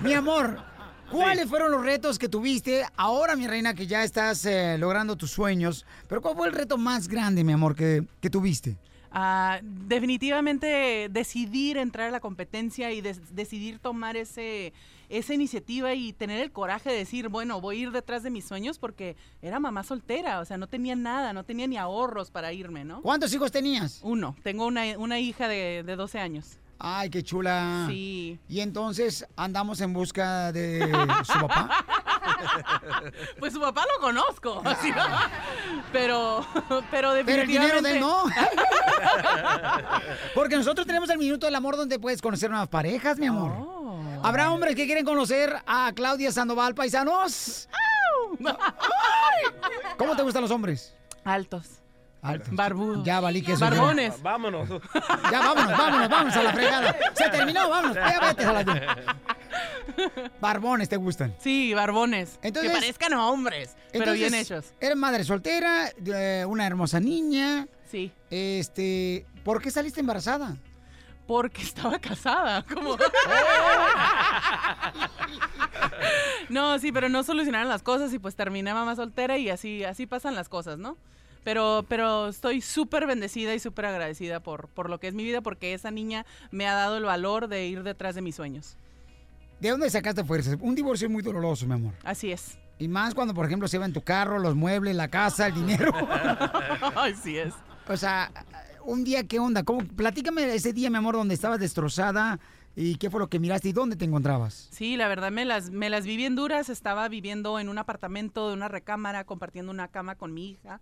Mi 0.01 0.15
amor, 0.15 0.63
¿cuáles 1.11 1.47
fueron 1.47 1.71
los 1.71 1.85
retos 1.85 2.19
que 2.19 2.29
tuviste 2.29 2.87
ahora, 2.97 3.37
mi 3.37 3.47
reina, 3.47 3.75
que 3.75 3.87
ya 3.87 4.03
estás 4.03 4.47
eh, 4.47 4.77
logrando 4.79 5.17
tus 5.17 5.31
sueños? 5.31 5.85
Pero 6.09 6.23
¿cuál 6.23 6.37
fue 6.37 6.47
el 6.47 6.55
reto 6.55 6.79
más 6.79 7.09
grande, 7.09 7.45
mi 7.45 7.53
amor, 7.53 7.75
que, 7.75 8.05
que 8.21 8.31
tuviste? 8.31 8.79
Ah, 9.11 9.61
definitivamente 9.63 11.09
decidir 11.11 11.77
entrar 11.77 12.09
a 12.09 12.11
la 12.11 12.21
competencia 12.21 12.93
y 12.93 13.03
decidir 13.03 13.79
tomar 13.79 14.17
ese, 14.17 14.73
esa 15.13 15.35
iniciativa 15.35 15.93
y 15.95 16.15
tener 16.15 16.41
el 16.41 16.53
coraje 16.53 16.91
de 16.91 16.97
decir, 16.97 17.29
bueno, 17.29 17.61
voy 17.61 17.77
a 17.77 17.81
ir 17.81 17.91
detrás 17.91 18.23
de 18.23 18.31
mis 18.31 18.47
sueños 18.47 18.79
porque 18.79 19.15
era 19.43 19.61
mamá 19.61 19.85
soltera, 19.85 20.41
o 20.41 20.45
sea, 20.47 20.57
no 20.57 20.67
tenía 20.67 20.97
nada, 20.97 21.35
no 21.35 21.45
tenía 21.45 21.67
ni 21.67 21.77
ahorros 21.77 22.31
para 22.31 22.53
irme, 22.55 22.85
¿no? 22.85 23.03
¿Cuántos 23.03 23.33
hijos 23.35 23.53
tenías? 23.53 24.01
Uno, 24.03 24.35
tengo 24.43 24.67
una, 24.67 24.99
una 24.99 25.21
hija 25.21 25.49
de, 25.49 25.83
de 25.85 25.97
12 25.97 26.19
años. 26.19 26.57
Ay, 26.85 27.11
qué 27.11 27.23
chula. 27.23 27.87
Sí. 27.89 28.41
Y 28.49 28.59
entonces 28.59 29.25
andamos 29.37 29.81
en 29.81 29.93
busca 29.93 30.51
de 30.51 30.81
su 31.25 31.47
papá. 31.47 31.85
Pues 33.39 33.53
su 33.53 33.61
papá 33.61 33.85
lo 33.95 34.01
conozco, 34.01 34.63
¿no? 34.65 34.71
pero, 35.93 36.45
pero 36.91 37.13
Pero 37.25 37.43
el 37.43 37.47
dinero 37.47 37.81
definitivamente... 37.81 37.89
de 37.89 37.95
él 37.97 38.01
no. 38.01 38.25
Porque 40.35 40.57
nosotros 40.57 40.87
tenemos 40.87 41.09
el 41.11 41.19
minuto 41.19 41.47
del 41.47 41.55
amor 41.55 41.77
donde 41.77 41.99
puedes 41.99 42.21
conocer 42.21 42.51
nuevas 42.51 42.69
parejas, 42.69 43.19
mi 43.19 43.27
amor. 43.27 43.53
Habrá 44.23 44.51
hombres 44.51 44.75
que 44.75 44.87
quieren 44.87 45.05
conocer 45.05 45.55
a 45.67 45.93
Claudia 45.95 46.33
Sandoval, 46.33 46.75
paisanos. 46.75 47.69
¿Cómo 49.97 50.17
te 50.17 50.23
gustan 50.23 50.43
los 50.43 50.51
hombres? 50.51 50.95
Altos. 51.25 51.82
Altos. 52.23 52.55
Barbudos. 52.55 53.05
Ya 53.05 53.19
valí 53.21 53.43
que 53.43 53.53
eso. 53.53 53.61
Barbones. 53.65 54.23
Vámonos. 54.23 54.69
Ya 54.69 55.41
vámonos, 55.41 55.77
vámonos, 55.77 56.09
vámonos 56.09 56.37
a 56.37 56.43
la 56.45 56.53
fregada. 56.53 56.97
Se 57.15 57.29
terminó, 57.31 57.69
vámonos. 57.69 57.97
Ya 57.97 58.21
vete 58.21 58.45
a 58.45 58.53
la... 58.53 59.17
Barbones 60.41 60.89
te 60.89 60.97
gustan. 60.97 61.35
Sí, 61.41 61.75
barbones. 61.75 62.39
Entonces- 62.43 62.71
que 62.71 62.79
parezcan 62.79 63.15
hombres, 63.15 63.77
pero 63.93 64.13
bien 64.13 64.35
hechos. 64.35 64.73
Eres 64.81 64.97
madre 64.97 65.25
soltera, 65.25 65.91
de 65.99 66.47
una 66.47 66.65
hermosa 66.67 67.01
niña. 67.01 67.67
Sí. 67.91 68.13
Este, 68.31 69.27
¿por 69.45 69.61
qué 69.61 69.71
saliste 69.73 69.99
embarazada? 70.01 70.57
Porque 71.27 71.63
estaba 71.63 71.99
casada, 71.99 72.63
como... 72.65 72.97
no, 76.49 76.79
sí, 76.79 76.93
pero 76.93 77.09
no 77.09 77.23
solucionaron 77.23 77.69
las 77.69 77.83
cosas 77.83 78.13
y 78.13 78.19
pues 78.19 78.35
terminé 78.37 78.73
mamá 78.75 78.97
soltera 78.97 79.39
y 79.39 79.51
así, 79.51 79.85
así 79.85 80.07
pasan 80.07 80.35
las 80.35 80.49
cosas, 80.49 80.79
¿no? 80.79 80.97
Pero, 81.45 81.85
pero 81.89 82.29
estoy 82.29 82.61
súper 82.61 83.07
bendecida 83.07 83.55
y 83.55 83.59
súper 83.59 83.87
agradecida 83.87 84.41
por, 84.41 84.69
por 84.69 84.89
lo 84.89 85.01
que 85.01 85.09
es 85.09 85.15
mi 85.15 85.25
vida, 85.25 85.41
porque 85.41 85.75
esa 85.75 85.91
niña 85.91 86.25
me 86.51 86.67
ha 86.67 86.75
dado 86.75 86.97
el 86.97 87.05
valor 87.05 87.49
de 87.49 87.67
ir 87.67 87.83
detrás 87.83 88.15
de 88.15 88.23
mis 88.23 88.37
sueños. 88.37 88.77
¿De 89.61 89.71
dónde 89.71 89.91
sacaste 89.91 90.25
fuerzas? 90.25 90.57
Un 90.61 90.75
divorcio 90.75 91.07
es 91.07 91.13
muy 91.13 91.23
doloroso, 91.23 91.67
mi 91.67 91.75
amor. 91.75 91.95
Así 92.05 92.33
es. 92.33 92.59
Y 92.79 92.89
más 92.89 93.15
cuando, 93.15 93.35
por 93.35 93.47
ejemplo, 93.47 93.69
se 93.69 93.79
va 93.79 93.85
en 93.87 93.93
tu 93.93 94.03
carro, 94.03 94.39
los 94.39 94.57
muebles, 94.57 94.97
la 94.97 95.09
casa, 95.09 95.47
el 95.49 95.55
dinero. 95.55 95.93
Así 96.97 97.39
es. 97.39 97.55
O 97.87 97.97
sea, 97.97 98.33
un 98.85 99.05
día, 99.05 99.25
¿qué 99.25 99.39
onda? 99.39 99.63
¿Cómo? 99.63 99.85
Platícame 99.85 100.55
ese 100.55 100.73
día, 100.73 100.91
mi 100.91 100.97
amor, 100.97 101.15
donde 101.15 101.35
estabas 101.35 101.61
destrozada, 101.61 102.41
¿Y 102.75 102.97
qué 102.97 103.11
fue 103.11 103.21
lo 103.21 103.29
que 103.29 103.39
miraste 103.39 103.69
y 103.69 103.73
dónde 103.73 103.97
te 103.97 104.05
encontrabas? 104.05 104.69
Sí, 104.71 104.97
la 104.97 105.07
verdad 105.09 105.31
me 105.31 105.45
las, 105.45 105.71
me 105.71 105.91
las 105.91 106.07
vi 106.07 106.17
bien 106.17 106.35
duras. 106.35 106.71
Estaba 106.71 107.09
viviendo 107.09 107.59
en 107.59 107.69
un 107.69 107.79
apartamento 107.79 108.49
de 108.49 108.55
una 108.55 108.69
recámara, 108.69 109.25
compartiendo 109.25 109.71
una 109.71 109.89
cama 109.89 110.15
con 110.15 110.33
mi 110.33 110.51
hija. 110.51 110.81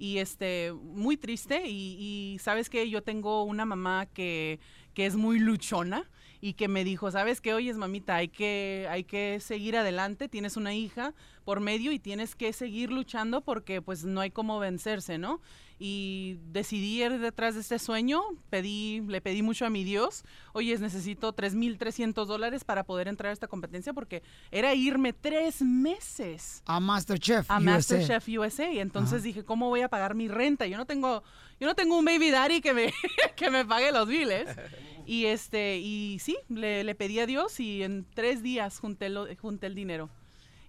Y 0.00 0.16
este, 0.16 0.72
muy 0.72 1.18
triste. 1.18 1.68
Y, 1.68 2.34
y 2.34 2.38
sabes 2.38 2.70
que 2.70 2.88
yo 2.88 3.02
tengo 3.02 3.44
una 3.44 3.66
mamá 3.66 4.06
que, 4.06 4.58
que 4.94 5.04
es 5.04 5.14
muy 5.14 5.38
luchona 5.38 6.10
y 6.40 6.54
que 6.54 6.68
me 6.68 6.84
dijo, 6.84 7.10
sabes 7.10 7.42
qué, 7.42 7.52
oyes 7.52 7.76
mamita, 7.76 8.16
hay 8.16 8.28
que, 8.28 8.86
hay 8.88 9.04
que 9.04 9.40
seguir 9.40 9.76
adelante. 9.76 10.28
Tienes 10.28 10.56
una 10.56 10.72
hija 10.74 11.12
por 11.44 11.60
medio 11.60 11.92
y 11.92 11.98
tienes 11.98 12.34
que 12.34 12.54
seguir 12.54 12.90
luchando 12.90 13.42
porque 13.42 13.82
pues 13.82 14.04
no 14.04 14.22
hay 14.22 14.30
cómo 14.30 14.58
vencerse, 14.58 15.18
¿no? 15.18 15.42
Y 15.82 16.36
decidí 16.52 17.02
ir 17.02 17.18
detrás 17.20 17.54
de 17.54 17.62
este 17.62 17.78
sueño. 17.78 18.20
Pedí, 18.50 19.00
le 19.08 19.22
pedí 19.22 19.40
mucho 19.40 19.64
a 19.64 19.70
mi 19.70 19.82
Dios. 19.82 20.24
Oye, 20.52 20.76
necesito 20.78 21.34
3.300 21.34 22.26
dólares 22.26 22.64
para 22.64 22.84
poder 22.84 23.08
entrar 23.08 23.30
a 23.30 23.32
esta 23.32 23.48
competencia 23.48 23.94
porque 23.94 24.22
era 24.50 24.74
irme 24.74 25.14
tres 25.14 25.62
meses 25.62 26.62
A 26.66 26.78
Masterchef 26.80 27.50
a 27.50 27.56
USA. 27.56 27.64
Masterchef 27.64 28.28
USA. 28.28 28.70
Y 28.70 28.78
entonces 28.78 29.22
dije, 29.22 29.42
¿cómo 29.42 29.70
voy 29.70 29.80
a 29.80 29.88
pagar 29.88 30.14
mi 30.14 30.28
renta? 30.28 30.66
Yo 30.66 30.76
no 30.76 30.84
tengo, 30.84 31.22
yo 31.58 31.66
no 31.66 31.74
tengo 31.74 31.98
un 31.98 32.04
baby 32.04 32.30
daddy 32.30 32.60
que 32.60 32.74
me, 32.74 32.92
que 33.36 33.50
me 33.50 33.64
pague 33.64 33.90
los 33.90 34.06
biles. 34.06 34.48
Y 35.06 35.24
este, 35.24 35.78
y 35.78 36.18
sí, 36.20 36.36
le, 36.50 36.84
le 36.84 36.94
pedí 36.94 37.20
a 37.20 37.26
Dios 37.26 37.58
y 37.58 37.82
en 37.82 38.04
tres 38.14 38.42
días 38.42 38.78
junté, 38.78 39.08
lo- 39.08 39.34
junté 39.36 39.66
el 39.66 39.74
dinero. 39.74 40.10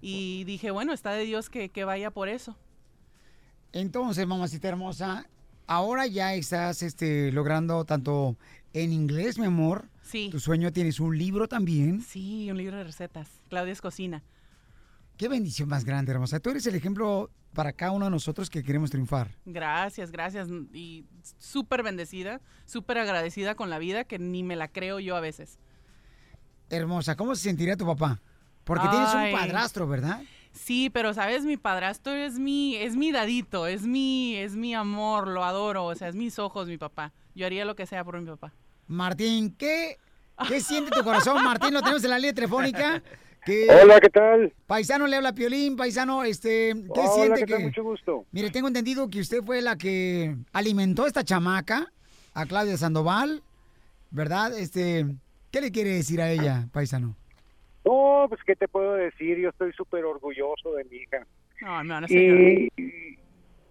Y 0.02 0.46
dije, 0.46 0.72
bueno, 0.72 0.94
está 0.94 1.12
de 1.12 1.26
Dios 1.26 1.50
que, 1.50 1.68
que 1.68 1.84
vaya 1.84 2.12
por 2.12 2.30
eso. 2.30 2.56
Entonces, 3.74 4.28
mamacita 4.28 4.68
hermosa, 4.68 5.28
ahora 5.68 6.08
ya 6.08 6.34
estás 6.34 6.84
este, 6.84 7.32
logrando 7.32 7.86
tanto 7.86 8.38
en 8.74 8.92
inglés, 8.92 9.38
mi 9.38 9.46
amor. 9.46 9.90
Sí. 10.02 10.30
Tu 10.30 10.40
sueño 10.40 10.72
tienes 10.72 11.00
un 11.00 11.18
libro 11.18 11.48
también. 11.48 12.02
Sí, 12.02 12.50
un 12.52 12.58
libro 12.58 12.78
de 12.78 12.84
recetas. 12.84 13.30
Claudia 13.50 13.72
es 13.72 13.82
cocina. 13.82 14.24
Qué 15.18 15.30
bendición 15.30 15.70
más 15.70 15.86
grande, 15.86 16.12
hermosa. 16.12 16.40
Tú 16.40 16.50
eres 16.50 16.66
el 16.66 16.76
ejemplo 16.76 17.30
para 17.54 17.74
cada 17.74 17.92
uno 17.92 18.06
de 18.06 18.12
nosotros 18.12 18.50
que 18.50 18.64
queremos 18.64 18.90
triunfar. 18.90 19.30
Gracias, 19.46 20.12
gracias. 20.12 20.48
Y 20.74 21.06
súper 21.38 21.84
bendecida, 21.84 22.42
súper 22.66 22.98
agradecida 22.98 23.56
con 23.56 23.70
la 23.70 23.80
vida 23.80 24.04
que 24.04 24.20
ni 24.20 24.44
me 24.44 24.56
la 24.56 24.68
creo 24.68 25.00
yo 25.00 25.16
a 25.16 25.22
veces. 25.22 25.60
Hermosa, 26.70 27.16
¿cómo 27.16 27.36
se 27.36 27.44
sentiría 27.44 27.76
tu 27.76 27.86
papá? 27.86 28.22
Porque 28.64 28.88
tienes 28.88 29.14
un 29.14 29.32
padrastro, 29.32 29.88
¿verdad? 29.88 30.22
Sí, 30.54 30.90
pero 30.90 31.14
sabes, 31.14 31.46
mi 31.46 31.58
padrastro 31.58 32.14
es 32.14 32.38
mi, 32.38 32.76
es 32.76 32.96
mi 32.96 33.12
dadito, 33.12 33.68
es 33.68 33.84
mi, 33.84 34.36
es 34.36 34.56
mi 34.56 34.74
amor, 34.76 35.28
lo 35.28 35.44
adoro, 35.44 35.86
o 35.86 35.96
sea, 35.96 36.10
es 36.10 36.16
mis 36.16 36.40
ojos, 36.40 36.68
mi 36.68 36.78
papá. 36.78 37.14
Yo 37.36 37.46
haría 37.46 37.66
lo 37.66 37.76
que 37.76 37.86
sea 37.86 38.04
por 38.04 38.20
mi 38.20 38.26
papá. 38.26 38.54
Martín, 38.88 39.56
¿qué, 39.58 39.98
qué 40.48 40.60
siente 40.60 40.92
tu 40.92 41.04
corazón? 41.04 41.44
Martín, 41.44 41.74
lo 41.74 41.82
tenemos 41.82 42.04
en 42.04 42.10
la 42.10 42.18
línea 42.20 42.34
telefónica. 42.34 43.02
Que 43.46 43.68
Hola, 43.72 44.00
¿qué 44.00 44.10
tal? 44.10 44.54
Paisano 44.68 45.08
le 45.08 45.16
habla 45.16 45.30
a 45.30 45.34
Piolín, 45.34 45.76
paisano, 45.76 46.24
este, 46.24 46.74
¿qué 46.94 47.00
Hola, 47.00 47.12
siente 47.12 47.40
¿qué 47.40 47.46
que? 47.46 47.54
tal? 47.54 47.64
Mucho 47.64 47.84
gusto. 47.84 48.26
Mire, 48.32 48.52
tengo 48.52 48.68
entendido 48.68 49.10
que 49.10 49.20
usted 49.20 49.42
fue 49.44 49.62
la 49.64 49.78
que 49.78 50.36
alimentó 50.54 51.06
a 51.06 51.08
esta 51.08 51.24
chamaca, 51.24 51.92
a 52.36 52.46
Claudia 52.46 52.78
Sandoval, 52.78 53.42
¿verdad? 54.12 54.56
Este, 54.56 55.08
¿qué 55.50 55.60
le 55.62 55.72
quiere 55.72 55.90
decir 55.92 56.22
a 56.22 56.30
ella, 56.30 56.68
paisano? 56.72 57.16
No, 57.84 58.26
pues, 58.30 58.42
¿qué 58.46 58.56
te 58.56 58.68
puedo 58.68 58.94
decir? 58.94 59.38
Yo 59.40 59.50
estoy 59.50 59.74
súper 59.74 60.06
orgulloso 60.06 60.74
de 60.74 60.84
mi 60.86 60.98
hija. 60.98 61.26
No, 61.62 61.84
no, 61.84 62.02
no, 62.02 62.08
Y, 62.08 62.70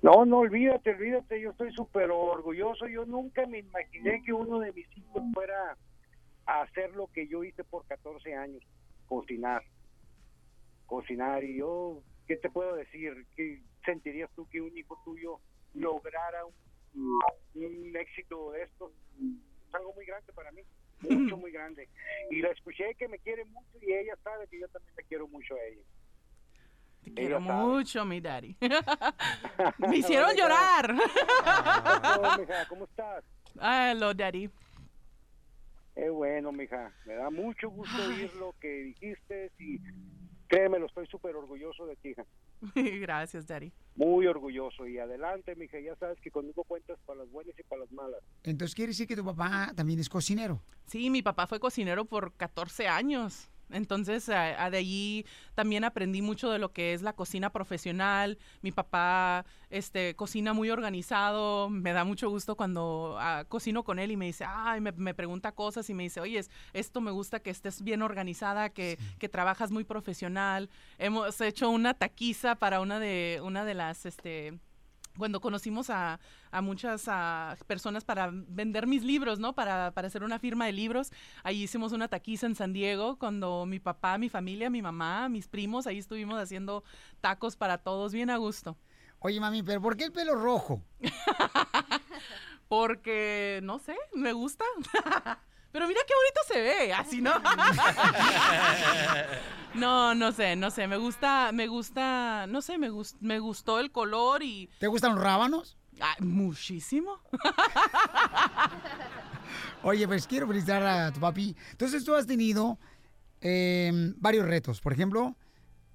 no, 0.02 0.24
no, 0.24 0.38
olvídate, 0.38 0.90
olvídate, 0.90 1.40
yo 1.40 1.50
estoy 1.50 1.72
súper 1.72 2.10
orgulloso. 2.10 2.88
Yo 2.88 3.04
nunca 3.04 3.46
me 3.46 3.58
imaginé 3.58 4.22
que 4.24 4.32
uno 4.32 4.58
de 4.58 4.72
mis 4.72 4.86
hijos 4.96 5.22
fuera 5.34 5.76
a 6.46 6.62
hacer 6.62 6.90
lo 6.96 7.06
que 7.08 7.28
yo 7.28 7.44
hice 7.44 7.62
por 7.64 7.86
14 7.86 8.34
años, 8.34 8.62
cocinar. 9.06 9.62
Cocinar, 10.86 11.44
y 11.44 11.58
yo, 11.58 12.02
¿qué 12.26 12.36
te 12.36 12.50
puedo 12.50 12.74
decir? 12.74 13.26
¿Qué 13.36 13.60
sentirías 13.84 14.30
tú 14.34 14.48
que 14.48 14.60
un 14.60 14.76
hijo 14.76 15.00
tuyo 15.04 15.38
lograra 15.74 16.44
un, 16.46 17.20
un 17.54 17.96
éxito 17.96 18.50
de 18.52 18.62
esto? 18.62 18.90
Es 19.68 19.74
algo 19.74 19.94
muy 19.94 20.04
grande 20.04 20.32
para 20.32 20.50
mí, 20.50 20.62
mucho, 21.00 21.36
muy 21.36 21.50
grande. 21.50 21.88
Y 22.30 22.40
la 22.40 22.50
escuché 22.50 22.94
que 22.96 23.08
me 23.08 23.18
quiere 23.18 23.44
mucho 23.46 23.78
y 23.82 23.92
ella 23.92 24.16
sabe 24.22 24.46
que 24.48 24.60
yo 24.60 24.68
también 24.68 24.94
te 24.94 25.02
quiero 25.04 25.28
mucho 25.28 25.54
a 25.54 25.64
ella. 25.64 25.82
Te 27.04 27.12
quiero 27.14 27.38
Ella 27.38 27.40
mucho, 27.40 28.04
mi 28.04 28.20
daddy. 28.20 28.56
Me 29.78 29.96
hicieron 29.96 30.36
llorar. 30.36 30.94
Hola, 32.18 32.36
mija, 32.38 32.68
¿Cómo 32.68 32.84
estás? 32.84 33.24
Hello, 33.60 34.12
daddy. 34.12 34.50
Eh, 35.96 36.08
bueno, 36.08 36.52
mija, 36.52 36.92
me 37.04 37.14
da 37.14 37.30
mucho 37.30 37.68
gusto 37.70 38.02
oír 38.06 38.32
lo 38.36 38.54
que 38.60 38.68
dijiste 38.68 39.50
y 39.58 39.78
créeme, 40.50 40.80
lo 40.80 40.86
estoy 40.86 41.06
súper 41.06 41.36
orgulloso 41.36 41.86
de 41.86 41.96
ti, 41.96 42.08
hija. 42.10 42.26
Gracias, 43.00 43.46
daddy. 43.46 43.72
Muy 43.94 44.26
orgulloso. 44.26 44.86
Y 44.86 44.98
adelante, 44.98 45.54
mija, 45.54 45.78
ya 45.78 45.94
sabes 45.96 46.20
que 46.20 46.30
conmigo 46.30 46.64
cuentas 46.64 46.98
para 47.06 47.20
las 47.20 47.30
buenas 47.30 47.58
y 47.58 47.62
para 47.62 47.82
las 47.82 47.92
malas. 47.92 48.20
Entonces 48.42 48.74
quiere 48.74 48.90
decir 48.90 49.06
que 49.06 49.16
tu 49.16 49.24
papá 49.24 49.72
también 49.76 50.00
es 50.00 50.08
cocinero. 50.08 50.60
Sí, 50.86 51.08
mi 51.08 51.22
papá 51.22 51.46
fue 51.46 51.60
cocinero 51.60 52.04
por 52.04 52.34
14 52.34 52.88
años. 52.88 53.48
Entonces, 53.72 54.28
a- 54.28 54.64
a 54.64 54.70
de 54.70 54.78
allí 54.78 55.26
también 55.54 55.84
aprendí 55.84 56.22
mucho 56.22 56.50
de 56.50 56.58
lo 56.58 56.72
que 56.72 56.92
es 56.94 57.02
la 57.02 57.12
cocina 57.12 57.50
profesional. 57.50 58.38
Mi 58.62 58.72
papá 58.72 59.44
este, 59.70 60.14
cocina 60.16 60.52
muy 60.52 60.70
organizado. 60.70 61.70
Me 61.70 61.92
da 61.92 62.04
mucho 62.04 62.28
gusto 62.30 62.56
cuando 62.56 63.16
ah, 63.20 63.44
cocino 63.48 63.82
con 63.84 63.98
él 63.98 64.10
y 64.10 64.16
me 64.16 64.26
dice, 64.26 64.44
ay, 64.46 64.80
me, 64.80 64.92
me 64.92 65.14
pregunta 65.14 65.52
cosas 65.52 65.88
y 65.90 65.94
me 65.94 66.02
dice, 66.04 66.20
oye, 66.20 66.40
esto 66.72 67.00
me 67.00 67.10
gusta 67.10 67.40
que 67.40 67.50
estés 67.50 67.82
bien 67.82 68.02
organizada, 68.02 68.70
que, 68.70 68.98
que 69.18 69.28
trabajas 69.28 69.70
muy 69.70 69.84
profesional. 69.84 70.68
Hemos 70.98 71.40
hecho 71.40 71.70
una 71.70 71.94
taquiza 71.94 72.54
para 72.56 72.80
una 72.80 72.98
de, 72.98 73.40
una 73.42 73.64
de 73.64 73.74
las, 73.74 74.06
este, 74.06 74.58
cuando 75.16 75.40
conocimos 75.40 75.90
a, 75.90 76.20
a 76.50 76.60
muchas 76.60 77.04
ah, 77.08 77.56
personas 77.66 78.04
para 78.04 78.30
vender 78.32 78.86
mis 78.86 79.04
libros, 79.04 79.38
¿no? 79.38 79.54
Para, 79.54 79.92
para 79.92 80.08
hacer 80.08 80.22
una 80.22 80.38
firma 80.38 80.66
de 80.66 80.72
libros. 80.72 81.12
Ahí 81.42 81.62
hicimos 81.62 81.92
una 81.92 82.08
taquiza 82.08 82.46
en 82.46 82.54
San 82.54 82.72
Diego 82.72 83.18
cuando 83.18 83.66
mi 83.66 83.78
papá, 83.78 84.18
mi 84.18 84.28
familia, 84.28 84.70
mi 84.70 84.82
mamá, 84.82 85.28
mis 85.28 85.48
primos, 85.48 85.86
ahí 85.86 85.98
estuvimos 85.98 86.38
haciendo 86.38 86.84
tacos 87.20 87.56
para 87.56 87.78
todos, 87.78 88.12
bien 88.12 88.30
a 88.30 88.36
gusto. 88.36 88.76
Oye, 89.18 89.38
mami, 89.38 89.62
pero 89.62 89.82
¿por 89.82 89.96
qué 89.96 90.04
el 90.04 90.12
pelo 90.12 90.34
rojo? 90.34 90.82
Porque, 92.68 93.60
no 93.62 93.78
sé, 93.78 93.96
me 94.14 94.32
gusta. 94.32 94.64
Pero 95.72 95.86
mira 95.86 96.00
qué 96.06 96.14
bonito 96.14 96.40
se 96.48 96.60
ve, 96.60 96.92
así, 96.92 97.20
¿no? 97.20 97.32
No, 99.74 100.16
no 100.16 100.32
sé, 100.32 100.56
no 100.56 100.72
sé, 100.72 100.88
me 100.88 100.96
gusta, 100.96 101.52
me 101.52 101.68
gusta, 101.68 102.46
no 102.48 102.60
sé, 102.60 102.76
me, 102.76 102.90
gus- 102.90 103.14
me 103.20 103.38
gustó 103.38 103.78
el 103.78 103.92
color 103.92 104.42
y... 104.42 104.68
¿Te 104.80 104.88
gustan 104.88 105.14
los 105.14 105.22
rábanos? 105.22 105.76
Ah, 106.00 106.16
muchísimo. 106.18 107.20
Oye, 109.82 110.06
pues 110.08 110.26
quiero 110.26 110.46
felicitar 110.48 110.82
a 110.82 111.12
tu 111.12 111.20
papi. 111.20 111.56
Entonces 111.70 112.04
tú 112.04 112.14
has 112.14 112.26
tenido 112.26 112.78
eh, 113.40 113.90
varios 114.16 114.46
retos. 114.46 114.80
Por 114.80 114.92
ejemplo, 114.92 115.36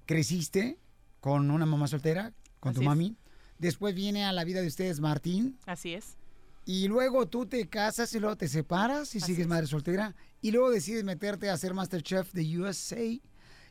creciste 0.06 0.78
con 1.20 1.50
una 1.50 1.66
mamá 1.66 1.86
soltera, 1.86 2.32
con 2.60 2.74
tu 2.74 2.80
es. 2.80 2.86
mami. 2.86 3.16
Después 3.58 3.94
viene 3.94 4.24
a 4.24 4.32
la 4.32 4.44
vida 4.44 4.60
de 4.60 4.66
ustedes 4.68 5.00
Martín. 5.00 5.58
Así 5.66 5.94
es. 5.94 6.16
Y 6.68 6.88
luego 6.88 7.26
tú 7.26 7.46
te 7.46 7.68
casas 7.68 8.12
y 8.14 8.18
luego 8.20 8.36
te 8.36 8.48
separas 8.48 9.14
y 9.14 9.20
sigues 9.20 9.46
madre 9.46 9.66
soltera. 9.68 10.14
Y 10.42 10.50
luego 10.50 10.70
decides 10.70 11.04
meterte 11.04 11.48
a 11.48 11.52
hacer 11.54 11.72
Masterchef 11.74 12.32
de 12.32 12.58
USA. 12.58 13.00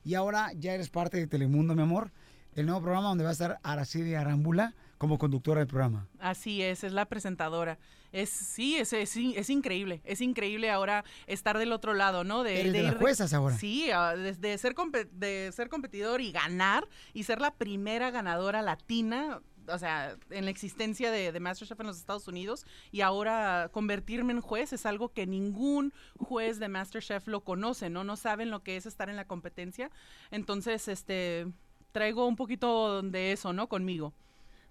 Y 0.05 0.13
ahora 0.15 0.51
ya 0.55 0.73
eres 0.73 0.89
parte 0.89 1.17
de 1.17 1.27
Telemundo, 1.27 1.75
mi 1.75 1.81
amor. 1.81 2.11
El 2.53 2.65
nuevo 2.67 2.81
programa 2.81 3.09
donde 3.09 3.25
va 3.25 3.31
a 3.31 3.33
estar 3.33 3.59
Araceli 3.63 4.15
Arámbula 4.15 4.73
como 4.97 5.17
conductora 5.17 5.59
del 5.59 5.67
programa. 5.67 6.07
Así 6.19 6.61
es, 6.61 6.85
es 6.85 6.93
la 6.93 7.05
presentadora. 7.05 7.77
Es, 8.13 8.29
sí, 8.29 8.77
es, 8.77 8.93
es, 8.93 9.17
in- 9.17 9.33
es 9.35 9.49
increíble. 9.49 9.99
Es 10.05 10.21
increíble 10.21 10.71
ahora 10.71 11.03
estar 11.27 11.57
del 11.57 11.73
otro 11.73 11.93
lado, 11.93 12.23
¿no? 12.23 12.43
De, 12.43 12.61
Eres 12.61 12.71
de 12.71 12.83
las 12.83 12.93
ir 12.93 12.97
juezas 12.99 13.33
ahora. 13.33 13.57
Sí, 13.57 13.91
ah, 13.91 14.15
de, 14.15 14.31
de 14.35 14.57
ser 14.57 14.73
de 15.11 15.51
ser 15.53 15.67
competidor 15.67 16.21
y 16.21 16.31
ganar 16.31 16.87
y 17.13 17.23
ser 17.23 17.41
la 17.41 17.53
primera 17.55 18.09
ganadora 18.09 18.61
latina. 18.61 19.41
O 19.67 19.77
sea, 19.77 20.15
en 20.29 20.45
la 20.45 20.51
existencia 20.51 21.11
de, 21.11 21.31
de 21.31 21.39
MasterChef 21.39 21.79
en 21.79 21.87
los 21.87 21.97
Estados 21.97 22.27
Unidos 22.27 22.65
y 22.91 23.01
ahora 23.01 23.69
convertirme 23.71 24.33
en 24.33 24.41
juez 24.41 24.73
es 24.73 24.85
algo 24.85 25.09
que 25.09 25.27
ningún 25.27 25.93
juez 26.17 26.59
de 26.59 26.67
MasterChef 26.67 27.27
lo 27.27 27.41
conoce, 27.41 27.89
¿no? 27.89 28.03
No 28.03 28.15
saben 28.15 28.51
lo 28.51 28.63
que 28.63 28.77
es 28.77 28.85
estar 28.85 29.09
en 29.09 29.15
la 29.15 29.25
competencia. 29.25 29.91
Entonces, 30.31 30.87
este, 30.87 31.47
traigo 31.91 32.27
un 32.27 32.35
poquito 32.35 33.01
de 33.01 33.31
eso, 33.31 33.53
¿no? 33.53 33.67
Conmigo. 33.67 34.13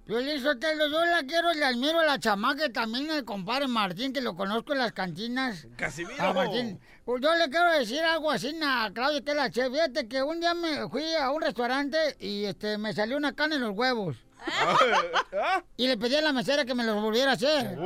Piolín 0.05 0.39
Sotelo, 0.43 0.87
yo 0.89 1.03
la 1.07 1.23
quiero, 1.23 1.55
le 1.55 1.65
admiro 1.65 2.01
a 2.01 2.05
la 2.05 2.19
chamaca 2.19 2.67
y 2.67 2.71
también 2.71 3.11
al 3.11 3.25
compadre 3.25 3.67
Martín, 3.69 4.13
que 4.13 4.21
lo 4.21 4.37
conozco 4.37 4.75
en 4.75 4.81
las 4.81 4.93
cantinas. 4.93 5.67
Casimiro. 5.79 6.23
A 6.23 6.35
Martín. 6.35 6.79
Pues 7.07 7.23
yo 7.23 7.35
le 7.35 7.49
quiero 7.49 7.73
decir 7.73 8.01
algo 8.01 8.31
así 8.31 8.55
a 8.63 8.91
Claudia, 8.93 9.23
que 9.23 9.35
la 9.35 9.51
chef. 9.51 9.73
Fíjate 9.73 10.07
que 10.07 10.23
un 10.23 10.41
día 10.41 10.53
me 10.53 10.87
fui 10.91 11.15
a 11.15 11.31
un 11.31 11.41
restaurante 11.41 11.97
y 12.21 12.45
este 12.45 12.77
me 12.77 12.93
salió 12.93 13.17
una 13.17 13.35
carne 13.35 13.55
en 13.55 13.63
los 13.63 13.75
huevos. 13.75 14.19
Y 15.77 15.89
le 15.89 15.97
pedí 15.97 16.15
a 16.15 16.21
la 16.21 16.33
mesera 16.33 16.65
que 16.65 16.75
me 16.75 16.85
los 16.85 17.03
volviera 17.03 17.33
a 17.33 17.35
hacer. 17.35 17.77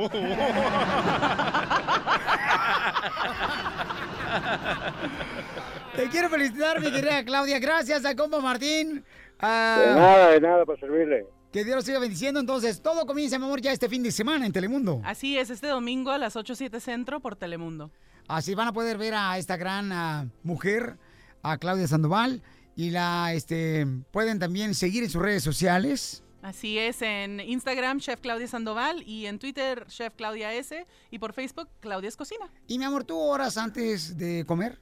Te 5.95 6.07
quiero 6.09 6.29
felicitar, 6.29 6.79
mi 6.79 6.91
querida 6.91 7.23
Claudia. 7.23 7.59
Gracias 7.59 8.05
a 8.05 8.15
Combo 8.15 8.41
Martín. 8.41 9.03
Ah, 9.39 9.79
De 9.79 9.95
nada, 9.95 10.29
de 10.31 10.41
nada, 10.41 10.65
para 10.65 10.79
servirle. 10.79 11.25
Que 11.51 11.63
Dios 11.63 11.75
los 11.75 11.85
siga 11.85 11.99
bendiciendo. 11.99 12.39
Entonces, 12.39 12.81
todo 12.81 13.05
comienza, 13.05 13.39
mi 13.39 13.45
amor, 13.45 13.59
ya 13.59 13.71
este 13.71 13.89
fin 13.89 14.03
de 14.03 14.11
semana 14.11 14.45
en 14.45 14.53
Telemundo. 14.53 15.01
Así 15.03 15.37
es, 15.37 15.49
este 15.49 15.67
domingo 15.67 16.11
a 16.11 16.17
las 16.17 16.35
8, 16.35 16.55
7 16.55 16.79
centro 16.79 17.19
por 17.19 17.35
Telemundo. 17.35 17.91
Así 18.27 18.53
van 18.53 18.67
a 18.67 18.73
poder 18.73 18.97
ver 18.97 19.15
a 19.15 19.37
esta 19.37 19.57
gran 19.57 19.91
ah, 19.91 20.27
mujer, 20.43 20.97
a 21.41 21.57
Claudia 21.57 21.87
Sandoval. 21.87 22.43
Y 22.75 22.91
la 22.91 23.33
este, 23.33 23.85
pueden 24.11 24.39
también 24.39 24.75
seguir 24.75 25.03
en 25.03 25.09
sus 25.09 25.21
redes 25.21 25.43
sociales. 25.43 26.23
Así 26.41 26.79
es, 26.79 27.01
en 27.01 27.41
Instagram, 27.41 27.99
Chef 27.99 28.21
Claudia 28.21 28.47
Sandoval, 28.47 29.03
y 29.03 29.25
en 29.25 29.39
Twitter, 29.39 29.85
Chef 29.87 30.13
Claudia 30.15 30.53
S, 30.53 30.85
y 31.11 31.19
por 31.19 31.33
Facebook, 31.33 31.67
Claudia's 31.81 32.15
Cocina. 32.15 32.49
Y 32.67 32.79
mi 32.79 32.85
amor, 32.85 33.03
¿tú 33.03 33.19
horas 33.19 33.57
antes 33.57 34.17
de 34.17 34.45
comer? 34.45 34.79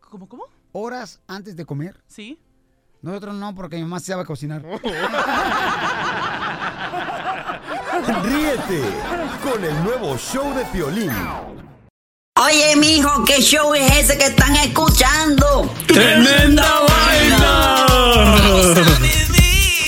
¿Cómo, 0.00 0.28
cómo? 0.28 0.44
¿Horas 0.72 1.20
antes 1.26 1.56
de 1.56 1.64
comer? 1.64 2.02
Sí. 2.06 2.38
Nosotros 3.00 3.34
no, 3.36 3.54
porque 3.54 3.76
mi 3.76 3.82
mamá 3.82 4.00
se 4.00 4.12
sabe 4.12 4.24
cocinar. 4.24 4.62
Ríete 8.22 8.82
con 9.42 9.64
el 9.64 9.84
nuevo 9.84 10.16
show 10.18 10.54
de 10.54 10.64
Piolín. 10.66 11.10
Oye, 12.36 12.76
mijo, 12.76 13.24
¿qué 13.24 13.40
show 13.40 13.72
es 13.74 13.90
ese 13.96 14.18
que 14.18 14.26
están 14.26 14.56
escuchando? 14.56 15.70
¡Tremenda 15.86 16.80
vaina! 16.88 17.86